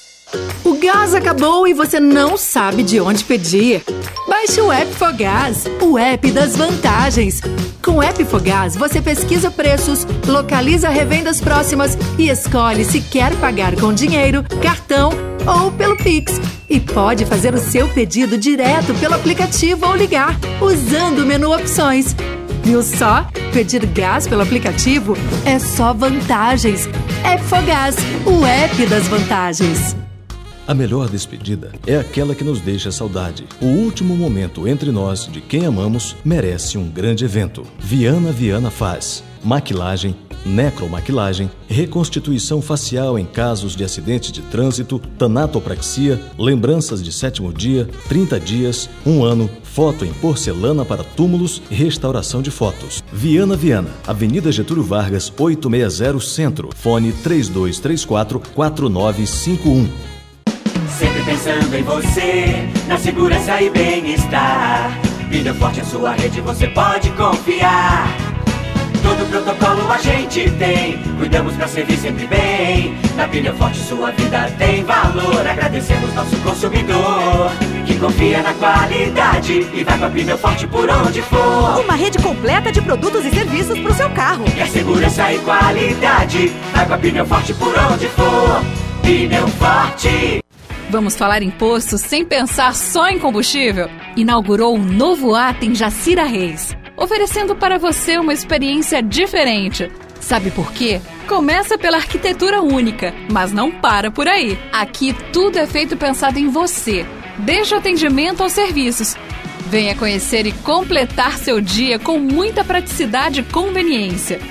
Gás 0.79 1.13
acabou 1.13 1.67
e 1.67 1.73
você 1.73 1.99
não 1.99 2.37
sabe 2.37 2.83
de 2.83 3.01
onde 3.01 3.25
pedir. 3.25 3.83
Baixe 4.29 4.61
o 4.61 4.71
app 4.71 4.93
Fogás, 4.93 5.65
o 5.81 5.97
app 5.97 6.31
das 6.31 6.55
vantagens. 6.55 7.41
Com 7.83 7.97
o 7.97 8.01
app 8.01 8.23
Fogás, 8.23 8.77
você 8.77 9.01
pesquisa 9.01 9.51
preços, 9.51 10.07
localiza 10.25 10.87
revendas 10.87 11.41
próximas 11.41 11.97
e 12.17 12.29
escolhe 12.29 12.85
se 12.85 13.01
quer 13.01 13.35
pagar 13.41 13.75
com 13.75 13.93
dinheiro, 13.93 14.41
cartão 14.61 15.11
ou 15.45 15.69
pelo 15.69 15.97
Pix. 15.97 16.39
E 16.69 16.79
pode 16.79 17.25
fazer 17.25 17.53
o 17.53 17.59
seu 17.59 17.89
pedido 17.89 18.37
direto 18.37 18.93
pelo 19.01 19.15
aplicativo 19.15 19.85
ou 19.85 19.95
ligar, 19.95 20.39
usando 20.61 21.19
o 21.19 21.25
menu 21.25 21.53
Opções. 21.53 22.15
Viu 22.63 22.81
só? 22.81 23.27
Pedir 23.51 23.85
gás 23.85 24.27
pelo 24.27 24.43
aplicativo 24.43 25.17
é 25.45 25.59
só 25.59 25.91
vantagens. 25.91 26.87
App 27.25 27.43
Fogás, 27.43 27.95
o 28.25 28.45
app 28.45 28.85
das 28.85 29.07
vantagens. 29.09 29.95
A 30.69 30.73
melhor 30.75 31.09
despedida 31.09 31.71
é 31.87 31.97
aquela 31.97 32.35
que 32.35 32.43
nos 32.43 32.61
deixa 32.61 32.91
saudade. 32.91 33.43
O 33.59 33.65
último 33.65 34.15
momento 34.15 34.67
entre 34.67 34.91
nós 34.91 35.25
de 35.25 35.41
quem 35.41 35.65
amamos 35.65 36.15
merece 36.23 36.77
um 36.77 36.87
grande 36.87 37.25
evento. 37.25 37.63
Viana 37.79 38.31
Viana 38.31 38.69
faz 38.69 39.23
maquilagem, 39.43 40.15
necromaquilagem, 40.45 41.49
reconstituição 41.67 42.61
facial 42.61 43.17
em 43.17 43.25
casos 43.25 43.75
de 43.75 43.83
acidente 43.83 44.31
de 44.31 44.43
trânsito, 44.43 44.99
tanatopraxia, 45.17 46.21
lembranças 46.37 47.01
de 47.01 47.11
sétimo 47.11 47.51
dia, 47.51 47.89
30 48.07 48.39
dias, 48.39 48.87
um 49.03 49.23
ano, 49.23 49.49
foto 49.63 50.05
em 50.05 50.13
porcelana 50.13 50.85
para 50.85 51.03
túmulos 51.03 51.63
e 51.71 51.73
restauração 51.73 52.43
de 52.43 52.51
fotos. 52.51 53.03
Viana 53.11 53.55
Viana, 53.55 53.89
Avenida 54.05 54.51
Getúlio 54.51 54.83
Vargas, 54.83 55.33
860 55.35 56.19
Centro. 56.19 56.69
Fone 56.75 57.11
3234 57.11 58.39
4951. 58.53 60.18
Sempre 61.19 61.33
pensando 61.33 61.75
em 61.75 61.83
você, 61.83 62.69
na 62.87 62.97
segurança 62.97 63.61
e 63.61 63.69
bem-estar. 63.69 64.89
Pneu 65.29 65.53
Forte 65.55 65.81
é 65.81 65.83
sua 65.83 66.13
rede, 66.13 66.39
você 66.39 66.67
pode 66.67 67.09
confiar. 67.11 68.07
Todo 69.03 69.29
protocolo 69.29 69.91
a 69.91 69.97
gente 69.97 70.49
tem, 70.51 70.97
cuidamos 71.17 71.55
pra 71.55 71.67
servir 71.67 71.97
sempre 71.97 72.25
bem. 72.25 72.97
Na 73.17 73.27
Pneu 73.27 73.53
Forte 73.55 73.79
sua 73.79 74.11
vida 74.11 74.49
tem 74.57 74.85
valor. 74.85 75.45
Agradecemos 75.45 76.13
nosso 76.13 76.37
consumidor, 76.37 77.51
que 77.85 77.95
confia 77.95 78.41
na 78.41 78.53
qualidade 78.53 79.67
e 79.73 79.83
vai 79.83 79.97
com 79.97 80.05
a 80.05 80.09
Pneu 80.09 80.37
Forte 80.37 80.67
por 80.67 80.89
onde 80.89 81.21
for. 81.23 81.81
Uma 81.83 81.95
rede 81.95 82.17
completa 82.19 82.71
de 82.71 82.81
produtos 82.81 83.25
e 83.25 83.29
serviços 83.29 83.77
para 83.77 83.91
o 83.91 83.95
seu 83.95 84.09
carro. 84.11 84.45
Quer 84.45 84.69
segurança 84.69 85.33
e 85.33 85.39
qualidade, 85.39 86.53
vai 86.73 86.85
com 86.85 86.93
a 86.93 86.97
Pneu 86.97 87.25
Forte 87.25 87.53
por 87.55 87.77
onde 87.77 88.07
for. 88.07 88.63
Pneu 89.01 89.47
Forte. 89.49 90.39
Vamos 90.89 91.15
falar 91.15 91.43
em 91.43 91.51
posto 91.51 91.99
sem 91.99 92.25
pensar 92.25 92.73
só 92.73 93.09
em 93.09 93.19
combustível? 93.19 93.87
Inaugurou 94.17 94.75
um 94.75 94.83
novo 94.83 95.35
ato 95.35 95.63
em 95.63 95.75
Jacira 95.75 96.23
Reis, 96.23 96.75
oferecendo 96.97 97.55
para 97.55 97.77
você 97.77 98.17
uma 98.17 98.33
experiência 98.33 98.99
diferente. 98.99 99.91
Sabe 100.19 100.49
por 100.49 100.73
quê? 100.73 100.99
Começa 101.27 101.77
pela 101.77 101.97
arquitetura 101.97 102.63
única, 102.63 103.13
mas 103.31 103.51
não 103.51 103.71
para 103.71 104.09
por 104.09 104.27
aí. 104.27 104.57
Aqui 104.73 105.15
tudo 105.31 105.59
é 105.59 105.67
feito 105.67 105.95
pensado 105.95 106.39
em 106.39 106.49
você, 106.49 107.05
desde 107.37 107.75
o 107.75 107.77
atendimento 107.77 108.41
aos 108.41 108.53
serviços. 108.53 109.15
Venha 109.67 109.95
conhecer 109.95 110.47
e 110.47 110.51
completar 110.51 111.37
seu 111.37 111.61
dia 111.61 111.99
com 111.99 112.17
muita 112.17 112.63
praticidade 112.63 113.41
e 113.41 113.43
conveniência. 113.43 114.41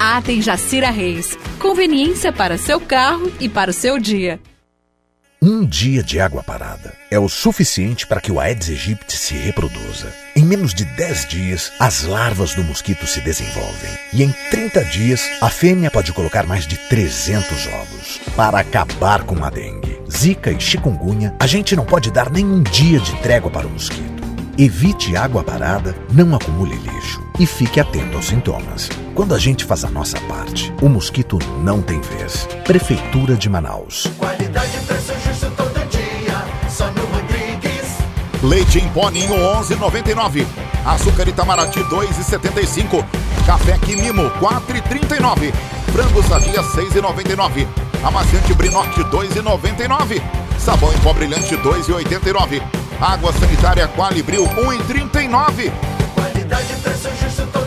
Atem 0.00 0.40
Jacira 0.40 0.88
Reis. 0.88 1.36
Conveniência 1.58 2.32
para 2.32 2.56
seu 2.56 2.80
carro 2.80 3.30
e 3.38 3.50
para 3.50 3.70
o 3.70 3.74
seu 3.74 3.98
dia. 3.98 4.40
Um 5.46 5.62
dia 5.62 6.02
de 6.02 6.18
água 6.18 6.42
parada 6.42 6.94
é 7.10 7.18
o 7.18 7.28
suficiente 7.28 8.06
para 8.06 8.18
que 8.18 8.32
o 8.32 8.40
Aedes 8.40 8.70
aegypti 8.70 9.14
se 9.14 9.34
reproduza. 9.34 10.10
Em 10.34 10.42
menos 10.42 10.72
de 10.72 10.86
10 10.86 11.28
dias, 11.28 11.70
as 11.78 12.02
larvas 12.04 12.54
do 12.54 12.64
mosquito 12.64 13.06
se 13.06 13.20
desenvolvem. 13.20 13.90
E 14.10 14.22
em 14.22 14.34
30 14.50 14.82
dias, 14.86 15.22
a 15.42 15.50
fêmea 15.50 15.90
pode 15.90 16.14
colocar 16.14 16.46
mais 16.46 16.66
de 16.66 16.78
300 16.88 17.66
ovos. 17.66 18.20
Para 18.34 18.60
acabar 18.60 19.24
com 19.24 19.44
a 19.44 19.50
dengue, 19.50 20.00
zika 20.10 20.50
e 20.50 20.58
chikungunya, 20.58 21.34
a 21.38 21.46
gente 21.46 21.76
não 21.76 21.84
pode 21.84 22.10
dar 22.10 22.30
nem 22.30 22.46
um 22.46 22.62
dia 22.62 22.98
de 22.98 23.14
trégua 23.16 23.50
para 23.50 23.66
o 23.66 23.70
mosquito. 23.70 24.24
Evite 24.56 25.14
água 25.14 25.44
parada, 25.44 25.94
não 26.10 26.34
acumule 26.34 26.76
lixo 26.76 27.20
e 27.38 27.44
fique 27.44 27.80
atento 27.80 28.16
aos 28.16 28.28
sintomas. 28.28 28.88
Quando 29.14 29.34
a 29.34 29.38
gente 29.38 29.64
faz 29.64 29.84
a 29.84 29.90
nossa 29.90 30.18
parte, 30.22 30.72
o 30.80 30.88
mosquito 30.88 31.38
não 31.62 31.82
tem 31.82 32.00
vez. 32.00 32.48
Prefeitura 32.64 33.34
de 33.34 33.50
Manaus. 33.50 34.06
Qualidade 34.16 34.78
preço 34.86 35.33
Leite 38.44 38.78
em 38.78 38.86
pó 38.90 39.08
ninho 39.08 39.34
11,99. 39.34 40.46
Açúcar 40.84 41.26
Itamaraty 41.26 41.80
2,75. 41.84 43.02
Café 43.46 43.78
Quimimo 43.78 44.30
4,39. 44.32 45.50
Frango 45.90 46.22
sadia 46.22 46.62
6,99. 46.62 47.66
Amaciante 48.04 48.52
Brinote 48.52 49.02
2,99. 49.04 50.22
Sabão 50.58 50.92
em 50.92 50.98
pó 50.98 51.14
brilhante 51.14 51.56
2,89. 51.56 52.62
Água 53.00 53.32
sanitária 53.32 53.88
Qualibril 53.88 54.44
1,39. 54.44 55.72
Qualidade 56.14 56.74
preço 56.82 57.08
justo 57.18 57.63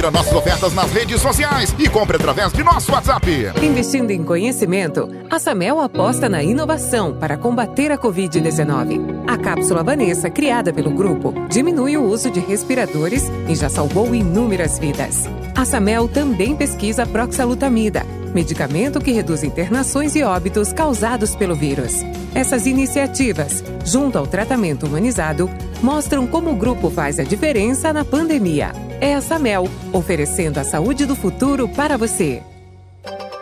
Confira 0.00 0.10
nossas 0.10 0.32
ofertas 0.32 0.72
nas 0.72 0.90
redes 0.92 1.20
sociais 1.20 1.74
e 1.78 1.86
compre 1.86 2.16
através 2.16 2.50
de 2.54 2.64
nosso 2.64 2.90
WhatsApp. 2.90 3.52
Investindo 3.62 4.10
em 4.10 4.24
conhecimento, 4.24 5.06
a 5.28 5.38
Samel 5.38 5.78
aposta 5.78 6.26
na 6.26 6.42
inovação 6.42 7.12
para 7.12 7.36
combater 7.36 7.92
a 7.92 7.98
Covid-19. 7.98 9.26
A 9.28 9.36
cápsula 9.36 9.84
Vanessa, 9.84 10.30
criada 10.30 10.72
pelo 10.72 10.90
grupo, 10.90 11.34
diminui 11.50 11.98
o 11.98 12.04
uso 12.04 12.30
de 12.30 12.40
respiradores 12.40 13.24
e 13.46 13.54
já 13.54 13.68
salvou 13.68 14.14
inúmeras 14.14 14.78
vidas. 14.78 15.28
A 15.54 15.66
Samel 15.66 16.08
também 16.08 16.56
pesquisa 16.56 17.04
proxalutamida, 17.04 18.02
medicamento 18.34 19.00
que 19.00 19.12
reduz 19.12 19.42
internações 19.42 20.14
e 20.16 20.22
óbitos 20.22 20.72
causados 20.72 21.34
pelo 21.34 21.54
vírus. 21.54 21.92
Essas 22.34 22.66
iniciativas, 22.66 23.62
junto 23.84 24.18
ao 24.18 24.26
tratamento 24.26 24.86
humanizado, 24.86 25.50
mostram 25.82 26.26
como 26.26 26.50
o 26.50 26.56
grupo 26.56 26.90
faz 26.90 27.18
a 27.18 27.24
diferença 27.24 27.92
na 27.92 28.04
pandemia. 28.04 28.72
É 29.00 29.14
a 29.14 29.20
Samel, 29.20 29.68
oferecendo 29.92 30.58
a 30.58 30.64
saúde 30.64 31.06
do 31.06 31.16
futuro 31.16 31.68
para 31.68 31.96
você. 31.96 32.42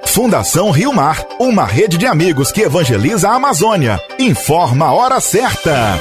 Fundação 0.07 0.71
Rio 0.71 0.93
Mar, 0.93 1.25
uma 1.39 1.65
rede 1.65 1.97
de 1.97 2.07
amigos 2.07 2.51
que 2.51 2.63
evangeliza 2.63 3.29
a 3.29 3.35
Amazônia. 3.35 4.01
Informa 4.19 4.87
a 4.87 4.93
hora 4.93 5.21
certa. 5.21 5.99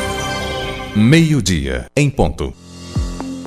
Meio-dia, 0.96 1.86
em 1.96 2.10
ponto. 2.10 2.52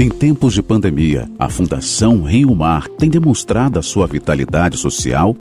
Em 0.01 0.09
tempos 0.09 0.55
de 0.55 0.63
pandemia, 0.63 1.29
a 1.39 1.51
Fundação 1.51 2.23
Rio 2.23 2.55
Mar 2.55 2.89
tem 2.89 3.11
demonstrado 3.11 3.79
a 3.79 3.83
sua 3.83 4.07
vitalidade 4.07 4.79
social 4.79 5.37